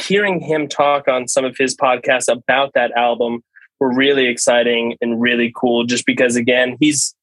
hearing 0.00 0.38
him 0.38 0.68
talk 0.68 1.08
on 1.08 1.26
some 1.26 1.44
of 1.44 1.56
his 1.58 1.74
podcasts 1.74 2.32
about 2.32 2.72
that 2.74 2.92
album 2.92 3.42
were 3.80 3.94
really 3.94 4.26
exciting 4.26 4.96
and 5.00 5.20
really 5.20 5.52
cool 5.54 5.84
just 5.84 6.06
because 6.06 6.36
again 6.36 6.76
he's 6.80 7.14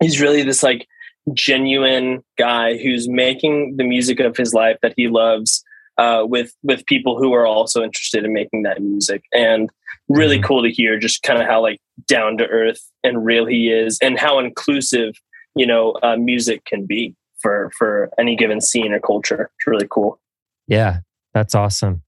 he's 0.00 0.20
really 0.20 0.42
this 0.42 0.62
like 0.62 0.86
genuine 1.32 2.22
guy 2.38 2.76
who's 2.76 3.08
making 3.08 3.76
the 3.76 3.84
music 3.84 4.20
of 4.20 4.36
his 4.36 4.54
life 4.54 4.76
that 4.82 4.94
he 4.96 5.08
loves 5.08 5.64
uh, 5.98 6.22
with 6.24 6.52
with 6.62 6.84
people 6.86 7.18
who 7.18 7.32
are 7.32 7.46
also 7.46 7.82
interested 7.82 8.24
in 8.24 8.32
making 8.32 8.62
that 8.62 8.82
music 8.82 9.22
and 9.32 9.70
really 10.08 10.40
cool 10.40 10.62
to 10.62 10.70
hear 10.70 10.98
just 10.98 11.22
kind 11.22 11.40
of 11.40 11.48
how 11.48 11.60
like 11.60 11.80
down 12.06 12.36
to 12.36 12.46
earth 12.46 12.80
and 13.02 13.24
real 13.24 13.46
he 13.46 13.70
is 13.70 13.98
and 14.02 14.18
how 14.18 14.38
inclusive 14.38 15.14
you 15.54 15.66
know 15.66 15.96
uh, 16.02 16.16
music 16.16 16.64
can 16.64 16.84
be 16.86 17.14
for 17.40 17.70
for 17.76 18.10
any 18.18 18.36
given 18.36 18.60
scene 18.60 18.92
or 18.92 19.00
culture 19.00 19.50
it's 19.56 19.66
really 19.66 19.88
cool 19.90 20.20
Yeah. 20.66 21.00
That's 21.34 21.54
awesome. 21.54 22.02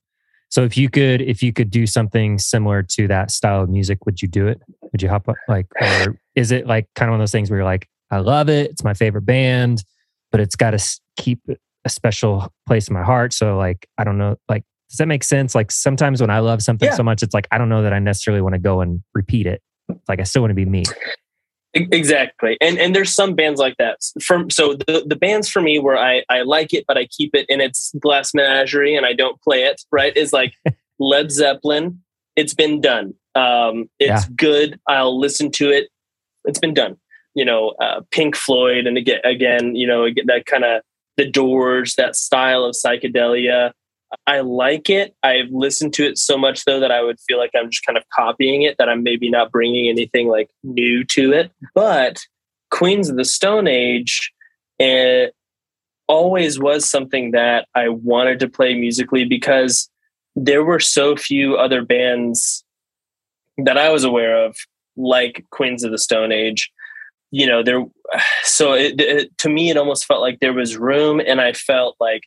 So 0.51 0.65
if 0.65 0.77
you 0.77 0.89
could 0.89 1.21
if 1.21 1.43
you 1.43 1.53
could 1.53 1.71
do 1.71 1.87
something 1.87 2.39
similar 2.39 2.83
to 2.83 3.07
that 3.09 3.31
style 3.31 3.63
of 3.63 3.69
music, 3.69 4.07
would 4.07 4.23
you 4.23 4.29
do 4.29 4.47
it? 4.49 4.61
Would 4.93 5.03
you 5.03 5.09
hop 5.09 5.29
up 5.29 5.37
like 5.49 5.67
or 5.81 6.19
is 6.35 6.53
it 6.53 6.67
like 6.67 6.87
kind 6.95 7.09
of 7.11 7.13
one 7.13 7.21
of 7.21 7.23
those 7.23 7.33
things 7.33 7.51
where 7.51 7.59
you're 7.59 7.65
like, 7.65 7.89
I 8.11 8.19
love 8.19 8.49
it, 8.49 8.71
it's 8.71 8.83
my 8.85 8.95
favorite 8.95 9.27
band, 9.27 9.85
but 10.33 10.41
it's 10.41 10.57
got 10.57 10.71
to 10.71 11.01
keep 11.17 11.41
a 11.85 11.89
special 11.91 12.51
place 12.67 12.89
in 12.89 12.95
my 12.95 13.03
heart. 13.05 13.33
So 13.35 13.57
like 13.59 13.87
I 13.99 14.05
don't 14.05 14.17
know, 14.19 14.37
like 14.49 14.65
does 14.89 14.97
that 14.99 15.07
make 15.09 15.23
sense? 15.23 15.55
Like 15.55 15.71
sometimes 15.71 16.21
when 16.23 16.31
I 16.31 16.39
love 16.39 16.63
something 16.63 16.87
Yeah. 16.89 16.95
so 16.95 17.03
much, 17.03 17.23
it's 17.23 17.35
like 17.35 17.47
I 17.51 17.59
don't 17.59 17.69
know 17.69 17.83
that 17.83 17.93
I 17.93 17.99
necessarily 17.99 18.41
want 18.41 18.55
to 18.55 18.59
go 18.59 18.81
and 18.81 19.03
repeat 19.15 19.47
it. 19.47 19.61
It's 19.91 20.09
like 20.09 20.21
I 20.21 20.23
still 20.23 20.41
want 20.43 20.51
to 20.51 20.55
be 20.55 20.65
me. 20.65 20.85
Exactly. 21.75 22.57
And 22.61 22.79
and 22.79 22.95
there's 22.95 23.15
some 23.15 23.35
bands 23.35 23.61
like 23.61 23.77
that. 23.77 23.99
From 24.23 24.51
so 24.51 24.75
the, 24.75 25.05
the 25.07 25.17
bands 25.17 25.49
for 25.49 25.61
me 25.61 25.79
where 25.79 25.99
I, 25.99 26.23
I 26.29 26.43
like 26.43 26.73
it, 26.73 26.85
but 26.89 26.97
I 26.97 27.07
keep 27.07 27.35
it 27.35 27.47
in 27.49 27.61
its 27.61 27.93
glass 28.01 28.33
menagerie 28.35 28.97
and 28.97 29.05
I 29.05 29.13
don't 29.13 29.41
play 29.43 29.65
it, 29.65 29.83
right? 29.93 30.17
Is 30.17 30.33
like 30.33 30.55
Led 30.99 31.31
Zeppelin. 31.31 32.03
It's 32.37 32.55
been 32.55 32.81
done. 32.81 33.15
Um, 33.35 33.91
it's 33.99 34.25
yeah. 34.25 34.35
good. 34.37 34.81
I'll 34.87 35.19
listen 35.19 35.51
to 35.53 35.71
it. 35.71 35.89
It's 36.45 36.59
been 36.59 36.75
done. 36.75 36.97
You 37.35 37.45
know, 37.45 37.71
uh, 37.81 38.01
Pink 38.11 38.35
Floyd, 38.35 38.87
and 38.87 38.97
again, 38.97 39.21
again, 39.25 39.77
you 39.77 39.87
know, 39.87 40.09
that 40.27 40.47
kind 40.47 40.65
of 40.65 40.83
the 41.17 41.31
Doors, 41.31 41.95
that 41.97 42.17
style 42.17 42.65
of 42.65 42.75
psychedelia. 42.75 43.73
I 44.27 44.41
like 44.41 44.89
it. 44.89 45.15
I've 45.23 45.51
listened 45.51 45.93
to 45.95 46.07
it 46.07 46.19
so 46.19 46.39
much 46.39 46.65
though 46.65 46.81
that 46.81 46.91
I 46.91 47.03
would 47.03 47.21
feel 47.21 47.39
like 47.39 47.51
I'm 47.55 47.71
just 47.71 47.85
kind 47.85 47.99
of 47.99 48.05
copying 48.15 48.63
it, 48.63 48.77
that 48.79 48.89
I'm 48.89 49.03
maybe 49.03 49.31
not 49.31 49.53
bringing 49.53 49.89
anything 49.89 50.29
like 50.29 50.51
new 50.63 51.05
to 51.05 51.33
it. 51.33 51.51
But 51.75 52.21
Queens 52.71 53.09
of 53.09 53.17
the 53.17 53.25
Stone 53.25 53.69
Age, 53.69 54.33
it 54.79 55.35
always 56.07 56.59
was 56.59 56.89
something 56.89 57.33
that 57.33 57.69
I 57.75 57.89
wanted 57.89 58.41
to 58.41 58.49
play 58.49 58.75
musically 58.75 59.25
because 59.25 59.91
there 60.35 60.65
were 60.65 60.81
so 60.81 61.17
few 61.17 61.57
other 61.57 61.85
bands 61.85 62.65
that 63.59 63.77
I 63.77 63.91
was 63.91 64.05
aware 64.05 64.45
of 64.45 64.57
like 64.97 65.45
Queens 65.51 65.85
of 65.85 65.91
the 65.91 65.99
Stone 65.99 66.33
Age. 66.33 66.71
You 67.31 67.47
know, 67.47 67.63
there. 67.63 67.85
So 68.43 68.73
it, 68.73 68.99
it, 69.01 69.39
to 69.39 69.51
me, 69.51 69.69
it 69.69 69.77
almost 69.77 70.07
felt 70.07 70.23
like 70.23 70.41
there 70.41 70.55
was 70.55 70.79
room, 70.79 71.21
and 71.21 71.41
I 71.41 71.53
felt 71.53 71.97
like 72.01 72.23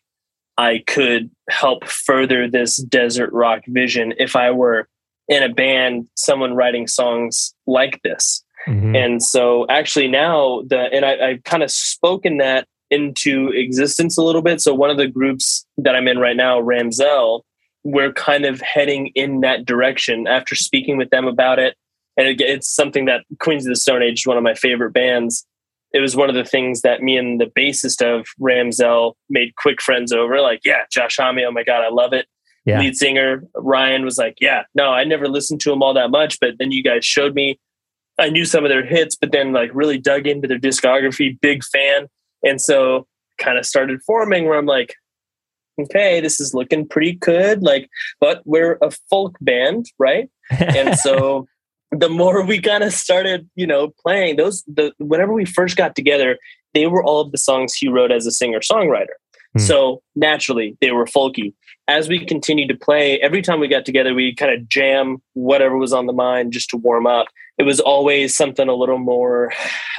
I 0.57 0.83
could 0.85 1.29
help 1.49 1.87
further 1.87 2.47
this 2.49 2.77
desert 2.77 3.31
rock 3.33 3.61
vision 3.67 4.13
if 4.17 4.35
I 4.35 4.51
were 4.51 4.87
in 5.27 5.43
a 5.43 5.49
band, 5.53 6.07
someone 6.15 6.53
writing 6.53 6.87
songs 6.87 7.53
like 7.65 8.01
this. 8.03 8.43
Mm-hmm. 8.67 8.95
And 8.95 9.23
so 9.23 9.65
actually 9.69 10.07
now 10.07 10.61
the 10.67 10.77
and 10.77 11.05
I, 11.05 11.29
I've 11.29 11.43
kind 11.43 11.63
of 11.63 11.71
spoken 11.71 12.37
that 12.37 12.67
into 12.91 13.49
existence 13.49 14.17
a 14.17 14.23
little 14.23 14.41
bit. 14.41 14.61
So 14.61 14.75
one 14.75 14.89
of 14.89 14.97
the 14.97 15.07
groups 15.07 15.65
that 15.77 15.95
I'm 15.95 16.07
in 16.07 16.19
right 16.19 16.35
now, 16.35 16.61
Ramzel, 16.61 17.41
we're 17.83 18.13
kind 18.13 18.45
of 18.45 18.61
heading 18.61 19.07
in 19.15 19.39
that 19.41 19.65
direction 19.65 20.27
after 20.27 20.55
speaking 20.55 20.97
with 20.97 21.09
them 21.09 21.25
about 21.25 21.57
it. 21.57 21.75
And 22.17 22.27
it, 22.27 22.41
it's 22.41 22.69
something 22.69 23.05
that 23.05 23.23
Queens 23.39 23.65
of 23.65 23.69
the 23.69 23.77
Stone 23.77 24.03
Age 24.03 24.19
is 24.19 24.27
one 24.27 24.37
of 24.37 24.43
my 24.43 24.53
favorite 24.53 24.91
bands 24.91 25.45
it 25.93 25.99
was 25.99 26.15
one 26.15 26.29
of 26.29 26.35
the 26.35 26.45
things 26.45 26.81
that 26.81 27.01
me 27.01 27.17
and 27.17 27.39
the 27.39 27.51
bassist 27.57 28.01
of 28.01 28.27
Ramzel 28.39 29.13
made 29.29 29.55
quick 29.55 29.81
friends 29.81 30.11
over. 30.11 30.39
Like, 30.39 30.61
yeah, 30.63 30.83
Josh 30.91 31.17
Homme, 31.17 31.39
oh 31.39 31.51
my 31.51 31.63
God, 31.63 31.83
I 31.83 31.89
love 31.89 32.13
it. 32.13 32.27
Yeah. 32.65 32.79
Lead 32.79 32.95
singer 32.95 33.43
Ryan 33.55 34.05
was 34.05 34.17
like, 34.17 34.37
yeah, 34.39 34.63
no, 34.75 34.91
I 34.91 35.03
never 35.03 35.27
listened 35.27 35.61
to 35.61 35.73
him 35.73 35.81
all 35.81 35.93
that 35.95 36.11
much, 36.11 36.39
but 36.39 36.55
then 36.59 36.71
you 36.71 36.83
guys 36.83 37.03
showed 37.03 37.33
me. 37.33 37.59
I 38.19 38.29
knew 38.29 38.45
some 38.45 38.63
of 38.63 38.69
their 38.69 38.85
hits, 38.85 39.15
but 39.15 39.31
then 39.31 39.51
like 39.51 39.71
really 39.73 39.97
dug 39.97 40.27
into 40.27 40.47
their 40.47 40.59
discography, 40.59 41.39
big 41.41 41.63
fan. 41.63 42.07
And 42.43 42.61
so 42.61 43.07
kind 43.39 43.57
of 43.57 43.65
started 43.65 44.01
forming 44.05 44.45
where 44.45 44.59
I'm 44.59 44.67
like, 44.67 44.93
okay, 45.79 46.21
this 46.21 46.39
is 46.39 46.53
looking 46.53 46.87
pretty 46.87 47.13
good. 47.13 47.63
Like, 47.63 47.89
but 48.19 48.41
we're 48.45 48.77
a 48.81 48.91
folk 49.09 49.37
band, 49.41 49.87
right? 49.97 50.29
and 50.51 50.97
so 50.97 51.47
the 51.91 52.09
more 52.09 52.43
we 52.43 52.59
kind 52.59 52.83
of 52.83 52.93
started, 52.93 53.49
you 53.55 53.67
know, 53.67 53.93
playing 54.01 54.37
those, 54.37 54.63
the 54.63 54.93
whenever 54.97 55.33
we 55.33 55.45
first 55.45 55.75
got 55.75 55.95
together, 55.95 56.37
they 56.73 56.87
were 56.87 57.03
all 57.03 57.21
of 57.21 57.31
the 57.31 57.37
songs 57.37 57.73
he 57.73 57.89
wrote 57.89 58.11
as 58.11 58.25
a 58.25 58.31
singer 58.31 58.59
songwriter. 58.59 59.15
Hmm. 59.53 59.59
So 59.59 60.01
naturally, 60.15 60.77
they 60.81 60.91
were 60.91 61.05
folky. 61.05 61.53
As 61.87 62.07
we 62.07 62.25
continued 62.25 62.69
to 62.69 62.77
play, 62.77 63.19
every 63.19 63.41
time 63.41 63.59
we 63.59 63.67
got 63.67 63.85
together, 63.85 64.13
we 64.13 64.33
kind 64.33 64.53
of 64.53 64.69
jam 64.69 65.21
whatever 65.33 65.77
was 65.77 65.91
on 65.91 66.05
the 66.05 66.13
mind 66.13 66.53
just 66.53 66.69
to 66.69 66.77
warm 66.77 67.05
up. 67.05 67.27
It 67.57 67.63
was 67.63 67.81
always 67.81 68.35
something 68.35 68.69
a 68.69 68.75
little 68.75 68.97
more 68.97 69.51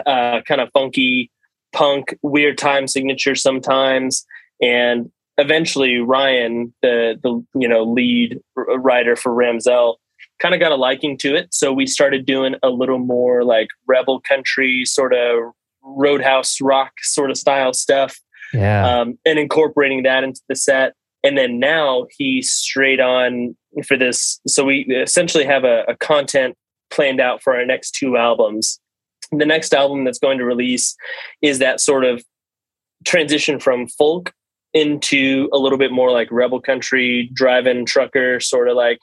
uh, 0.06 0.40
kind 0.48 0.60
of 0.60 0.70
funky, 0.72 1.30
punk, 1.72 2.16
weird 2.22 2.56
time 2.56 2.88
signature 2.88 3.34
sometimes, 3.34 4.24
and 4.62 5.10
eventually 5.36 5.98
Ryan, 5.98 6.72
the 6.80 7.18
the 7.22 7.44
you 7.54 7.68
know 7.68 7.84
lead 7.84 8.40
writer 8.56 9.16
for 9.16 9.32
Ramzel, 9.32 9.96
kind 10.42 10.54
of 10.54 10.60
got 10.60 10.72
a 10.72 10.76
liking 10.76 11.16
to 11.18 11.36
it. 11.36 11.54
So 11.54 11.72
we 11.72 11.86
started 11.86 12.26
doing 12.26 12.56
a 12.64 12.68
little 12.68 12.98
more 12.98 13.44
like 13.44 13.68
rebel 13.86 14.20
country 14.20 14.84
sort 14.84 15.14
of 15.14 15.52
roadhouse 15.82 16.60
rock 16.60 16.92
sort 17.00 17.30
of 17.30 17.38
style 17.38 17.72
stuff. 17.72 18.18
Yeah. 18.52 18.86
Um, 18.86 19.18
and 19.24 19.38
incorporating 19.38 20.02
that 20.02 20.24
into 20.24 20.40
the 20.48 20.56
set. 20.56 20.94
And 21.22 21.38
then 21.38 21.60
now 21.60 22.06
he's 22.18 22.50
straight 22.50 23.00
on 23.00 23.56
for 23.86 23.96
this. 23.96 24.40
So 24.48 24.64
we 24.64 24.80
essentially 24.80 25.44
have 25.44 25.62
a, 25.62 25.84
a 25.88 25.96
content 25.96 26.56
planned 26.90 27.20
out 27.20 27.40
for 27.40 27.56
our 27.56 27.64
next 27.64 27.92
two 27.92 28.16
albums. 28.16 28.80
The 29.30 29.46
next 29.46 29.72
album 29.72 30.04
that's 30.04 30.18
going 30.18 30.38
to 30.38 30.44
release 30.44 30.96
is 31.40 31.60
that 31.60 31.80
sort 31.80 32.04
of 32.04 32.22
transition 33.04 33.60
from 33.60 33.86
folk 33.86 34.32
into 34.74 35.48
a 35.52 35.58
little 35.58 35.78
bit 35.78 35.92
more 35.92 36.10
like 36.10 36.28
rebel 36.30 36.60
country, 36.60 37.30
driving 37.32 37.86
trucker, 37.86 38.40
sort 38.40 38.68
of 38.68 38.76
like 38.76 38.98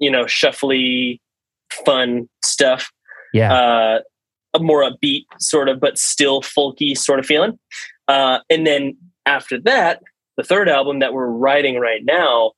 you 0.00 0.10
know, 0.10 0.24
shuffly, 0.24 1.20
fun 1.84 2.28
stuff. 2.44 2.90
Yeah. 3.32 3.52
Uh, 3.52 4.00
a 4.52 4.58
more 4.58 4.82
upbeat 4.82 5.26
sort 5.38 5.68
of, 5.68 5.78
but 5.78 5.96
still 5.96 6.42
folky 6.42 6.98
sort 6.98 7.20
of 7.20 7.26
feeling. 7.26 7.58
Uh, 8.08 8.40
and 8.50 8.66
then 8.66 8.96
after 9.24 9.60
that, 9.60 10.02
the 10.36 10.42
third 10.42 10.68
album 10.68 10.98
that 10.98 11.12
we're 11.12 11.28
writing 11.28 11.78
right 11.78 12.04
now 12.04 12.52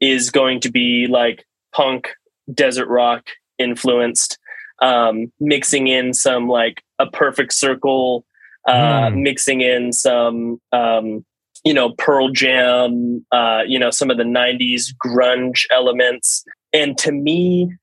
is 0.00 0.30
going 0.30 0.60
to 0.60 0.70
be 0.70 1.06
like 1.08 1.44
punk, 1.72 2.10
desert 2.52 2.86
rock 2.86 3.26
influenced, 3.58 4.38
um, 4.82 5.32
mixing 5.40 5.88
in 5.88 6.12
some 6.12 6.48
like 6.48 6.82
a 6.98 7.06
perfect 7.06 7.52
circle, 7.52 8.24
uh, 8.68 9.08
mm. 9.08 9.22
mixing 9.22 9.60
in 9.60 9.92
some 9.92 10.60
um, 10.72 11.24
you 11.64 11.74
know 11.74 11.90
Pearl 11.98 12.30
Jam, 12.30 13.24
uh, 13.32 13.62
you 13.66 13.78
know 13.78 13.90
some 13.90 14.10
of 14.10 14.16
the 14.16 14.24
'90s 14.24 14.94
grunge 15.04 15.64
elements, 15.70 16.44
and 16.72 16.96
to 16.98 17.12
me 17.12 17.74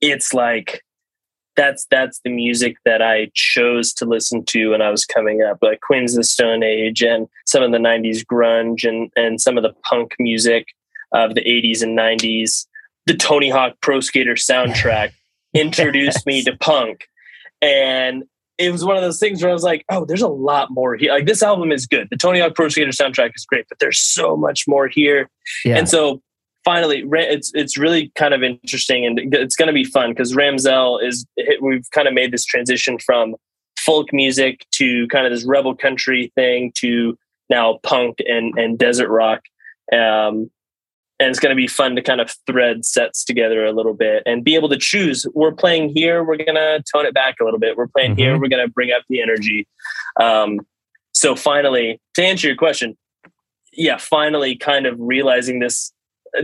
it's 0.00 0.32
like 0.32 0.82
that's 1.56 1.86
that's 1.90 2.20
the 2.24 2.30
music 2.30 2.76
that 2.84 3.02
I 3.02 3.30
chose 3.34 3.92
to 3.94 4.06
listen 4.06 4.44
to 4.46 4.70
when 4.70 4.82
I 4.82 4.90
was 4.90 5.04
coming 5.04 5.42
up, 5.42 5.58
like 5.60 5.80
Queens 5.80 6.14
of 6.14 6.18
the 6.18 6.24
Stone 6.24 6.62
Age 6.62 7.02
and 7.02 7.28
some 7.46 7.62
of 7.62 7.72
the 7.72 7.78
'90s 7.78 8.24
grunge 8.24 8.88
and 8.88 9.10
and 9.16 9.40
some 9.40 9.56
of 9.56 9.62
the 9.62 9.74
punk 9.84 10.14
music 10.18 10.68
of 11.12 11.34
the 11.34 11.42
'80s 11.42 11.82
and 11.82 11.98
'90s. 11.98 12.66
The 13.06 13.16
Tony 13.16 13.50
Hawk 13.50 13.74
Pro 13.80 14.00
Skater 14.00 14.34
soundtrack 14.34 15.12
introduced 15.54 16.18
yes. 16.18 16.26
me 16.26 16.42
to 16.44 16.56
punk, 16.56 17.08
and 17.60 18.24
it 18.60 18.70
was 18.70 18.84
one 18.84 18.96
of 18.96 19.02
those 19.02 19.18
things 19.18 19.42
where 19.42 19.50
I 19.50 19.54
was 19.54 19.62
like, 19.62 19.84
"Oh, 19.90 20.04
there's 20.04 20.22
a 20.22 20.28
lot 20.28 20.70
more 20.70 20.94
here. 20.96 21.12
Like 21.12 21.26
this 21.26 21.42
album 21.42 21.72
is 21.72 21.86
good. 21.86 22.08
The 22.10 22.16
Tony 22.16 22.40
Hawk 22.40 22.54
Pro 22.54 22.68
Skater 22.68 22.90
soundtrack 22.90 23.32
is 23.34 23.44
great, 23.44 23.66
but 23.68 23.78
there's 23.78 23.98
so 23.98 24.36
much 24.36 24.68
more 24.68 24.88
here." 24.88 25.28
Yeah. 25.64 25.76
And 25.76 25.88
so 25.88 26.20
finally, 26.64 27.04
it's 27.12 27.50
it's 27.54 27.78
really 27.78 28.12
kind 28.14 28.34
of 28.34 28.42
interesting 28.42 29.06
and 29.06 29.34
it's 29.34 29.56
going 29.56 29.68
to 29.68 29.72
be 29.72 29.84
fun 29.84 30.10
because 30.10 30.34
Ramzel 30.34 31.02
is 31.02 31.26
we've 31.60 31.88
kind 31.92 32.08
of 32.08 32.14
made 32.14 32.32
this 32.32 32.44
transition 32.44 32.98
from 32.98 33.34
folk 33.78 34.12
music 34.12 34.66
to 34.72 35.06
kind 35.08 35.26
of 35.26 35.32
this 35.32 35.44
rebel 35.44 35.74
country 35.74 36.30
thing 36.34 36.72
to 36.76 37.16
now 37.48 37.78
punk 37.82 38.18
and 38.26 38.56
and 38.58 38.78
desert 38.78 39.08
rock. 39.08 39.40
Um, 39.92 40.50
and 41.20 41.28
it's 41.28 41.38
going 41.38 41.54
to 41.54 41.56
be 41.56 41.68
fun 41.68 41.94
to 41.96 42.02
kind 42.02 42.20
of 42.20 42.34
thread 42.46 42.84
sets 42.84 43.24
together 43.24 43.64
a 43.64 43.72
little 43.72 43.92
bit 43.94 44.22
and 44.24 44.42
be 44.42 44.54
able 44.54 44.70
to 44.70 44.78
choose. 44.78 45.26
We're 45.34 45.52
playing 45.52 45.90
here, 45.94 46.24
we're 46.24 46.38
going 46.38 46.54
to 46.54 46.82
tone 46.92 47.04
it 47.04 47.12
back 47.12 47.36
a 47.40 47.44
little 47.44 47.60
bit. 47.60 47.76
We're 47.76 47.88
playing 47.88 48.12
mm-hmm. 48.12 48.20
here, 48.20 48.40
we're 48.40 48.48
going 48.48 48.66
to 48.66 48.72
bring 48.72 48.90
up 48.90 49.02
the 49.08 49.22
energy. 49.22 49.68
Um, 50.18 50.60
so 51.12 51.36
finally, 51.36 52.00
to 52.14 52.24
answer 52.24 52.46
your 52.46 52.56
question, 52.56 52.96
yeah, 53.72 53.98
finally, 53.98 54.56
kind 54.56 54.86
of 54.86 54.96
realizing 54.98 55.60
this 55.60 55.92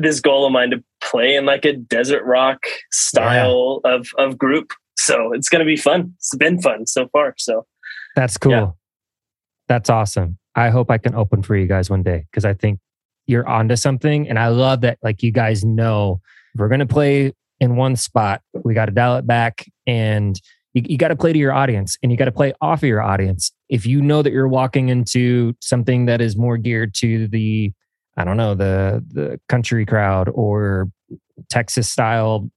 this 0.01 0.21
goal 0.21 0.45
of 0.45 0.53
mine 0.53 0.71
to 0.71 0.83
play 1.01 1.37
in 1.37 1.47
like 1.47 1.65
a 1.65 1.73
desert 1.73 2.25
rock 2.25 2.59
style 2.91 3.81
yeah. 3.85 3.95
of 3.95 4.09
of 4.19 4.37
group. 4.37 4.73
So 4.99 5.33
it's 5.33 5.49
going 5.49 5.61
to 5.61 5.67
be 5.67 5.77
fun. 5.77 6.13
It's 6.17 6.35
been 6.37 6.61
fun 6.61 6.87
so 6.87 7.09
far. 7.09 7.35
So 7.39 7.67
that's 8.15 8.37
cool. 8.37 8.53
Yeah. 8.53 8.71
That's 9.69 9.91
awesome. 9.91 10.39
I 10.55 10.71
hope 10.71 10.91
I 10.91 10.99
can 10.99 11.15
open 11.15 11.43
for 11.43 11.57
you 11.57 11.67
guys 11.67 11.91
one 11.91 12.03
day 12.03 12.27
because 12.31 12.45
I 12.45 12.55
think 12.55 12.81
you're 13.27 13.49
onto 13.49 13.77
something. 13.77 14.29
And 14.29 14.39
I 14.39 14.49
love 14.49 14.81
that, 14.83 14.99
like, 15.03 15.23
you 15.23 15.33
guys 15.33 15.65
know 15.65 16.21
we're 16.57 16.69
going 16.69 16.81
to 16.81 16.87
play 16.87 17.33
in 17.61 17.77
one 17.77 17.97
spot, 17.97 18.43
we 18.65 18.75
got 18.75 18.87
to 18.87 18.93
dial 18.93 19.17
it 19.17 19.27
back 19.27 19.65
and 19.87 20.39
you, 20.75 20.83
you 20.85 20.99
got 20.99 21.09
to 21.09 21.17
play 21.17 21.33
to 21.33 21.39
your 21.39 21.53
audience 21.53 21.97
and 22.03 22.13
you 22.13 22.19
got 22.19 22.27
to 22.27 22.33
play 22.33 22.53
off 22.61 22.81
of 22.81 22.89
your 22.89 23.03
audience. 23.03 23.51
If 23.69 23.87
you 23.87 24.03
know 24.03 24.23
that 24.23 24.33
you're 24.33 24.49
walking 24.49 24.91
into 24.91 25.55
something 25.61 26.07
that 26.07 26.21
is 26.21 26.37
more 26.37 26.59
geared 26.59 26.95
to 26.97 27.29
the 27.29 27.73
I 28.19 28.25
don't 28.25 28.37
know, 28.37 28.55
the 28.55 29.05
the 29.09 29.41
country 29.49 29.85
crowd 29.85 30.31
or 30.33 30.89
Texas 31.51 31.89
style 31.89 32.51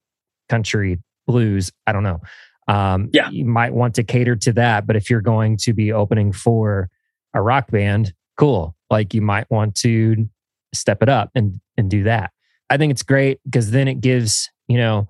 country 0.48 1.00
blues. 1.28 1.72
I 1.86 1.92
don't 1.92 2.04
know. 2.04 2.22
Um, 2.68 3.10
yeah. 3.12 3.30
You 3.30 3.46
might 3.46 3.74
want 3.74 3.96
to 3.96 4.04
cater 4.04 4.36
to 4.38 4.54
that. 4.54 4.88
But 4.88 4.96
if 4.96 5.10
you're 5.10 5.22
going 5.22 5.58
to 5.58 5.74
be 5.74 5.92
opening 5.92 6.32
for 6.32 6.90
a 7.34 7.42
rock 7.42 7.72
band, 7.72 8.14
cool. 8.38 8.76
Like 8.90 9.14
you 9.14 9.22
might 9.22 9.50
want 9.52 9.76
to 9.78 10.30
step 10.74 11.02
it 11.02 11.10
up 11.10 11.30
and 11.36 11.60
and 11.78 11.90
do 11.90 12.04
that. 12.04 12.32
I 12.70 12.78
think 12.78 12.92
it's 12.92 13.04
great 13.04 13.40
because 13.46 13.72
then 13.72 13.88
it 13.88 14.02
gives, 14.02 14.50
you 14.68 14.78
know, 14.78 15.08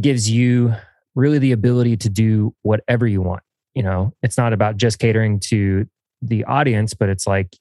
gives 0.00 0.30
you 0.30 0.74
really 1.14 1.38
the 1.38 1.52
ability 1.52 1.96
to 1.98 2.08
do 2.08 2.54
whatever 2.62 3.06
you 3.06 3.20
want. 3.20 3.42
you 3.74 3.82
know, 3.82 4.12
it's 4.22 4.36
not 4.38 4.52
about 4.52 4.76
just 4.76 4.98
catering 4.98 5.40
to 5.40 5.86
the 6.22 6.44
audience, 6.44 6.94
but 6.94 7.08
it's 7.08 7.26
like 7.26 7.56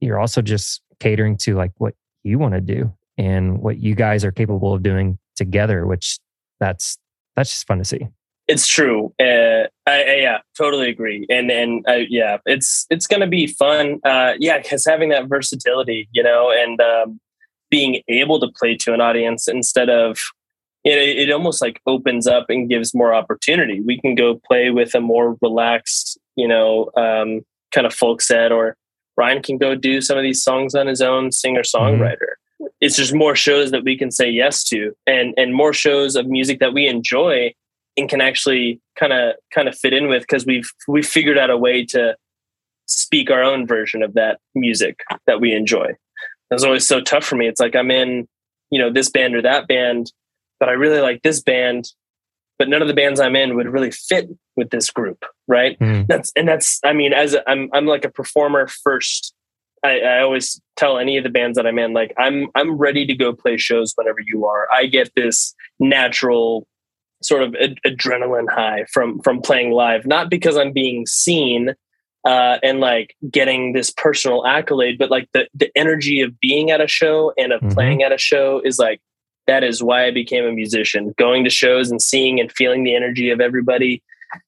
you're 0.00 0.18
also 0.18 0.42
just 0.42 0.80
catering 1.00 1.36
to 1.38 1.54
like 1.54 1.72
what 1.78 1.94
you 2.22 2.38
want 2.38 2.54
to 2.54 2.60
do 2.60 2.92
and 3.18 3.60
what 3.60 3.78
you 3.78 3.94
guys 3.94 4.24
are 4.24 4.32
capable 4.32 4.74
of 4.74 4.82
doing 4.82 5.18
together, 5.36 5.86
which 5.86 6.18
that's 6.60 6.98
that's 7.36 7.50
just 7.50 7.66
fun 7.66 7.78
to 7.78 7.84
see. 7.84 8.08
It's 8.50 8.66
true. 8.66 9.14
Uh, 9.20 9.68
I, 9.86 10.02
I, 10.02 10.16
yeah, 10.16 10.38
totally 10.58 10.90
agree. 10.90 11.24
And 11.30 11.52
and 11.52 11.86
uh, 11.86 12.02
yeah, 12.08 12.38
it's 12.46 12.84
it's 12.90 13.06
going 13.06 13.20
to 13.20 13.28
be 13.28 13.46
fun. 13.46 14.00
Uh, 14.04 14.32
yeah, 14.40 14.58
because 14.58 14.84
having 14.84 15.10
that 15.10 15.28
versatility, 15.28 16.08
you 16.10 16.24
know, 16.24 16.50
and 16.50 16.80
um, 16.80 17.20
being 17.70 18.02
able 18.08 18.40
to 18.40 18.48
play 18.58 18.76
to 18.78 18.92
an 18.92 19.00
audience 19.00 19.46
instead 19.46 19.88
of 19.88 20.18
it, 20.82 20.98
it 20.98 21.30
almost 21.30 21.62
like 21.62 21.80
opens 21.86 22.26
up 22.26 22.46
and 22.48 22.68
gives 22.68 22.92
more 22.92 23.14
opportunity. 23.14 23.80
We 23.80 24.00
can 24.00 24.16
go 24.16 24.40
play 24.44 24.70
with 24.70 24.96
a 24.96 25.00
more 25.00 25.36
relaxed, 25.40 26.18
you 26.34 26.48
know, 26.48 26.90
um, 26.96 27.42
kind 27.72 27.86
of 27.86 27.94
folk 27.94 28.20
set, 28.20 28.50
or 28.50 28.76
Ryan 29.16 29.42
can 29.42 29.58
go 29.58 29.76
do 29.76 30.00
some 30.00 30.18
of 30.18 30.24
these 30.24 30.42
songs 30.42 30.74
on 30.74 30.88
his 30.88 31.00
own, 31.00 31.30
singer 31.30 31.62
songwriter. 31.62 32.34
Mm-hmm. 32.60 32.66
It's 32.80 32.96
just 32.96 33.14
more 33.14 33.36
shows 33.36 33.70
that 33.70 33.84
we 33.84 33.96
can 33.96 34.10
say 34.10 34.28
yes 34.28 34.64
to, 34.64 34.92
and 35.06 35.34
and 35.36 35.54
more 35.54 35.72
shows 35.72 36.16
of 36.16 36.26
music 36.26 36.58
that 36.58 36.74
we 36.74 36.88
enjoy 36.88 37.54
and 37.96 38.08
can 38.08 38.20
actually 38.20 38.80
kind 38.98 39.12
of 39.12 39.34
kind 39.52 39.68
of 39.68 39.76
fit 39.76 39.92
in 39.92 40.08
with 40.08 40.22
because 40.22 40.46
we've 40.46 40.70
we've 40.88 41.06
figured 41.06 41.38
out 41.38 41.50
a 41.50 41.56
way 41.56 41.84
to 41.86 42.16
speak 42.86 43.30
our 43.30 43.42
own 43.42 43.66
version 43.66 44.02
of 44.02 44.14
that 44.14 44.40
music 44.54 45.00
that 45.26 45.40
we 45.40 45.52
enjoy. 45.52 45.86
It 45.86 46.54
was 46.54 46.64
always 46.64 46.86
so 46.86 47.00
tough 47.00 47.24
for 47.24 47.36
me. 47.36 47.46
It's 47.46 47.60
like 47.60 47.76
I'm 47.76 47.90
in, 47.90 48.26
you 48.70 48.80
know, 48.80 48.92
this 48.92 49.08
band 49.08 49.36
or 49.36 49.42
that 49.42 49.68
band, 49.68 50.12
but 50.58 50.68
I 50.68 50.72
really 50.72 51.00
like 51.00 51.22
this 51.22 51.40
band, 51.40 51.86
but 52.58 52.68
none 52.68 52.82
of 52.82 52.88
the 52.88 52.94
bands 52.94 53.20
I'm 53.20 53.36
in 53.36 53.54
would 53.54 53.72
really 53.72 53.92
fit 53.92 54.28
with 54.56 54.70
this 54.70 54.90
group, 54.90 55.24
right? 55.46 55.78
Mm. 55.78 56.08
That's 56.08 56.32
and 56.34 56.48
that's 56.48 56.80
I 56.84 56.92
mean, 56.92 57.12
as 57.12 57.34
a, 57.34 57.48
I'm 57.48 57.70
I'm 57.72 57.86
like 57.86 58.04
a 58.04 58.10
performer 58.10 58.66
first. 58.82 59.34
I, 59.82 60.00
I 60.00 60.20
always 60.20 60.60
tell 60.76 60.98
any 60.98 61.16
of 61.16 61.24
the 61.24 61.30
bands 61.30 61.56
that 61.56 61.66
I'm 61.66 61.78
in, 61.78 61.92
like 61.92 62.12
I'm 62.18 62.48
I'm 62.54 62.76
ready 62.76 63.06
to 63.06 63.14
go 63.14 63.32
play 63.32 63.56
shows 63.56 63.92
whenever 63.94 64.18
you 64.20 64.44
are. 64.46 64.66
I 64.72 64.86
get 64.86 65.12
this 65.14 65.54
natural 65.78 66.66
sort 67.22 67.42
of 67.42 67.54
ad- 67.56 67.78
adrenaline 67.86 68.48
high 68.48 68.84
from 68.92 69.20
from 69.20 69.40
playing 69.40 69.70
live 69.70 70.06
not 70.06 70.30
because 70.30 70.56
i'm 70.56 70.72
being 70.72 71.06
seen 71.06 71.74
uh, 72.22 72.58
and 72.62 72.80
like 72.80 73.16
getting 73.30 73.72
this 73.72 73.90
personal 73.90 74.46
accolade 74.46 74.98
but 74.98 75.10
like 75.10 75.28
the 75.32 75.48
the 75.54 75.70
energy 75.74 76.20
of 76.20 76.38
being 76.40 76.70
at 76.70 76.80
a 76.80 76.86
show 76.86 77.32
and 77.38 77.52
of 77.52 77.60
mm-hmm. 77.60 77.72
playing 77.72 78.02
at 78.02 78.12
a 78.12 78.18
show 78.18 78.60
is 78.64 78.78
like 78.78 79.00
that 79.50 79.64
is 79.64 79.82
why 79.82 80.06
i 80.06 80.10
became 80.12 80.44
a 80.44 80.52
musician. 80.52 81.12
Going 81.18 81.42
to 81.42 81.50
shows 81.50 81.90
and 81.90 82.00
seeing 82.00 82.38
and 82.38 82.52
feeling 82.52 82.84
the 82.84 82.94
energy 82.94 83.30
of 83.30 83.40
everybody 83.40 84.02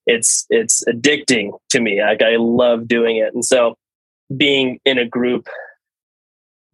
it's 0.07 0.47
it's 0.49 0.85
addicting 0.85 1.59
to 1.71 1.81
me. 1.81 2.01
Like 2.01 2.23
i 2.23 2.37
love 2.37 2.87
doing 2.87 3.17
it. 3.17 3.35
And 3.35 3.45
so 3.45 3.77
being 4.37 4.79
in 4.85 4.99
a 4.99 5.05
group 5.05 5.49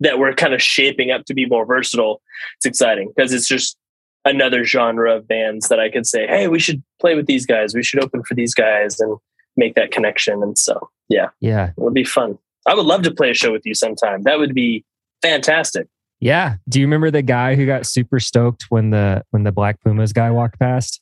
that 0.00 0.18
we're 0.18 0.34
kind 0.34 0.52
of 0.52 0.62
shaping 0.62 1.10
up 1.10 1.24
to 1.24 1.34
be 1.34 1.46
more 1.46 1.64
versatile 1.64 2.20
it's 2.56 2.66
exciting 2.66 3.10
because 3.16 3.32
it's 3.32 3.48
just 3.48 3.76
another 4.24 4.64
genre 4.64 5.16
of 5.16 5.28
bands 5.28 5.68
that 5.68 5.80
I 5.80 5.90
could 5.90 6.06
say, 6.06 6.26
hey, 6.26 6.48
we 6.48 6.58
should 6.58 6.82
play 7.00 7.14
with 7.14 7.26
these 7.26 7.46
guys. 7.46 7.74
We 7.74 7.82
should 7.82 8.02
open 8.02 8.22
for 8.24 8.34
these 8.34 8.54
guys 8.54 9.00
and 9.00 9.16
make 9.56 9.74
that 9.74 9.90
connection. 9.90 10.42
And 10.42 10.58
so, 10.58 10.90
yeah, 11.08 11.28
yeah, 11.40 11.68
it 11.68 11.78
would 11.78 11.94
be 11.94 12.04
fun. 12.04 12.38
I 12.66 12.74
would 12.74 12.86
love 12.86 13.02
to 13.02 13.14
play 13.14 13.30
a 13.30 13.34
show 13.34 13.52
with 13.52 13.64
you 13.64 13.74
sometime. 13.74 14.22
That 14.22 14.38
would 14.38 14.54
be 14.54 14.84
fantastic. 15.22 15.86
Yeah. 16.20 16.56
Do 16.68 16.80
you 16.80 16.86
remember 16.86 17.10
the 17.10 17.22
guy 17.22 17.54
who 17.54 17.64
got 17.64 17.86
super 17.86 18.20
stoked 18.20 18.66
when 18.68 18.90
the 18.90 19.24
when 19.30 19.44
the 19.44 19.52
Black 19.52 19.80
Pumas 19.80 20.12
guy 20.12 20.30
walked 20.30 20.58
past? 20.58 21.00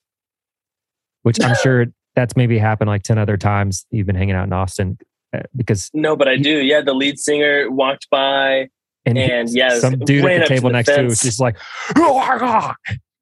Which 1.23 1.43
I'm 1.43 1.57
sure 1.63 1.87
that's 2.15 2.37
maybe 2.37 2.59
happened 2.59 2.89
like 2.89 3.03
10 3.03 3.19
other 3.19 3.37
times 3.37 3.87
you've 3.91 4.07
been 4.07 4.17
hanging 4.17 4.35
out 4.35 4.47
in 4.47 4.53
Austin 4.53 4.99
uh, 5.35 5.41
because 5.55 5.91
No, 5.95 6.17
but 6.17 6.29
I 6.29 6.37
do. 6.37 6.59
Yeah, 6.59 6.83
the 6.83 6.95
lead 6.95 7.19
singer 7.19 7.71
walked 7.71 8.09
by 8.11 8.69
and, 9.07 9.19
and 9.19 9.49
yeah, 9.51 9.79
some 9.79 9.99
dude 10.01 10.25
at 10.25 10.43
the 10.43 10.47
table 10.49 10.69
the 10.69 10.75
next 10.75 10.89
fence. 10.89 10.99
to 10.99 11.05
was 11.05 11.21
just 11.21 11.41
like, 11.41 11.57
"Oh 11.97 12.75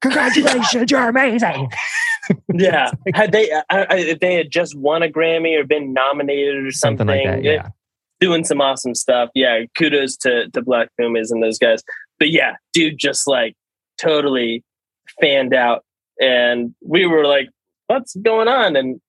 congratulations, 0.05 0.91
you're 0.91 1.09
amazing. 1.09 1.69
yeah. 2.53 2.91
Had 3.13 3.31
they, 3.31 3.51
I, 3.51 3.85
I, 3.89 3.95
if 3.97 4.19
they 4.19 4.35
had 4.35 4.51
just 4.51 4.75
won 4.77 5.03
a 5.03 5.09
Grammy 5.09 5.59
or 5.59 5.63
been 5.63 5.93
nominated 5.93 6.65
or 6.65 6.71
something, 6.71 7.07
something 7.07 7.07
like 7.07 7.25
that, 7.25 7.43
yeah. 7.43 7.69
doing 8.19 8.43
some 8.43 8.61
awesome 8.61 8.95
stuff. 8.95 9.29
Yeah. 9.35 9.63
Kudos 9.77 10.17
to, 10.17 10.49
to 10.49 10.61
Black 10.61 10.89
Pumas 10.99 11.31
and 11.31 11.41
those 11.41 11.57
guys. 11.57 11.83
But 12.19 12.29
yeah, 12.29 12.55
dude, 12.73 12.97
just 12.97 13.27
like 13.27 13.55
totally 13.97 14.63
fanned 15.19 15.53
out. 15.53 15.83
And 16.19 16.73
we 16.81 17.05
were 17.05 17.25
like, 17.25 17.49
what's 17.87 18.15
going 18.15 18.47
on? 18.47 18.75
And 18.75 19.01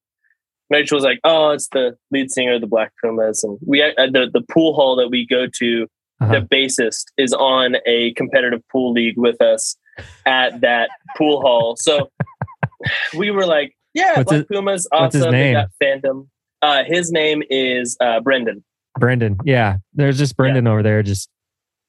Rachel 0.70 0.97
was 0.97 1.05
like, 1.05 1.20
oh, 1.24 1.51
it's 1.51 1.68
the 1.68 1.97
lead 2.10 2.31
singer 2.31 2.55
of 2.55 2.60
the 2.60 2.66
Black 2.66 2.93
Pumas. 3.02 3.44
And 3.44 3.59
we, 3.64 3.82
uh, 3.82 3.93
the, 3.97 4.28
the 4.32 4.43
pool 4.51 4.74
hall 4.74 4.97
that 4.97 5.09
we 5.09 5.27
go 5.27 5.47
to, 5.59 5.86
uh-huh. 6.20 6.32
the 6.32 6.40
bassist 6.40 7.05
is 7.16 7.32
on 7.32 7.77
a 7.86 8.12
competitive 8.14 8.62
pool 8.73 8.93
league 8.93 9.18
with 9.18 9.40
us 9.40 9.77
at 10.24 10.60
that 10.60 10.90
pool 11.16 11.40
hall. 11.40 11.77
So 11.77 12.10
we 13.16 13.31
were 13.31 13.47
like, 13.47 13.77
yeah, 13.94 14.18
what's 14.18 14.28
Black 14.28 14.39
his, 14.39 14.47
Pumas, 14.47 14.89
awesome. 14.93 15.02
What's 15.02 15.14
his 15.14 15.27
name? 15.27 15.55
They 15.55 15.60
got 15.60 15.70
fandom. 15.82 16.28
Uh, 16.62 16.85
his 16.85 17.10
name 17.10 17.43
is 17.51 17.97
uh, 18.01 18.20
Brendan. 18.20 18.64
Brendan, 18.98 19.39
yeah. 19.44 19.77
There's 19.94 20.18
just 20.18 20.36
Brendan 20.36 20.66
yeah. 20.66 20.70
over 20.73 20.82
there, 20.82 21.02
just 21.02 21.28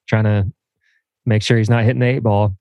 trying 0.07 0.25
to 0.25 0.51
make 1.25 1.43
sure 1.43 1.57
he's 1.57 1.69
not 1.69 1.83
hitting 1.83 1.99
the 1.99 2.07
eight 2.07 2.23
ball. 2.23 2.55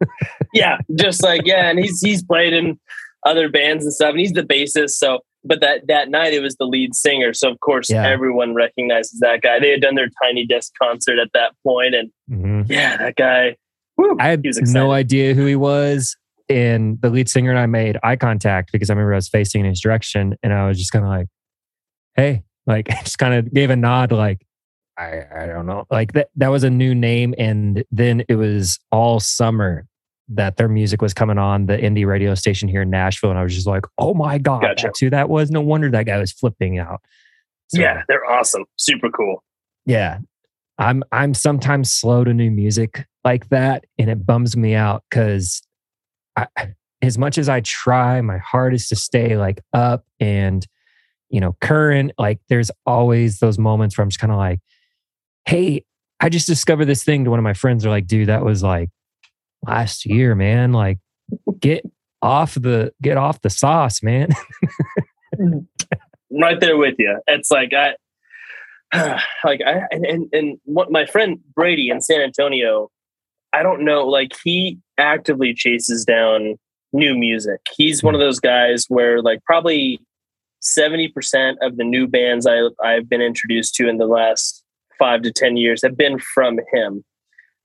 yeah, 0.54 0.78
just 0.94 1.22
like 1.22 1.42
yeah, 1.44 1.70
and 1.70 1.78
he's 1.78 2.00
he's 2.00 2.22
played 2.22 2.52
in 2.52 2.78
other 3.26 3.48
bands 3.48 3.84
and 3.84 3.92
stuff, 3.92 4.10
and 4.10 4.20
he's 4.20 4.32
the 4.32 4.42
bassist. 4.42 4.90
So, 4.90 5.20
but 5.44 5.60
that 5.60 5.86
that 5.88 6.08
night 6.08 6.32
it 6.32 6.40
was 6.40 6.56
the 6.56 6.64
lead 6.64 6.94
singer, 6.94 7.34
so 7.34 7.50
of 7.50 7.60
course 7.60 7.90
yeah. 7.90 8.06
everyone 8.06 8.54
recognizes 8.54 9.20
that 9.20 9.42
guy. 9.42 9.58
They 9.58 9.70
had 9.70 9.80
done 9.80 9.96
their 9.96 10.10
tiny 10.22 10.46
desk 10.46 10.72
concert 10.80 11.18
at 11.18 11.32
that 11.34 11.52
point, 11.64 11.94
and 11.94 12.10
mm-hmm. 12.30 12.72
yeah, 12.72 12.96
that 12.96 13.16
guy 13.16 13.56
Woo, 13.98 14.16
I 14.18 14.28
had 14.28 14.44
no 14.60 14.92
idea 14.92 15.34
who 15.34 15.44
he 15.44 15.56
was. 15.56 16.16
And 16.48 16.98
the 17.02 17.10
lead 17.10 17.28
singer 17.28 17.50
and 17.50 17.58
I 17.58 17.66
made 17.66 17.98
eye 18.02 18.16
contact 18.16 18.72
because 18.72 18.88
I 18.88 18.94
remember 18.94 19.12
I 19.12 19.16
was 19.16 19.28
facing 19.28 19.60
in 19.60 19.66
his 19.66 19.80
direction 19.80 20.34
and 20.42 20.52
I 20.54 20.66
was 20.66 20.78
just 20.78 20.92
kind 20.92 21.04
of 21.04 21.10
like, 21.10 21.26
hey, 22.14 22.44
like 22.66 22.88
just 23.02 23.18
kind 23.18 23.34
of 23.34 23.52
gave 23.52 23.70
a 23.70 23.76
nod, 23.76 24.12
like, 24.12 24.46
I, 24.96 25.22
I 25.34 25.46
don't 25.46 25.66
know. 25.66 25.86
Like 25.90 26.12
that, 26.14 26.28
that 26.36 26.48
was 26.48 26.64
a 26.64 26.70
new 26.70 26.94
name. 26.94 27.34
And 27.38 27.84
then 27.90 28.24
it 28.28 28.34
was 28.34 28.80
all 28.90 29.20
summer 29.20 29.86
that 30.30 30.56
their 30.56 30.68
music 30.68 31.00
was 31.00 31.14
coming 31.14 31.38
on 31.38 31.66
the 31.66 31.76
indie 31.76 32.06
radio 32.06 32.34
station 32.34 32.68
here 32.68 32.82
in 32.82 32.90
Nashville. 32.90 33.30
And 33.30 33.38
I 33.38 33.42
was 33.42 33.54
just 33.54 33.66
like, 33.66 33.84
oh 33.98 34.12
my 34.14 34.38
God, 34.38 34.62
gotcha. 34.62 34.86
that's 34.86 35.00
who 35.00 35.10
that 35.10 35.28
was. 35.28 35.50
No 35.50 35.60
wonder 35.60 35.90
that 35.90 36.04
guy 36.04 36.18
was 36.18 36.32
flipping 36.32 36.78
out. 36.78 37.00
So, 37.68 37.80
yeah, 37.80 38.02
they're 38.08 38.24
awesome. 38.24 38.64
Super 38.76 39.10
cool. 39.10 39.44
Yeah. 39.86 40.18
I'm 40.78 41.02
I'm 41.12 41.34
sometimes 41.34 41.92
slow 41.92 42.24
to 42.24 42.32
new 42.32 42.50
music 42.50 43.06
like 43.24 43.48
that, 43.48 43.84
and 43.98 44.08
it 44.08 44.24
bums 44.24 44.56
me 44.56 44.74
out 44.74 45.04
because 45.10 45.62
as 47.02 47.18
much 47.18 47.38
as 47.38 47.48
I 47.48 47.60
try 47.60 48.20
my 48.20 48.38
hardest 48.38 48.88
to 48.90 48.96
stay 48.96 49.36
like 49.36 49.60
up 49.72 50.04
and 50.20 50.66
you 51.30 51.40
know 51.40 51.56
current, 51.60 52.12
like 52.18 52.40
there's 52.48 52.70
always 52.86 53.38
those 53.38 53.58
moments 53.58 53.98
where 53.98 54.02
I'm 54.02 54.10
just 54.10 54.20
kind 54.20 54.32
of 54.32 54.38
like, 54.38 54.60
hey, 55.46 55.84
I 56.20 56.28
just 56.28 56.46
discovered 56.46 56.86
this 56.86 57.04
thing 57.04 57.24
to 57.24 57.30
one 57.30 57.38
of 57.38 57.44
my 57.44 57.54
friends. 57.54 57.82
They're 57.82 57.92
like, 57.92 58.06
dude, 58.06 58.28
that 58.28 58.44
was 58.44 58.62
like 58.62 58.90
last 59.66 60.06
year, 60.06 60.34
man. 60.34 60.72
Like, 60.72 60.98
get 61.60 61.84
off 62.22 62.54
the 62.54 62.92
get 63.02 63.16
off 63.16 63.40
the 63.40 63.50
sauce, 63.50 64.02
man. 64.02 64.28
Mm-hmm. 65.38 66.40
right 66.42 66.58
there 66.58 66.76
with 66.76 66.94
you. 66.98 67.20
It's 67.28 67.50
like 67.50 67.72
I 67.72 67.94
like 69.44 69.60
I 69.66 69.82
and, 69.90 70.28
and 70.32 70.58
what 70.64 70.90
my 70.90 71.04
friend 71.06 71.38
Brady 71.54 71.90
in 71.90 72.00
San 72.00 72.20
Antonio, 72.20 72.90
I 73.52 73.62
don't 73.62 73.84
know, 73.84 74.06
like 74.06 74.32
he 74.42 74.78
actively 74.96 75.52
chases 75.54 76.04
down 76.04 76.56
new 76.92 77.14
music. 77.16 77.60
He's 77.76 78.02
one 78.02 78.14
of 78.14 78.20
those 78.20 78.40
guys 78.40 78.86
where 78.88 79.20
like 79.20 79.44
probably 79.44 80.00
70% 80.62 81.56
of 81.60 81.76
the 81.76 81.84
new 81.84 82.06
bands 82.06 82.46
I 82.46 82.68
I've 82.82 83.08
been 83.08 83.20
introduced 83.20 83.74
to 83.76 83.88
in 83.88 83.98
the 83.98 84.06
last 84.06 84.64
5 84.98 85.22
to 85.22 85.32
10 85.32 85.56
years 85.56 85.82
have 85.82 85.96
been 85.96 86.18
from 86.18 86.58
him. 86.72 87.04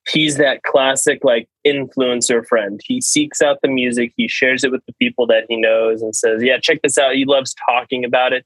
He's 0.09 0.35
that 0.35 0.63
classic 0.63 1.19
like 1.23 1.47
influencer 1.65 2.45
friend. 2.45 2.81
He 2.83 2.99
seeks 2.99 3.41
out 3.41 3.59
the 3.63 3.69
music, 3.69 4.11
he 4.17 4.27
shares 4.27 4.65
it 4.65 4.71
with 4.71 4.85
the 4.85 4.93
people 4.99 5.25
that 5.27 5.45
he 5.47 5.55
knows 5.55 6.01
and 6.01 6.13
says, 6.13 6.43
"Yeah, 6.43 6.59
check 6.59 6.81
this 6.83 6.97
out." 6.97 7.15
He 7.15 7.23
loves 7.23 7.55
talking 7.69 8.03
about 8.03 8.33
it 8.33 8.45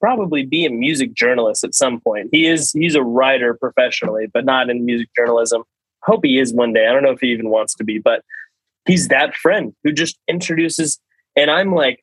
probably 0.00 0.44
be 0.44 0.64
a 0.64 0.70
music 0.70 1.14
journalist 1.14 1.64
at 1.64 1.74
some 1.74 2.00
point. 2.00 2.28
He 2.32 2.46
is 2.46 2.72
he's 2.72 2.94
a 2.94 3.02
writer 3.02 3.54
professionally, 3.54 4.26
but 4.32 4.44
not 4.44 4.70
in 4.70 4.84
music 4.84 5.08
journalism. 5.16 5.62
Hope 6.02 6.20
he 6.24 6.38
is 6.38 6.52
one 6.52 6.72
day. 6.72 6.86
I 6.86 6.92
don't 6.92 7.02
know 7.02 7.10
if 7.10 7.20
he 7.20 7.28
even 7.28 7.50
wants 7.50 7.74
to 7.76 7.84
be, 7.84 7.98
but 7.98 8.22
he's 8.86 9.08
that 9.08 9.34
friend 9.34 9.74
who 9.82 9.92
just 9.92 10.18
introduces 10.28 10.98
and 11.36 11.50
I'm 11.50 11.72
like 11.72 12.02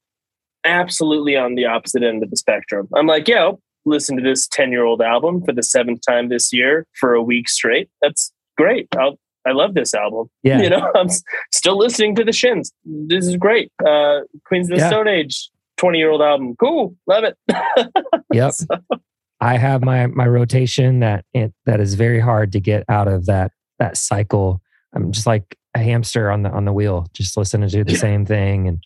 absolutely 0.64 1.36
on 1.36 1.56
the 1.56 1.66
opposite 1.66 2.04
end 2.04 2.24
of 2.24 2.30
the 2.30 2.38
spectrum. 2.38 2.88
I'm 2.96 3.08
like, 3.08 3.28
yeah, 3.28 3.44
I'll 3.44 3.62
listen 3.86 4.16
to 4.18 4.24
this 4.24 4.48
10-year-old 4.48 5.02
album 5.02 5.44
for 5.44 5.52
the 5.52 5.64
seventh 5.64 6.02
time 6.08 6.30
this 6.30 6.54
year 6.54 6.86
for 7.00 7.14
a 7.14 7.22
week 7.22 7.50
straight. 7.50 7.90
That's 8.02 8.32
great. 8.58 8.88
I'll 8.98 9.18
I 9.46 9.52
love 9.52 9.74
this 9.74 9.94
album. 9.94 10.30
Yeah. 10.42 10.62
You 10.64 10.70
know, 10.70 10.90
I'm 10.96 11.10
still 11.52 11.78
listening 11.78 12.16
to 12.16 12.24
the 12.24 12.32
Shins. 12.32 12.72
This 12.86 13.28
is 13.28 13.36
great. 13.36 13.72
Uh, 13.86 14.22
Queens 14.46 14.70
of 14.70 14.78
the 14.78 14.82
yeah. 14.82 14.88
Stone 14.88 15.10
Age 15.10 15.50
20 15.78 15.98
year 15.98 16.12
old 16.12 16.22
album. 16.22 16.56
Cool. 16.60 16.96
Love 17.08 17.24
it. 17.24 17.38
Yep. 18.34 18.54
so. 18.54 18.66
I 19.40 19.58
have 19.58 19.84
my 19.84 20.08
my 20.08 20.26
rotation 20.26 21.02
that 21.02 21.26
it, 21.34 21.54
that 21.66 21.80
is 21.80 21.94
very 21.94 22.20
hard 22.20 22.52
to 22.54 22.60
get 22.60 22.84
out 22.90 23.08
of 23.08 23.26
that 23.28 23.52
that 23.78 23.98
cycle. 23.98 24.62
I'm 24.96 25.12
just 25.12 25.28
like 25.28 25.58
a 25.76 25.80
hamster 25.80 26.32
on 26.32 26.44
the 26.44 26.50
on 26.50 26.66
the 26.66 26.74
wheel, 26.74 27.08
just 27.14 27.38
listening 27.38 27.70
to 27.70 27.84
the 27.84 27.96
same 27.96 28.26
thing 28.26 28.68
and 28.68 28.84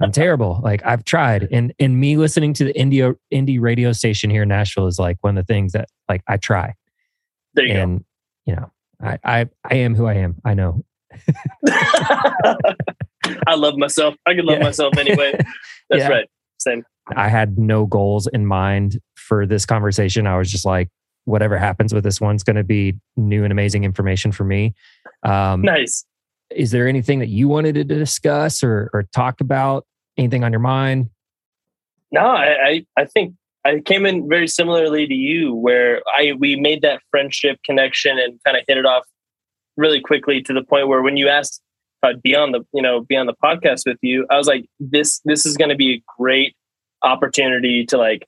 I'm 0.00 0.12
terrible. 0.12 0.60
Like 0.62 0.84
I've 0.84 1.04
tried, 1.04 1.48
and 1.50 1.72
and 1.78 1.98
me 1.98 2.16
listening 2.16 2.52
to 2.54 2.64
the 2.64 2.72
indie 2.74 3.14
indie 3.32 3.60
radio 3.60 3.92
station 3.92 4.28
here 4.28 4.42
in 4.42 4.48
Nashville 4.48 4.86
is 4.86 4.98
like 4.98 5.16
one 5.22 5.38
of 5.38 5.46
the 5.46 5.52
things 5.52 5.72
that 5.72 5.88
like 6.08 6.22
I 6.28 6.36
try. 6.36 6.74
There 7.54 7.64
you 7.64 7.74
and, 7.74 7.98
go. 8.00 8.04
You 8.44 8.56
know, 8.56 8.72
I 9.00 9.18
I 9.24 9.46
I 9.64 9.74
am 9.76 9.94
who 9.94 10.06
I 10.06 10.14
am. 10.14 10.36
I 10.44 10.54
know. 10.54 10.84
I 13.46 13.54
love 13.54 13.76
myself. 13.76 14.14
I 14.26 14.34
can 14.34 14.44
love 14.46 14.58
yeah. 14.58 14.64
myself 14.64 14.96
anyway. 14.96 15.32
That's 15.90 16.02
yeah. 16.02 16.08
right. 16.08 16.30
Same. 16.58 16.84
I 17.14 17.28
had 17.28 17.58
no 17.58 17.86
goals 17.86 18.26
in 18.26 18.46
mind 18.46 19.00
for 19.14 19.46
this 19.46 19.64
conversation. 19.64 20.26
I 20.26 20.36
was 20.38 20.50
just 20.50 20.64
like, 20.64 20.88
whatever 21.24 21.58
happens 21.58 21.92
with 21.92 22.04
this 22.04 22.20
one's 22.20 22.42
going 22.42 22.56
to 22.56 22.64
be 22.64 22.94
new 23.16 23.44
and 23.44 23.52
amazing 23.52 23.84
information 23.84 24.32
for 24.32 24.44
me. 24.44 24.74
Um, 25.22 25.62
nice 25.62 26.04
is 26.50 26.70
there 26.70 26.86
anything 26.86 27.18
that 27.18 27.28
you 27.28 27.48
wanted 27.48 27.74
to 27.74 27.84
discuss 27.84 28.62
or, 28.62 28.90
or 28.92 29.04
talk 29.14 29.40
about? 29.40 29.86
Anything 30.16 30.44
on 30.44 30.52
your 30.52 30.60
mind? 30.60 31.10
No, 32.12 32.20
I, 32.20 32.46
I, 32.46 32.86
I 32.96 33.04
think 33.04 33.34
I 33.64 33.80
came 33.80 34.06
in 34.06 34.28
very 34.28 34.48
similarly 34.48 35.06
to 35.06 35.14
you, 35.14 35.54
where 35.54 36.00
I 36.06 36.32
we 36.38 36.56
made 36.56 36.82
that 36.82 37.02
friendship 37.10 37.58
connection 37.64 38.18
and 38.18 38.40
kind 38.44 38.56
of 38.56 38.64
hit 38.66 38.78
it 38.78 38.86
off 38.86 39.04
really 39.76 40.00
quickly 40.00 40.40
to 40.42 40.54
the 40.54 40.62
point 40.62 40.88
where 40.88 41.02
when 41.02 41.16
you 41.16 41.28
asked 41.28 41.60
I'd 42.02 42.22
be 42.22 42.36
on 42.36 42.52
the 42.52 42.64
you 42.72 42.82
know 42.82 43.00
be 43.00 43.16
on 43.16 43.26
the 43.26 43.34
podcast 43.42 43.82
with 43.86 43.98
you, 44.02 44.26
I 44.30 44.36
was 44.36 44.46
like, 44.46 44.66
this 44.80 45.20
this 45.24 45.46
is 45.46 45.56
going 45.56 45.70
to 45.70 45.76
be 45.76 45.94
a 45.94 46.02
great 46.18 46.54
opportunity 47.02 47.84
to 47.86 47.98
like 47.98 48.26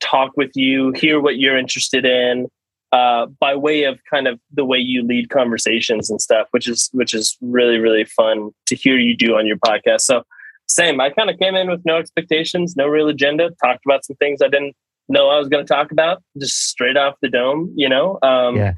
talk 0.00 0.32
with 0.36 0.50
you, 0.54 0.92
hear 0.92 1.20
what 1.20 1.38
you're 1.38 1.58
interested 1.58 2.04
in, 2.04 2.48
uh, 2.92 3.26
by 3.38 3.54
way 3.54 3.84
of 3.84 4.00
kind 4.12 4.26
of 4.26 4.40
the 4.52 4.64
way 4.64 4.78
you 4.78 5.02
lead 5.02 5.30
conversations 5.30 6.10
and 6.10 6.20
stuff, 6.20 6.48
which 6.50 6.68
is 6.68 6.88
which 6.92 7.14
is 7.14 7.36
really 7.40 7.78
really 7.78 8.04
fun 8.04 8.50
to 8.66 8.74
hear 8.74 8.96
you 8.96 9.16
do 9.16 9.36
on 9.36 9.46
your 9.46 9.58
podcast. 9.58 10.02
So 10.02 10.22
same, 10.66 11.00
I 11.00 11.10
kind 11.10 11.28
of 11.28 11.38
came 11.38 11.56
in 11.56 11.68
with 11.68 11.82
no 11.84 11.96
expectations, 11.96 12.76
no 12.76 12.86
real 12.86 13.08
agenda. 13.08 13.50
Talked 13.62 13.84
about 13.84 14.04
some 14.04 14.16
things 14.16 14.40
I 14.40 14.48
didn't 14.48 14.76
know 15.08 15.28
I 15.28 15.38
was 15.38 15.48
going 15.48 15.66
to 15.66 15.68
talk 15.68 15.90
about, 15.90 16.22
just 16.38 16.68
straight 16.68 16.96
off 16.96 17.16
the 17.20 17.28
dome, 17.28 17.72
you 17.76 17.88
know. 17.88 18.18
Um, 18.22 18.56
yeah. 18.56 18.74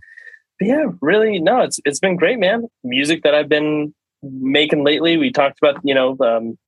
Yeah, 0.65 0.87
really, 1.01 1.39
no, 1.41 1.61
it's 1.61 1.81
it's 1.85 2.01
been 2.01 2.17
great, 2.17 2.39
man. 2.39 2.69
Music 2.85 3.23
that 3.23 3.35
I've 3.35 3.49
been 3.49 3.95
making 4.23 4.85
lately. 4.85 5.17
We 5.17 5.31
talked 5.31 5.59
about 5.63 5.81
you 5.85 5.95
know 5.95 6.17
um, 6.21 6.59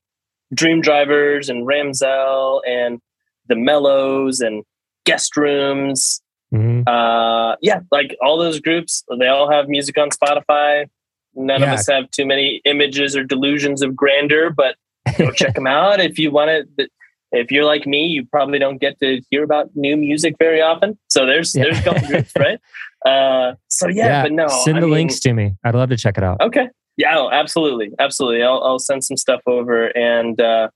Dream 0.53 0.81
Drivers 0.81 1.49
and 1.49 1.67
Ramzel 1.67 2.61
and 2.67 3.01
the 3.49 3.57
Mellows 3.57 4.41
and 4.41 4.65
guest 5.05 5.37
rooms 5.37 6.23
Mm-hmm. 6.55 6.83
Uh, 6.87 7.57
yeah, 7.61 7.81
like 7.91 8.17
all 8.23 8.39
those 8.39 8.61
groups, 8.61 9.05
they 9.19 9.27
all 9.27 9.51
have 9.51 9.69
music 9.69 9.99
on 9.99 10.11
Spotify. 10.11 10.89
None 11.35 11.61
yeah. 11.61 11.73
of 11.73 11.79
us 11.81 11.89
have 11.89 12.11
too 12.11 12.27
many 12.27 12.61
images 12.65 13.17
or 13.17 13.25
delusions 13.25 13.83
of 13.83 13.97
grandeur, 13.97 14.51
but 14.51 14.77
go 15.19 15.31
check 15.33 15.55
them 15.55 15.67
out 15.67 16.01
if 16.01 16.19
you 16.19 16.31
want 16.31 16.69
to. 16.79 16.89
If 17.33 17.51
you're 17.51 17.65
like 17.65 17.85
me, 17.85 18.07
you 18.07 18.25
probably 18.25 18.61
don't 18.61 18.81
get 18.81 19.01
to 19.01 19.21
hear 19.29 19.43
about 19.43 19.71
new 19.75 19.97
music 19.97 20.37
very 20.39 20.63
often. 20.63 20.97
So 21.09 21.27
there's 21.27 21.55
yeah. 21.55 21.65
there's 21.65 21.79
a 21.81 21.83
couple 21.83 22.07
groups, 22.07 22.33
right? 22.39 22.61
Uh, 23.05 23.57
so 23.79 23.89
yeah, 23.89 24.07
yeah, 24.07 24.23
but 24.23 24.33
no, 24.33 24.49
send 24.49 24.79
I 24.79 24.81
the 24.81 24.87
mean, 24.87 24.95
links 24.95 25.21
to 25.21 25.33
me. 25.33 25.55
I'd 25.65 25.75
love 25.75 25.91
to 25.91 25.97
check 25.97 26.19
it 26.19 26.25
out. 26.25 26.41
Okay, 26.41 26.69
yeah, 26.97 27.29
absolutely, 27.33 27.91
absolutely. 27.99 28.43
I'll 28.43 28.63
I'll 28.63 28.79
send 28.79 29.05
some 29.05 29.17
stuff 29.17 29.41
over, 29.47 29.87
and 29.97 30.41
uh, 30.41 30.69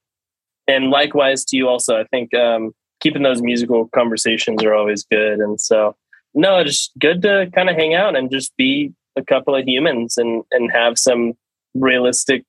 and 0.66 0.90
likewise 0.90 1.44
to 1.46 1.56
you 1.56 1.68
also. 1.68 1.98
I 1.98 2.04
think 2.04 2.34
um, 2.34 2.72
keeping 3.00 3.22
those 3.22 3.42
musical 3.42 3.88
conversations 3.94 4.62
are 4.64 4.74
always 4.74 5.04
good. 5.04 5.38
And 5.38 5.60
so, 5.60 5.96
no, 6.34 6.62
just 6.64 6.92
good 6.98 7.22
to 7.22 7.50
kind 7.54 7.70
of 7.70 7.76
hang 7.76 7.94
out 7.94 8.16
and 8.16 8.30
just 8.30 8.56
be 8.56 8.92
a 9.16 9.24
couple 9.24 9.54
of 9.54 9.66
humans 9.66 10.16
and 10.16 10.44
and 10.50 10.70
have 10.72 10.98
some 10.98 11.34
realistic, 11.74 12.44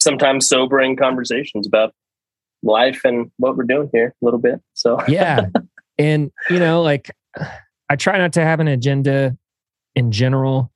sometimes 0.00 0.48
sobering 0.48 0.96
conversations 0.96 1.66
about 1.66 1.92
life 2.62 3.02
and 3.04 3.30
what 3.36 3.56
we're 3.56 3.64
doing 3.64 3.90
here 3.92 4.14
a 4.20 4.24
little 4.24 4.40
bit. 4.40 4.60
So 4.74 4.98
yeah, 5.08 5.46
and 5.98 6.30
you 6.50 6.58
know, 6.58 6.82
like 6.82 7.10
I 7.88 7.96
try 7.96 8.18
not 8.18 8.32
to 8.34 8.40
have 8.40 8.60
an 8.60 8.68
agenda 8.68 9.36
in 9.94 10.12
general, 10.12 10.72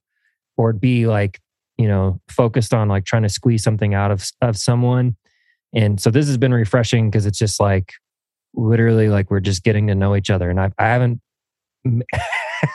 or 0.57 0.73
be 0.73 1.07
like 1.07 1.41
you 1.77 1.89
know 1.89 2.21
focused 2.29 2.75
on 2.75 2.89
like 2.89 3.05
trying 3.05 3.23
to 3.23 3.29
squeeze 3.29 3.63
something 3.63 3.95
out 3.95 4.11
of 4.11 4.25
of 4.43 4.57
someone. 4.57 5.17
And 5.75 6.01
so 6.01 6.11
this 6.11 6.27
has 6.27 6.39
been 6.39 6.55
refreshing 6.55 7.11
because 7.11 7.27
it's 7.27 7.39
just 7.39 7.61
like 7.61 7.93
literally 8.55 9.09
like 9.09 9.31
we're 9.31 9.41
just 9.41 9.63
getting 9.63 9.87
to 9.89 9.95
know 9.95 10.17
each 10.17 10.31
other. 10.31 10.51
And 10.51 10.61
I, 10.61 10.71
I 10.79 10.87
haven't, 10.87 11.21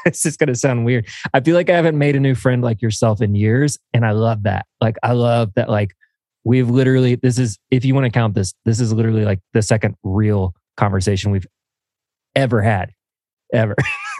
it's 0.06 0.24
just 0.24 0.40
going 0.40 0.48
to 0.48 0.56
sound 0.56 0.86
weird. 0.86 1.08
I 1.34 1.42
feel 1.42 1.56
like 1.56 1.70
I 1.70 1.76
haven't 1.76 1.98
made 1.98 2.16
a 2.16 2.20
new 2.20 2.36
friend 2.36 2.62
like 2.62 2.82
yourself 2.82 3.22
in 3.22 3.36
years. 3.36 3.78
And 3.94 4.06
I 4.06 4.12
love 4.12 4.44
that. 4.44 4.66
Like, 4.80 4.98
I 5.04 5.14
love 5.14 5.52
that, 5.56 5.70
like, 5.70 5.96
we've 6.44 6.70
literally, 6.70 7.16
this 7.16 7.40
is, 7.40 7.58
if 7.72 7.84
you 7.84 7.96
want 7.96 8.06
to 8.06 8.12
count 8.12 8.36
this, 8.36 8.54
this 8.66 8.80
is 8.80 8.94
literally 8.94 9.26
like 9.26 9.40
the 9.54 9.62
second 9.62 9.96
real 10.04 10.54
conversation 10.78 11.32
we've 11.32 11.48
ever 12.36 12.62
had, 12.62 12.92
ever. 13.54 13.76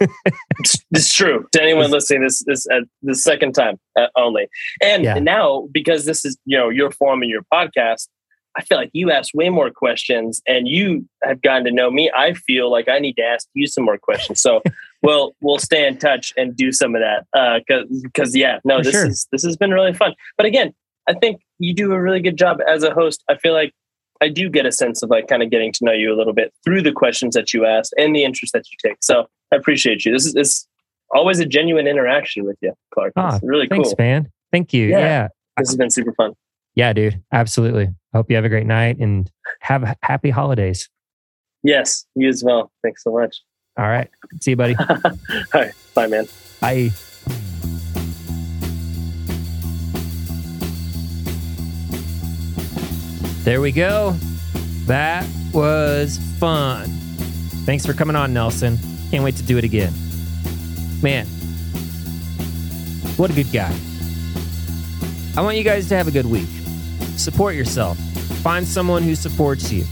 it's 0.92 1.12
true 1.12 1.46
to 1.52 1.62
anyone 1.62 1.90
listening. 1.90 2.22
This 2.22 2.44
this 2.46 2.66
uh, 2.68 2.80
the 3.02 3.14
second 3.14 3.54
time 3.54 3.78
uh, 3.98 4.06
only, 4.16 4.48
and 4.82 5.04
yeah. 5.04 5.18
now 5.18 5.68
because 5.72 6.04
this 6.04 6.24
is 6.24 6.36
you 6.44 6.56
know 6.56 6.68
your 6.68 6.90
form 6.90 7.22
and 7.22 7.30
your 7.30 7.42
podcast, 7.52 8.08
I 8.56 8.62
feel 8.62 8.78
like 8.78 8.90
you 8.92 9.10
asked 9.10 9.32
way 9.34 9.48
more 9.48 9.70
questions 9.70 10.40
and 10.46 10.68
you 10.68 11.08
have 11.22 11.42
gotten 11.42 11.64
to 11.64 11.70
know 11.72 11.90
me. 11.90 12.10
I 12.14 12.34
feel 12.34 12.70
like 12.70 12.88
I 12.88 12.98
need 12.98 13.14
to 13.14 13.22
ask 13.22 13.48
you 13.54 13.66
some 13.66 13.84
more 13.84 13.98
questions. 13.98 14.40
So 14.40 14.62
we'll 15.02 15.34
we'll 15.40 15.58
stay 15.58 15.86
in 15.86 15.98
touch 15.98 16.32
and 16.36 16.56
do 16.56 16.72
some 16.72 16.94
of 16.94 17.00
that. 17.00 17.26
Uh 17.32 17.60
cause 17.68 17.84
because 18.02 18.36
yeah, 18.36 18.60
no, 18.64 18.78
For 18.78 18.84
this 18.84 18.92
sure. 18.92 19.06
is 19.06 19.26
this 19.32 19.44
has 19.44 19.56
been 19.56 19.72
really 19.72 19.92
fun. 19.92 20.14
But 20.36 20.46
again, 20.46 20.72
I 21.08 21.14
think 21.14 21.40
you 21.58 21.74
do 21.74 21.92
a 21.92 22.00
really 22.00 22.20
good 22.20 22.38
job 22.38 22.58
as 22.66 22.82
a 22.82 22.92
host. 22.92 23.24
I 23.28 23.36
feel 23.36 23.52
like 23.52 23.72
I 24.20 24.28
do 24.28 24.48
get 24.48 24.66
a 24.66 24.72
sense 24.72 25.02
of 25.02 25.10
like 25.10 25.28
kind 25.28 25.42
of 25.42 25.50
getting 25.50 25.72
to 25.72 25.84
know 25.84 25.92
you 25.92 26.12
a 26.12 26.16
little 26.16 26.32
bit 26.32 26.52
through 26.64 26.82
the 26.82 26.92
questions 26.92 27.34
that 27.34 27.52
you 27.52 27.66
ask 27.66 27.92
and 27.98 28.14
the 28.14 28.24
interest 28.24 28.52
that 28.52 28.64
you 28.70 28.76
take. 28.90 28.98
So 29.00 29.26
I 29.52 29.56
appreciate 29.56 30.04
you. 30.04 30.12
This 30.12 30.26
is 30.26 30.34
it's 30.34 30.68
always 31.10 31.40
a 31.40 31.46
genuine 31.46 31.86
interaction 31.86 32.44
with 32.44 32.56
you, 32.60 32.72
Clark. 32.92 33.12
It's 33.16 33.16
ah, 33.16 33.38
really 33.42 33.66
thanks, 33.68 33.88
cool. 33.88 33.96
man. 33.98 34.30
Thank 34.52 34.72
you. 34.72 34.86
Yeah. 34.86 34.98
yeah. 34.98 35.28
This 35.58 35.68
has 35.68 35.76
been 35.76 35.90
super 35.90 36.12
fun. 36.12 36.32
Yeah, 36.74 36.92
dude. 36.92 37.22
Absolutely. 37.32 37.86
I 37.86 38.16
Hope 38.16 38.30
you 38.30 38.36
have 38.36 38.44
a 38.44 38.48
great 38.48 38.66
night 38.66 38.98
and 38.98 39.30
have 39.60 39.96
happy 40.02 40.30
holidays. 40.30 40.88
Yes, 41.62 42.04
you 42.14 42.28
as 42.28 42.44
well. 42.44 42.70
Thanks 42.82 43.02
so 43.02 43.12
much. 43.12 43.42
All 43.78 43.88
right. 43.88 44.10
See 44.40 44.52
you, 44.52 44.56
buddy. 44.56 44.76
All 44.80 45.12
right. 45.54 45.72
Bye, 45.94 46.06
man. 46.06 46.28
Bye. 46.60 46.90
There 53.44 53.60
we 53.60 53.72
go. 53.72 54.16
That 54.86 55.26
was 55.52 56.18
fun. 56.38 56.86
Thanks 57.66 57.84
for 57.84 57.92
coming 57.92 58.16
on, 58.16 58.32
Nelson. 58.32 58.78
Can't 59.10 59.22
wait 59.22 59.36
to 59.36 59.42
do 59.42 59.58
it 59.58 59.64
again. 59.64 59.92
Man, 61.02 61.26
what 63.18 63.30
a 63.30 63.34
good 63.34 63.52
guy. 63.52 63.74
I 65.36 65.42
want 65.42 65.58
you 65.58 65.62
guys 65.62 65.90
to 65.90 65.96
have 65.96 66.08
a 66.08 66.10
good 66.10 66.24
week. 66.24 66.48
Support 67.16 67.54
yourself. 67.54 67.98
Find 68.42 68.66
someone 68.66 69.02
who 69.02 69.14
supports 69.14 69.70
you. 69.70 69.84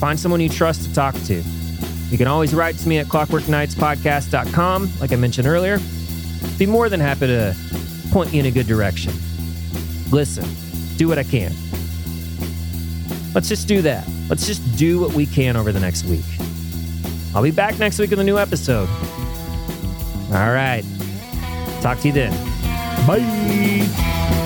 Find 0.00 0.18
someone 0.18 0.40
you 0.40 0.48
trust 0.48 0.84
to 0.84 0.94
talk 0.94 1.14
to. 1.24 1.42
You 2.08 2.16
can 2.16 2.28
always 2.28 2.54
write 2.54 2.78
to 2.78 2.88
me 2.88 2.96
at 2.98 3.08
clockworknightspodcast.com, 3.08 4.90
like 5.00 5.12
I 5.12 5.16
mentioned 5.16 5.46
earlier. 5.46 5.80
Be 6.58 6.64
more 6.64 6.88
than 6.88 7.00
happy 7.00 7.26
to 7.26 7.54
point 8.10 8.32
you 8.32 8.40
in 8.40 8.46
a 8.46 8.50
good 8.50 8.66
direction. 8.66 9.12
Listen, 10.10 10.48
do 10.96 11.08
what 11.08 11.18
I 11.18 11.24
can. 11.24 11.52
Let's 13.36 13.50
just 13.50 13.68
do 13.68 13.82
that. 13.82 14.08
Let's 14.30 14.46
just 14.46 14.78
do 14.78 14.98
what 14.98 15.12
we 15.12 15.26
can 15.26 15.58
over 15.58 15.70
the 15.70 15.78
next 15.78 16.04
week. 16.06 16.24
I'll 17.34 17.42
be 17.42 17.50
back 17.50 17.78
next 17.78 17.98
week 17.98 18.08
with 18.08 18.18
a 18.18 18.24
new 18.24 18.38
episode. 18.38 18.88
All 20.32 20.54
right. 20.54 20.82
Talk 21.82 22.00
to 22.00 22.08
you 22.08 22.14
then. 22.14 22.32
Bye. 23.06 24.45